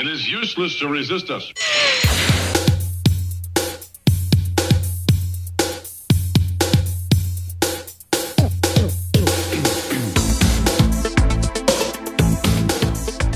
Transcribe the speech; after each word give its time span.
It 0.00 0.06
is 0.06 0.26
useless 0.26 0.78
to 0.78 0.88
resist 0.88 1.28
us. 1.28 1.52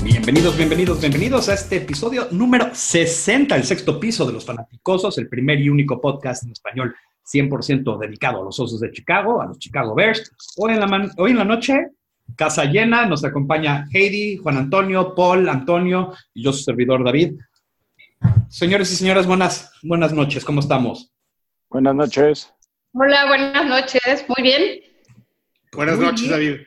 Bienvenidos, 0.01 0.57
bienvenidos, 0.57 0.99
bienvenidos 0.99 1.49
a 1.49 1.53
este 1.53 1.75
episodio 1.75 2.29
número 2.31 2.73
60, 2.73 3.55
el 3.55 3.63
sexto 3.63 3.99
piso 3.99 4.25
de 4.25 4.33
los 4.33 4.43
Fanaticosos, 4.43 5.19
el 5.19 5.29
primer 5.29 5.61
y 5.61 5.69
único 5.69 6.01
podcast 6.01 6.45
en 6.45 6.53
español 6.53 6.95
100% 7.31 7.99
dedicado 7.99 8.41
a 8.41 8.43
los 8.43 8.59
Osos 8.59 8.79
de 8.79 8.89
Chicago, 8.91 9.39
a 9.39 9.45
los 9.45 9.59
Chicago 9.59 9.93
Bears. 9.93 10.31
Hoy 10.57 10.73
en 10.73 10.79
la, 10.79 11.11
hoy 11.17 11.29
en 11.29 11.37
la 11.37 11.45
noche, 11.45 11.75
casa 12.35 12.65
llena, 12.65 13.05
nos 13.05 13.23
acompaña 13.23 13.87
Heidi, 13.93 14.37
Juan 14.37 14.57
Antonio, 14.57 15.13
Paul, 15.15 15.47
Antonio 15.49 16.13
y 16.33 16.43
yo, 16.43 16.53
su 16.53 16.63
servidor 16.63 17.03
David. 17.03 17.39
Señores 18.49 18.91
y 18.91 18.95
señoras, 18.95 19.27
buenas, 19.27 19.71
buenas 19.83 20.13
noches, 20.13 20.43
¿cómo 20.43 20.59
estamos? 20.59 21.11
Buenas 21.69 21.95
noches. 21.95 22.53
Hola, 22.93 23.25
buenas 23.27 23.65
noches, 23.65 24.25
muy 24.27 24.41
bien. 24.41 24.81
Buenas 25.73 25.97
Muy 25.97 26.05
noches, 26.05 26.21
bien. 26.21 26.31
David. 26.31 26.61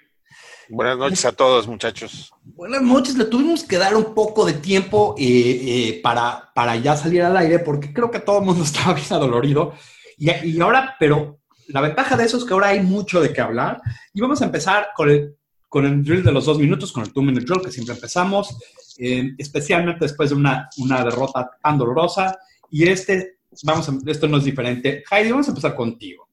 Buenas 0.68 0.98
noches 0.98 1.24
a 1.24 1.32
todos, 1.32 1.66
muchachos. 1.66 2.30
Buenas 2.42 2.82
noches, 2.82 3.16
le 3.16 3.24
tuvimos 3.24 3.64
que 3.64 3.78
dar 3.78 3.96
un 3.96 4.14
poco 4.14 4.44
de 4.44 4.52
tiempo 4.52 5.14
eh, 5.18 5.24
eh, 5.24 6.00
para, 6.02 6.50
para 6.54 6.76
ya 6.76 6.94
salir 6.94 7.22
al 7.22 7.36
aire, 7.38 7.60
porque 7.60 7.92
creo 7.92 8.10
que 8.10 8.20
todo 8.20 8.40
el 8.40 8.44
mundo 8.44 8.62
estaba 8.64 8.92
bien 8.92 9.06
adolorido. 9.10 9.74
Y, 10.18 10.30
y 10.30 10.60
ahora, 10.60 10.96
pero 10.98 11.40
la 11.68 11.80
ventaja 11.80 12.16
de 12.16 12.24
eso 12.24 12.36
es 12.36 12.44
que 12.44 12.52
ahora 12.52 12.68
hay 12.68 12.80
mucho 12.80 13.20
de 13.20 13.32
qué 13.32 13.40
hablar. 13.40 13.80
Y 14.12 14.20
vamos 14.20 14.42
a 14.42 14.44
empezar 14.44 14.88
con 14.94 15.10
el, 15.10 15.34
con 15.68 15.84
el 15.84 16.02
drill 16.02 16.24
de 16.24 16.32
los 16.32 16.46
dos 16.46 16.58
minutos, 16.58 16.92
con 16.92 17.04
el 17.04 17.12
two 17.12 17.22
minute 17.22 17.44
drill 17.44 17.62
que 17.62 17.70
siempre 17.70 17.94
empezamos, 17.94 18.56
eh, 18.98 19.32
especialmente 19.36 20.04
después 20.04 20.30
de 20.30 20.36
una, 20.36 20.68
una 20.78 21.04
derrota 21.04 21.50
tan 21.62 21.78
dolorosa. 21.78 22.38
Y 22.70 22.88
este, 22.88 23.38
vamos 23.62 23.88
a, 23.88 23.92
esto 24.06 24.26
no 24.28 24.38
es 24.38 24.44
diferente. 24.44 25.04
Heidi, 25.10 25.30
vamos 25.30 25.46
a 25.48 25.50
empezar 25.50 25.74
contigo. 25.74 26.28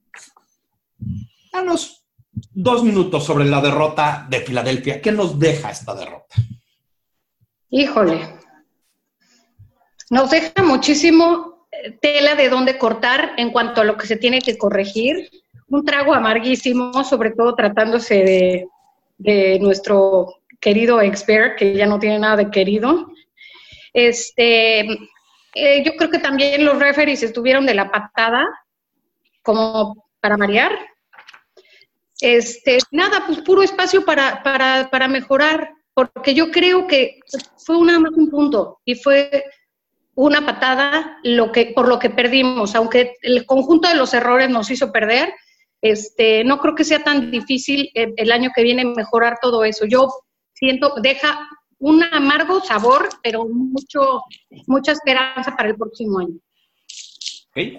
Danos 1.52 2.06
dos 2.32 2.84
minutos 2.84 3.24
sobre 3.24 3.46
la 3.46 3.62
derrota 3.62 4.26
de 4.30 4.40
Filadelfia. 4.42 5.02
¿Qué 5.02 5.12
nos 5.12 5.38
deja 5.38 5.70
esta 5.70 5.94
derrota? 5.96 6.36
Híjole. 7.70 8.22
Nos 10.10 10.30
deja 10.30 10.64
muchísimo 10.64 11.68
eh, 11.72 11.98
tela 12.02 12.36
de 12.36 12.50
dónde 12.50 12.78
cortar 12.78 13.32
en 13.38 13.52
cuanto 13.52 13.82
a 13.82 13.84
lo 13.84 13.98
que 13.98 14.08
se 14.08 14.16
tiene 14.16 14.42
que 14.42 14.58
corregir. 14.58 15.30
Un 15.68 15.84
trago 15.84 16.14
amarguísimo, 16.14 17.04
sobre 17.04 17.32
todo 17.32 17.56
tratándose 17.56 18.16
de, 18.24 18.68
de 19.18 19.60
nuestro 19.60 20.42
querido 20.60 21.02
expert, 21.02 21.58
que 21.58 21.74
ya 21.74 21.86
no 21.86 22.00
tiene 22.00 22.20
nada 22.20 22.38
de 22.38 22.52
querido. 22.52 23.08
Este, 23.94 24.82
eh, 25.56 25.84
yo 25.86 25.96
creo 25.96 26.10
que 26.10 26.20
también 26.20 26.66
los 26.66 26.80
referees 26.80 27.24
estuvieron 27.24 27.66
de 27.66 27.76
la 27.76 27.90
patada, 27.90 28.46
como 29.42 30.10
para 30.20 30.38
marear. 30.38 30.78
Este, 32.20 32.80
nada, 32.92 33.24
pues 33.26 33.42
puro 33.42 33.62
espacio 33.62 34.04
para, 34.04 34.42
para, 34.44 34.90
para 34.90 35.08
mejorar, 35.08 35.72
porque 35.94 36.34
yo 36.34 36.52
creo 36.52 36.88
que 36.88 37.20
fue 37.58 37.78
nada 37.86 38.00
más 38.00 38.12
un 38.14 38.30
punto 38.30 38.80
y 38.86 38.96
fue 38.96 39.46
una 40.16 40.46
patada 40.46 41.20
lo 41.24 41.52
que, 41.52 41.74
por 41.76 41.88
lo 41.88 42.00
que 42.00 42.10
perdimos, 42.10 42.74
aunque 42.76 43.16
el 43.22 43.46
conjunto 43.46 43.88
de 43.88 43.96
los 43.96 44.14
errores 44.14 44.50
nos 44.50 44.72
hizo 44.72 44.92
perder, 44.92 45.34
este, 45.86 46.44
no 46.44 46.58
creo 46.58 46.74
que 46.74 46.84
sea 46.84 47.04
tan 47.04 47.30
difícil 47.30 47.92
el, 47.94 48.16
el 48.18 48.32
año 48.32 48.50
que 48.56 48.64
viene 48.64 48.84
mejorar 48.86 49.38
todo 49.40 49.64
eso. 49.64 49.86
Yo 49.86 50.10
siento, 50.54 50.96
deja 51.00 51.48
un 51.78 52.02
amargo 52.04 52.60
sabor, 52.62 53.08
pero 53.22 53.48
mucho, 53.48 54.24
mucha 54.66 54.94
esperanza 54.94 55.56
para 55.56 55.70
el 55.70 55.76
próximo 55.76 56.18
año. 56.18 56.34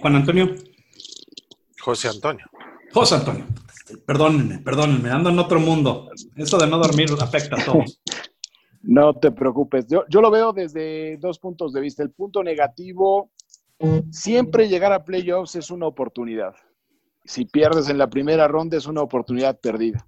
Juan 0.00 0.14
Antonio. 0.14 0.54
José 1.80 2.08
Antonio. 2.08 2.46
José 2.92 3.16
Antonio. 3.16 3.46
Perdónenme, 4.06 4.60
perdónenme, 4.60 5.10
ando 5.10 5.30
en 5.30 5.38
otro 5.40 5.58
mundo. 5.58 6.08
Eso 6.36 6.58
de 6.58 6.68
no 6.68 6.78
dormir 6.78 7.08
afecta 7.20 7.60
a 7.60 7.64
todos. 7.64 8.00
No 8.88 9.14
te 9.14 9.32
preocupes. 9.32 9.88
Yo, 9.88 10.04
yo 10.08 10.20
lo 10.20 10.30
veo 10.30 10.52
desde 10.52 11.16
dos 11.16 11.40
puntos 11.40 11.72
de 11.72 11.80
vista. 11.80 12.04
El 12.04 12.12
punto 12.12 12.44
negativo, 12.44 13.32
siempre 14.12 14.68
llegar 14.68 14.92
a 14.92 15.02
playoffs 15.02 15.56
es 15.56 15.72
una 15.72 15.88
oportunidad. 15.88 16.54
Si 17.26 17.44
pierdes 17.44 17.88
en 17.88 17.98
la 17.98 18.08
primera 18.08 18.48
ronda 18.48 18.76
es 18.76 18.86
una 18.86 19.02
oportunidad 19.02 19.58
perdida. 19.60 20.06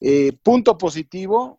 Eh, 0.00 0.32
punto 0.42 0.78
positivo, 0.78 1.58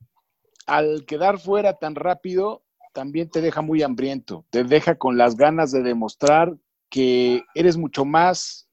al 0.65 1.05
quedar 1.05 1.39
fuera 1.39 1.73
tan 1.73 1.95
rápido, 1.95 2.63
también 2.93 3.29
te 3.29 3.41
deja 3.41 3.61
muy 3.61 3.83
hambriento. 3.83 4.45
Te 4.49 4.63
deja 4.63 4.95
con 4.95 5.17
las 5.17 5.35
ganas 5.35 5.71
de 5.71 5.81
demostrar 5.83 6.55
que 6.89 7.43
eres 7.55 7.77
mucho 7.77 8.05
más 8.05 8.67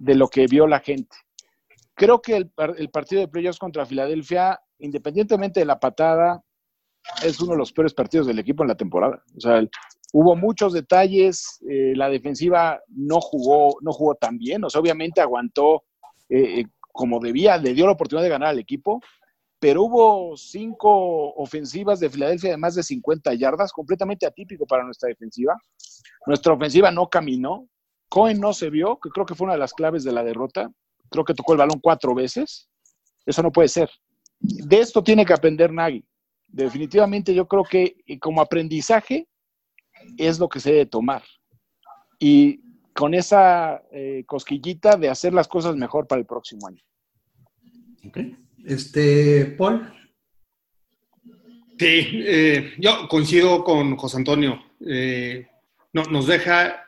de 0.00 0.14
lo 0.14 0.28
que 0.28 0.46
vio 0.46 0.66
la 0.66 0.80
gente. 0.80 1.16
Creo 1.94 2.20
que 2.22 2.36
el, 2.36 2.52
el 2.78 2.90
partido 2.90 3.20
de 3.20 3.28
playoffs 3.28 3.58
contra 3.58 3.86
Filadelfia, 3.86 4.60
independientemente 4.78 5.60
de 5.60 5.66
la 5.66 5.78
patada, 5.78 6.42
es 7.22 7.40
uno 7.40 7.52
de 7.52 7.58
los 7.58 7.72
peores 7.72 7.94
partidos 7.94 8.26
del 8.26 8.38
equipo 8.38 8.62
en 8.62 8.68
la 8.68 8.74
temporada. 8.76 9.22
O 9.36 9.40
sea, 9.40 9.58
el- 9.58 9.70
hubo 10.12 10.36
muchos 10.36 10.72
detalles, 10.72 11.60
eh, 11.68 11.92
la 11.96 12.08
defensiva 12.08 12.80
no 12.88 13.20
jugó, 13.20 13.76
no 13.80 13.92
jugó 13.92 14.14
tan 14.14 14.38
bien, 14.38 14.64
o 14.64 14.70
sea, 14.70 14.80
obviamente 14.80 15.20
aguantó 15.20 15.84
eh, 16.28 16.60
eh, 16.60 16.64
como 16.92 17.20
debía, 17.20 17.56
le 17.56 17.74
dio 17.74 17.86
la 17.86 17.92
oportunidad 17.92 18.24
de 18.24 18.30
ganar 18.30 18.48
al 18.48 18.58
equipo, 18.58 19.00
pero 19.58 19.82
hubo 19.82 20.36
cinco 20.36 21.34
ofensivas 21.34 22.00
de 22.00 22.08
Filadelfia 22.08 22.50
de 22.50 22.56
más 22.56 22.74
de 22.74 22.82
50 22.82 23.34
yardas, 23.34 23.72
completamente 23.72 24.26
atípico 24.26 24.66
para 24.66 24.84
nuestra 24.84 25.08
defensiva. 25.08 25.54
Nuestra 26.26 26.54
ofensiva 26.54 26.90
no 26.90 27.08
caminó, 27.08 27.68
Cohen 28.08 28.40
no 28.40 28.52
se 28.54 28.70
vio, 28.70 28.98
que 28.98 29.10
creo 29.10 29.26
que 29.26 29.34
fue 29.34 29.44
una 29.44 29.54
de 29.54 29.60
las 29.60 29.74
claves 29.74 30.02
de 30.02 30.12
la 30.12 30.24
derrota. 30.24 30.70
Creo 31.10 31.24
que 31.24 31.34
tocó 31.34 31.52
el 31.52 31.58
balón 31.58 31.78
cuatro 31.80 32.14
veces. 32.14 32.68
Eso 33.24 33.42
no 33.42 33.52
puede 33.52 33.68
ser. 33.68 33.90
De 34.40 34.80
esto 34.80 35.04
tiene 35.04 35.24
que 35.24 35.34
aprender 35.34 35.72
Nagy. 35.72 36.04
Definitivamente 36.48 37.34
yo 37.34 37.46
creo 37.46 37.62
que 37.62 37.96
eh, 38.06 38.18
como 38.18 38.40
aprendizaje 38.40 39.28
es 40.18 40.38
lo 40.38 40.48
que 40.48 40.60
se 40.60 40.72
debe 40.72 40.86
tomar. 40.86 41.22
Y 42.18 42.60
con 42.92 43.14
esa 43.14 43.82
eh, 43.92 44.24
cosquillita 44.26 44.96
de 44.96 45.08
hacer 45.08 45.32
las 45.32 45.48
cosas 45.48 45.76
mejor 45.76 46.06
para 46.06 46.20
el 46.20 46.26
próximo 46.26 46.66
año. 46.66 46.82
Ok. 48.06 48.18
Este, 48.64 49.46
Paul. 49.56 49.92
Sí, 51.78 52.22
eh, 52.26 52.74
yo 52.78 53.08
coincido 53.08 53.64
con 53.64 53.96
José 53.96 54.18
Antonio. 54.18 54.62
Eh, 54.86 55.46
no, 55.92 56.02
nos 56.04 56.26
deja 56.26 56.84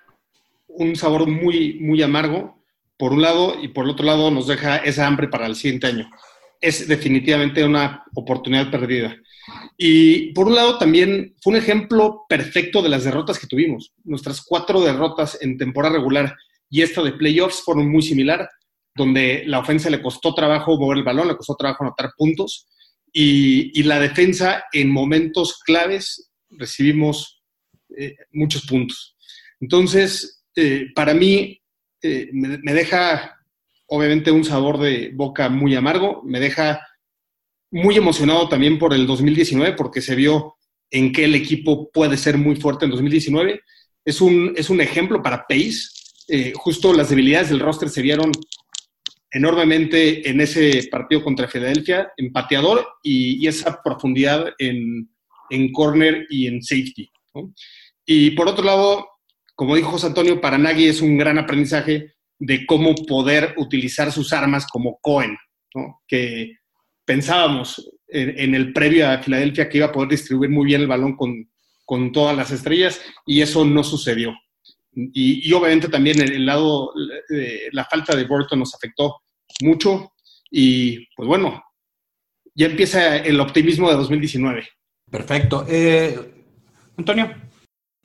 un 0.69 0.97
sabor 0.97 1.27
muy, 1.27 1.79
muy 1.81 2.03
amargo, 2.03 2.63
por 2.99 3.13
un 3.13 3.23
lado, 3.23 3.57
y 3.63 3.69
por 3.69 3.85
el 3.85 3.93
otro 3.93 4.05
lado 4.05 4.31
nos 4.31 4.47
deja 4.47 4.77
esa 4.77 5.07
hambre 5.07 5.29
para 5.29 5.47
el 5.47 5.57
siguiente 5.57 5.87
año. 5.87 6.11
Es 6.63 6.89
definitivamente 6.89 7.63
una 7.63 8.03
oportunidad 8.15 8.71
perdida. 8.71 9.15
Y 9.77 10.33
por 10.33 10.47
un 10.47 10.55
lado 10.55 10.79
también 10.79 11.35
fue 11.43 11.53
un 11.53 11.59
ejemplo 11.59 12.25
perfecto 12.29 12.81
de 12.81 12.89
las 12.89 13.05
derrotas 13.05 13.39
que 13.39 13.47
tuvimos. 13.47 13.93
Nuestras 14.05 14.41
cuatro 14.43 14.81
derrotas 14.81 15.37
en 15.43 15.59
temporada 15.59 15.97
regular 15.97 16.35
y 16.71 16.81
esta 16.81 17.03
de 17.03 17.13
playoffs 17.13 17.63
fueron 17.63 17.91
muy 17.91 18.01
similar, 18.01 18.49
donde 18.95 19.43
la 19.47 19.59
ofensa 19.59 19.91
le 19.91 20.01
costó 20.01 20.35
trabajo 20.35 20.79
mover 20.79 20.99
el 20.99 21.05
balón, 21.05 21.29
le 21.29 21.37
costó 21.37 21.55
trabajo 21.55 21.85
anotar 21.85 22.13
puntos 22.17 22.69
y, 23.13 23.79
y 23.79 23.83
la 23.83 23.99
defensa 24.01 24.65
en 24.73 24.89
momentos 24.89 25.61
claves 25.65 26.31
recibimos 26.49 27.43
eh, 27.97 28.17
muchos 28.33 28.65
puntos. 28.67 29.17
Entonces, 29.61 30.45
eh, 30.57 30.87
para 30.95 31.15
mí, 31.15 31.61
eh, 32.03 32.31
me, 32.33 32.59
me 32.59 32.75
deja 32.75 33.37
obviamente 33.95 34.31
un 34.31 34.45
sabor 34.45 34.79
de 34.79 35.11
boca 35.15 35.51
muy 35.51 35.75
amargo, 35.75 36.23
me 36.25 36.41
deja 36.41 36.81
muy 37.71 37.95
emocionado 37.97 38.49
también 38.49 38.79
por 38.79 38.95
el 38.95 39.07
2019 39.07 39.75
porque 39.75 40.01
se 40.01 40.15
vio 40.15 40.55
en 40.91 41.13
que 41.13 41.27
el 41.27 41.35
equipo 41.35 41.91
puede 41.91 42.17
ser 42.17 42.39
muy 42.39 42.57
fuerte 42.57 42.87
en 42.87 42.91
2019. 42.91 43.61
Es 44.03 44.23
un, 44.23 44.55
es 44.57 44.71
un 44.71 44.81
ejemplo 44.81 45.23
para 45.23 45.45
Pace. 45.47 45.89
Eh, 46.27 46.55
justo 46.57 46.95
las 46.95 47.11
debilidades 47.11 47.51
del 47.51 47.61
roster 47.61 47.91
se 47.91 48.01
vieron 48.01 48.33
enormemente 49.31 50.27
en 50.29 50.41
ese 50.41 50.89
partido 50.91 51.23
contra 51.23 51.49
Filadelfia, 51.49 52.13
en 52.17 52.33
pateador 52.33 52.87
y, 53.03 53.45
y 53.45 53.47
esa 53.47 53.79
profundidad 53.83 54.55
en, 54.59 55.11
en 55.51 55.71
corner 55.71 56.27
y 56.31 56.47
en 56.47 56.63
safety. 56.63 57.11
Y 58.07 58.31
por 58.31 58.49
otro 58.49 58.65
lado, 58.65 59.07
como 59.55 59.77
dijo 59.77 59.91
José 59.91 60.07
Antonio, 60.07 60.41
para 60.41 60.57
Nagy 60.57 60.87
es 60.89 61.03
un 61.03 61.19
gran 61.19 61.39
aprendizaje 61.39 62.15
de 62.39 62.67
cómo 62.67 62.95
poder 62.95 63.55
utilizar 63.57 64.11
sus 64.13 64.33
armas 64.33 64.67
como 64.67 64.99
Cohen, 65.01 65.37
¿no? 65.75 66.01
que 66.07 66.57
pensábamos 67.05 67.91
en, 68.09 68.39
en, 68.39 68.55
el 68.55 68.73
previo 68.73 69.09
a 69.09 69.19
Filadelfia 69.19 69.69
que 69.69 69.79
iba 69.79 69.87
a 69.87 69.93
poder 69.93 70.11
distribuir 70.11 70.51
muy 70.51 70.67
bien 70.67 70.81
el 70.81 70.87
balón 70.87 71.17
con, 71.17 71.51
con 71.85 72.13
todas 72.13 72.37
las 72.37 72.51
estrellas 72.51 73.01
y 73.27 73.41
eso 73.41 73.65
no 73.65 73.83
sucedió. 73.83 74.35
Y, 74.95 75.49
y, 75.49 75.53
obviamente 75.53 75.89
también 75.89 76.21
el, 76.21 76.33
el 76.33 76.47
lado, 76.47 76.93
eh, 77.35 77.69
la 77.73 77.85
falta 77.85 78.15
de 78.15 78.25
Burton 78.25 78.59
nos 78.59 78.75
afectó 78.75 79.23
mucho 79.63 80.13
y 80.51 81.07
pues 81.17 81.27
bueno, 81.27 81.63
ya 82.55 82.67
empieza 82.67 83.17
el 83.17 83.41
optimismo 83.41 83.89
de 83.89 83.97
2019. 83.97 84.69
Perfecto. 85.11 85.65
Eh, 85.69 86.19
Antonio. 86.97 87.35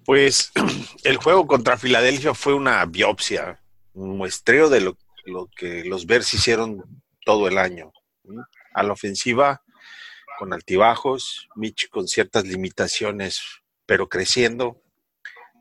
Pues 0.05 0.51
el 1.03 1.17
juego 1.17 1.45
contra 1.45 1.77
Filadelfia 1.77 2.33
fue 2.33 2.53
una 2.53 2.85
biopsia, 2.85 3.59
muestreo 4.05 4.69
de 4.69 4.81
lo, 4.81 4.97
que 5.55 5.83
los 5.83 6.05
Bears 6.05 6.33
hicieron 6.33 6.83
todo 7.25 7.47
el 7.47 7.57
año. 7.57 7.91
A 8.73 8.83
la 8.83 8.93
ofensiva, 8.93 9.63
con 10.37 10.53
altibajos, 10.53 11.47
Mitch 11.55 11.89
con 11.89 12.07
ciertas 12.07 12.45
limitaciones, 12.45 13.41
pero 13.85 14.07
creciendo. 14.07 14.81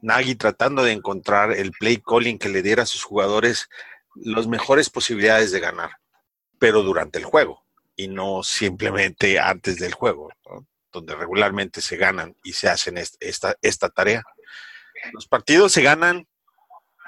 Nagy 0.03 0.35
tratando 0.35 0.83
de 0.85 0.93
encontrar 0.93 1.53
el 1.53 1.73
play 1.73 2.03
calling 2.07 2.39
que 2.39 2.49
le 2.51 2.63
diera 2.63 2.83
a 2.83 2.87
sus 2.87 3.03
jugadores 3.03 3.69
las 4.15 4.47
mejores 4.47 4.91
posibilidades 4.91 5.53
de 5.53 5.61
ganar, 5.61 5.91
pero 6.59 6.83
durante 6.83 7.19
el 7.19 7.25
juego 7.25 7.65
y 7.97 8.09
no 8.09 8.43
simplemente 8.43 9.39
antes 9.39 9.79
del 9.79 9.95
juego, 9.95 10.29
donde 10.93 11.15
regularmente 11.15 11.81
se 11.81 11.97
ganan 11.97 12.37
y 12.45 12.53
se 12.53 12.69
hacen 12.69 12.99
est- 12.99 13.17
esta, 13.21 13.57
esta 13.63 13.89
tarea. 13.89 14.23
Los 15.13 15.27
partidos 15.27 15.73
se 15.73 15.83
ganan 15.83 16.27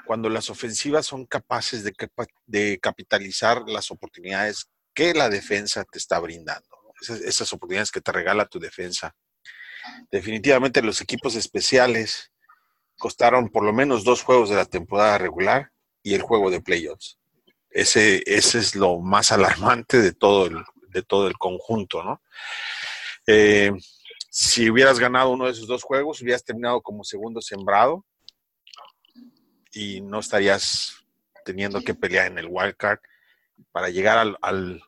cuando 0.09 0.27
las 0.27 0.49
ofensivas 0.49 1.05
son 1.05 1.27
capaces 1.27 1.83
de, 1.83 2.79
capitalizar 2.79 3.61
las 3.67 3.91
oportunidades 3.91 4.67
que 4.91 5.13
la 5.13 5.29
defensa 5.29 5.85
te 5.85 5.99
está 5.99 6.17
brindando. 6.17 6.65
Esas, 6.99 7.53
oportunidades 7.53 7.91
que 7.91 8.01
te 8.01 8.11
regala 8.11 8.47
tu 8.47 8.59
defensa. 8.59 9.15
Definitivamente 10.09 10.81
los 10.81 10.99
equipos 11.01 11.35
especiales 11.35 12.31
costaron 12.97 13.49
por 13.49 13.63
lo 13.63 13.71
menos 13.71 14.03
dos 14.03 14.23
juegos 14.23 14.49
de 14.49 14.55
la 14.55 14.65
temporada 14.65 15.19
regular 15.19 15.69
y 16.01 16.15
el 16.15 16.23
juego 16.23 16.49
de 16.49 16.61
playoffs. 16.61 17.19
Ese, 17.69 18.23
ese 18.25 18.57
es 18.57 18.73
lo 18.73 19.01
más 19.01 19.31
alarmante 19.31 20.01
de 20.01 20.13
todo 20.13 20.47
el, 20.47 20.57
de 20.87 21.03
todo 21.03 21.27
el 21.27 21.37
conjunto, 21.37 22.03
¿no? 22.03 22.23
Eh, 23.27 23.73
si 24.31 24.71
hubieras 24.71 24.97
ganado 24.97 25.29
uno 25.29 25.45
de 25.45 25.51
esos 25.51 25.67
dos 25.67 25.83
juegos, 25.83 26.19
hubieras 26.19 26.43
terminado 26.43 26.81
como 26.81 27.03
segundo 27.03 27.41
sembrado 27.41 28.07
y 29.71 30.01
no 30.01 30.19
estarías 30.19 30.95
teniendo 31.45 31.81
que 31.81 31.93
pelear 31.95 32.27
en 32.27 32.37
el 32.37 32.47
wild 32.49 32.75
card. 32.75 32.99
Para 33.71 33.89
llegar 33.89 34.17
al, 34.17 34.37
al- 34.41 34.81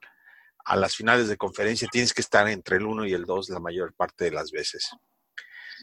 a 0.64 0.76
las 0.76 0.96
finales 0.96 1.28
de 1.28 1.38
conferencia 1.38 1.88
tienes 1.92 2.14
que 2.14 2.22
estar 2.22 2.48
entre 2.48 2.78
el 2.78 2.86
1 2.86 3.06
y 3.08 3.14
el 3.14 3.26
2 3.26 3.50
la 3.50 3.60
mayor 3.60 3.94
parte 3.94 4.26
de 4.26 4.32
las 4.32 4.52
veces. 4.52 4.90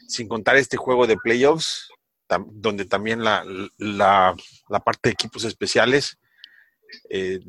Sin 0.07 0.27
contar 0.27 0.55
este 0.55 0.77
juego 0.77 1.05
de 1.05 1.17
playoffs, 1.17 1.89
tam- 2.27 2.47
donde 2.51 2.85
también 2.85 3.23
la, 3.23 3.43
la- 3.77 4.35
la 4.69 4.79
parte 4.79 5.09
de 5.09 5.13
equipos 5.13 5.43
especiales 5.43 6.17
eh, 7.09 7.39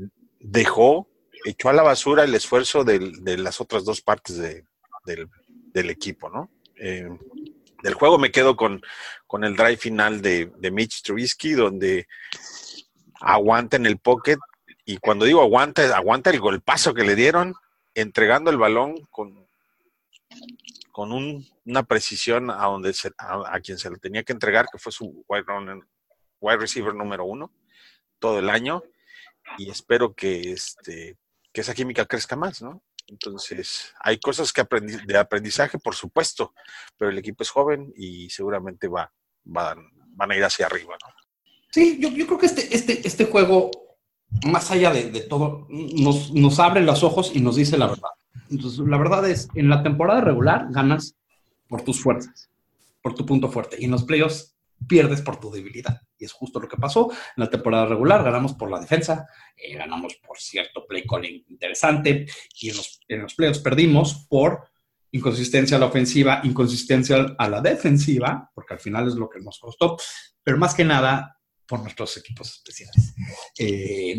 dejó, 0.40 1.08
echó 1.44 1.68
a 1.68 1.72
la 1.72 1.82
basura 1.82 2.24
el 2.24 2.34
esfuerzo 2.34 2.84
del- 2.84 3.24
de 3.24 3.38
las 3.38 3.60
otras 3.60 3.84
dos 3.84 4.02
partes 4.02 4.36
de- 4.36 4.64
del, 5.06 5.28
del 5.72 5.88
equipo, 5.90 6.28
¿no? 6.28 6.50
Eh, 6.76 7.08
del 7.82 7.94
juego 7.94 8.18
me 8.18 8.30
quedo 8.30 8.56
con, 8.56 8.82
con 9.26 9.44
el 9.44 9.56
drive 9.56 9.76
final 9.76 10.20
de, 10.22 10.50
Mitch 10.70 11.02
Trubisky, 11.02 11.52
donde 11.52 12.06
aguanta 13.20 13.76
en 13.76 13.86
el 13.86 13.98
pocket, 13.98 14.38
y 14.84 14.96
cuando 14.98 15.24
digo 15.24 15.40
aguanta, 15.42 15.96
aguanta 15.96 16.30
el 16.30 16.40
golpazo 16.40 16.94
que 16.94 17.04
le 17.04 17.14
dieron, 17.14 17.54
entregando 17.94 18.50
el 18.50 18.56
balón 18.58 18.96
con, 19.10 19.46
con 20.92 21.12
un- 21.12 21.46
una 21.64 21.82
precisión 21.84 22.50
a, 22.50 22.64
donde 22.66 22.92
se- 22.92 23.12
a, 23.18 23.60
quien 23.60 23.78
se 23.78 23.90
lo 23.90 23.96
tenía 23.98 24.22
que 24.22 24.32
entregar, 24.32 24.66
que 24.72 24.78
fue 24.78 24.90
su 24.92 25.24
wide, 25.28 25.44
wide 26.40 26.56
receiver 26.58 26.94
número 26.94 27.24
uno 27.24 27.52
todo 28.18 28.38
el 28.38 28.50
año, 28.50 28.82
y 29.58 29.70
espero 29.70 30.14
que, 30.14 30.52
este, 30.52 31.16
que 31.52 31.60
esa 31.62 31.74
química 31.74 32.06
crezca 32.06 32.36
más, 32.36 32.60
¿no? 32.62 32.82
Entonces, 33.10 33.92
hay 34.00 34.18
cosas 34.18 34.52
que 34.52 34.62
aprendi- 34.62 35.04
de 35.04 35.18
aprendizaje, 35.18 35.78
por 35.78 35.94
supuesto, 35.94 36.54
pero 36.96 37.10
el 37.10 37.18
equipo 37.18 37.42
es 37.42 37.50
joven 37.50 37.92
y 37.96 38.30
seguramente 38.30 38.86
va, 38.88 39.12
van, 39.44 39.78
van 40.14 40.30
a 40.30 40.36
ir 40.36 40.44
hacia 40.44 40.66
arriba, 40.66 40.94
¿no? 41.02 41.12
Sí, 41.72 41.98
yo, 42.00 42.08
yo 42.10 42.26
creo 42.26 42.38
que 42.38 42.46
este, 42.46 42.74
este, 42.74 43.06
este 43.06 43.24
juego, 43.26 43.70
más 44.46 44.70
allá 44.70 44.92
de, 44.92 45.10
de 45.10 45.20
todo, 45.22 45.66
nos, 45.68 46.32
nos 46.32 46.58
abre 46.58 46.82
los 46.82 47.02
ojos 47.02 47.32
y 47.34 47.40
nos 47.40 47.56
dice 47.56 47.76
la 47.76 47.88
verdad. 47.88 48.10
Entonces, 48.48 48.80
la 48.80 48.96
verdad 48.98 49.28
es, 49.28 49.48
en 49.54 49.68
la 49.68 49.82
temporada 49.82 50.20
regular 50.20 50.66
ganas 50.70 51.16
por 51.68 51.82
tus 51.82 52.00
fuerzas, 52.00 52.48
por 53.02 53.14
tu 53.14 53.24
punto 53.26 53.50
fuerte. 53.50 53.76
Y 53.78 53.84
en 53.84 53.92
los 53.92 54.04
playoffs 54.04 54.56
pierdes 54.88 55.20
por 55.22 55.38
tu 55.38 55.50
debilidad. 55.50 56.00
Y 56.20 56.26
es 56.26 56.32
justo 56.32 56.60
lo 56.60 56.68
que 56.68 56.76
pasó. 56.76 57.10
En 57.10 57.42
la 57.44 57.50
temporada 57.50 57.86
regular 57.86 58.22
ganamos 58.22 58.52
por 58.54 58.70
la 58.70 58.78
defensa, 58.78 59.26
eh, 59.56 59.74
ganamos 59.74 60.14
por 60.16 60.38
cierto 60.38 60.86
play 60.86 61.04
calling 61.04 61.44
interesante. 61.48 62.26
Y 62.60 62.68
en 62.70 62.76
los, 62.76 63.00
en 63.08 63.22
los 63.22 63.34
playoffs 63.34 63.58
perdimos 63.60 64.26
por 64.28 64.68
inconsistencia 65.12 65.76
a 65.76 65.80
la 65.80 65.86
ofensiva, 65.86 66.40
inconsistencia 66.44 67.34
a 67.36 67.48
la 67.48 67.60
defensiva, 67.60 68.48
porque 68.54 68.74
al 68.74 68.80
final 68.80 69.08
es 69.08 69.14
lo 69.14 69.28
que 69.28 69.40
nos 69.40 69.58
costó. 69.58 69.96
Pero 70.42 70.58
más 70.58 70.74
que 70.74 70.84
nada, 70.84 71.36
por 71.66 71.80
nuestros 71.80 72.16
equipos 72.18 72.50
especiales. 72.52 73.14
Eh, 73.58 74.16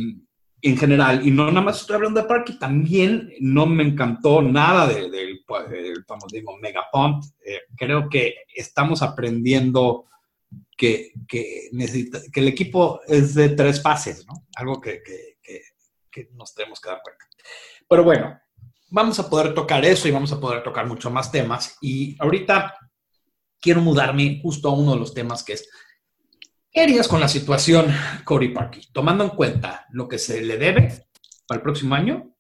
en 0.64 0.78
general, 0.78 1.26
y 1.28 1.32
no 1.32 1.48
nada 1.48 1.62
más 1.62 1.82
estoy 1.82 1.96
hablando 1.96 2.22
de 2.22 2.28
Parky, 2.28 2.60
también 2.60 3.32
no 3.40 3.66
me 3.66 3.84
encantó 3.84 4.42
nada 4.44 4.88
de- 4.88 5.10
del, 5.10 5.42
del, 5.70 6.06
vamos, 6.08 6.32
digo, 6.32 6.56
Mega 6.58 6.84
Punt. 6.92 7.24
Eh, 7.46 7.62
creo 7.76 8.08
que 8.10 8.36
estamos 8.56 9.02
aprendiendo 9.02 10.06
que, 10.82 11.70
necesita, 11.74 12.20
que 12.34 12.40
el 12.40 12.48
equipo 12.48 13.02
es 13.08 13.36
de 13.36 13.50
tres 13.50 13.82
fases, 13.82 14.26
¿no? 14.26 14.48
Algo 14.56 14.82
que, 14.82 15.04
que, 15.04 15.38
que, 16.10 16.30
nos 16.34 16.56
tenemos 16.56 16.82
que 16.82 16.90
dar 16.90 17.02
cuenta. 17.04 17.24
Pero 17.88 18.04
bueno, 18.04 18.40
vamos 18.90 19.20
a 19.20 19.30
poder 19.30 19.54
tocar 19.54 19.86
eso 19.86 20.08
y 20.08 20.12
vamos 20.12 20.32
a 20.32 20.40
poder 20.40 20.64
tocar 20.64 20.88
mucho 20.88 21.12
más 21.12 21.32
temas. 21.32 21.78
Y 21.82 22.16
ahorita 22.20 22.76
quiero 23.60 23.82
mudarme 23.82 24.40
justo 24.42 24.70
a 24.70 24.74
uno 24.74 24.94
de 24.94 25.00
los 25.00 25.14
temas 25.14 25.44
que 25.44 25.54
es 25.54 25.70
¿Qué 26.74 26.82
harías 26.82 27.08
con 27.08 27.20
la 27.20 27.28
situación 27.28 27.94
Cody 28.24 28.48
Parkey? 28.48 28.88
Tomando 28.94 29.26
en 29.26 29.32
cuenta 29.32 29.86
lo 29.92 30.08
que 30.08 30.18
se 30.18 30.42
le 30.42 30.58
debe 30.58 31.06
para 31.46 31.58
el 31.58 31.62
próximo 31.62 31.96
año, 31.96 32.34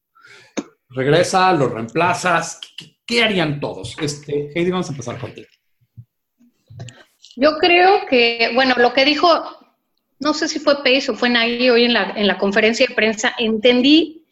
regresa, 0.87 1.51
lo 1.51 1.67
reemplazas, 1.67 2.59
¿qué, 2.77 2.97
qué 3.05 3.23
harían 3.23 3.59
todos? 3.59 3.97
Este, 3.99 4.49
Heidi, 4.55 4.71
vamos 4.71 4.87
a 4.87 4.93
empezar 4.93 5.19
contigo. 5.19 5.49
Yo 7.35 7.57
creo 7.57 8.05
que, 8.07 8.51
bueno, 8.53 8.75
lo 8.77 8.93
que 8.93 9.05
dijo, 9.05 9.27
no 10.19 10.33
sé 10.33 10.47
si 10.47 10.59
fue 10.59 10.77
Pace 10.83 11.11
o 11.11 11.15
fue 11.15 11.29
Nagy 11.29 11.69
hoy 11.69 11.85
en 11.85 11.93
la, 11.93 12.13
en 12.15 12.27
la 12.27 12.37
conferencia 12.37 12.85
de 12.87 12.95
prensa, 12.95 13.33
entendí 13.37 14.25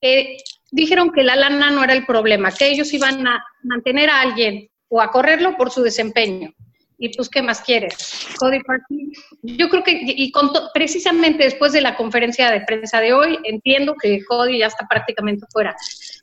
que 0.00 0.36
dijeron 0.70 1.10
que 1.12 1.22
la 1.22 1.36
lana 1.36 1.70
no 1.70 1.82
era 1.82 1.92
el 1.92 2.06
problema, 2.06 2.52
que 2.52 2.68
ellos 2.70 2.92
iban 2.92 3.26
a 3.26 3.44
mantener 3.62 4.10
a 4.10 4.20
alguien 4.20 4.68
o 4.88 5.00
a 5.00 5.10
correrlo 5.10 5.56
por 5.56 5.70
su 5.70 5.82
desempeño. 5.82 6.52
Y 6.98 7.08
pues, 7.16 7.28
¿qué 7.28 7.42
más 7.42 7.62
quieres? 7.62 8.28
Cody 8.38 8.62
Parkey. 8.62 9.10
Yo 9.42 9.68
creo 9.68 9.82
que, 9.82 10.00
y 10.04 10.30
con 10.30 10.52
to- 10.52 10.70
precisamente 10.72 11.42
después 11.42 11.72
de 11.72 11.80
la 11.80 11.96
conferencia 11.96 12.48
de 12.48 12.60
prensa 12.60 13.00
de 13.00 13.12
hoy, 13.12 13.38
entiendo 13.42 13.96
que 14.00 14.24
Cody 14.24 14.58
ya 14.58 14.66
está 14.66 14.86
prácticamente 14.86 15.44
fuera. 15.50 15.74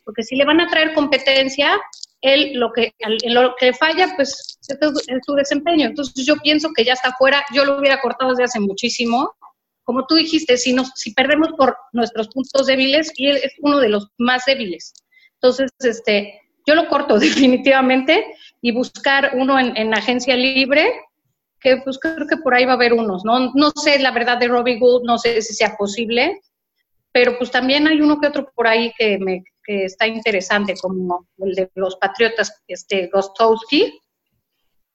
Porque 0.05 0.24
si 0.24 0.38
le 0.38 0.45
van 0.45 0.62
a 0.62 0.69
traer 0.69 0.93
competencia, 0.93 1.77
él 2.21 2.53
lo 2.53 2.71
que, 2.73 2.93
en 2.99 3.33
lo 3.33 3.55
que 3.57 3.73
falla, 3.73 4.13
pues 4.15 4.59
es 4.67 4.77
su 5.25 5.33
desempeño. 5.35 5.88
Entonces 5.88 6.25
yo 6.25 6.35
pienso 6.38 6.69
que 6.75 6.83
ya 6.83 6.93
está 6.93 7.13
fuera. 7.17 7.43
Yo 7.53 7.65
lo 7.65 7.79
hubiera 7.79 8.01
cortado 8.01 8.31
desde 8.31 8.43
hace 8.43 8.59
muchísimo. 8.59 9.33
Como 9.83 10.05
tú 10.05 10.15
dijiste, 10.15 10.57
si, 10.57 10.73
nos, 10.73 10.91
si 10.95 11.13
perdemos 11.13 11.49
por 11.57 11.75
nuestros 11.93 12.27
puntos 12.29 12.67
débiles, 12.67 13.11
y 13.15 13.27
él 13.27 13.38
es 13.38 13.53
uno 13.59 13.79
de 13.79 13.89
los 13.89 14.09
más 14.17 14.45
débiles. 14.45 14.93
Entonces, 15.35 15.71
este, 15.79 16.41
yo 16.65 16.75
lo 16.75 16.88
corto 16.88 17.17
definitivamente 17.19 18.25
y 18.61 18.71
buscar 18.71 19.31
uno 19.35 19.57
en, 19.59 19.75
en 19.77 19.93
agencia 19.93 20.35
libre, 20.35 20.91
que 21.59 21.77
pues 21.83 21.97
creo 21.99 22.27
que 22.27 22.38
por 22.38 22.53
ahí 22.53 22.65
va 22.65 22.73
a 22.73 22.75
haber 22.75 22.93
unos, 22.93 23.25
¿no? 23.25 23.51
No 23.53 23.71
sé 23.71 23.99
la 23.99 24.11
verdad 24.11 24.38
de 24.38 24.47
Robbie 24.47 24.79
Gould, 24.79 25.05
no 25.05 25.17
sé 25.17 25.41
si 25.41 25.53
sea 25.53 25.75
posible, 25.77 26.41
pero 27.11 27.38
pues 27.38 27.51
también 27.51 27.88
hay 27.88 27.99
uno 28.01 28.19
que 28.19 28.27
otro 28.27 28.51
por 28.53 28.67
ahí 28.67 28.93
que, 28.97 29.17
me, 29.17 29.43
que 29.69 29.85
está 29.85 30.07
interesante, 30.07 30.73
como 30.81 31.27
el 31.38 31.53
de 31.53 31.69
los 31.75 31.95
Patriotas, 31.97 32.63
este 32.67 33.07
Gostowski. 33.13 34.01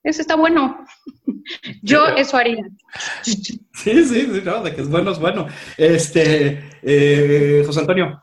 Ese 0.02 0.22
está 0.22 0.34
bueno. 0.34 0.84
Yo 1.82 2.06
eso 2.08 2.36
haría. 2.36 2.66
Sí, 3.22 4.04
sí, 4.04 4.04
sí, 4.04 4.42
no, 4.44 4.62
de 4.62 4.74
que 4.74 4.80
es 4.80 4.88
bueno, 4.88 5.12
es 5.12 5.18
bueno. 5.20 5.46
Este, 5.76 6.70
eh, 6.82 7.62
José 7.64 7.80
Antonio. 7.80 8.20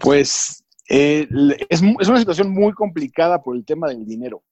Pues 0.00 0.64
eh, 0.88 1.28
es, 1.68 1.82
es 2.00 2.08
una 2.08 2.18
situación 2.18 2.50
muy 2.50 2.72
complicada 2.72 3.42
por 3.42 3.56
el 3.56 3.66
tema 3.66 3.88
del 3.88 4.06
dinero. 4.06 4.42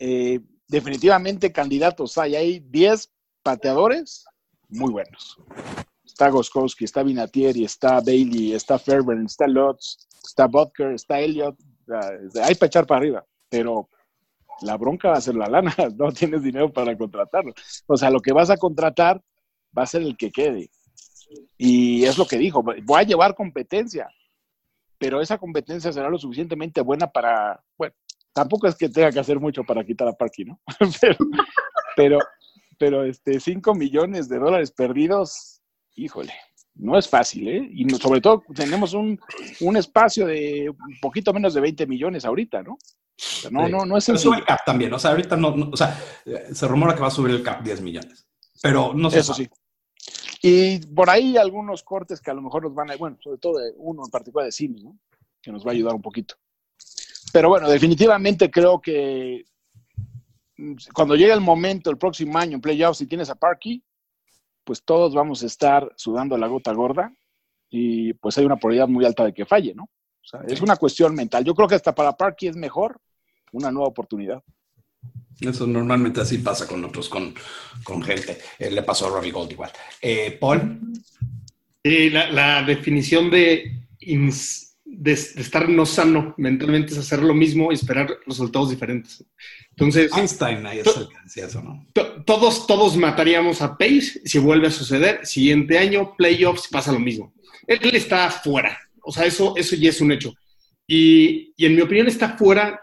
Eh, 0.00 0.40
definitivamente 0.66 1.52
candidatos 1.52 2.18
hay. 2.18 2.34
Hay 2.34 2.60
10 2.60 3.08
pateadores 3.42 4.24
muy 4.68 4.90
buenos. 4.90 5.38
Está 6.14 6.30
Goskowski, 6.30 6.84
está 6.84 7.02
Vinatieri, 7.02 7.64
está 7.64 8.00
Bailey, 8.00 8.52
está 8.52 8.78
Fairburn, 8.78 9.26
está 9.26 9.48
Lutz, 9.48 10.06
está 10.24 10.46
Butker, 10.46 10.92
está 10.92 11.18
Elliott. 11.18 11.58
O 11.58 12.30
sea, 12.30 12.46
Hay 12.46 12.54
para 12.54 12.68
echar 12.68 12.86
para 12.86 12.98
arriba, 12.98 13.26
pero 13.48 13.88
la 14.60 14.76
bronca 14.76 15.08
va 15.08 15.16
a 15.16 15.20
ser 15.20 15.34
la 15.34 15.48
lana. 15.48 15.74
No 15.96 16.12
tienes 16.12 16.44
dinero 16.44 16.72
para 16.72 16.96
contratarlo. 16.96 17.52
O 17.88 17.96
sea, 17.96 18.10
lo 18.10 18.20
que 18.20 18.32
vas 18.32 18.48
a 18.48 18.56
contratar 18.56 19.20
va 19.76 19.82
a 19.82 19.86
ser 19.86 20.02
el 20.02 20.16
que 20.16 20.30
quede. 20.30 20.70
Y 21.58 22.04
es 22.04 22.16
lo 22.16 22.26
que 22.26 22.38
dijo, 22.38 22.62
voy 22.62 23.00
a 23.00 23.02
llevar 23.02 23.34
competencia, 23.34 24.08
pero 24.96 25.20
esa 25.20 25.38
competencia 25.38 25.92
será 25.92 26.08
lo 26.10 26.18
suficientemente 26.18 26.80
buena 26.80 27.08
para, 27.08 27.60
bueno, 27.76 27.92
tampoco 28.32 28.68
es 28.68 28.76
que 28.76 28.88
tenga 28.88 29.10
que 29.10 29.18
hacer 29.18 29.40
mucho 29.40 29.64
para 29.64 29.82
quitar 29.82 30.06
a 30.06 30.12
Parky, 30.12 30.44
¿no? 30.44 30.60
pero, 31.00 31.16
pero, 31.96 32.18
pero 32.78 33.04
este, 33.04 33.40
5 33.40 33.74
millones 33.74 34.28
de 34.28 34.38
dólares 34.38 34.70
perdidos, 34.70 35.60
híjole, 35.94 36.32
no 36.76 36.98
es 36.98 37.08
fácil, 37.08 37.48
¿eh? 37.48 37.68
Y 37.72 37.84
no- 37.84 37.96
sobre 37.98 38.20
todo 38.20 38.42
tenemos 38.54 38.94
un, 38.94 39.18
un 39.60 39.76
espacio 39.76 40.26
de 40.26 40.68
un 40.70 40.98
poquito 41.00 41.32
menos 41.32 41.54
de 41.54 41.60
20 41.60 41.86
millones 41.86 42.24
ahorita, 42.24 42.62
¿no? 42.62 42.72
O 42.72 42.78
sea, 43.16 43.50
no, 43.50 43.66
Sí. 43.66 43.72
no, 43.72 43.84
no 43.86 43.96
es 43.96 44.04
sencillo. 44.04 44.30
sube 44.32 44.38
el 44.40 44.44
cap 44.44 44.60
también. 44.66 44.92
O 44.92 44.98
sea, 44.98 45.10
ahorita 45.12 45.36
no, 45.36 45.54
no- 45.56 45.70
o 45.72 45.76
sea, 45.76 45.96
se 46.52 46.66
rumora 46.68 46.94
que 46.94 47.00
va 47.00 47.06
a 47.08 47.10
subir 47.12 47.34
el 47.34 47.42
cap 47.42 47.62
10 47.62 47.80
millones. 47.80 48.26
Pero 48.60 48.92
no 48.94 49.10
sé. 49.10 49.20
Eso 49.20 49.34
sí. 49.34 49.48
Y 50.42 50.78
por 50.86 51.08
ahí 51.08 51.36
algunos 51.36 51.82
cortes 51.82 52.20
que 52.20 52.30
a 52.30 52.34
lo 52.34 52.42
mejor 52.42 52.64
nos 52.64 52.74
van 52.74 52.90
a, 52.90 52.96
bueno, 52.96 53.16
sobre 53.22 53.38
todo 53.38 53.58
de 53.58 53.72
uno 53.76 54.02
en 54.04 54.10
particular 54.10 54.44
de 54.46 54.52
Simi, 54.52 54.82
¿no? 54.82 54.98
Que 55.40 55.52
nos 55.52 55.64
va 55.64 55.70
a 55.70 55.74
ayudar 55.74 55.94
un 55.94 56.02
poquito. 56.02 56.34
Pero 57.32 57.48
bueno, 57.48 57.68
definitivamente 57.68 58.50
creo 58.50 58.80
que 58.80 59.44
mm, 60.56 60.74
cuando 60.92 61.14
llegue 61.16 61.32
el 61.32 61.40
momento, 61.40 61.88
el 61.90 61.98
próximo 61.98 62.36
año 62.38 62.56
en 62.56 62.60
playoffs, 62.60 62.98
si 62.98 63.06
tienes 63.06 63.30
a 63.30 63.34
Parky, 63.34 63.82
pues 64.64 64.82
todos 64.84 65.14
vamos 65.14 65.42
a 65.42 65.46
estar 65.46 65.92
sudando 65.96 66.36
la 66.36 66.46
gota 66.48 66.72
gorda 66.72 67.12
y 67.70 68.12
pues 68.14 68.36
hay 68.38 68.44
una 68.44 68.56
probabilidad 68.56 68.88
muy 68.88 69.04
alta 69.04 69.24
de 69.24 69.32
que 69.34 69.44
falle, 69.46 69.74
¿no? 69.74 69.84
O 69.84 70.26
sea, 70.26 70.40
es 70.48 70.60
una 70.62 70.76
cuestión 70.76 71.14
mental. 71.14 71.44
Yo 71.44 71.54
creo 71.54 71.68
que 71.68 71.74
hasta 71.74 71.94
para 71.94 72.16
Parky 72.16 72.48
es 72.48 72.56
mejor 72.56 72.98
una 73.52 73.70
nueva 73.70 73.88
oportunidad. 73.88 74.42
Eso 75.40 75.66
normalmente 75.66 76.20
así 76.20 76.38
pasa 76.38 76.66
con 76.66 76.84
otros, 76.84 77.08
con, 77.08 77.34
con 77.82 78.02
gente. 78.02 78.38
Eh, 78.58 78.70
le 78.70 78.82
pasó 78.82 79.06
a 79.06 79.10
Robbie 79.10 79.32
Gold 79.32 79.52
igual. 79.52 79.70
Eh, 80.00 80.36
Paul, 80.40 80.80
Sí, 81.86 82.08
la, 82.08 82.30
la 82.30 82.62
definición 82.62 83.30
de, 83.30 83.86
ins- 84.00 84.73
de, 84.84 85.14
de 85.14 85.40
estar 85.42 85.68
no 85.68 85.86
sano 85.86 86.34
mentalmente 86.36 86.92
es 86.92 86.98
hacer 86.98 87.22
lo 87.22 87.34
mismo 87.34 87.70
y 87.72 87.74
esperar 87.74 88.08
resultados 88.26 88.70
diferentes. 88.70 89.24
Entonces, 89.70 90.10
Einstein 90.16 90.64
ahí 90.66 90.80
decía 91.24 91.46
eso, 91.46 91.62
¿no? 91.62 91.86
to- 91.92 92.22
todos, 92.24 92.66
todos 92.66 92.96
mataríamos 92.96 93.60
a 93.62 93.76
Pace 93.76 94.20
si 94.24 94.38
vuelve 94.38 94.68
a 94.68 94.70
suceder. 94.70 95.24
Siguiente 95.26 95.78
año, 95.78 96.14
playoffs, 96.16 96.68
pasa 96.68 96.92
lo 96.92 97.00
mismo. 97.00 97.32
Él, 97.66 97.78
él 97.82 97.94
está 97.96 98.30
fuera. 98.30 98.78
O 99.02 99.10
sea, 99.12 99.24
eso, 99.26 99.54
eso 99.56 99.74
ya 99.76 99.88
es 99.90 100.00
un 100.00 100.12
hecho. 100.12 100.32
Y, 100.86 101.52
y 101.56 101.66
en 101.66 101.74
mi 101.76 101.80
opinión 101.82 102.06
está 102.06 102.36
fuera 102.36 102.80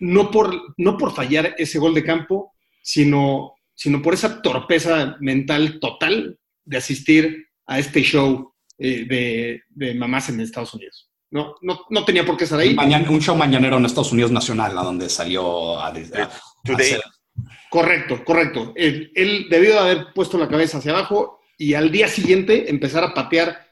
no 0.00 0.30
por, 0.30 0.74
no 0.78 0.96
por 0.96 1.14
fallar 1.14 1.54
ese 1.58 1.78
gol 1.78 1.94
de 1.94 2.04
campo, 2.04 2.52
sino, 2.82 3.54
sino 3.74 4.00
por 4.02 4.14
esa 4.14 4.40
torpeza 4.42 5.16
mental 5.20 5.78
total 5.80 6.38
de 6.64 6.76
asistir 6.76 7.46
a 7.66 7.78
este 7.78 8.02
show 8.02 8.52
eh, 8.78 9.04
de, 9.06 9.62
de 9.68 9.94
mamás 9.94 10.28
en 10.28 10.40
Estados 10.40 10.74
Unidos. 10.74 11.09
No, 11.32 11.54
no, 11.62 11.80
no 11.90 12.04
tenía 12.04 12.24
por 12.26 12.36
qué 12.36 12.44
estar 12.44 12.58
ahí. 12.58 12.74
Mañana- 12.74 13.08
un 13.10 13.20
show 13.20 13.36
mañanero 13.36 13.76
en 13.76 13.86
Estados 13.86 14.12
Unidos 14.12 14.32
Nacional, 14.32 14.76
a 14.76 14.82
donde 14.82 15.08
salió 15.08 15.78
a, 15.78 15.88
a- 15.88 16.30
hacer- 16.80 17.00
Correcto, 17.70 18.24
correcto. 18.24 18.72
Él, 18.74 19.12
él 19.14 19.46
debió 19.48 19.74
de 19.74 19.78
haber 19.78 20.06
puesto 20.12 20.36
la 20.38 20.48
cabeza 20.48 20.78
hacia 20.78 20.90
abajo 20.90 21.40
y 21.56 21.74
al 21.74 21.92
día 21.92 22.08
siguiente 22.08 22.68
empezar 22.68 23.04
a 23.04 23.14
patear 23.14 23.64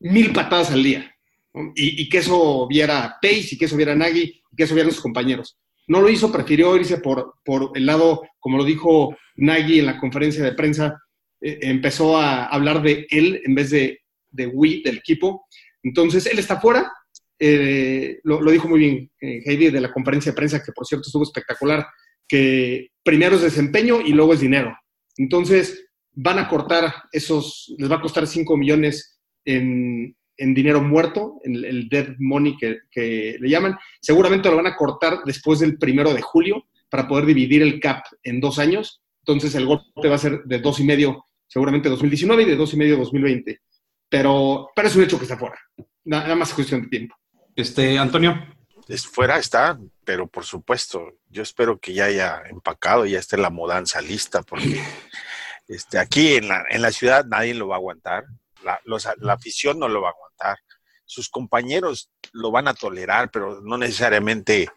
mil 0.00 0.32
patadas 0.32 0.70
al 0.70 0.82
día. 0.82 1.10
¿no? 1.54 1.72
Y, 1.74 2.02
y 2.02 2.08
que 2.10 2.18
eso 2.18 2.66
viera 2.68 3.16
Pace 3.22 3.48
y 3.52 3.58
que 3.58 3.64
eso 3.64 3.76
viera 3.76 3.94
Nagy 3.94 4.42
y 4.52 4.56
que 4.56 4.64
eso 4.64 4.74
vieran 4.74 4.92
sus 4.92 5.00
compañeros. 5.00 5.56
No 5.86 6.02
lo 6.02 6.10
hizo, 6.10 6.30
prefirió 6.30 6.76
irse 6.76 6.98
por, 6.98 7.36
por 7.42 7.70
el 7.74 7.86
lado, 7.86 8.22
como 8.38 8.58
lo 8.58 8.64
dijo 8.64 9.16
Nagy 9.36 9.78
en 9.78 9.86
la 9.86 9.98
conferencia 9.98 10.44
de 10.44 10.52
prensa, 10.52 11.00
eh, 11.40 11.58
empezó 11.62 12.18
a 12.18 12.44
hablar 12.46 12.82
de 12.82 13.06
él 13.08 13.40
en 13.46 13.54
vez 13.54 13.70
de, 13.70 14.00
de 14.30 14.46
we, 14.48 14.82
del 14.84 14.98
equipo. 14.98 15.46
Entonces, 15.82 16.26
él 16.26 16.38
está 16.38 16.60
fuera. 16.60 16.92
Eh, 17.38 18.20
lo, 18.24 18.50
dijo 18.50 18.68
muy 18.68 18.80
bien 18.80 19.10
eh, 19.20 19.42
Heidi 19.44 19.70
de 19.70 19.80
la 19.80 19.92
conferencia 19.92 20.32
de 20.32 20.36
prensa, 20.36 20.62
que 20.62 20.72
por 20.72 20.86
cierto 20.86 21.06
estuvo 21.06 21.22
espectacular 21.22 21.86
que 22.26 22.90
primero 23.02 23.36
es 23.36 23.42
desempeño 23.42 24.00
y 24.00 24.12
luego 24.12 24.34
es 24.34 24.40
dinero. 24.40 24.76
Entonces, 25.16 25.86
van 26.12 26.38
a 26.38 26.48
cortar 26.48 26.92
esos, 27.12 27.74
les 27.78 27.90
va 27.90 27.96
a 27.96 28.00
costar 28.00 28.26
5 28.26 28.56
millones 28.56 29.20
en, 29.44 30.14
dinero 30.36 30.82
muerto, 30.82 31.40
en 31.44 31.64
el 31.64 31.88
dead 31.88 32.14
money 32.18 32.56
que, 32.56 32.78
que 32.90 33.36
le 33.40 33.48
llaman. 33.48 33.76
Seguramente 34.00 34.50
lo 34.50 34.56
van 34.56 34.66
a 34.66 34.76
cortar 34.76 35.20
después 35.24 35.60
del 35.60 35.78
primero 35.78 36.12
de 36.12 36.20
julio 36.20 36.66
para 36.90 37.08
poder 37.08 37.26
dividir 37.26 37.62
el 37.62 37.80
cap 37.80 38.04
en 38.22 38.40
dos 38.40 38.58
años. 38.58 39.02
Entonces, 39.22 39.54
el 39.54 39.66
golpe 39.66 40.08
va 40.08 40.14
a 40.14 40.18
ser 40.18 40.42
de 40.44 40.58
dos 40.58 40.80
y 40.80 40.84
medio, 40.84 41.24
seguramente 41.46 41.88
2019 41.88 42.42
y 42.42 42.46
de 42.46 42.56
dos 42.56 42.74
y 42.74 42.76
medio 42.76 42.96
2020. 42.96 43.60
Pero, 44.08 44.68
pero 44.74 44.88
es 44.88 44.96
un 44.96 45.02
hecho 45.02 45.18
que 45.18 45.24
está 45.24 45.36
fuera. 45.36 45.58
Nada, 46.04 46.34
más 46.34 46.48
es 46.48 46.54
cuestión 46.54 46.82
de 46.82 46.88
tiempo. 46.88 47.14
Este, 47.58 47.98
Antonio, 47.98 48.40
Es- 48.86 49.04
fuera 49.08 49.36
está, 49.36 49.76
pero 50.04 50.28
por 50.28 50.44
supuesto, 50.44 51.14
yo 51.28 51.42
espero 51.42 51.80
que 51.80 51.92
ya 51.92 52.04
haya 52.04 52.42
empacado, 52.48 53.04
ya 53.04 53.18
esté 53.18 53.36
la 53.36 53.50
mudanza 53.50 54.00
lista, 54.00 54.42
porque 54.42 54.80
este, 55.66 55.98
aquí 55.98 56.36
en 56.36 56.46
la, 56.46 56.62
en 56.70 56.82
la 56.82 56.92
ciudad 56.92 57.24
nadie 57.26 57.54
lo 57.54 57.66
va 57.66 57.74
a 57.74 57.78
aguantar, 57.78 58.26
la, 58.62 58.80
los- 58.84 59.08
la 59.18 59.32
afición 59.32 59.80
no 59.80 59.88
lo 59.88 60.00
va 60.02 60.10
a 60.10 60.12
aguantar, 60.12 60.58
sus 61.04 61.28
compañeros 61.28 62.10
lo 62.30 62.52
van 62.52 62.68
a 62.68 62.74
tolerar, 62.74 63.32
pero 63.32 63.60
no 63.60 63.76
necesariamente 63.76 64.68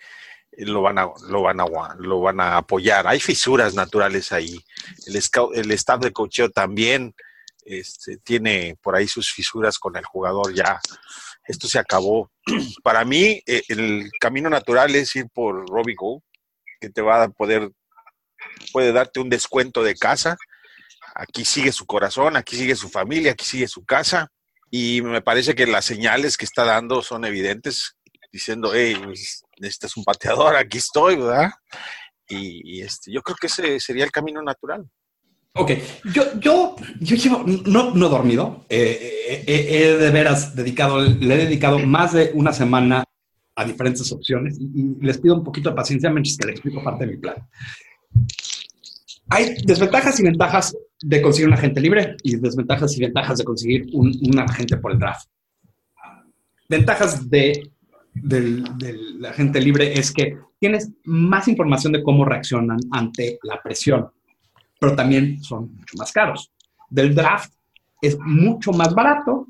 lo 0.57 0.81
van 0.81 0.97
a, 0.97 1.07
lo 1.29 1.43
van 1.43 1.59
a, 1.59 1.65
lo 1.99 2.19
van 2.21 2.39
a 2.39 2.57
apoyar. 2.57 3.05
Hay 3.05 3.19
fisuras 3.19 3.75
naturales 3.75 4.31
ahí. 4.31 4.59
El, 5.05 5.15
scout- 5.21 5.55
el 5.55 5.69
staff 5.71 5.99
de 6.01 6.11
cocheo 6.11 6.49
también 6.49 7.13
este, 7.65 8.17
tiene 8.17 8.75
por 8.81 8.95
ahí 8.95 9.07
sus 9.07 9.31
fisuras 9.31 9.77
con 9.77 9.95
el 9.95 10.05
jugador 10.05 10.53
ya. 10.53 10.79
Esto 11.45 11.67
se 11.67 11.79
acabó 11.79 12.31
para 12.83 13.03
mí, 13.05 13.41
eh, 13.45 13.63
el 13.67 14.09
camino 14.19 14.49
natural 14.49 14.95
es 14.95 15.15
ir 15.15 15.27
por 15.33 15.67
Robbie 15.69 15.95
que 16.79 16.89
te 16.89 17.01
va 17.01 17.23
a 17.23 17.29
poder, 17.29 17.71
puede 18.71 18.91
darte 18.91 19.19
un 19.19 19.29
descuento 19.29 19.83
de 19.83 19.95
casa. 19.95 20.37
Aquí 21.13 21.45
sigue 21.45 21.71
su 21.71 21.85
corazón, 21.85 22.35
aquí 22.35 22.55
sigue 22.55 22.75
su 22.75 22.89
familia, 22.89 23.33
aquí 23.33 23.45
sigue 23.45 23.67
su 23.67 23.85
casa. 23.85 24.29
Y 24.69 25.01
me 25.01 25.21
parece 25.21 25.53
que 25.53 25.67
las 25.67 25.85
señales 25.85 26.37
que 26.37 26.45
está 26.45 26.63
dando 26.63 27.01
son 27.01 27.25
evidentes, 27.25 27.97
diciendo, 28.31 28.71
hey, 28.73 28.97
pues, 29.03 29.43
necesitas 29.59 29.97
un 29.97 30.05
pateador, 30.05 30.55
aquí 30.55 30.77
estoy, 30.77 31.17
¿verdad? 31.17 31.51
Y, 32.27 32.77
y, 32.77 32.81
este, 32.81 33.11
yo 33.11 33.21
creo 33.21 33.35
que 33.35 33.47
ese 33.47 33.79
sería 33.81 34.05
el 34.05 34.11
camino 34.11 34.41
natural. 34.41 34.89
Ok, 35.53 35.71
yo, 36.13 36.39
yo, 36.39 36.75
yo 37.01 37.15
llevo, 37.17 37.43
no, 37.65 37.93
no 37.93 38.05
he 38.05 38.09
dormido, 38.09 38.65
eh, 38.69 39.17
eh, 39.27 39.43
eh, 39.47 39.67
he 39.69 39.97
de 39.97 40.09
veras 40.09 40.55
dedicado, 40.55 41.01
le 41.01 41.33
he 41.33 41.37
dedicado 41.45 41.77
más 41.79 42.13
de 42.13 42.31
una 42.33 42.53
semana 42.53 43.03
a 43.55 43.65
diferentes 43.65 44.09
opciones 44.13 44.57
y, 44.57 44.63
y 44.63 44.95
les 45.01 45.17
pido 45.17 45.35
un 45.35 45.43
poquito 45.43 45.69
de 45.69 45.75
paciencia 45.75 46.09
mientras 46.09 46.37
que 46.37 46.47
les 46.47 46.55
explico 46.55 46.81
parte 46.81 47.05
de 47.05 47.11
mi 47.11 47.17
plan. 47.17 47.35
Hay 49.27 49.55
desventajas 49.65 50.17
y 50.21 50.23
ventajas 50.23 50.77
de 51.01 51.21
conseguir 51.21 51.49
un 51.49 51.53
agente 51.55 51.81
libre 51.81 52.15
y 52.23 52.37
desventajas 52.37 52.97
y 52.97 53.01
ventajas 53.01 53.37
de 53.37 53.43
conseguir 53.43 53.87
un, 53.91 54.17
un 54.21 54.39
agente 54.39 54.77
por 54.77 54.93
el 54.93 54.99
draft. 54.99 55.27
Ventajas 56.69 57.29
de, 57.29 57.71
del, 58.13 58.63
del 58.77 59.25
agente 59.25 59.59
libre 59.59 59.99
es 59.99 60.13
que 60.13 60.37
tienes 60.59 60.91
más 61.03 61.49
información 61.49 61.91
de 61.91 62.03
cómo 62.03 62.23
reaccionan 62.23 62.79
ante 62.91 63.37
la 63.43 63.61
presión 63.61 64.09
pero 64.81 64.95
también 64.95 65.43
son 65.43 65.75
mucho 65.75 65.95
más 65.95 66.11
caros. 66.11 66.51
Del 66.89 67.13
draft 67.13 67.53
es 68.01 68.17
mucho 68.19 68.71
más 68.71 68.95
barato, 68.95 69.45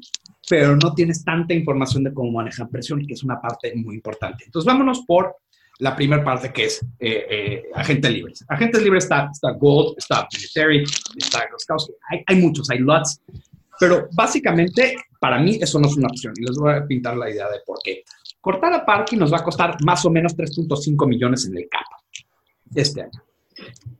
pero 0.49 0.75
no 0.75 0.93
tienes 0.93 1.23
tanta 1.23 1.53
información 1.53 2.03
de 2.03 2.13
cómo 2.13 2.33
manejan 2.33 2.67
presión, 2.69 3.07
que 3.07 3.13
es 3.13 3.23
una 3.23 3.39
parte 3.39 3.73
muy 3.77 3.95
importante. 3.95 4.43
Entonces, 4.43 4.67
vámonos 4.67 5.05
por 5.07 5.37
la 5.79 5.95
primera 5.95 6.21
parte, 6.21 6.51
que 6.51 6.65
es 6.65 6.85
eh, 6.99 7.25
eh, 7.29 7.63
agentes 7.73 8.11
libres. 8.11 8.45
Agentes 8.49 8.83
libres 8.83 9.05
está, 9.05 9.29
está 9.31 9.51
Gold, 9.51 9.95
está 9.97 10.27
Military, 10.33 10.83
está 11.15 11.47
Groskowski. 11.47 11.93
Hay, 12.09 12.23
hay 12.27 12.35
muchos, 12.35 12.69
hay 12.69 12.79
lots, 12.79 13.21
pero 13.79 14.09
básicamente 14.11 14.97
para 15.17 15.39
mí 15.39 15.59
eso 15.61 15.79
no 15.79 15.87
es 15.87 15.95
una 15.95 16.07
opción 16.07 16.33
y 16.35 16.41
les 16.41 16.57
voy 16.57 16.73
a 16.73 16.85
pintar 16.85 17.15
la 17.15 17.29
idea 17.29 17.49
de 17.49 17.61
por 17.65 17.79
qué. 17.81 18.03
Cortar 18.41 18.73
a 18.73 18.85
Parky 18.85 19.15
nos 19.15 19.31
va 19.31 19.37
a 19.37 19.43
costar 19.45 19.77
más 19.85 20.03
o 20.03 20.09
menos 20.09 20.35
3.5 20.35 21.07
millones 21.07 21.45
en 21.45 21.55
el 21.55 21.69
cap 21.69 21.85
este 22.75 23.03
año. 23.03 23.30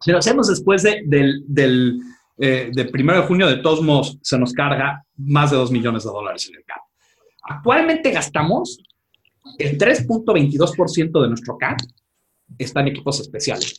Si 0.01 0.11
lo 0.11 0.17
hacemos 0.17 0.47
después 0.47 0.83
de, 0.83 1.03
del, 1.05 1.43
del 1.47 1.99
eh, 2.37 2.71
de 2.73 2.85
primero 2.85 3.21
de 3.21 3.27
junio, 3.27 3.47
de 3.47 3.57
todos 3.57 3.81
modos, 3.81 4.17
se 4.21 4.37
nos 4.37 4.53
carga 4.53 5.03
más 5.17 5.51
de 5.51 5.57
2 5.57 5.71
millones 5.71 6.03
de 6.03 6.09
dólares 6.09 6.47
en 6.49 6.55
el 6.55 6.63
cap. 6.65 6.81
Actualmente 7.43 8.11
gastamos 8.11 8.79
el 9.57 9.77
3.22% 9.77 11.21
de 11.21 11.27
nuestro 11.27 11.57
cap 11.57 11.77
está 12.57 12.81
en 12.81 12.89
equipos 12.89 13.19
especiales. 13.19 13.77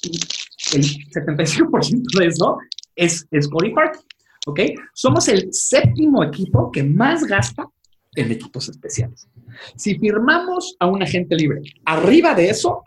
El 0.72 0.82
75% 0.82 2.18
de 2.18 2.26
eso 2.26 2.58
es, 2.96 3.26
es 3.30 3.48
Cody 3.48 3.70
Park. 3.70 4.00
¿Ok? 4.46 4.60
Somos 4.92 5.28
el 5.28 5.52
séptimo 5.52 6.24
equipo 6.24 6.70
que 6.72 6.82
más 6.82 7.24
gasta 7.24 7.68
en 8.14 8.32
equipos 8.32 8.68
especiales. 8.68 9.28
Si 9.76 9.98
firmamos 9.98 10.76
a 10.80 10.86
un 10.86 11.02
agente 11.02 11.36
libre 11.36 11.62
arriba 11.84 12.34
de 12.34 12.50
eso, 12.50 12.82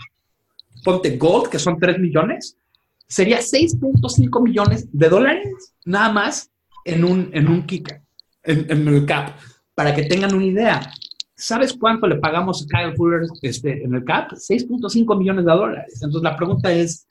ponte 0.83 1.15
Gold, 1.17 1.49
que 1.49 1.59
son 1.59 1.79
3 1.79 1.99
millones, 1.99 2.57
sería 3.07 3.39
6.5 3.39 4.43
millones 4.43 4.87
de 4.91 5.09
dólares 5.09 5.73
nada 5.85 6.11
más 6.11 6.51
en 6.83 7.03
un, 7.03 7.29
en 7.33 7.47
un 7.47 7.65
kicker, 7.65 8.01
en, 8.43 8.87
el 8.87 9.05
cap. 9.05 9.35
Para 9.73 9.93
que 9.93 10.03
tengan 10.03 10.33
una 10.33 10.45
idea, 10.45 10.91
¿Sabes 11.37 11.73
cuánto 11.73 12.07
le 12.07 12.15
pagamos 12.15 12.63
a 12.63 12.65
Kyle 12.65 12.95
Fuller 12.95 13.27
este, 13.41 13.83
en 13.83 13.93
el 13.93 14.05
CAP? 14.05 14.31
6.5 14.31 15.17
millones 15.17 15.43
de 15.43 15.51
dólares. 15.51 15.93
Entonces 15.95 16.21
la 16.21 16.37
pregunta 16.37 16.71
es, 16.71 17.05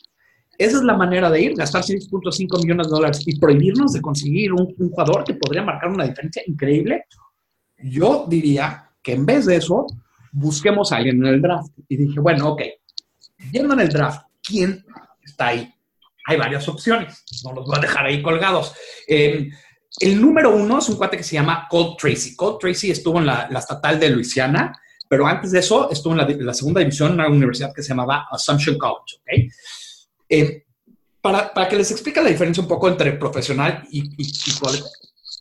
¿esa 0.56 0.78
es 0.78 0.82
la 0.82 0.96
manera 0.96 1.30
de 1.30 1.42
ir? 1.42 1.54
Gastar 1.54 1.82
6.5 1.82 2.62
millones 2.62 2.86
de 2.86 2.90
dólares 2.90 3.22
y 3.26 3.38
prohibirnos 3.38 3.92
de 3.92 4.00
conseguir 4.00 4.54
un, 4.54 4.74
un 4.78 4.88
jugador 4.88 5.24
que 5.24 5.34
podría 5.34 5.62
marcar 5.62 5.90
una 5.90 6.06
diferencia 6.06 6.42
increíble. 6.46 7.04
Yo 7.76 8.24
diría 8.26 8.88
que 9.02 9.12
en 9.12 9.26
vez 9.26 9.44
de 9.44 9.56
eso, 9.56 9.86
busquemos 10.34 10.90
a 10.92 10.96
alguien 10.96 11.24
en 11.24 11.34
el 11.34 11.42
draft. 11.42 11.72
Y 11.88 11.96
dije, 11.96 12.20
bueno, 12.20 12.50
ok, 12.50 12.62
viendo 13.52 13.74
en 13.74 13.80
el 13.80 13.88
draft, 13.88 14.26
¿quién 14.42 14.84
está 15.22 15.48
ahí? 15.48 15.72
Hay 16.26 16.36
varias 16.36 16.66
opciones, 16.68 17.24
no 17.44 17.52
los 17.52 17.66
voy 17.66 17.76
a 17.76 17.80
dejar 17.80 18.06
ahí 18.06 18.22
colgados. 18.22 18.72
Eh, 19.06 19.50
el 20.00 20.20
número 20.20 20.54
uno 20.54 20.78
es 20.78 20.88
un 20.88 20.96
cuate 20.96 21.16
que 21.16 21.22
se 21.22 21.34
llama 21.34 21.66
Colt 21.68 21.98
Tracy. 21.98 22.34
Colt 22.34 22.60
Tracy 22.60 22.90
estuvo 22.90 23.18
en 23.18 23.26
la, 23.26 23.48
estatal 23.56 24.00
de 24.00 24.10
Luisiana, 24.10 24.72
pero 25.08 25.26
antes 25.26 25.52
de 25.52 25.60
eso 25.60 25.90
estuvo 25.90 26.18
en 26.18 26.46
la, 26.46 26.54
segunda 26.54 26.80
división 26.80 27.12
en 27.12 27.20
una 27.20 27.28
universidad 27.28 27.72
que 27.74 27.82
se 27.82 27.90
llamaba 27.90 28.26
Assumption 28.30 28.76
College. 28.76 29.18
¿okay? 29.20 29.48
Eh, 30.28 30.64
para, 31.20 31.54
para, 31.54 31.68
que 31.68 31.76
les 31.76 31.90
explique 31.90 32.20
la 32.20 32.28
diferencia 32.28 32.62
un 32.62 32.68
poco 32.68 32.88
entre 32.88 33.12
profesional 33.12 33.86
y, 33.90 34.02
college, 34.58 34.82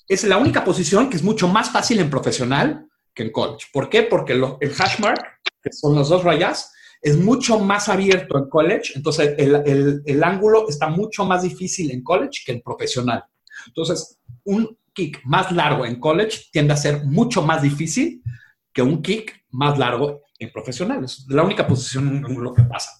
es 0.07 0.23
la 0.25 0.37
única 0.37 0.63
posición 0.63 1.09
que 1.09 1.17
es 1.17 1.23
mucho 1.23 1.47
más 1.47 1.71
fácil 1.71 1.99
en 1.99 2.09
profesional 2.09 2.87
que 3.13 3.23
en 3.23 3.31
college. 3.31 3.67
¿Por 3.71 3.89
qué? 3.89 4.03
Porque 4.03 4.35
lo, 4.35 4.57
el 4.61 4.71
hash 4.77 4.99
mark, 4.99 5.39
que 5.61 5.71
son 5.71 5.95
las 5.95 6.09
dos 6.09 6.23
rayas, 6.23 6.71
es 7.03 7.17
mucho 7.17 7.59
más 7.59 7.89
abierto 7.89 8.37
en 8.37 8.47
college, 8.47 8.93
entonces 8.95 9.35
el, 9.37 10.01
el, 10.05 10.23
ángulo 10.23 10.69
está 10.69 10.87
mucho 10.87 11.25
más 11.25 11.43
difícil 11.43 11.91
en 11.91 12.01
college 12.01 12.43
que 12.45 12.53
en 12.53 12.61
profesional. 12.61 13.25
Entonces, 13.67 14.19
un 14.45 14.77
kick 14.93 15.19
más 15.25 15.51
largo 15.51 15.85
en 15.85 15.99
college 15.99 16.45
tiende 16.49 16.73
a 16.73 16.77
ser 16.77 17.03
mucho 17.03 17.41
más 17.41 17.61
difícil 17.61 18.23
que 18.71 18.81
un 18.81 19.01
kick 19.01 19.43
más 19.51 19.77
largo 19.77 20.21
en 20.39 20.49
profesional. 20.53 21.03
Es 21.03 21.25
la 21.27 21.43
única 21.43 21.67
posición 21.67 22.23
en 22.25 22.41
lo 22.41 22.53
que 22.53 22.63
pasa. 22.63 22.91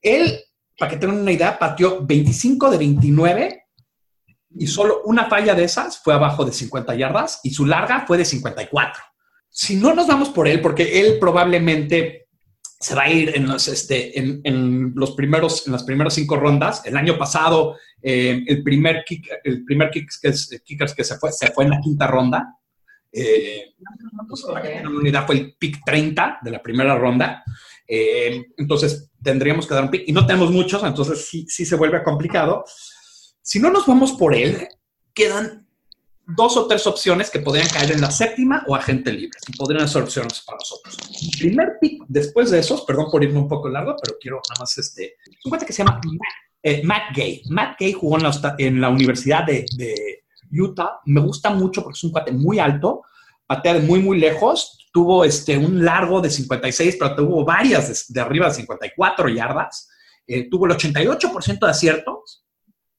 Él, 0.00 0.38
para 0.78 0.92
que 0.92 0.98
tengan 0.98 1.18
una 1.18 1.32
idea, 1.32 1.58
pateó 1.58 2.06
25 2.06 2.70
de 2.70 2.78
29 2.78 3.62
y 4.56 4.66
solo 4.68 5.02
una 5.06 5.24
falla 5.28 5.56
de 5.56 5.64
esas 5.64 5.98
fue 5.98 6.14
abajo 6.14 6.44
de 6.44 6.52
50 6.52 6.94
yardas 6.94 7.40
y 7.42 7.50
su 7.50 7.66
larga 7.66 8.04
fue 8.06 8.16
de 8.16 8.24
54. 8.24 9.02
Si 9.50 9.74
no 9.74 9.92
nos 9.92 10.06
vamos 10.06 10.28
por 10.28 10.46
él, 10.46 10.60
porque 10.60 11.00
él 11.00 11.18
probablemente 11.18 12.23
se 12.84 12.94
va 12.94 13.04
a 13.04 13.10
ir 13.10 13.32
en 13.34 13.48
los, 13.48 13.66
este, 13.66 14.18
en, 14.18 14.42
en 14.44 14.92
los 14.94 15.12
primeros, 15.12 15.66
en 15.66 15.72
las 15.72 15.84
primeras 15.84 16.12
cinco 16.12 16.36
rondas. 16.36 16.82
El 16.84 16.98
año 16.98 17.16
pasado, 17.16 17.78
eh, 18.02 18.44
el 18.46 18.62
primer 18.62 19.04
kick, 19.06 19.26
el 19.42 19.64
primer 19.64 19.88
kick 19.90 20.10
que, 20.20 20.28
es, 20.28 20.62
kickers 20.62 20.94
que 20.94 21.02
se 21.02 21.16
fue, 21.16 21.32
se 21.32 21.50
fue 21.50 21.64
en 21.64 21.70
la 21.70 21.80
quinta 21.80 22.06
ronda. 22.06 22.58
Eh, 23.10 23.72
la 24.82 24.90
unidad 24.90 25.24
fue 25.24 25.36
el 25.36 25.56
pick 25.58 25.78
30 25.82 26.40
de 26.42 26.50
la 26.50 26.60
primera 26.60 26.94
ronda. 26.94 27.42
Eh, 27.88 28.48
entonces, 28.58 29.10
tendríamos 29.22 29.66
que 29.66 29.72
dar 29.72 29.84
un 29.84 29.90
pick. 29.90 30.04
Y 30.06 30.12
no 30.12 30.26
tenemos 30.26 30.50
muchos, 30.50 30.84
entonces 30.84 31.26
sí, 31.26 31.46
sí 31.48 31.64
se 31.64 31.76
vuelve 31.76 32.02
complicado. 32.02 32.66
Si 33.40 33.60
no 33.60 33.70
nos 33.70 33.86
vamos 33.86 34.12
por 34.12 34.34
él, 34.34 34.68
quedan 35.14 35.63
dos 36.26 36.56
o 36.56 36.66
tres 36.66 36.86
opciones 36.86 37.30
que 37.30 37.40
podrían 37.40 37.68
caer 37.68 37.92
en 37.92 38.00
la 38.00 38.10
séptima 38.10 38.64
o 38.66 38.74
agente 38.74 39.12
libre, 39.12 39.38
y 39.46 39.56
podrían 39.56 39.88
ser 39.88 40.02
opciones 40.02 40.42
para 40.42 40.58
nosotros. 40.58 40.96
Primer 41.38 41.74
pick 41.80 42.02
después 42.08 42.50
de 42.50 42.60
esos, 42.60 42.82
perdón 42.82 43.10
por 43.10 43.22
irme 43.22 43.38
un 43.38 43.48
poco 43.48 43.68
largo, 43.68 43.94
pero 44.02 44.16
quiero 44.20 44.36
nada 44.36 44.60
más 44.60 44.76
este, 44.78 45.16
un 45.44 45.50
cuate 45.50 45.66
que 45.66 45.72
se 45.72 45.84
llama 45.84 46.00
eh, 46.62 46.82
Matt 46.84 47.14
Gay. 47.14 47.42
Matt 47.50 47.78
Gay 47.78 47.92
jugó 47.92 48.16
en 48.16 48.22
la, 48.22 48.54
en 48.58 48.80
la 48.80 48.88
Universidad 48.88 49.44
de, 49.44 49.66
de, 49.76 50.24
Utah. 50.56 51.00
Me 51.06 51.20
gusta 51.20 51.50
mucho 51.50 51.82
porque 51.82 51.96
es 51.96 52.04
un 52.04 52.12
cuate 52.12 52.32
muy 52.32 52.58
alto, 52.58 53.02
patea 53.46 53.74
de 53.74 53.80
muy, 53.80 54.00
muy 54.00 54.18
lejos. 54.18 54.78
Tuvo 54.92 55.24
este, 55.24 55.58
un 55.58 55.84
largo 55.84 56.20
de 56.20 56.30
56, 56.30 56.96
pero 56.98 57.16
tuvo 57.16 57.44
varias 57.44 58.08
de, 58.08 58.14
de 58.14 58.20
arriba 58.20 58.48
de 58.48 58.54
54 58.54 59.28
yardas. 59.28 59.90
Eh, 60.26 60.48
tuvo 60.48 60.66
el 60.66 60.72
88% 60.72 61.58
de 61.58 61.70
aciertos 61.70 62.44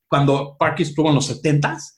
cuando 0.07 0.55
Parky 0.59 0.83
estuvo 0.83 1.09
en 1.09 1.15
los 1.15 1.29
70s 1.31 1.94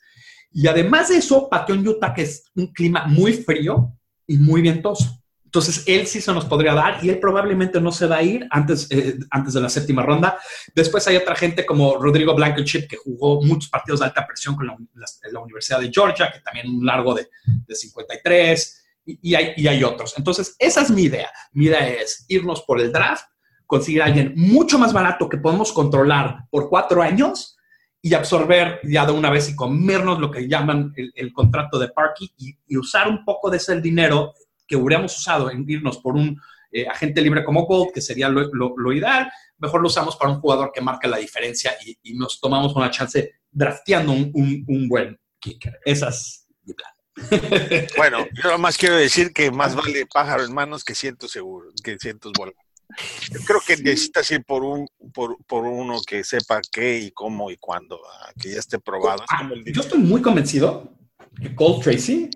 y 0.58 0.66
además 0.66 1.10
de 1.10 1.18
eso, 1.18 1.48
pateó 1.48 1.76
en 1.76 1.88
Utah, 1.88 2.16
que 2.16 2.24
es 2.24 2.46
un 2.56 2.74
clima 2.74 3.06
muy 3.06 3.34
frío 3.34 3.94
y 4.26 4.40
muy 4.40 4.64
ventoso. 4.64 5.22
Entonces, 5.46 5.84
él 5.86 6.08
sí 6.08 6.20
se 6.20 6.34
nos 6.34 6.46
podría 6.46 6.74
dar 6.74 7.06
y 7.06 7.10
él 7.10 7.20
probablemente 7.20 7.80
no 7.80 7.92
se 7.92 8.08
va 8.08 8.16
a 8.18 8.24
ir 8.24 8.48
antes, 8.50 8.88
eh, 8.90 9.20
antes 9.30 9.54
de 9.54 9.62
la 9.62 9.70
séptima 9.70 10.02
ronda. 10.02 10.40
Después 10.74 11.08
hay 11.08 11.16
otra 11.16 11.36
gente 11.36 11.64
como 11.64 11.98
Rodrigo 11.98 12.34
Blankenship, 12.34 12.88
que 12.88 12.98
jugó 12.98 13.40
muchos 13.44 13.70
partidos 13.70 14.00
de 14.00 14.08
alta 14.08 14.26
presión 14.26 14.56
con 14.56 14.66
la, 14.66 14.76
la, 14.96 15.06
la 15.32 15.40
Universidad 15.42 15.80
de 15.80 15.92
Georgia, 15.94 16.32
que 16.34 16.40
también 16.40 16.68
un 16.68 16.84
largo 16.84 17.14
de, 17.14 17.30
de 17.46 17.76
53, 17.76 18.86
y, 19.06 19.20
y, 19.30 19.36
hay, 19.36 19.54
y 19.58 19.68
hay 19.68 19.84
otros. 19.84 20.16
Entonces, 20.18 20.56
esa 20.58 20.82
es 20.82 20.90
mi 20.90 21.04
idea. 21.04 21.30
Mi 21.52 21.66
idea 21.66 21.88
es 21.88 22.26
irnos 22.30 22.64
por 22.64 22.82
el 22.82 22.92
draft, 22.92 23.26
conseguir 23.68 24.02
a 24.02 24.06
alguien 24.06 24.34
mucho 24.36 24.80
más 24.80 24.92
barato 24.92 25.30
que 25.30 25.38
podemos 25.38 25.72
controlar 25.72 26.48
por 26.50 26.68
cuatro 26.68 27.04
años 27.04 27.57
y 28.02 28.14
absorber 28.14 28.80
ya 28.84 29.06
de 29.06 29.12
una 29.12 29.30
vez 29.30 29.50
y 29.50 29.56
comernos 29.56 30.20
lo 30.20 30.32
que 30.32 30.48
llaman 30.48 30.94
el, 30.96 31.34
contrato 31.34 31.80
de 31.80 31.90
Parky 31.90 32.32
y, 32.38 32.78
usar 32.78 33.08
un 33.08 33.26
poco 33.26 33.50
de 33.50 33.58
ese 33.58 33.80
dinero 33.82 34.34
que 34.68 34.76
hubiéramos 34.76 35.18
usado 35.18 35.50
en 35.50 35.66
irnos 35.68 35.98
por 35.98 36.16
un 36.16 36.40
eh, 36.72 36.88
agente 36.88 37.22
libre 37.22 37.44
como 37.44 37.66
Gold, 37.66 37.94
que 37.94 38.02
sería 38.02 38.30
lo, 38.30 38.94
ideal, 38.94 39.32
mejor 39.58 39.82
lo 39.82 39.88
usamos 39.88 40.16
para 40.16 40.32
un 40.32 40.40
jugador 40.40 40.72
que 40.74 40.82
marca 40.82 41.08
la 41.08 41.18
diferencia 41.18 41.74
y, 42.04 42.14
nos 42.14 42.40
tomamos 42.40 42.76
una 42.76 42.92
chance 42.92 43.36
drafteando 43.52 44.12
un, 44.12 44.32
un, 44.68 44.88
buen 44.88 45.20
kicker. 45.40 45.80
Esa 45.84 46.10
es 46.10 46.48
mi 46.64 46.74
plan. 46.74 46.92
Bueno, 47.98 48.28
yo 48.44 48.58
más 48.60 48.78
quiero 48.78 48.96
decir 48.96 49.34
que 49.34 49.50
más 49.50 49.76
vale 49.76 50.06
pájaro 50.06 50.44
en 50.44 50.54
manos 50.54 50.84
que 50.84 50.94
cientos 50.94 51.32
seguro, 51.32 51.70
que 51.84 51.98
cientos 51.98 52.32
volando. 52.38 52.67
Yo 53.32 53.40
creo 53.46 53.60
que 53.66 53.78
necesitas 53.78 54.30
ir 54.32 54.44
por 54.44 54.64
un 54.64 54.88
por, 55.14 55.38
por, 55.46 55.66
uno 55.66 56.00
que 56.06 56.24
sepa 56.24 56.62
qué 56.72 57.00
y 57.00 57.12
cómo 57.12 57.52
y 57.52 57.58
cuándo, 57.58 58.00
que 58.40 58.52
ya 58.52 58.60
esté 58.60 58.80
probado. 58.80 59.24
Ah, 59.30 59.50
yo 59.66 59.82
estoy 59.82 60.00
muy 60.00 60.22
convencido 60.22 60.94
que 61.42 61.54
Cole 61.54 61.84
Tracy 61.84 62.30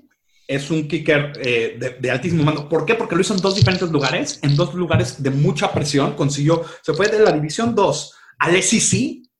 es 0.47 0.69
un 0.69 0.87
kicker 0.87 1.33
eh, 1.37 1.77
de, 1.79 1.89
de, 1.91 2.11
altísimo 2.11 2.43
mando. 2.43 2.67
¿Por 2.67 2.85
qué? 2.85 2.95
Porque 2.95 3.15
lo 3.15 3.21
hizo 3.21 3.33
en 3.33 3.41
dos 3.41 3.55
diferentes 3.55 3.89
lugares, 3.89 4.39
en 4.43 4.55
dos 4.55 4.73
lugares 4.73 5.23
de 5.23 5.29
mucha 5.29 5.71
presión. 5.71 6.15
Consiguió, 6.15 6.65
se 6.81 6.93
fue 6.93 7.07
de 7.07 7.19
la 7.19 7.31
División 7.31 7.73
2 7.73 8.13
al 8.39 8.61
SEC 8.61 8.93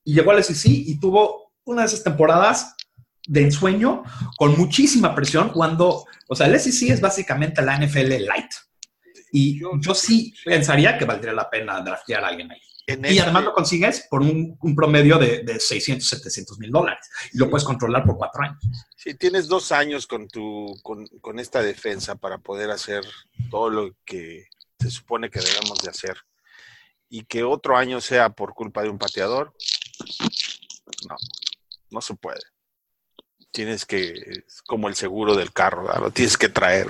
y 0.03 0.13
llegó 0.13 0.31
al 0.31 0.43
SEC 0.43 0.71
y 0.71 0.99
tuvo 0.99 1.53
una 1.65 1.81
de 1.81 1.87
esas 1.87 2.03
temporadas 2.03 2.75
de 3.27 3.43
ensueño 3.43 4.03
con 4.37 4.57
muchísima 4.57 5.13
presión 5.13 5.49
cuando, 5.49 6.05
o 6.27 6.35
sea, 6.35 6.47
el 6.47 6.59
SEC 6.59 6.89
es 6.89 7.01
básicamente 7.01 7.61
la 7.61 7.77
NFL 7.77 8.25
light. 8.25 8.51
Y 9.31 9.59
yo, 9.59 9.71
yo 9.79 9.93
sí 9.95 10.33
pensaría 10.43 10.97
que 10.97 11.05
valdría 11.05 11.33
la 11.33 11.49
pena 11.49 11.81
draftear 11.81 12.23
a 12.23 12.27
alguien 12.27 12.51
ahí. 12.51 12.61
Y 12.87 12.91
este... 12.91 13.21
además 13.21 13.43
lo 13.45 13.53
consigues 13.53 14.07
por 14.09 14.21
un, 14.21 14.57
un 14.61 14.75
promedio 14.75 15.17
de, 15.17 15.43
de, 15.43 15.59
600, 15.59 16.07
700 16.07 16.59
mil 16.59 16.71
dólares. 16.71 17.09
Y 17.33 17.37
lo 17.37 17.49
puedes 17.49 17.63
controlar 17.63 18.03
por 18.03 18.17
cuatro 18.17 18.43
años. 18.43 18.59
Sí, 18.95 19.13
tienes 19.13 19.47
dos 19.47 19.71
años 19.71 20.07
con, 20.07 20.27
tu, 20.27 20.77
con, 20.83 21.07
con, 21.21 21.39
esta 21.39 21.61
defensa 21.61 22.15
para 22.15 22.37
poder 22.37 22.71
hacer 22.71 23.03
todo 23.49 23.69
lo 23.69 23.95
que 24.05 24.47
se 24.79 24.91
supone 24.91 25.29
que 25.29 25.39
debemos 25.39 25.79
de 25.79 25.89
hacer. 25.89 26.17
Y 27.09 27.23
que 27.25 27.43
otro 27.43 27.77
año 27.77 28.01
sea 28.01 28.29
por 28.29 28.53
culpa 28.53 28.83
de 28.83 28.89
un 28.89 28.97
pateador, 28.97 29.53
no, 31.07 31.15
no 31.89 32.01
se 32.01 32.15
puede. 32.15 32.41
Tienes 33.51 33.85
que, 33.85 34.13
es 34.47 34.61
como 34.65 34.87
el 34.87 34.95
seguro 34.95 35.35
del 35.35 35.51
carro, 35.51 35.83
¿verdad? 35.83 36.01
lo 36.01 36.11
tienes 36.11 36.37
que 36.37 36.47
traer. 36.47 36.87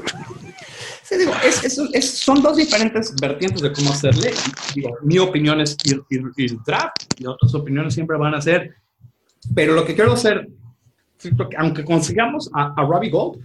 Sí, 1.04 1.18
digo, 1.18 1.34
es, 1.44 1.64
es, 1.64 1.80
es, 1.92 2.20
son 2.20 2.42
dos 2.42 2.56
diferentes 2.56 3.16
vertientes 3.20 3.62
de 3.62 3.74
cómo 3.74 3.92
hacerle. 3.92 4.34
Digo, 4.76 4.96
mi 5.02 5.18
opinión 5.18 5.60
es 5.60 5.76
ir, 5.84 6.04
ir, 6.10 6.24
ir, 6.38 6.58
draft 6.66 7.04
y 7.18 7.26
otras 7.26 7.54
opiniones 7.56 7.94
siempre 7.94 8.18
van 8.18 8.36
a 8.36 8.42
ser. 8.42 8.76
Pero 9.56 9.74
lo 9.74 9.86
que 9.86 9.96
quiero 9.96 10.14
hacer, 10.14 10.48
aunque 11.58 11.84
consigamos 11.84 12.50
a, 12.54 12.74
a 12.78 12.86
Robbie 12.86 13.10
Gold, 13.10 13.44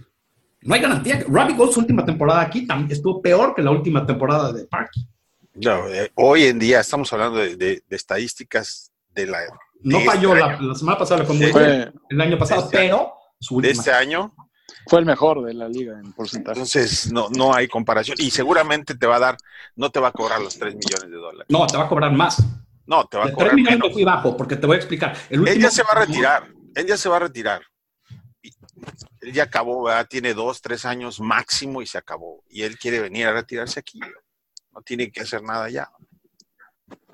no 0.61 0.75
hay 0.75 0.81
garantía. 0.81 1.23
Robbie 1.27 1.55
Gold, 1.55 1.73
su 1.73 1.79
última 1.79 2.05
temporada 2.05 2.41
aquí, 2.41 2.67
estuvo 2.89 3.21
peor 3.21 3.55
que 3.55 3.61
la 3.61 3.71
última 3.71 4.05
temporada 4.05 4.51
de 4.51 4.65
Parky. 4.65 5.07
No, 5.55 5.87
eh, 5.87 6.11
hoy 6.15 6.43
en 6.43 6.59
día 6.59 6.81
estamos 6.81 7.11
hablando 7.13 7.39
de, 7.39 7.55
de, 7.55 7.83
de 7.87 7.95
estadísticas 7.95 8.91
de 9.13 9.27
la. 9.27 9.39
No 9.81 9.99
falló 10.01 10.35
este 10.35 10.47
la, 10.47 10.61
la, 10.61 10.75
semana 10.75 10.97
pasada, 10.97 11.25
fue 11.25 11.35
muy 11.35 11.45
bien, 11.45 11.93
el 12.09 12.21
año 12.21 12.37
pasado, 12.37 12.63
este 12.63 12.77
pero 12.77 13.13
su. 13.39 13.61
De 13.61 13.71
este 13.71 13.91
año 13.91 14.33
fue 14.87 14.99
el 14.99 15.05
mejor 15.05 15.43
de 15.43 15.53
la 15.53 15.67
liga 15.67 15.99
en 15.99 16.13
porcentaje. 16.13 16.59
Entonces, 16.59 17.11
no, 17.11 17.27
no 17.29 17.53
hay 17.53 17.67
comparación. 17.67 18.17
Y 18.19 18.31
seguramente 18.31 18.95
te 18.95 19.05
va 19.05 19.17
a 19.17 19.19
dar, 19.19 19.37
no 19.75 19.89
te 19.89 19.99
va 19.99 20.09
a 20.09 20.11
cobrar 20.11 20.41
los 20.41 20.57
3 20.57 20.75
millones 20.75 21.09
de 21.09 21.17
dólares. 21.17 21.47
No, 21.49 21.67
te 21.67 21.77
va 21.77 21.83
a 21.83 21.89
cobrar 21.89 22.11
más. 22.11 22.41
No, 22.85 23.05
te 23.05 23.17
va 23.17 23.25
a 23.25 23.27
de 23.27 23.33
cobrar 23.33 23.49
3 23.49 23.55
millones 23.55 23.79
menos. 23.79 23.93
fui 23.93 24.03
bajo, 24.03 24.37
porque 24.37 24.55
te 24.55 24.65
voy 24.65 24.75
a 24.75 24.77
explicar. 24.77 25.15
El 25.29 25.41
último... 25.41 25.55
Él 25.55 25.61
ya 25.61 25.71
se 25.71 25.83
va 25.83 25.89
a 25.91 26.05
retirar. 26.05 26.47
Él 26.75 26.85
ya 26.85 26.97
se 26.97 27.09
va 27.09 27.17
a 27.17 27.19
retirar. 27.19 27.61
Él 29.21 29.33
ya 29.33 29.43
acabó, 29.43 29.83
¿verdad? 29.83 30.07
tiene 30.09 30.33
dos, 30.33 30.61
tres 30.61 30.85
años 30.85 31.19
máximo 31.19 31.81
y 31.81 31.87
se 31.87 31.97
acabó. 31.97 32.43
Y 32.49 32.63
él 32.63 32.77
quiere 32.77 32.99
venir 32.99 33.27
a 33.27 33.33
retirarse 33.33 33.79
aquí. 33.79 33.99
No 34.71 34.81
tiene 34.81 35.11
que 35.11 35.21
hacer 35.21 35.43
nada 35.43 35.69
ya. 35.69 35.89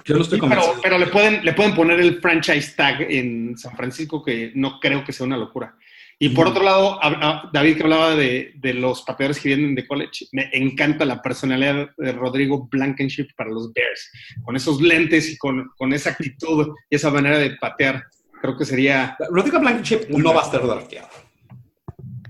Yo 0.06 0.16
no 0.16 0.22
estoy 0.22 0.40
sí, 0.40 0.46
pero, 0.50 0.62
pero 0.82 0.98
le, 0.98 1.08
pueden, 1.08 1.44
le 1.46 1.54
pueden 1.54 1.74
poner 1.76 2.00
el 2.00 2.20
franchise 2.22 2.74
tag 2.76 3.02
en 3.10 3.58
San 3.58 3.76
Francisco, 3.76 4.24
que 4.24 4.52
no 4.56 4.80
creo 4.80 5.04
que 5.04 5.14
sea 5.14 5.26
una 5.26 5.38
locura. 5.38 5.76
Y 6.20 6.30
por 6.30 6.48
otro 6.48 6.64
lado, 6.64 7.04
a- 7.04 7.08
a- 7.30 7.50
David 7.52 7.78
que 7.78 7.84
hablaba 7.84 8.16
de, 8.16 8.54
de 8.56 8.74
los 8.76 9.02
pateadores 9.02 9.40
que 9.42 9.50
vienen 9.50 9.76
de 9.76 9.86
college, 9.88 10.28
me 10.32 10.50
encanta 10.54 11.06
la 11.06 11.22
personalidad 11.22 11.90
de 11.98 12.12
Rodrigo 12.14 12.68
Blankenship 12.72 13.28
para 13.36 13.50
los 13.50 13.74
Bears. 13.74 14.12
Con 14.44 14.56
esos 14.56 14.82
lentes 14.82 15.30
y 15.32 15.38
con, 15.38 15.70
con 15.78 15.92
esa 15.92 16.12
actitud 16.12 16.74
y 16.90 16.96
esa 16.96 17.10
manera 17.12 17.38
de 17.40 17.56
patear, 17.58 18.04
creo 18.42 18.56
que 18.58 18.64
sería... 18.64 19.18
Rodrigo 19.32 19.60
Blankenship 19.60 20.08
no 20.10 20.34
va 20.34 20.42
a 20.42 20.52
ser 20.52 20.62
drafteado. 20.62 21.10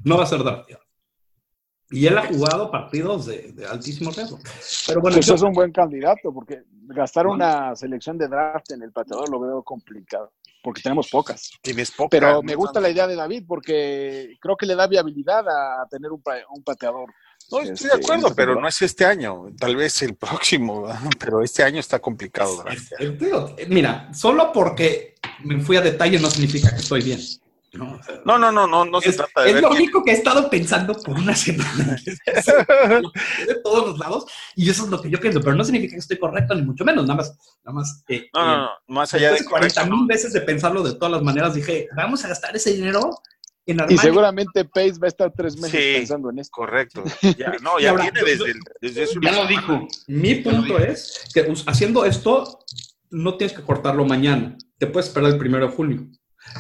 No 0.04 0.18
va 0.18 0.24
a 0.24 0.28
ser 0.28 0.40
drafteado. 0.44 0.83
Y 1.94 2.08
él 2.08 2.18
ha 2.18 2.26
jugado 2.26 2.72
partidos 2.72 3.26
de, 3.28 3.52
de 3.52 3.66
altísimo 3.68 4.12
riesgo. 4.12 4.40
Pero 4.88 5.00
bueno, 5.02 5.16
Pues 5.18 5.28
yo- 5.28 5.36
es 5.36 5.42
un 5.42 5.54
buen 5.54 5.72
candidato, 5.72 6.34
porque 6.34 6.64
gastar 6.88 7.28
una 7.28 7.76
selección 7.76 8.18
de 8.18 8.28
draft 8.28 8.72
en 8.72 8.82
el 8.84 8.92
pateador 8.92 9.30
lo 9.30 9.40
veo 9.40 9.64
complicado, 9.64 10.34
porque 10.64 10.82
tenemos 10.82 11.10
pocas. 11.10 11.52
Tienes 11.62 11.92
poca. 11.92 12.10
Pero 12.12 12.42
me 12.44 12.56
gusta 12.56 12.80
la 12.82 12.90
idea 12.90 13.08
de 13.08 13.16
David, 13.16 13.46
porque 13.48 14.36
creo 14.42 14.58
que 14.58 14.66
le 14.66 14.76
da 14.76 14.88
viabilidad 14.88 15.46
a 15.48 15.86
tener 15.90 16.12
un, 16.12 16.22
un 16.50 16.64
pateador. 16.64 17.14
No, 17.52 17.60
estoy 17.60 17.74
este, 17.74 17.88
de 17.90 17.94
acuerdo, 17.96 18.28
esta 18.28 18.36
pero 18.36 18.60
no 18.60 18.68
es 18.68 18.82
este 18.82 19.06
año. 19.06 19.46
Tal 19.60 19.76
vez 19.76 20.02
el 20.02 20.16
próximo, 20.16 20.84
¿verdad? 20.84 21.00
pero 21.20 21.42
este 21.44 21.62
año 21.64 21.80
está 21.80 22.00
complicado. 22.00 22.64
eh, 23.00 23.68
mira, 23.70 24.14
solo 24.14 24.52
porque 24.52 25.16
me 25.44 25.60
fui 25.62 25.76
a 25.78 25.82
detalle 25.82 26.20
no 26.20 26.30
significa 26.30 26.72
que 26.72 26.82
estoy 26.82 27.02
bien. 27.02 27.20
¿No? 27.74 27.94
O 27.96 28.04
sea, 28.04 28.22
No, 28.26 28.38
no, 28.38 28.52
no, 28.52 28.68
no, 28.68 28.86
no 28.86 29.02
se 29.02 29.10
es, 29.10 29.18
trata 29.18 29.42
de 29.42 29.50
es 29.50 29.54
ver 29.56 29.64
lo 29.64 29.70
único 29.72 30.04
que 30.04 30.12
he 30.12 30.14
estado 30.14 30.50
pensando 30.50 30.94
por 30.94 31.18
una 31.18 31.36
semana. 31.36 31.98
de 32.06 33.56
todos 33.64 33.88
los 33.90 34.00
lados. 34.00 34.26
Y 34.56 34.70
eso 34.70 34.84
es 34.86 34.90
lo 34.90 35.02
que 35.02 35.10
yo 35.10 35.20
pienso, 35.20 35.42
pero 35.42 35.56
no 35.56 35.64
significa 35.64 35.94
que 35.94 36.00
estoy 36.00 36.18
correcto, 36.18 36.56
ni 36.56 36.62
mucho 36.64 36.86
menos. 36.86 37.04
Nada 37.06 37.18
más, 37.18 37.38
nada 37.64 37.76
más. 37.80 38.04
eh, 38.08 38.28
No, 38.34 38.46
no, 38.46 38.54
eh, 38.54 38.58
no, 38.88 38.96
más 38.96 39.14
allá 39.14 39.28
de 39.28 39.34
después 39.34 39.50
40 39.50 39.76
correcto, 39.82 39.98
mil 39.98 40.08
veces 40.08 40.34
de 40.34 40.42
pensarlo 40.42 40.84
de 40.84 40.94
todas 40.96 41.12
las 41.12 41.22
maneras, 41.24 41.54
dije, 41.56 41.88
vamos 41.96 42.24
a 42.26 42.30
gastar 42.30 42.56
ese 42.56 42.74
dinero 42.74 43.10
en 43.66 43.78
Y 43.78 43.82
armar. 43.82 43.98
seguramente 44.00 44.66
Pace 44.66 45.00
va 45.02 45.06
a 45.06 45.08
estar 45.08 45.32
tres 45.36 45.56
meses 45.56 45.72
Sí. 45.72 45.94
pensando 46.00 46.30
en 46.30 46.40
esto. 46.40 46.52
Correcto. 46.54 47.04
Ya, 47.38 47.54
no, 47.62 47.80
Y 47.80 47.84
ya 47.84 47.92
ahora, 47.92 48.06
yo- 48.14 48.26
desde, 48.26 48.54
desde 48.82 49.06
Ya 49.22 49.32
lo 49.32 49.48
dijo. 49.48 49.88
Mi 50.08 50.36
punto 50.36 50.78
es 50.80 51.24
que 51.34 51.52
haciendo 51.68 52.06
esto, 52.06 52.60
no 53.10 53.38
tienes 53.38 53.56
que 53.56 53.64
cortarlo 53.64 54.06
mañana. 54.06 54.58
Te 54.78 54.88
puedes 54.88 55.08
esperar 55.08 55.32
el 55.32 55.38
primero 55.38 55.68
de 55.68 55.74
junio. 55.74 56.08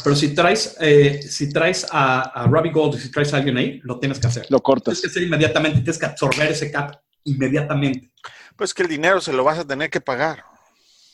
Pero 0.04 0.16
si 0.16 0.34
traes, 0.34 0.76
eh, 0.80 1.22
si 1.22 1.50
traes 1.52 1.86
a, 1.92 2.22
a 2.22 2.48
Robbie 2.48 2.72
Gold 2.72 2.96
y 2.96 3.00
si 3.02 3.12
traes 3.12 3.34
a 3.34 3.38
alguien 3.38 3.58
ahí, 3.58 3.80
lo 3.84 4.00
tienes 4.00 4.20
que 4.20 4.28
hacer. 4.28 4.44
Lo 4.44 4.48
Tienes 4.60 4.64
cortas. 4.64 5.02
que 5.02 5.08
hacer 5.08 5.24
inmediatamente, 5.24 5.80
tienes 5.82 5.98
que 6.00 6.06
absorber 6.06 6.52
ese 6.52 6.72
cap 6.72 6.96
inmediatamente. 7.26 8.12
Pues 8.56 8.74
que 8.74 8.84
el 8.84 8.90
dinero 8.90 9.22
se 9.22 9.34
lo 9.34 9.44
vas 9.44 9.60
a 9.60 9.66
tener 9.66 9.90
que 9.90 10.02
pagar. 10.02 10.44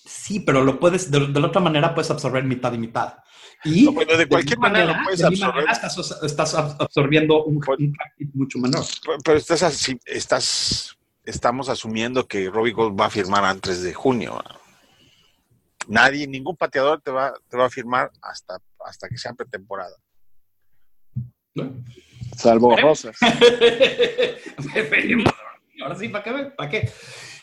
Sí, 0.06 0.40
pero 0.40 0.64
lo 0.64 0.80
puedes, 0.80 1.12
de, 1.12 1.28
de 1.28 1.40
la 1.40 1.48
otra 1.48 1.62
manera 1.62 1.94
puedes 1.94 2.10
absorber 2.10 2.44
mitad 2.44 2.74
y 2.74 2.78
mitad. 2.78 3.16
Y 3.64 3.84
No, 3.84 3.94
pero 3.94 4.18
de 4.18 4.28
cualquier 4.28 4.58
mi 4.58 4.62
manera 4.64 4.86
lo 4.98 5.04
puedes 5.04 5.20
de 5.20 5.28
absorber. 5.28 5.56
manera 5.66 5.72
estás, 5.74 6.24
estás 6.24 6.56
ab- 6.56 6.76
absorbiendo 6.80 7.44
un, 7.44 7.60
Pues- 7.60 7.80
un 7.80 7.92
cap 7.94 8.08
mucho 8.34 8.58
menor. 8.60 8.86
Pero, 9.24 9.38
estás 9.38 9.62
así, 9.64 10.00
estás, 10.06 10.96
estamos 11.26 11.68
asumiendo 11.70 12.28
que 12.28 12.50
Robbie 12.50 12.72
Gold 12.72 13.00
va 13.00 13.08
a 13.08 13.10
firmar 13.10 13.44
antes 13.44 13.82
de 13.84 13.94
junio. 13.94 14.36
¿verdad? 14.38 14.59
Nadie, 15.90 16.28
ningún 16.28 16.56
pateador 16.56 17.02
te 17.02 17.10
va, 17.10 17.34
te 17.50 17.58
va 17.58 17.66
a 17.66 17.70
firmar 17.70 18.12
hasta, 18.22 18.60
hasta 18.86 19.10
que 19.10 19.18
sea 19.18 19.34
pretemporada. 19.34 19.98
¿no? 21.56 21.84
Salvo 22.38 22.78
¿Eh? 22.78 22.82
Rosas. 22.82 23.18
Ahora 25.82 25.96
sí, 25.98 26.10
¿para 26.10 26.24
qué? 26.24 26.32
¿Para 26.56 26.70
qué? 26.70 26.92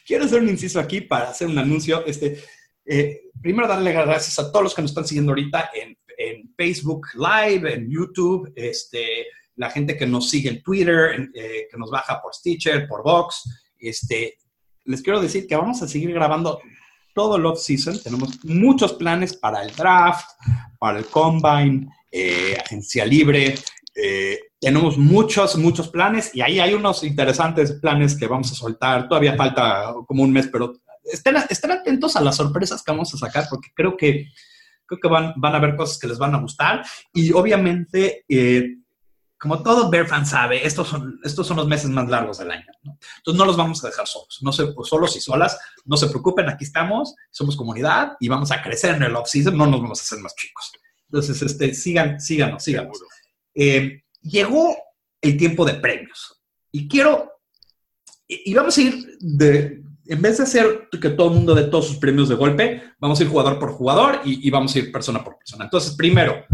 Quiero 0.06 0.26
hacer 0.26 0.40
un 0.40 0.48
inciso 0.48 0.78
aquí 0.78 1.00
para 1.00 1.30
hacer 1.30 1.48
un 1.48 1.58
anuncio. 1.58 2.06
Este, 2.06 2.40
eh, 2.84 3.30
primero, 3.42 3.66
darle 3.66 3.92
las 3.92 4.06
gracias 4.06 4.38
a 4.38 4.52
todos 4.52 4.62
los 4.62 4.74
que 4.76 4.82
nos 4.82 4.92
están 4.92 5.06
siguiendo 5.06 5.32
ahorita 5.32 5.70
en, 5.74 5.98
en 6.16 6.54
Facebook 6.56 7.08
Live, 7.14 7.74
en 7.74 7.90
YouTube, 7.90 8.52
este, 8.54 9.26
la 9.56 9.70
gente 9.70 9.96
que 9.96 10.06
nos 10.06 10.30
sigue 10.30 10.50
en 10.50 10.62
Twitter, 10.62 11.14
en, 11.16 11.32
eh, 11.34 11.66
que 11.68 11.76
nos 11.76 11.90
baja 11.90 12.22
por 12.22 12.32
Stitcher, 12.32 12.86
por 12.86 13.02
Vox. 13.02 13.42
Este, 13.76 14.38
les 14.84 15.02
quiero 15.02 15.20
decir 15.20 15.48
que 15.48 15.56
vamos 15.56 15.82
a 15.82 15.88
seguir 15.88 16.12
grabando 16.12 16.60
todo 17.16 17.36
el 17.36 17.46
off-season. 17.46 17.98
Tenemos 18.02 18.44
muchos 18.44 18.92
planes 18.92 19.34
para 19.34 19.64
el 19.64 19.74
draft, 19.74 20.28
para 20.78 20.98
el 20.98 21.06
combine, 21.06 21.88
eh, 22.12 22.54
agencia 22.62 23.06
libre. 23.06 23.54
Eh, 23.94 24.38
tenemos 24.60 24.98
muchos, 24.98 25.56
muchos 25.56 25.88
planes 25.88 26.30
y 26.34 26.42
ahí 26.42 26.60
hay 26.60 26.74
unos 26.74 27.02
interesantes 27.02 27.72
planes 27.80 28.14
que 28.14 28.26
vamos 28.26 28.52
a 28.52 28.54
soltar. 28.54 29.08
Todavía 29.08 29.34
falta 29.34 29.94
como 30.06 30.22
un 30.22 30.30
mes, 30.30 30.48
pero 30.52 30.74
estén, 31.04 31.36
estén 31.48 31.70
atentos 31.70 32.16
a 32.16 32.20
las 32.20 32.36
sorpresas 32.36 32.82
que 32.82 32.92
vamos 32.92 33.14
a 33.14 33.16
sacar 33.16 33.46
porque 33.48 33.70
creo 33.74 33.96
que, 33.96 34.28
creo 34.84 35.00
que 35.00 35.08
van, 35.08 35.32
van 35.36 35.54
a 35.54 35.56
haber 35.56 35.74
cosas 35.74 35.98
que 35.98 36.08
les 36.08 36.18
van 36.18 36.34
a 36.34 36.40
gustar. 36.40 36.84
Y 37.14 37.32
obviamente, 37.32 38.26
eh, 38.28 38.76
como 39.38 39.62
todo 39.62 39.90
Bear 39.90 40.06
fan 40.06 40.24
sabe, 40.24 40.66
estos 40.66 40.88
son, 40.88 41.20
estos 41.22 41.46
son 41.46 41.58
los 41.58 41.66
meses 41.66 41.90
más 41.90 42.08
largos 42.08 42.38
del 42.38 42.50
año. 42.50 42.64
¿no? 42.82 42.98
Entonces 43.18 43.38
no 43.38 43.44
los 43.44 43.56
vamos 43.56 43.84
a 43.84 43.88
dejar 43.88 44.06
solos, 44.06 44.38
no 44.40 44.52
se, 44.52 44.72
solos 44.84 45.16
y 45.16 45.20
solas. 45.20 45.58
No 45.84 45.96
se 45.96 46.08
preocupen, 46.08 46.48
aquí 46.48 46.64
estamos, 46.64 47.14
somos 47.30 47.56
comunidad 47.56 48.12
y 48.18 48.28
vamos 48.28 48.50
a 48.50 48.62
crecer 48.62 48.94
en 48.94 49.02
el 49.02 49.16
off-season, 49.16 49.56
no 49.56 49.66
nos 49.66 49.82
vamos 49.82 50.00
a 50.00 50.02
hacer 50.02 50.18
más 50.20 50.34
chicos. 50.34 50.72
Entonces, 51.08 51.42
este, 51.42 51.74
sigan, 51.74 52.20
síganos, 52.20 52.64
síganos. 52.64 52.98
Eh, 53.54 54.04
llegó 54.22 54.76
el 55.20 55.36
tiempo 55.36 55.64
de 55.64 55.74
premios 55.74 56.40
y 56.72 56.88
quiero, 56.88 57.32
y, 58.26 58.50
y 58.50 58.54
vamos 58.54 58.76
a 58.76 58.80
ir 58.80 59.18
de, 59.20 59.82
en 60.06 60.22
vez 60.22 60.38
de 60.38 60.44
hacer 60.44 60.88
que 61.00 61.10
todo 61.10 61.28
el 61.28 61.34
mundo 61.34 61.54
dé 61.54 61.64
todos 61.64 61.86
sus 61.86 61.98
premios 61.98 62.28
de 62.28 62.34
golpe, 62.34 62.82
vamos 62.98 63.20
a 63.20 63.22
ir 63.22 63.28
jugador 63.28 63.58
por 63.58 63.72
jugador 63.72 64.22
y, 64.24 64.46
y 64.46 64.50
vamos 64.50 64.74
a 64.74 64.78
ir 64.78 64.90
persona 64.90 65.22
por 65.22 65.36
persona. 65.36 65.64
Entonces, 65.64 65.94
primero, 65.94 66.44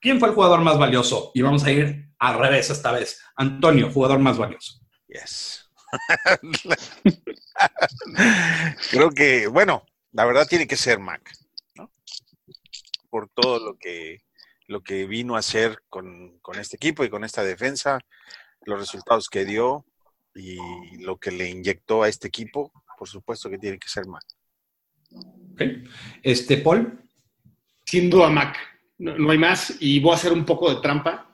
¿quién 0.00 0.18
fue 0.18 0.28
el 0.28 0.34
jugador 0.34 0.60
más 0.60 0.78
valioso? 0.78 1.30
Y 1.34 1.42
vamos 1.42 1.64
a 1.64 1.70
ir 1.70 2.10
al 2.18 2.38
revés 2.38 2.70
esta 2.70 2.92
vez. 2.92 3.20
Antonio, 3.36 3.90
jugador 3.90 4.18
más 4.18 4.38
valioso. 4.38 4.80
Yes. 5.08 5.68
Creo 8.90 9.10
que, 9.10 9.46
bueno, 9.46 9.84
la 10.12 10.24
verdad 10.24 10.46
tiene 10.46 10.66
que 10.66 10.76
ser 10.76 10.98
Mac, 10.98 11.32
¿no? 11.76 11.92
Por 13.10 13.28
todo 13.28 13.58
lo 13.58 13.78
que, 13.78 14.22
lo 14.66 14.82
que 14.82 15.06
vino 15.06 15.36
a 15.36 15.40
hacer 15.40 15.78
con, 15.88 16.38
con 16.40 16.58
este 16.58 16.76
equipo 16.76 17.04
y 17.04 17.10
con 17.10 17.24
esta 17.24 17.42
defensa, 17.42 18.00
los 18.62 18.78
resultados 18.78 19.28
que 19.28 19.44
dio 19.44 19.86
y 20.34 20.98
lo 20.98 21.18
que 21.18 21.30
le 21.30 21.48
inyectó 21.48 22.02
a 22.02 22.08
este 22.08 22.28
equipo, 22.28 22.72
por 22.98 23.08
supuesto 23.08 23.48
que 23.48 23.58
tiene 23.58 23.78
que 23.78 23.88
ser 23.88 24.06
Mac. 24.06 24.24
¿Ok? 25.12 25.62
Este, 26.22 26.58
Paul. 26.58 27.02
Sin 27.84 28.10
duda, 28.10 28.28
Mac. 28.28 28.56
No, 28.98 29.16
no 29.16 29.30
hay 29.30 29.38
más. 29.38 29.74
Y 29.80 30.00
voy 30.00 30.12
a 30.12 30.16
hacer 30.16 30.32
un 30.32 30.44
poco 30.44 30.74
de 30.74 30.80
trampa. 30.80 31.24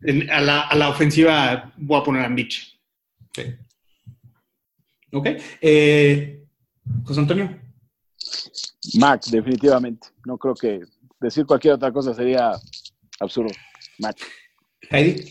En- 0.00 0.30
a, 0.30 0.40
la, 0.40 0.60
a 0.62 0.74
la 0.76 0.88
ofensiva 0.90 1.72
voy 1.76 2.00
a 2.00 2.04
poner 2.04 2.24
a 2.24 2.28
Mitch. 2.28 2.78
Ok. 3.28 3.38
Ok. 5.12 5.26
Eh, 5.60 6.44
José 7.04 7.20
Antonio. 7.20 7.60
Mac, 8.98 9.24
definitivamente. 9.26 10.08
No 10.24 10.38
creo 10.38 10.54
que 10.54 10.80
decir 11.20 11.46
cualquier 11.46 11.74
otra 11.74 11.92
cosa 11.92 12.14
sería 12.14 12.52
absurdo. 13.20 13.50
Mac. 13.98 14.16
Heidi. 14.90 15.24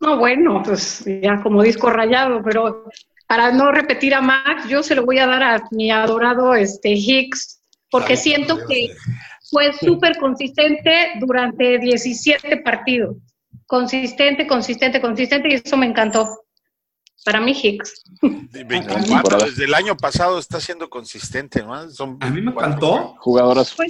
No, 0.00 0.18
bueno, 0.18 0.62
pues 0.64 1.04
ya 1.22 1.42
como 1.42 1.62
disco 1.62 1.90
rayado, 1.90 2.42
pero 2.44 2.84
para 3.26 3.50
no 3.52 3.72
repetir 3.72 4.14
a 4.14 4.20
Max, 4.20 4.68
yo 4.68 4.82
se 4.82 4.94
lo 4.94 5.04
voy 5.04 5.18
a 5.18 5.26
dar 5.26 5.42
a 5.42 5.62
mi 5.70 5.90
adorado 5.90 6.54
este 6.54 6.90
Hicks, 6.92 7.62
porque 7.90 8.16
siento 8.16 8.58
que 8.66 8.94
fue 9.50 9.72
súper 9.72 10.16
consistente 10.18 11.12
durante 11.20 11.78
17 11.78 12.58
partidos. 12.58 13.16
Consistente, 13.66 14.46
consistente, 14.46 15.00
consistente, 15.00 15.48
y 15.48 15.54
eso 15.54 15.76
me 15.76 15.86
encantó. 15.86 16.28
Para 17.24 17.40
mí, 17.40 17.52
Hicks. 17.52 18.02
De 18.50 18.64
24, 18.64 19.38
desde 19.46 19.64
el 19.64 19.74
año 19.74 19.96
pasado 19.96 20.38
está 20.38 20.60
siendo 20.60 20.90
consistente, 20.90 21.62
¿no? 21.62 21.88
Son 21.90 22.18
A 22.20 22.26
mí 22.30 22.42
me 22.42 22.52
24. 22.52 22.66
encantó, 22.66 23.16
Jugadoras. 23.20 23.72
Pues, 23.74 23.88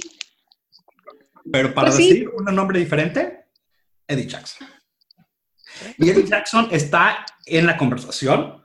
pero 1.51 1.73
para 1.73 1.87
Pues 1.87 1.97
sí. 1.97 2.09
decir 2.09 2.29
un 2.29 2.55
nombre 2.55 2.79
diferente, 2.79 3.45
Eddie 4.07 4.27
Jackson. 4.27 4.67
Y 5.97 6.09
Eddie 6.09 6.25
Jackson 6.25 6.69
está 6.71 7.25
en 7.45 7.65
la 7.65 7.75
conversación, 7.77 8.63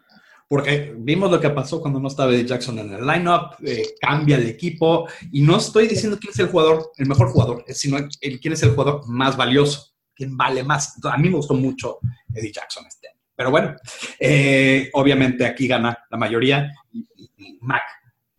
porque 0.51 0.93
vimos 0.99 1.31
lo 1.31 1.41
que 1.41 1.49
pasó 1.51 1.81
cuando 1.81 2.01
no 2.01 2.09
estaba 2.09 2.33
Eddie 2.33 2.45
Jackson 2.45 2.77
en 2.81 2.93
el 2.93 3.07
lineup, 3.07 3.53
eh, 3.65 3.95
cambia 4.01 4.37
el 4.37 4.49
equipo, 4.49 5.07
y 5.31 5.43
no 5.43 5.59
estoy 5.59 5.87
diciendo 5.87 6.19
quién 6.21 6.33
es 6.33 6.41
el 6.41 6.49
jugador, 6.49 6.91
el 6.97 7.07
mejor 7.07 7.31
jugador, 7.31 7.65
sino 7.69 7.99
el, 7.99 8.41
quién 8.41 8.53
es 8.55 8.63
el 8.65 8.71
jugador 8.71 9.07
más 9.07 9.37
valioso, 9.37 9.93
quién 10.13 10.37
vale 10.37 10.65
más. 10.65 10.97
A 11.05 11.17
mí 11.19 11.29
me 11.29 11.37
gustó 11.37 11.55
mucho 11.55 12.01
Eddie 12.35 12.51
Jackson 12.51 12.85
este 12.89 13.07
año. 13.11 13.21
Pero 13.37 13.53
bueno, 13.53 13.77
eh, 14.19 14.91
obviamente 14.95 15.47
aquí 15.47 15.69
gana 15.69 15.97
la 16.11 16.19
mayoría 16.19 16.69
y, 16.93 16.99
y- 17.15 17.31
y 17.37 17.59
Mac 17.61 17.83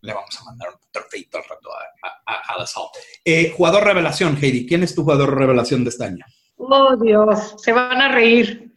le 0.01 0.13
vamos 0.13 0.37
a 0.41 0.43
mandar 0.43 0.67
un 0.69 0.79
trofeito 0.91 1.37
al 1.37 1.43
rato 1.45 1.69
a, 1.73 2.07
a, 2.33 2.61
a. 2.61 2.65
Eh, 3.23 3.53
jugador 3.55 3.85
revelación, 3.85 4.35
Heidi. 4.35 4.67
¿Quién 4.67 4.83
es 4.83 4.93
tu 4.93 5.03
jugador 5.03 5.37
revelación 5.37 5.85
de 5.85 5.91
este 5.91 6.03
año? 6.03 6.25
Oh, 6.57 6.93
Dios, 6.97 7.55
se 7.57 7.71
van 7.71 8.01
a 8.01 8.09
reír. 8.11 8.73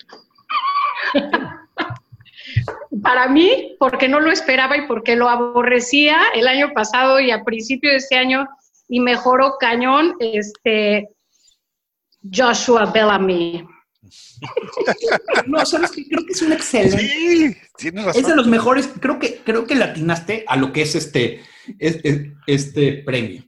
Para 3.05 3.29
mí, 3.29 3.77
porque 3.79 4.09
no 4.09 4.19
lo 4.19 4.33
esperaba 4.33 4.77
y 4.77 4.87
porque 4.89 5.15
lo 5.15 5.29
aborrecía 5.29 6.17
el 6.35 6.49
año 6.49 6.73
pasado 6.75 7.21
y 7.21 7.31
a 7.31 7.45
principio 7.45 7.91
de 7.91 7.97
este 7.97 8.17
año 8.17 8.49
y 8.89 8.99
mejoró 9.01 9.55
cañón, 9.61 10.15
este, 10.19 11.11
Joshua 12.35 12.87
Bellamy. 12.87 13.65
No, 15.47 15.65
sabes 15.65 15.91
que 15.93 16.07
creo 16.09 16.25
que 16.27 16.33
es 16.33 16.43
un 16.43 16.53
excelente. 16.53 16.99
Sí, 16.99 17.57
tienes 17.77 18.05
razón. 18.05 18.23
Es 18.23 18.29
de 18.29 18.37
los 18.37 18.47
mejores, 18.47 18.89
creo 19.01 19.19
que, 19.19 19.37
creo 19.45 19.67
que 19.67 19.75
latinaste 19.75 20.45
a 20.47 20.57
lo 20.57 20.73
que 20.73 20.83
es 20.83 20.95
este, 20.95 21.41
es- 21.79 22.01
es- 22.05 22.23
este 22.47 23.03
premio. 23.05 23.43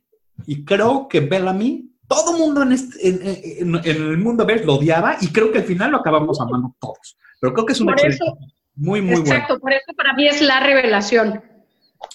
Y 0.47 0.65
creo 0.65 1.09
que 1.09 1.21
Bellamy, 1.21 1.91
todo 2.09 2.37
mundo 2.39 2.63
en, 2.63 2.73
este- 2.73 3.09
en, 3.09 3.21
en- 3.25 3.75
en 3.85 3.97
el 4.11 4.19
mundo 4.19 4.45
Bears 4.47 4.65
lo 4.65 4.75
odiaba 4.75 5.17
y 5.21 5.29
creo 5.29 5.51
que 5.53 5.59
al 5.59 5.65
final 5.65 5.91
lo 5.91 5.99
acabamos 5.99 6.41
amando 6.41 6.75
todos. 6.81 7.17
Pero 7.41 7.53
creo 7.53 7.67
que 7.67 7.73
es 7.73 7.81
un 7.81 7.87
Por 7.87 7.95
excelente. 7.95 8.25
eso- 8.25 8.39
muy, 8.77 9.01
muy 9.03 9.21
bueno. 9.21 9.27
Exacto, 9.35 9.59
por 9.59 9.73
eso 9.73 9.93
para 9.97 10.13
mí 10.15 10.27
es 10.27 10.41
la 10.43 10.61
revelación. 10.61 11.43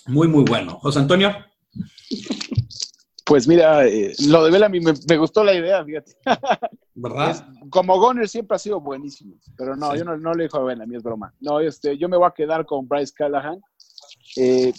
Muy, 0.07 0.27
muy 0.27 0.43
bueno. 0.43 0.77
José 0.79 0.99
Antonio. 0.99 1.35
Pues 3.25 3.47
mira, 3.47 3.87
eh, 3.87 4.13
lo 4.27 4.43
de 4.43 4.51
Bellamy 4.51 4.79
me, 4.81 4.93
me 5.07 5.17
gustó 5.17 5.43
la 5.43 5.53
idea, 5.53 5.83
fíjate. 5.85 6.11
¿Verdad? 6.95 7.31
Es- 7.31 7.43
como 7.69 7.97
Goner 7.99 8.27
siempre 8.27 8.55
ha 8.55 8.59
sido 8.59 8.81
buenísimo, 8.81 9.35
pero 9.57 9.75
no, 9.75 9.91
Sí. 9.91 9.99
yo 9.99 10.05
no, 10.05 10.17
no 10.17 10.33
le 10.33 10.43
dijo 10.43 10.57
a 10.57 10.63
Bellamy, 10.63 10.97
es 10.97 11.03
broma. 11.03 11.33
No, 11.39 11.59
este, 11.59 11.97
yo 11.97 12.09
me 12.09 12.17
voy 12.17 12.27
a 12.27 12.33
quedar 12.33 12.65
con 12.65 12.87
Bryce 12.87 13.13
Callahan. 13.15 13.61
Eh, 14.35 14.73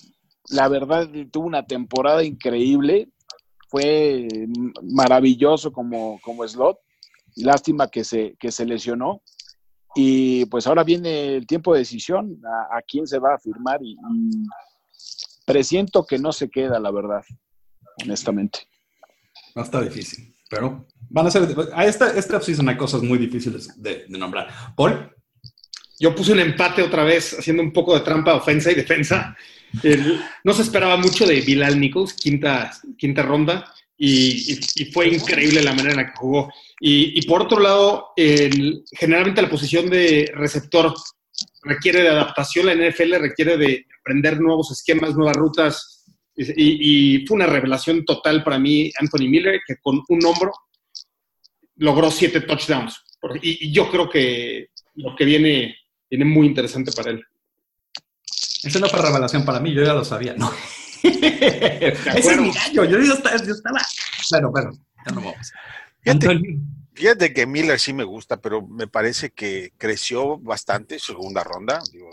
la 0.51 0.69
verdad, 0.69 1.09
tuvo 1.31 1.47
una 1.47 1.65
temporada 1.67 2.23
increíble, 2.25 3.09
fue 3.69 4.29
maravilloso 4.83 5.73
como, 5.73 6.21
como 6.23 6.47
slot. 6.47 6.79
Lástima 7.37 7.89
que 7.89 8.05
se, 8.05 8.37
que 8.39 8.53
se 8.53 8.67
lesionó. 8.67 9.23
Y 9.95 10.47
pues 10.47 10.67
ahora 10.67 10.85
viene 10.85 11.37
el 11.37 11.47
tiempo 11.47 11.73
de 11.73 11.81
decisión, 11.81 12.41
a, 12.71 12.81
quién 12.83 13.07
se 13.07 13.19
va 13.19 13.35
a 13.35 13.39
firmar 13.39 13.81
y, 13.83 13.97
presiento 15.45 16.07
que 16.07 16.19
no 16.19 16.33
se 16.33 16.49
queda, 16.49 16.79
la 16.79 16.91
verdad, 16.91 17.23
honestamente. 18.03 18.61
No 19.55 19.63
está 19.63 19.81
difícil, 19.83 20.35
pero 20.49 20.87
van 21.11 21.27
a 21.27 21.31
ser. 21.31 21.49
A 21.75 21.85
esta, 21.85 22.17
esta 22.17 22.37
offseason 22.39 22.69
hay 22.69 22.77
cosas 22.77 23.03
muy 23.03 23.19
difíciles 23.19 23.81
de, 23.81 24.07
nombrar. 24.09 24.49
Paul. 24.77 25.11
Yo 25.99 26.15
puse 26.17 26.33
un 26.33 26.41
empate 26.41 26.83
otra 26.83 27.05
vez, 27.05 27.39
haciendo 27.39 27.63
un 27.63 27.73
poco 27.73 27.95
de 27.95 28.01
trampa, 28.01 28.35
ofensa 28.35 28.73
y 28.73 28.75
defensa. 28.75 29.37
No 30.43 30.53
se 30.53 30.63
esperaba 30.63 30.97
mucho 30.97 31.25
de 31.27 31.41
Bilal 31.43 31.79
Nichols, 31.79 32.15
quinta, 32.15 32.73
quinta 32.99 33.23
ronda, 33.23 33.73
y- 33.97 34.59
y 34.75 34.85
fue 34.87 35.09
increíble 35.09 35.63
la 35.63 35.75
manera 35.75 35.91
en 35.93 35.97
la 35.99 36.07
que 36.07 36.19
jugó. 36.19 36.51
Y, 36.85 37.17
y 37.19 37.23
por 37.29 37.43
otro 37.43 37.61
lado, 37.61 38.09
el- 38.17 38.83
generalmente 38.91 39.41
la 39.41 39.49
posición 39.49 39.89
de 39.89 40.33
receptor 40.35 40.93
requiere 41.63 42.03
de 42.03 42.09
adaptación, 42.09 42.67
la 42.67 42.75
NFL 42.75 43.15
requiere 43.21 43.57
de 43.57 43.87
aprender 44.01 44.41
nuevos 44.41 44.73
esquemas, 44.73 45.15
nuevas 45.15 45.37
rutas, 45.37 46.05
y, 46.35 47.19
y 47.21 47.27
fue 47.27 47.37
una 47.37 47.47
revelación 47.47 48.05
total 48.05 48.43
para 48.43 48.59
mí 48.59 48.91
Anthony 48.99 49.29
Miller, 49.29 49.61
que 49.67 49.77
con 49.81 50.03
un 50.09 50.25
hombro 50.25 50.51
logró 51.77 52.11
siete 52.11 52.41
touchdowns. 52.41 53.01
Y, 53.43 53.69
y 53.69 53.73
yo 53.73 53.89
creo 53.91 54.11
que 54.11 54.71
lo 54.97 55.15
que 55.15 55.25
viene 55.25 55.77
viene 56.11 56.25
muy 56.25 56.47
interesante 56.49 56.91
para 56.93 57.11
él. 57.13 57.23
Esa 58.65 58.79
no 58.81 58.89
fue 58.89 59.01
revelación 59.03 59.45
para 59.45 59.61
mí, 59.61 59.73
yo 59.73 59.85
ya 59.85 59.95
lo 59.95 60.05
sabía. 60.05 60.35
No. 60.35 60.51
Ese 61.03 62.17
es 62.33 62.41
mi 62.41 62.51
gallo, 62.51 62.85
yo, 62.85 62.99
yo 63.01 63.15
estaba, 63.15 63.37
yo 63.37 63.53
estaba- 63.53 63.81
Bueno, 64.31 64.51
bueno, 64.51 64.71
ya 65.07 65.13
no 65.13 65.21
vamos. 65.21 65.53
Fíjate. 66.95 67.33
Que 67.33 67.47
Miller 67.47 67.81
sí 67.81 67.93
me 67.93 68.05
gusta, 68.05 68.41
pero 68.41 68.67
me 68.67 68.87
parece 68.87 69.31
que 69.31 69.73
creció 69.79 70.39
bastante 70.39 70.99
su 70.99 71.13
segunda 71.13 71.43
ronda. 71.43 71.81
Digo, 71.91 72.11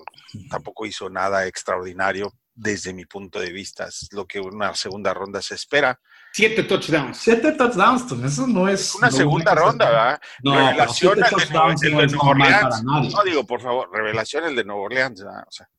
tampoco 0.49 0.85
hizo 0.85 1.09
nada 1.09 1.45
extraordinario 1.47 2.33
desde 2.59 2.93
mi 2.93 3.05
punto 3.05 3.39
de 3.39 3.51
vista. 3.51 3.85
Es 3.87 4.07
lo 4.11 4.25
que 4.25 4.39
una 4.39 4.73
segunda 4.75 5.13
ronda 5.13 5.41
se 5.41 5.55
espera. 5.55 5.99
Siete 6.33 6.63
touchdowns. 6.63 7.17
Siete 7.17 7.53
touchdowns, 7.53 8.11
eso 8.23 8.47
no 8.47 8.67
es. 8.67 8.95
Una 8.95 9.09
no 9.09 9.17
segunda 9.17 9.55
ronda, 9.55 9.85
¿verdad? 9.85 10.21
No, 10.43 10.53
pero 10.53 10.67
revelación 10.67 11.13
siete 11.15 11.23
al 11.23 11.29
de, 11.29 11.45
touchdowns 11.45 11.83
el 11.83 11.91
no 11.91 12.01
de 12.01 12.07
normal 12.07 12.53
Orleans. 12.53 12.83
No 12.83 13.23
digo, 13.23 13.45
por 13.45 13.61
favor, 13.61 13.89
revelación 13.91 14.45
el 14.45 14.55
de 14.55 14.63
Nueva 14.63 14.81
Orleans, 14.81 15.23
¿verdad? 15.23 15.43
O 15.47 15.51
sea, 15.51 15.69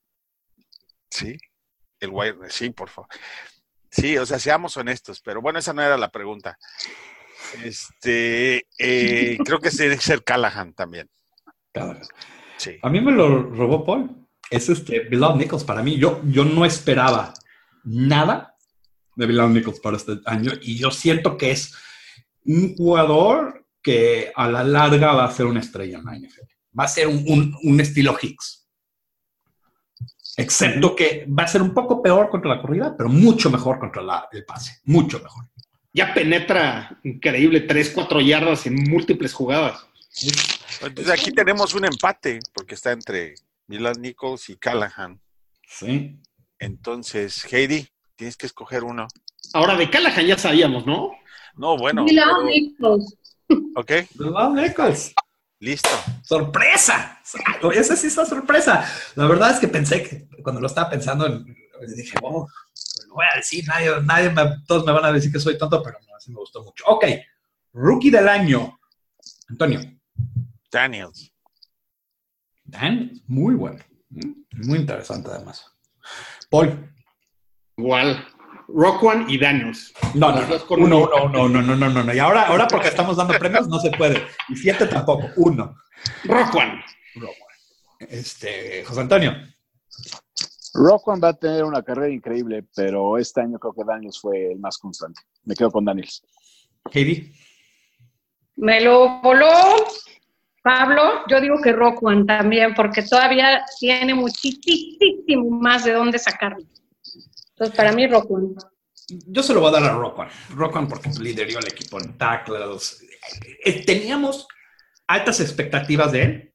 sí, 1.10 1.38
el 2.00 2.10
Wire, 2.10 2.36
sí, 2.48 2.70
por 2.70 2.88
favor. 2.88 3.08
Sí, 3.90 4.16
o 4.18 4.24
sea, 4.24 4.38
seamos 4.38 4.76
honestos, 4.76 5.20
pero 5.20 5.40
bueno, 5.40 5.58
esa 5.58 5.72
no 5.72 5.82
era 5.82 5.96
la 5.96 6.10
pregunta. 6.10 6.58
Este, 7.64 8.66
eh, 8.78 9.38
creo 9.44 9.58
que 9.60 9.70
que 9.70 9.96
ser 9.98 10.22
Callahan 10.24 10.72
también. 10.74 11.08
Vez. 11.74 12.08
Sí. 12.56 12.78
A 12.82 12.88
mí 12.90 13.00
me 13.00 13.12
lo 13.12 13.42
robó 13.50 13.84
Paul. 13.84 14.26
Es 14.50 14.68
este 14.68 15.00
Bilal 15.00 15.38
Nichols 15.38 15.64
para 15.64 15.82
mí. 15.82 15.96
Yo, 15.98 16.20
yo 16.24 16.44
no 16.44 16.64
esperaba 16.64 17.32
nada 17.84 18.56
de 19.14 19.26
Bilal 19.26 19.52
Nichols 19.52 19.80
para 19.80 19.96
este 19.96 20.18
año 20.26 20.52
y 20.60 20.76
yo 20.76 20.90
siento 20.90 21.36
que 21.36 21.52
es 21.52 21.74
un 22.44 22.74
jugador 22.74 23.66
que 23.82 24.32
a 24.34 24.48
la 24.48 24.64
larga 24.64 25.12
va 25.12 25.24
a 25.24 25.32
ser 25.32 25.46
una 25.46 25.60
estrella 25.60 25.98
en 25.98 26.04
la 26.04 26.16
NFL. 26.18 26.48
Va 26.78 26.84
a 26.84 26.88
ser 26.88 27.06
un, 27.08 27.24
un- 27.28 27.56
un 27.62 27.80
estilo 27.80 28.16
Hicks. 28.20 28.68
Excepto 30.36 30.94
que 30.96 31.26
va 31.28 31.44
a 31.44 31.48
ser 31.48 31.60
un 31.62 31.74
poco 31.74 32.00
peor 32.02 32.30
contra 32.30 32.54
la 32.54 32.60
corrida, 32.60 32.94
pero 32.96 33.08
mucho 33.08 33.50
mejor 33.50 33.78
contra 33.78 34.02
la- 34.02 34.28
el 34.32 34.44
pase. 34.44 34.80
Mucho 34.84 35.20
mejor. 35.20 35.44
Ya 35.92 36.14
penetra 36.14 36.98
increíble, 37.02 37.60
3, 37.60 37.90
4 37.90 38.20
yardas 38.20 38.66
en 38.66 38.74
múltiples 38.90 39.32
jugadas. 39.32 39.86
Entonces 40.82 41.12
aquí 41.12 41.32
tenemos 41.32 41.74
un 41.74 41.84
empate, 41.84 42.38
porque 42.52 42.74
está 42.74 42.92
entre 42.92 43.34
Milan 43.66 44.00
Nichols 44.00 44.48
y 44.50 44.56
Callahan. 44.56 45.20
Sí. 45.66 46.20
Entonces, 46.58 47.44
Heidi, 47.52 47.88
tienes 48.16 48.36
que 48.36 48.46
escoger 48.46 48.84
uno. 48.84 49.08
Ahora, 49.52 49.76
de 49.76 49.90
Callahan 49.90 50.26
ya 50.26 50.38
sabíamos, 50.38 50.86
¿no? 50.86 51.10
No, 51.54 51.76
bueno. 51.76 52.04
Pero- 52.06 52.44
Nichols. 52.44 53.16
ok, 53.74 53.92
Bilal 54.14 54.54
Nichols. 54.54 55.12
listo. 55.58 55.88
¡Sorpresa! 56.22 57.20
Esa 57.74 57.96
sí 57.96 58.06
es 58.06 58.16
una 58.16 58.26
sorpresa. 58.26 58.88
La 59.16 59.26
verdad 59.26 59.50
es 59.52 59.58
que 59.58 59.68
pensé 59.68 60.02
que 60.02 60.42
cuando 60.42 60.60
lo 60.60 60.66
estaba 60.68 60.88
pensando, 60.88 61.44
dije, 61.96 62.16
oh, 62.22 62.46
no 63.10 63.16
voy 63.16 63.24
a 63.32 63.36
decir, 63.36 63.64
nadie, 63.66 63.90
nadie 64.04 64.30
me- 64.30 64.62
todos 64.66 64.86
me 64.86 64.92
van 64.92 65.04
a 65.04 65.12
decir 65.12 65.32
que 65.32 65.40
soy 65.40 65.58
tonto, 65.58 65.82
pero 65.82 65.98
no, 66.08 66.14
así 66.16 66.30
me 66.30 66.36
gustó 66.38 66.62
mucho. 66.62 66.84
Ok, 66.86 67.04
rookie 67.72 68.10
del 68.10 68.28
año. 68.28 68.78
Antonio. 69.48 69.80
Daniels. 70.70 71.32
Dan, 72.64 73.10
muy 73.26 73.54
bueno. 73.56 73.84
Muy 74.52 74.78
interesante 74.78 75.28
además. 75.30 75.66
Paul. 76.48 76.88
Igual. 77.76 78.26
Rockwan 78.68 79.28
y 79.28 79.36
Daniels. 79.38 79.92
No, 80.14 80.30
no, 80.30 80.46
no, 80.46 80.56
uno, 80.76 80.98
un- 80.98 81.36
uno, 81.36 81.48
no, 81.48 81.62
no, 81.62 81.76
no, 81.76 81.88
no, 81.90 82.04
no. 82.04 82.14
Y 82.14 82.20
ahora, 82.20 82.46
ahora 82.46 82.68
porque 82.68 82.86
estamos 82.88 83.16
dando 83.16 83.36
premios 83.38 83.66
no 83.66 83.80
se 83.80 83.90
puede. 83.90 84.24
Y 84.48 84.54
siete 84.56 84.86
tampoco, 84.86 85.28
uno. 85.36 85.74
Rockwan. 86.24 86.80
Este, 87.98 88.84
José 88.84 89.00
Antonio. 89.00 89.32
Rockwan 90.74 91.20
va 91.22 91.28
a 91.28 91.34
tener 91.34 91.64
una 91.64 91.82
carrera 91.82 92.12
increíble, 92.12 92.64
pero 92.74 93.18
este 93.18 93.40
año 93.40 93.58
creo 93.58 93.72
que 93.72 93.84
Daniels 93.84 94.20
fue 94.20 94.52
el 94.52 94.58
más 94.58 94.78
constante. 94.78 95.20
Me 95.44 95.54
quedo 95.54 95.70
con 95.70 95.84
Daniels. 95.84 96.22
Katie. 96.84 97.32
Me 98.56 98.80
lo 98.80 99.20
voló 99.20 99.48
Pablo. 100.62 101.02
Yo 101.28 101.40
digo 101.40 101.56
que 101.62 101.72
Rockwan 101.72 102.26
también, 102.26 102.74
porque 102.74 103.02
todavía 103.02 103.64
tiene 103.78 104.14
muchísimo 104.14 105.50
más 105.50 105.84
de 105.84 105.92
dónde 105.92 106.18
sacarlo. 106.18 106.64
Entonces, 107.50 107.76
para 107.76 107.92
mí, 107.92 108.06
Rockwan. 108.06 108.54
Yo 109.26 109.42
se 109.42 109.52
lo 109.52 109.60
voy 109.60 109.70
a 109.70 109.80
dar 109.80 109.90
a 109.90 109.94
Rockwan. 109.94 110.28
Rockwan 110.54 110.88
porque 110.88 111.10
lideró 111.20 111.58
el 111.58 111.66
equipo 111.66 112.00
en 112.00 112.16
tackles. 112.16 113.04
Eh, 113.64 113.84
Teníamos 113.84 114.46
altas 115.06 115.40
expectativas 115.40 116.12
de 116.12 116.22
él 116.22 116.54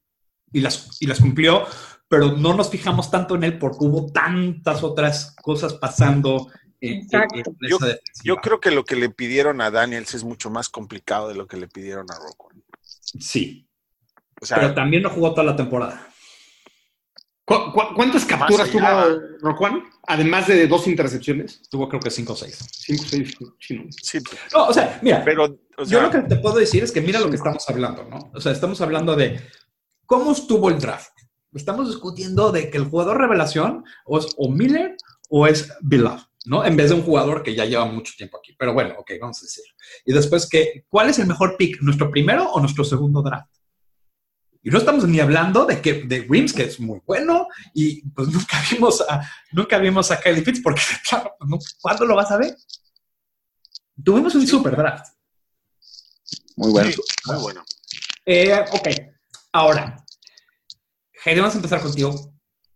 y 0.52 0.60
las, 0.60 0.96
y 1.00 1.06
las 1.06 1.20
cumplió, 1.20 1.66
pero 2.08 2.32
no 2.36 2.54
nos 2.54 2.70
fijamos 2.70 3.10
tanto 3.10 3.34
en 3.34 3.44
él 3.44 3.58
porque 3.58 3.78
hubo 3.80 4.10
tantas 4.12 4.82
otras 4.82 5.34
cosas 5.42 5.74
pasando 5.74 6.48
Exacto. 6.80 7.36
en 7.36 7.44
Yo- 7.68 7.76
esa 7.76 7.86
defensiva. 7.86 8.24
Yo 8.24 8.36
creo 8.36 8.60
que 8.60 8.70
lo 8.70 8.84
que 8.84 8.96
le 8.96 9.10
pidieron 9.10 9.60
a 9.60 9.70
Daniels 9.70 10.14
es 10.14 10.22
mucho 10.24 10.50
más 10.50 10.68
complicado 10.68 11.28
de 11.28 11.34
lo 11.34 11.46
que 11.46 11.56
le 11.56 11.68
pidieron 11.68 12.06
a 12.10 12.14
Rockwell. 12.16 12.62
Sí, 12.92 13.68
O 14.40 14.44
sea, 14.46 14.58
pero 14.58 14.74
también 14.74 15.02
no 15.02 15.10
jugó 15.10 15.30
toda 15.32 15.44
la 15.44 15.56
temporada. 15.56 16.08
¿Cu- 17.44 17.72
cu- 17.72 17.94
cuántas 17.94 18.24
capturas 18.24 18.68
tuvo. 18.70 18.84
Rockwan? 19.40 19.84
Además 20.08 20.48
de 20.48 20.66
dos 20.66 20.86
intercepciones. 20.88 21.62
Tuvo 21.70 21.88
creo 21.88 22.00
que 22.00 22.10
5 22.10 22.32
o 22.32 22.36
6. 22.36 22.58
5, 22.72 23.04
6, 23.08 23.36
chino. 23.60 23.84
sí, 24.02 24.18
No, 24.52 24.66
o 24.66 24.72
sea, 24.72 24.98
mira, 25.02 25.22
pero, 25.24 25.44
o 25.78 25.84
yo 25.84 26.02
lo 26.02 26.10
que 26.10 26.18
te 26.22 26.36
puedo 26.36 26.56
decir 26.56 26.82
es 26.82 26.90
que 26.90 27.00
mira 27.00 27.20
lo 27.20 27.30
que 27.30 27.36
estamos 27.36 27.64
hablando, 27.70 28.04
¿no? 28.04 28.32
O 28.34 28.40
sea, 28.40 28.50
estamos 28.50 28.80
hablando 28.80 29.14
de 29.14 29.40
cómo 30.06 30.32
estuvo 30.32 30.68
el 30.70 30.78
draft. 30.80 31.10
Estamos 31.56 31.88
discutiendo 31.88 32.52
de 32.52 32.70
que 32.70 32.78
el 32.78 32.84
jugador 32.84 33.18
revelación 33.18 33.84
o 34.04 34.18
es 34.18 34.26
o 34.36 34.50
Miller 34.50 34.96
o 35.30 35.46
es 35.46 35.72
Bilal, 35.80 36.24
¿no? 36.44 36.64
En 36.64 36.76
vez 36.76 36.90
de 36.90 36.94
un 36.96 37.02
jugador 37.02 37.42
que 37.42 37.54
ya 37.54 37.64
lleva 37.64 37.84
mucho 37.86 38.12
tiempo 38.16 38.38
aquí. 38.38 38.54
Pero 38.58 38.74
bueno, 38.74 38.94
ok, 38.98 39.12
vamos 39.20 39.38
a 39.38 39.42
decir. 39.42 39.64
Y 40.04 40.12
después, 40.12 40.48
que, 40.48 40.84
¿cuál 40.88 41.08
es 41.10 41.18
el 41.18 41.26
mejor 41.26 41.56
pick? 41.56 41.80
¿Nuestro 41.82 42.10
primero 42.10 42.50
o 42.52 42.60
nuestro 42.60 42.84
segundo 42.84 43.22
draft? 43.22 43.50
Y 44.62 44.70
no 44.70 44.78
estamos 44.78 45.06
ni 45.06 45.20
hablando 45.20 45.64
de 45.64 45.80
que 45.80 46.02
de 46.02 46.22
Wims, 46.22 46.52
que 46.52 46.64
es 46.64 46.80
muy 46.80 47.00
bueno, 47.06 47.46
y 47.72 48.02
pues 48.10 48.28
nunca 48.28 48.60
vimos 48.70 49.00
a, 49.08 49.20
nunca 49.52 49.78
vimos 49.78 50.10
a 50.10 50.20
Kylie 50.20 50.42
Fitz, 50.42 50.60
porque 50.60 50.82
claro, 51.08 51.36
no- 51.46 51.58
¿cuándo 51.80 52.04
lo 52.04 52.16
vas 52.16 52.30
a 52.32 52.36
ver? 52.36 52.56
Tuvimos 54.02 54.34
un 54.34 54.46
super 54.46 54.76
draft. 54.76 55.06
Muy 56.56 56.70
bueno. 56.72 56.90
Sí, 56.90 57.00
muy 57.26 57.36
bueno. 57.42 57.64
Eh, 58.24 58.64
ok, 58.72 58.88
ahora, 59.52 60.04
Heidi, 61.26 61.40
vamos 61.40 61.56
a 61.56 61.58
empezar 61.58 61.82
contigo. 61.82 62.14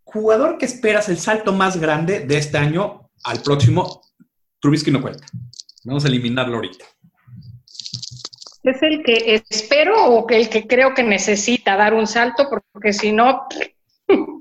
Jugador 0.02 0.58
que 0.58 0.66
esperas 0.66 1.08
el 1.08 1.18
salto 1.18 1.52
más 1.52 1.76
grande 1.76 2.26
de 2.26 2.36
este 2.36 2.58
año 2.58 3.08
al 3.22 3.40
próximo, 3.42 4.02
Trubisky 4.60 4.90
no 4.90 5.00
cuenta. 5.00 5.24
Vamos 5.84 6.04
a 6.04 6.08
eliminarlo 6.08 6.56
ahorita. 6.56 6.84
¿Es 8.64 8.82
el 8.82 9.04
que 9.04 9.40
espero 9.48 10.04
o 10.04 10.26
que 10.26 10.36
el 10.36 10.48
que 10.48 10.66
creo 10.66 10.94
que 10.94 11.04
necesita 11.04 11.76
dar 11.76 11.94
un 11.94 12.08
salto? 12.08 12.48
Porque 12.72 12.92
si 12.92 13.12
no, 13.12 13.46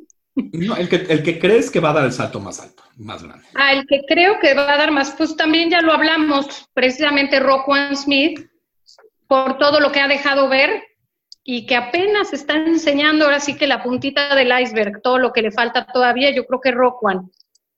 No, 0.53 0.75
el, 0.75 0.89
que, 0.89 0.95
el 0.95 1.21
que 1.21 1.37
crees 1.37 1.69
que 1.69 1.79
va 1.79 1.91
a 1.91 1.93
dar 1.93 2.05
el 2.05 2.13
salto 2.13 2.39
más 2.39 2.59
alto, 2.59 2.81
más 2.97 3.21
grande. 3.21 3.45
Ah, 3.53 3.73
el 3.73 3.85
que 3.85 4.01
creo 4.07 4.39
que 4.39 4.55
va 4.55 4.73
a 4.73 4.77
dar 4.77 4.89
más, 4.89 5.11
pues 5.11 5.35
también 5.35 5.69
ya 5.69 5.81
lo 5.81 5.93
hablamos, 5.93 6.67
precisamente 6.73 7.39
Roquan 7.39 7.95
Smith, 7.95 8.47
por 9.27 9.59
todo 9.59 9.79
lo 9.79 9.91
que 9.91 9.99
ha 9.99 10.07
dejado 10.07 10.49
ver 10.49 10.88
y 11.43 11.65
que 11.65 11.75
apenas 11.75 12.33
está 12.33 12.55
enseñando 12.55 13.25
ahora 13.25 13.39
sí 13.39 13.55
que 13.57 13.67
la 13.67 13.83
puntita 13.83 14.35
del 14.35 14.51
iceberg, 14.61 15.01
todo 15.01 15.17
lo 15.17 15.31
que 15.31 15.41
le 15.41 15.51
falta 15.51 15.85
todavía, 15.87 16.33
yo 16.33 16.45
creo 16.45 16.61
que 16.61 16.71
Roquan. 16.71 17.31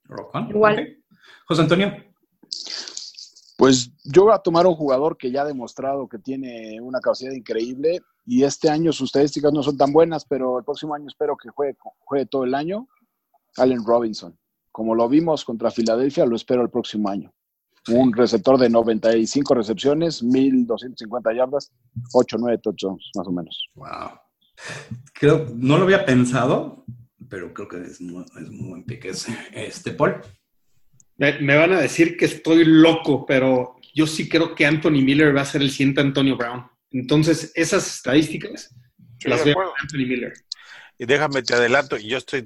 Roquan, 0.04 0.50
Igual. 0.50 0.80
ok. 0.80 1.16
José 1.48 1.62
Antonio. 1.62 1.94
Pues 3.58 3.92
yo 4.04 4.24
voy 4.24 4.34
a 4.34 4.40
tomar 4.40 4.66
un 4.66 4.76
jugador 4.76 5.18
que 5.18 5.32
ya 5.32 5.44
ha 5.44 5.46
demostrado 5.46 6.08
que 6.10 6.18
tiene 6.18 6.82
una 6.82 7.00
capacidad 7.00 7.32
increíble 7.32 8.00
y 8.26 8.44
este 8.44 8.70
año 8.70 8.92
sus 8.92 9.10
estadísticas 9.10 9.54
no 9.54 9.62
son 9.62 9.78
tan 9.78 9.94
buenas, 9.94 10.26
pero 10.26 10.58
el 10.58 10.66
próximo 10.66 10.96
año 10.96 11.08
espero 11.08 11.38
que 11.38 11.50
juegue, 11.50 11.78
juegue 12.00 12.26
todo 12.26 12.44
el 12.44 12.56
año. 12.56 12.88
Allen 13.58 13.86
Robinson. 13.86 14.38
Como 14.72 14.96
lo 14.96 15.08
vimos 15.10 15.46
contra 15.46 15.70
Filadelfia, 15.70 16.26
lo 16.26 16.36
espero 16.36 16.62
el 16.62 16.70
próximo 16.70 17.10
año. 17.10 17.32
Un 17.88 18.14
receptor 18.14 18.60
de 18.60 18.70
95 18.70 19.56
recepciones, 19.56 20.22
1250 20.22 21.34
yardas, 21.34 21.72
8 22.14 22.38
9 22.40 22.60
touchdowns, 22.62 23.10
más 23.16 23.28
o 23.28 23.32
menos. 23.32 23.70
Wow. 23.74 24.12
Creo, 25.14 25.48
no 25.56 25.78
lo 25.78 25.86
había 25.86 26.06
pensado, 26.06 26.86
pero 27.28 27.54
creo 27.54 27.68
que 27.68 27.78
es 27.78 28.00
muy, 28.00 28.24
es 28.40 28.50
muy 28.50 28.70
buen 28.70 28.84
pick 28.84 29.06
ese. 29.06 29.36
Este, 29.54 29.92
Paul. 29.92 30.22
Me, 31.18 31.40
me 31.40 31.56
van 31.56 31.74
a 31.74 31.82
decir 31.82 32.18
que 32.18 32.26
estoy 32.26 32.66
loco, 32.66 33.26
pero 33.26 33.76
yo 33.94 34.06
sí 34.06 34.30
creo 34.30 34.54
que 34.56 34.66
Anthony 34.66 35.02
Miller 35.04 35.36
va 35.36 35.42
a 35.42 35.46
ser 35.46 35.62
el 35.62 35.72
siguiente 35.72 36.02
Antonio 36.02 36.38
Brown. 36.38 36.66
Entonces, 36.92 37.52
esas 37.56 37.88
estadísticas 37.96 38.76
Sí, 39.22 39.30
las 39.30 39.46
de 39.46 39.54
veo 39.54 39.74
Anthony 39.80 40.08
Miller. 40.08 40.34
Y 40.98 41.06
déjame 41.06 41.44
te 41.44 41.54
adelanto, 41.54 41.98
yo 41.98 42.18
estoy 42.18 42.44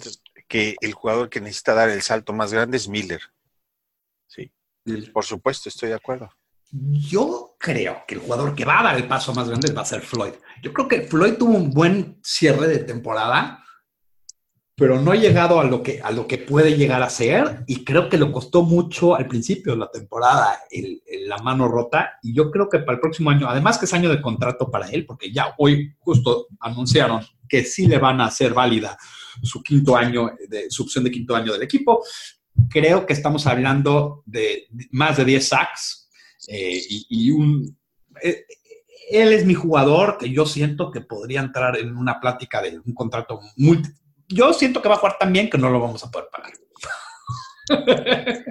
que 0.48 0.76
el 0.82 0.94
jugador 0.94 1.30
que 1.30 1.40
necesita 1.40 1.74
dar 1.74 1.90
el 1.90 2.02
salto 2.02 2.34
más 2.34 2.52
grande 2.52 2.78
es 2.78 2.90
Miller. 2.90 3.22
Por 5.14 5.26
supuesto, 5.26 5.70
estoy 5.70 5.90
de 5.90 5.96
acuerdo. 5.96 6.30
Yo 6.72 7.56
creo 7.60 8.04
que 8.08 8.16
el 8.16 8.22
jugador 8.22 8.54
que 8.56 8.66
va 8.66 8.80
a 8.80 8.84
dar 8.84 8.98
el 8.98 9.08
paso 9.08 9.34
más 9.34 9.48
grande 9.48 9.72
va 9.72 9.82
a 9.82 9.86
ser 9.86 10.02
Floyd. 10.02 10.34
Yo 10.62 10.74
creo 10.74 10.88
que 10.88 11.02
Floyd 11.02 11.34
tuvo 11.36 11.54
un 11.56 11.72
buen 11.72 12.20
cierre 12.24 12.68
de 12.68 12.80
temporada, 12.80 13.64
pero 14.76 15.00
no 15.00 15.12
ha 15.12 15.16
llegado 15.16 15.60
a 15.60 15.64
lo 15.64 15.82
que, 15.82 16.02
a 16.02 16.12
lo 16.12 16.28
que 16.28 16.38
puede 16.38 16.76
llegar 16.76 17.02
a 17.02 17.10
ser 17.10 17.64
y 17.66 17.86
creo 17.86 18.10
que 18.10 18.18
le 18.18 18.30
costó 18.32 18.62
mucho 18.64 19.16
al 19.16 19.28
principio 19.28 19.72
de 19.74 19.80
la 19.80 19.90
temporada 19.90 20.60
el- 20.70 21.02
el- 21.08 21.30
la 21.30 21.38
mano 21.38 21.68
rota 21.70 22.20
y 22.22 22.34
yo 22.34 22.52
creo 22.52 22.68
que 22.70 22.80
para 22.80 22.96
el 22.96 23.00
próximo 23.00 23.30
año, 23.30 23.48
además 23.48 23.78
que 23.78 23.86
es 23.86 23.94
año 23.94 24.10
de 24.10 24.22
contrato 24.22 24.70
para 24.70 24.90
él, 24.90 25.06
porque 25.06 25.32
ya 25.32 25.54
hoy 25.60 25.96
justo 26.00 26.48
anunciaron 26.60 27.22
que 27.48 27.64
sí 27.64 27.88
le 27.88 28.00
van 28.00 28.20
a 28.20 28.26
hacer 28.26 28.54
válida 28.54 28.98
su 29.42 29.64
quinto 29.64 29.96
año, 29.96 30.32
de, 30.50 30.70
su 30.70 30.84
opción 30.84 31.04
de 31.06 31.12
quinto 31.12 31.36
año 31.36 31.54
del 31.54 31.64
equipo, 31.64 32.04
creo 32.70 33.06
que 33.06 33.14
estamos 33.14 33.48
hablando 33.48 34.24
de 34.26 34.68
más 34.92 35.18
de 35.18 35.26
10 35.26 35.48
sacks 35.48 36.10
eh, 36.48 36.82
y, 36.90 37.06
y 37.10 37.32
un... 37.32 37.78
eh, 38.22 38.46
él 39.12 39.34
es 39.34 39.46
mi 39.46 39.54
jugador 39.54 40.18
que 40.18 40.30
yo 40.32 40.46
siento 40.46 40.90
que 40.92 41.02
podría 41.02 41.40
entrar 41.40 41.78
en 41.78 41.96
una 41.96 42.20
plática 42.20 42.62
de 42.62 42.80
un 42.80 42.94
contrato 42.94 43.40
multi... 43.58 43.90
Yo 44.28 44.52
siento 44.54 44.82
que 44.82 44.90
va 44.90 44.96
a 44.96 44.98
jugar 44.98 45.18
tan 45.20 45.32
bien 45.32 45.50
que 45.50 45.58
no 45.60 45.70
lo 45.70 45.80
vamos 45.80 46.04
a 46.04 46.10
poder 46.10 46.28
pagar. 46.32 46.54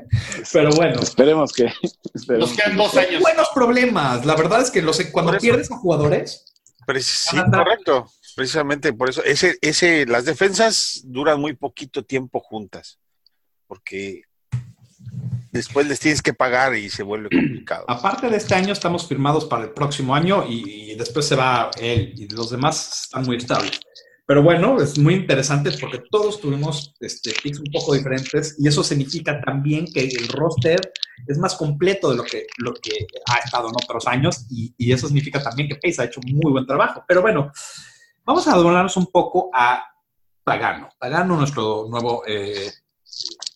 Pero 0.53 0.71
bueno, 0.73 1.01
Esperemos 1.01 1.53
que. 1.53 1.73
esperemos 2.15 2.49
Nos 2.51 2.57
quedan 2.59 2.73
que- 2.73 2.77
dos 2.77 2.97
años. 2.97 3.21
buenos 3.23 3.49
problemas. 3.55 4.25
La 4.27 4.35
verdad 4.37 4.61
es 4.61 4.71
que 4.71 4.83
los, 4.83 5.01
cuando 5.13 5.37
pierdes 5.39 5.71
a 5.71 5.77
jugadores, 5.77 6.45
Preci- 6.87 7.31
sí, 7.31 7.37
correcto. 7.51 8.07
Precisamente 8.37 8.93
por 8.93 9.09
eso, 9.11 9.23
ese, 9.23 9.57
ese, 9.61 10.07
las 10.07 10.25
defensas 10.25 11.03
duran 11.05 11.41
muy 11.41 11.55
poquito 11.55 12.05
tiempo 12.05 12.41
juntas, 12.41 12.99
porque 13.67 14.23
después 15.53 15.87
les 15.87 16.01
tienes 16.01 16.23
que 16.23 16.35
pagar 16.35 16.75
y 16.75 16.91
se 16.91 17.03
vuelve 17.03 17.29
complicado. 17.31 17.85
aparte 17.89 18.29
de 18.29 18.37
este 18.37 18.55
año, 18.55 18.73
estamos 18.73 19.07
firmados 19.07 19.45
para 19.45 19.65
el 19.65 19.71
próximo 19.71 20.15
año 20.15 20.45
y, 20.49 20.93
y 20.93 20.95
después 20.97 21.27
se 21.27 21.37
va 21.37 21.71
él 21.81 22.13
y 22.17 22.29
los 22.29 22.51
demás 22.51 23.05
están 23.05 23.25
muy 23.25 23.37
estables. 23.37 23.81
Pero 24.27 24.43
bueno, 24.43 24.81
es 24.81 24.99
muy 24.99 25.15
interesante 25.15 25.71
porque 25.79 26.03
todos 26.11 26.41
tuvimos 26.41 26.95
este, 27.01 27.35
picks 27.43 27.59
un 27.59 27.71
poco 27.71 27.93
diferentes 27.93 28.57
y 28.59 28.67
eso 28.67 28.83
significa 28.83 29.39
también 29.43 29.87
que 29.93 30.01
el 30.01 30.29
roster 30.29 30.81
es 31.27 31.37
más 31.37 31.55
completo 31.57 32.11
de 32.11 32.17
lo 32.17 32.25
que, 32.25 32.47
lo 32.57 32.73
que 32.73 33.07
ha 33.31 33.39
estado 33.45 33.69
en 33.69 33.75
otros 33.75 34.07
años 34.07 34.47
y, 34.51 34.75
y 34.79 34.93
eso 34.93 35.09
significa 35.09 35.43
también 35.43 35.69
que 35.69 35.77
Pace 35.77 36.01
ha 36.01 36.07
hecho 36.07 36.21
muy 36.27 36.51
buen 36.51 36.67
trabajo. 36.67 37.05
Pero 37.07 37.21
bueno, 37.21 37.53
vamos 38.25 38.49
a 38.49 38.57
doblarnos 38.57 38.97
un 38.97 39.09
poco 39.09 39.51
a 39.53 39.85
Pagano. 40.43 40.89
Pagano, 40.99 41.37
nuestro 41.37 41.87
nuevo, 41.91 42.23
eh, 42.27 42.73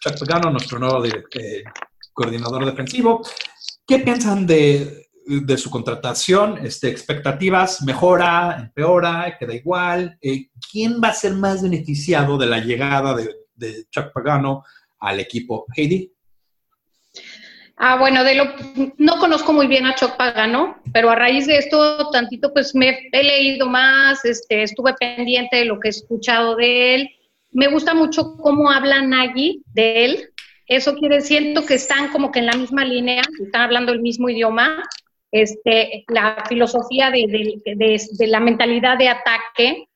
Chuck 0.00 0.18
Pagano, 0.18 0.50
nuestro 0.50 0.78
nuevo 0.78 1.04
eh, 1.04 1.64
coordinador 2.12 2.64
defensivo. 2.64 3.22
¿Qué 3.86 3.98
piensan 3.98 4.46
de, 4.46 5.08
su 5.56 5.70
contratación? 5.70 6.64
Este, 6.64 6.88
¿Expectativas? 6.88 7.82
¿Mejora? 7.82 8.56
¿Empeora? 8.58 9.36
¿Queda 9.38 9.54
igual? 9.54 10.18
Eh, 10.20 10.48
¿Quién 10.70 11.00
va 11.02 11.08
a 11.08 11.14
ser 11.14 11.32
más 11.32 11.62
beneficiado 11.62 12.38
de 12.38 12.46
la 12.46 12.60
llegada 12.60 13.16
de, 13.16 13.86
Chuck 13.90 14.12
Pagano 14.12 14.64
al 15.00 15.20
equipo? 15.20 15.66
Heidi. 15.74 16.12
Ah, 17.80 17.96
bueno, 17.96 18.22
no 18.96 19.18
conozco 19.18 19.52
muy 19.52 19.68
bien 19.68 19.86
a 19.86 19.94
Choc 19.94 20.16
Pagano, 20.16 20.82
pero 20.92 21.10
a 21.10 21.14
raíz 21.14 21.46
de 21.46 21.58
esto, 21.58 22.10
tantito, 22.10 22.52
pues 22.52 22.74
me 22.74 23.08
he 23.12 23.22
leído 23.22 23.68
más, 23.68 24.24
este, 24.24 24.64
estuve 24.64 24.94
pendiente 24.94 25.58
de 25.58 25.64
lo 25.64 25.78
que 25.78 25.88
he 25.88 25.90
escuchado 25.90 26.56
de 26.56 26.94
él. 26.96 27.10
Me 27.58 27.66
gusta 27.66 27.92
mucho 27.92 28.36
cómo 28.36 28.70
habla 28.70 29.02
Nagy 29.02 29.62
de 29.74 30.04
él. 30.04 30.30
Eso 30.66 30.94
quiere, 30.94 31.20
siento 31.22 31.66
que 31.66 31.74
están 31.74 32.08
como 32.12 32.30
que 32.30 32.38
en 32.38 32.46
la 32.46 32.52
misma 32.56 32.84
línea, 32.84 33.22
están 33.42 33.62
hablando 33.62 33.90
el 33.92 34.00
mismo 34.00 34.28
idioma. 34.28 34.84
Este, 35.32 36.04
la 36.08 36.44
filosofía 36.48 37.10
de, 37.10 37.26
de- 37.28 38.00
de- 38.18 38.26
la 38.28 38.40
mentalidad 38.40 38.96
de 38.96 39.08
ataque 39.08 39.88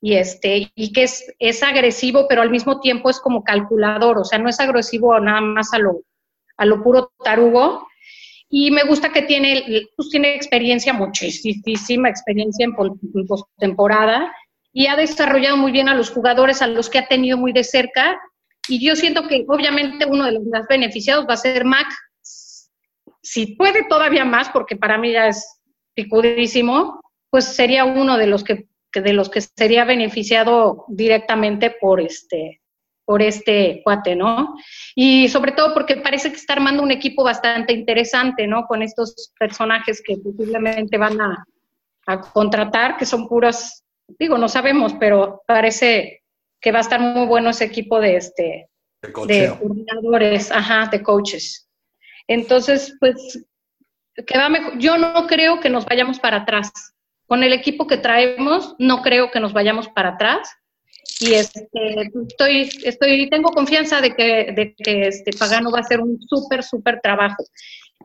y 0.00 0.14
este 0.14 0.70
y 0.74 0.92
que 0.92 1.02
es, 1.02 1.26
es 1.40 1.62
agresivo, 1.62 2.26
pero 2.28 2.40
al 2.42 2.50
mismo 2.50 2.80
tiempo 2.80 3.10
es 3.10 3.18
como 3.20 3.42
calculador, 3.42 4.18
o 4.18 4.24
sea, 4.24 4.38
no 4.38 4.48
es 4.48 4.60
agresivo 4.60 5.18
nada 5.18 5.40
más 5.40 5.74
a 5.74 5.78
lo 5.78 6.02
a 6.56 6.64
lo 6.66 6.82
puro 6.82 7.10
tarugo. 7.24 7.86
Y 8.48 8.70
me 8.70 8.84
gusta 8.84 9.12
que 9.12 9.22
tiene, 9.22 9.64
pues 9.96 10.08
tiene 10.08 10.34
experiencia, 10.34 10.92
muchísima 10.94 12.08
experiencia 12.08 12.64
en 12.64 12.74
postemporada 13.26 14.32
y 14.72 14.86
ha 14.86 14.96
desarrollado 14.96 15.56
muy 15.56 15.72
bien 15.72 15.88
a 15.88 15.94
los 15.94 16.10
jugadores 16.10 16.62
a 16.62 16.66
los 16.66 16.90
que 16.90 16.98
ha 16.98 17.08
tenido 17.08 17.38
muy 17.38 17.52
de 17.52 17.64
cerca. 17.64 18.20
Y 18.68 18.84
yo 18.84 18.96
siento 18.96 19.26
que 19.26 19.44
obviamente 19.48 20.06
uno 20.06 20.26
de 20.26 20.32
los 20.32 20.44
más 20.44 20.66
beneficiados 20.68 21.26
va 21.28 21.34
a 21.34 21.38
ser 21.38 21.64
Mac. 21.64 21.86
Si 23.22 23.56
puede 23.56 23.84
todavía 23.88 24.24
más, 24.24 24.50
porque 24.50 24.76
para 24.76 24.98
mí 24.98 25.12
ya 25.12 25.28
es 25.28 25.60
picudísimo, 25.94 27.00
pues 27.30 27.44
sería 27.44 27.84
uno 27.84 28.16
de 28.18 28.26
los 28.26 28.44
que, 28.44 28.68
de 28.92 29.12
los 29.12 29.28
que 29.28 29.40
sería 29.40 29.84
beneficiado 29.84 30.84
directamente 30.88 31.70
por 31.70 32.00
este 32.00 32.60
por 33.04 33.22
este 33.22 33.80
cuate, 33.82 34.14
¿no? 34.14 34.54
Y 34.94 35.28
sobre 35.28 35.52
todo 35.52 35.72
porque 35.72 35.96
parece 35.96 36.28
que 36.28 36.36
está 36.36 36.52
armando 36.52 36.82
un 36.82 36.90
equipo 36.90 37.24
bastante 37.24 37.72
interesante, 37.72 38.46
¿no? 38.46 38.66
Con 38.66 38.82
estos 38.82 39.32
personajes 39.38 40.02
que 40.06 40.18
posiblemente 40.18 40.98
van 40.98 41.18
a, 41.18 41.46
a 42.06 42.20
contratar, 42.20 42.98
que 42.98 43.06
son 43.06 43.26
puros, 43.26 43.82
digo, 44.18 44.38
no 44.38 44.48
sabemos, 44.48 44.94
pero 44.98 45.42
parece 45.46 46.22
que 46.60 46.72
va 46.72 46.78
a 46.78 46.82
estar 46.82 47.00
muy 47.00 47.26
bueno 47.26 47.50
ese 47.50 47.64
equipo 47.64 48.00
de 48.00 48.16
este 48.16 48.68
de 49.02 49.54
coordinadores, 49.60 50.50
ajá, 50.50 50.88
de 50.90 51.02
coaches. 51.02 51.68
Entonces, 52.26 52.96
pues, 52.98 53.44
que 54.26 54.38
va 54.38 54.48
mejor. 54.48 54.78
Yo 54.78 54.98
no 54.98 55.26
creo 55.26 55.60
que 55.60 55.70
nos 55.70 55.84
vayamos 55.84 56.18
para 56.18 56.38
atrás. 56.38 56.72
Con 57.26 57.44
el 57.44 57.52
equipo 57.52 57.86
que 57.86 57.98
traemos, 57.98 58.74
no 58.78 59.02
creo 59.02 59.30
que 59.30 59.40
nos 59.40 59.52
vayamos 59.52 59.88
para 59.88 60.10
atrás. 60.10 60.50
Y 61.20 61.34
este, 61.34 61.68
estoy, 62.28 62.68
estoy, 62.84 63.28
tengo 63.28 63.50
confianza 63.50 64.00
de 64.00 64.14
que, 64.14 64.52
de 64.52 64.74
que 64.76 65.08
este 65.08 65.32
Pagano 65.32 65.70
va 65.70 65.78
a 65.78 65.82
hacer 65.82 66.00
un 66.00 66.20
súper, 66.20 66.62
súper 66.62 67.00
trabajo. 67.00 67.44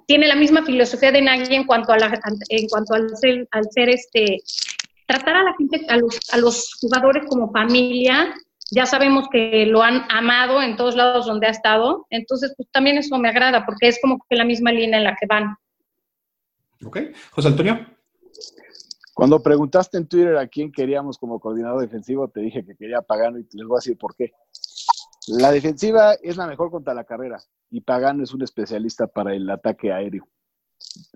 Tiene 0.08 0.28
la 0.28 0.36
misma 0.36 0.66
filosofía 0.66 1.12
de 1.12 1.22
Nagy 1.22 1.56
en 1.56 1.66
cuanto 1.66 1.94
a 1.94 1.98
la, 1.98 2.22
en 2.50 2.68
cuanto 2.68 2.94
al 2.94 3.16
ser, 3.18 3.48
al 3.52 3.64
ser 3.72 3.90
este, 3.90 4.38
tratar 5.08 5.36
a 5.36 5.44
la 5.44 5.56
gente, 5.58 5.86
a 5.90 5.98
los, 5.98 6.20
a 6.32 6.38
los 6.38 6.74
jugadores 6.80 7.24
como 7.28 7.52
familia, 7.52 8.34
ya 8.72 8.86
sabemos 8.86 9.28
que 9.32 9.66
lo 9.66 9.84
han 9.84 10.04
amado 10.10 10.62
en 10.62 10.76
todos 10.76 10.96
lados 10.96 11.26
donde 11.26 11.48
ha 11.48 11.52
estado, 11.52 12.08
entonces 12.10 12.54
pues 12.58 12.70
también 12.72 12.98
eso 12.98 13.18
me 13.20 13.30
agrada 13.30 13.66
porque 13.66 13.88
es 13.88 14.00
como 14.02 14.20
que 14.30 14.36
la 14.36 14.46
misma 14.46 14.72
línea 14.72 14.98
en 14.98 15.04
la 15.04 15.16
que 15.20 15.28
van. 15.28 15.56
¿Ok? 16.84 17.00
José 17.32 17.50
Antonio. 17.50 17.86
Cuando 19.14 19.44
preguntaste 19.44 19.98
en 19.98 20.08
Twitter 20.08 20.38
a 20.38 20.48
quién 20.48 20.72
queríamos 20.72 21.20
como 21.20 21.40
coordinador 21.40 21.82
defensivo, 21.82 22.28
te 22.30 22.42
dije 22.42 22.66
que 22.66 22.76
quería 22.76 22.98
a 22.98 23.02
Pagano 23.04 23.38
y 23.38 23.44
les 23.54 23.68
voy 23.68 23.76
a 23.76 23.78
decir 23.78 23.98
por 23.98 24.16
qué. 24.16 24.34
La 25.28 25.52
defensiva 25.52 26.16
es 26.16 26.36
la 26.36 26.48
mejor 26.48 26.72
contra 26.72 26.94
la 26.94 27.04
carrera 27.04 27.38
y 27.70 27.82
Pagano 27.82 28.24
es 28.24 28.34
un 28.34 28.42
especialista 28.42 29.08
para 29.08 29.36
el 29.36 29.50
ataque 29.50 29.92
aéreo. 29.92 30.28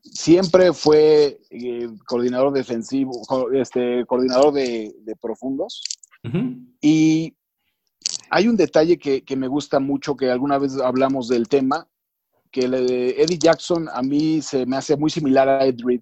Siempre 0.03 0.73
fue 0.73 1.39
eh, 1.49 1.89
coordinador 2.05 2.51
defensivo, 2.53 3.21
este, 3.53 4.05
coordinador 4.05 4.53
de, 4.53 4.95
de 4.99 5.15
profundos 5.15 5.83
y 6.81 7.35
hay 8.29 8.47
un 8.47 8.57
detalle 8.57 8.97
que, 8.97 9.23
que 9.23 9.35
me 9.35 9.47
gusta 9.47 9.79
mucho, 9.79 10.15
que 10.15 10.29
alguna 10.29 10.57
vez 10.57 10.77
hablamos 10.77 11.27
del 11.27 11.47
tema, 11.47 11.87
que 12.51 12.61
el 12.61 12.71
de 12.71 13.09
Eddie 13.21 13.37
Jackson 13.37 13.87
a 13.91 14.01
mí 14.01 14.41
se 14.41 14.65
me 14.65 14.77
hace 14.77 14.95
muy 14.95 15.09
similar 15.09 15.47
a 15.47 15.65
Ed 15.65 15.77
Reed. 15.83 16.01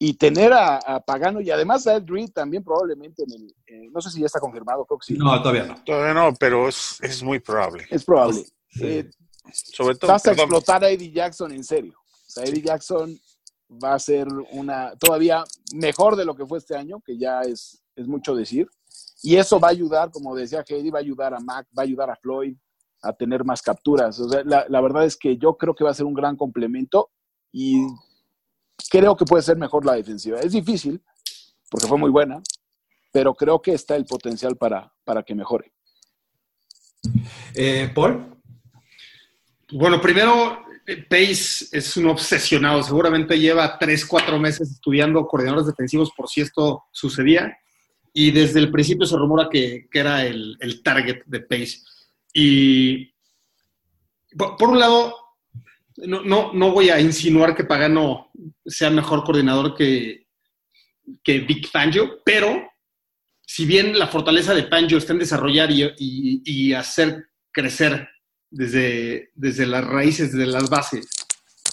Y 0.00 0.14
tener 0.14 0.52
a, 0.52 0.76
a 0.76 1.00
Pagano 1.00 1.40
y 1.40 1.50
además 1.50 1.86
a 1.88 1.96
Ed 1.96 2.04
Reed 2.06 2.30
también 2.30 2.62
probablemente 2.62 3.24
en 3.24 3.32
el, 3.32 3.54
eh, 3.66 3.88
no 3.92 4.00
sé 4.00 4.10
si 4.10 4.20
ya 4.20 4.26
está 4.26 4.38
confirmado, 4.38 4.84
creo 4.84 4.98
que 4.98 5.06
sí. 5.06 5.18
No, 5.18 5.42
todavía 5.42 5.64
no. 5.64 5.82
Todavía 5.84 6.14
no, 6.14 6.34
pero 6.34 6.68
es, 6.68 6.98
es 7.02 7.22
muy 7.22 7.40
probable. 7.40 7.86
Es 7.90 8.04
probable. 8.04 8.44
Sí. 8.70 8.84
Eh, 8.84 9.10
Sobre 9.52 9.96
todo, 9.96 10.12
vas 10.12 10.24
a 10.24 10.30
perdón, 10.30 10.44
explotar 10.44 10.84
a 10.84 10.90
Eddie 10.90 11.10
Jackson 11.10 11.50
en 11.50 11.64
serio. 11.64 11.94
Eddie 12.42 12.62
Jackson 12.62 13.18
va 13.82 13.94
a 13.94 13.98
ser 13.98 14.26
una 14.52 14.96
todavía 14.96 15.44
mejor 15.74 16.16
de 16.16 16.24
lo 16.24 16.34
que 16.34 16.46
fue 16.46 16.58
este 16.58 16.76
año, 16.76 17.00
que 17.00 17.18
ya 17.18 17.42
es, 17.42 17.82
es 17.96 18.06
mucho 18.06 18.34
decir. 18.34 18.68
Y 19.22 19.36
eso 19.36 19.58
va 19.58 19.68
a 19.68 19.72
ayudar, 19.72 20.10
como 20.10 20.34
decía 20.34 20.64
Heidi, 20.66 20.90
va 20.90 21.00
a 21.00 21.02
ayudar 21.02 21.34
a 21.34 21.40
Mac, 21.40 21.66
va 21.76 21.82
a 21.82 21.86
ayudar 21.86 22.10
a 22.10 22.16
Floyd 22.16 22.56
a 23.02 23.12
tener 23.12 23.44
más 23.44 23.62
capturas. 23.62 24.18
O 24.20 24.28
sea, 24.28 24.42
la, 24.44 24.66
la 24.68 24.80
verdad 24.80 25.04
es 25.04 25.16
que 25.16 25.36
yo 25.36 25.56
creo 25.56 25.74
que 25.74 25.84
va 25.84 25.90
a 25.90 25.94
ser 25.94 26.06
un 26.06 26.14
gran 26.14 26.36
complemento 26.36 27.10
y 27.52 27.86
creo 28.90 29.16
que 29.16 29.24
puede 29.24 29.42
ser 29.42 29.56
mejor 29.56 29.84
la 29.84 29.94
defensiva. 29.94 30.40
Es 30.40 30.52
difícil, 30.52 31.02
porque 31.70 31.86
fue 31.86 31.98
muy 31.98 32.10
buena, 32.10 32.42
pero 33.12 33.34
creo 33.34 33.60
que 33.60 33.72
está 33.72 33.96
el 33.96 34.06
potencial 34.06 34.56
para, 34.56 34.92
para 35.04 35.22
que 35.22 35.34
mejore. 35.34 35.72
Eh, 37.54 37.90
Paul. 37.94 38.36
Bueno, 39.72 40.00
primero, 40.00 40.60
Pace 40.96 41.66
es 41.72 41.96
un 41.96 42.06
obsesionado. 42.06 42.82
Seguramente 42.82 43.38
lleva 43.38 43.78
tres, 43.78 44.06
cuatro 44.06 44.38
meses 44.38 44.70
estudiando 44.70 45.26
coordinadores 45.26 45.66
defensivos 45.66 46.10
por 46.16 46.28
si 46.28 46.40
esto 46.40 46.84
sucedía. 46.92 47.56
Y 48.12 48.30
desde 48.30 48.60
el 48.60 48.70
principio 48.70 49.06
se 49.06 49.16
rumora 49.16 49.48
que, 49.50 49.86
que 49.90 49.98
era 49.98 50.24
el, 50.24 50.56
el 50.60 50.82
target 50.82 51.22
de 51.26 51.40
Pace. 51.40 51.80
Y 52.32 53.12
por, 54.36 54.70
un 54.70 54.78
lado, 54.78 55.14
no, 55.98 56.22
no, 56.22 56.52
no 56.52 56.72
voy 56.72 56.90
a 56.90 57.00
insinuar 57.00 57.54
que 57.54 57.64
Pagano 57.64 58.30
sea 58.64 58.90
mejor 58.90 59.24
coordinador 59.24 59.74
que, 59.76 60.26
que 61.22 61.40
Vic 61.40 61.70
Fangio, 61.70 62.22
pero 62.24 62.70
si 63.42 63.66
bien 63.66 63.98
la 63.98 64.06
fortaleza 64.08 64.54
de 64.54 64.64
Fangio 64.64 64.98
está 64.98 65.12
en 65.12 65.18
desarrollar 65.20 65.70
y- 65.70 66.42
y 66.44 66.72
hacer 66.72 67.28
crecer 67.50 68.08
desde, 68.50 69.30
desde 69.34 69.66
las 69.66 69.84
raíces, 69.84 70.32
desde 70.32 70.46
las 70.50 70.68
bases 70.70 71.06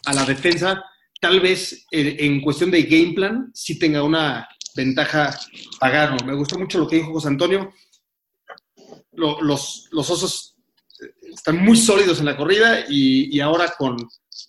a 0.05 0.13
la 0.13 0.25
defensa, 0.25 0.83
tal 1.21 1.39
vez 1.39 1.85
eh, 1.91 2.17
en 2.19 2.41
cuestión 2.41 2.69
de 2.71 2.83
game 2.83 3.13
plan 3.13 3.49
sí 3.53 3.79
tenga 3.79 4.03
una 4.03 4.47
ventaja 4.75 5.37
Pagano. 5.79 6.17
Me 6.25 6.35
gustó 6.35 6.59
mucho 6.59 6.77
lo 6.79 6.87
que 6.87 6.97
dijo 6.97 7.13
José 7.13 7.29
Antonio. 7.29 7.73
Lo- 9.13 9.41
los, 9.41 9.87
los 9.91 10.09
osos 10.09 10.57
eh, 11.01 11.09
están 11.33 11.63
muy 11.63 11.77
sólidos 11.77 12.19
en 12.19 12.25
la 12.25 12.37
corrida 12.37 12.85
y, 12.89 13.35
y 13.35 13.39
ahora 13.39 13.73
con, 13.77 13.95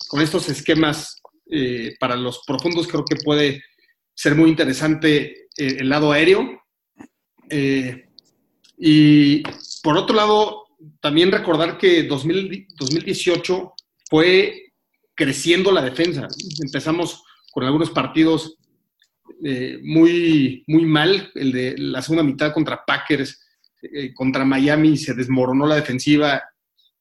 con 0.08 0.20
estos 0.20 0.48
esquemas 0.48 1.16
eh, 1.50 1.94
para 2.00 2.16
los 2.16 2.42
profundos 2.44 2.88
creo 2.88 3.04
que 3.04 3.16
puede 3.16 3.62
ser 4.14 4.34
muy 4.34 4.50
interesante 4.50 5.46
eh, 5.56 5.76
el 5.78 5.88
lado 5.88 6.10
aéreo. 6.12 6.60
Eh, 7.48 8.08
y 8.78 9.42
por 9.82 9.96
otro 9.96 10.16
lado, 10.16 10.65
también 11.00 11.32
recordar 11.32 11.78
que 11.78 12.02
2000 12.04 12.68
2018 12.78 13.72
fue 14.08 14.72
creciendo 15.14 15.72
la 15.72 15.82
defensa. 15.82 16.28
Empezamos 16.62 17.22
con 17.52 17.64
algunos 17.64 17.90
partidos 17.90 18.58
eh, 19.42 19.78
muy, 19.82 20.64
muy 20.66 20.84
mal, 20.84 21.30
el 21.34 21.52
de 21.52 21.78
la 21.78 22.02
segunda 22.02 22.22
mitad 22.22 22.52
contra 22.52 22.84
Packers, 22.84 23.42
eh, 23.82 24.12
contra 24.14 24.44
Miami 24.44 24.96
se 24.96 25.14
desmoronó 25.14 25.66
la 25.66 25.76
defensiva, 25.76 26.42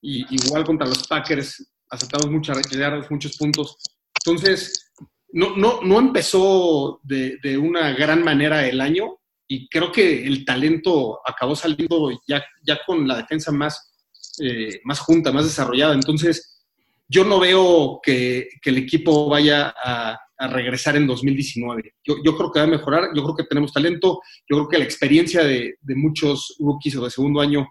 y 0.01 0.25
igual 0.29 0.63
contra 0.63 0.87
los 0.87 1.07
Packers 1.07 1.71
aceptamos 1.89 2.31
muchas 2.31 2.61
yardas, 2.69 3.09
muchos 3.09 3.37
puntos. 3.37 3.77
Entonces, 4.23 4.91
no, 5.31 5.55
no, 5.55 5.81
no 5.81 5.99
empezó 5.99 6.99
de 7.03 7.57
una 7.57 7.91
gran 7.93 8.23
manera 8.23 8.67
el 8.67 8.81
año, 8.81 9.17
y 9.47 9.67
creo 9.69 9.91
que 9.91 10.25
el 10.25 10.43
talento 10.43 11.19
acabó 11.25 11.55
saliendo 11.55 12.11
ya, 12.27 12.43
ya 12.65 12.79
con 12.85 13.07
la 13.07 13.17
defensa 13.17 13.51
más, 13.51 13.93
eh, 14.39 14.79
más 14.83 14.99
junta, 14.99 15.31
más 15.31 15.45
desarrollada. 15.45 15.93
Entonces, 15.93 16.63
yo 17.07 17.23
no 17.23 17.39
veo 17.39 17.99
que, 18.01 18.47
que 18.61 18.71
el 18.71 18.77
equipo 18.77 19.29
vaya 19.29 19.73
a, 19.83 20.19
regresar 20.37 20.97
en 20.97 21.07
2019. 21.07 21.93
Yo, 22.03 22.15
yo, 22.21 22.35
creo 22.35 22.51
que 22.51 22.59
va 22.59 22.65
a 22.65 22.69
mejorar, 22.69 23.09
yo 23.15 23.23
creo 23.23 23.35
que 23.37 23.45
tenemos 23.45 23.71
talento, 23.71 24.19
yo 24.49 24.57
creo 24.57 24.67
que 24.67 24.77
la 24.79 24.83
experiencia 24.83 25.45
de, 25.45 25.75
de 25.79 25.95
muchos 25.95 26.57
rookies 26.59 26.97
o 26.97 27.05
de 27.05 27.09
segundo 27.09 27.39
año 27.39 27.65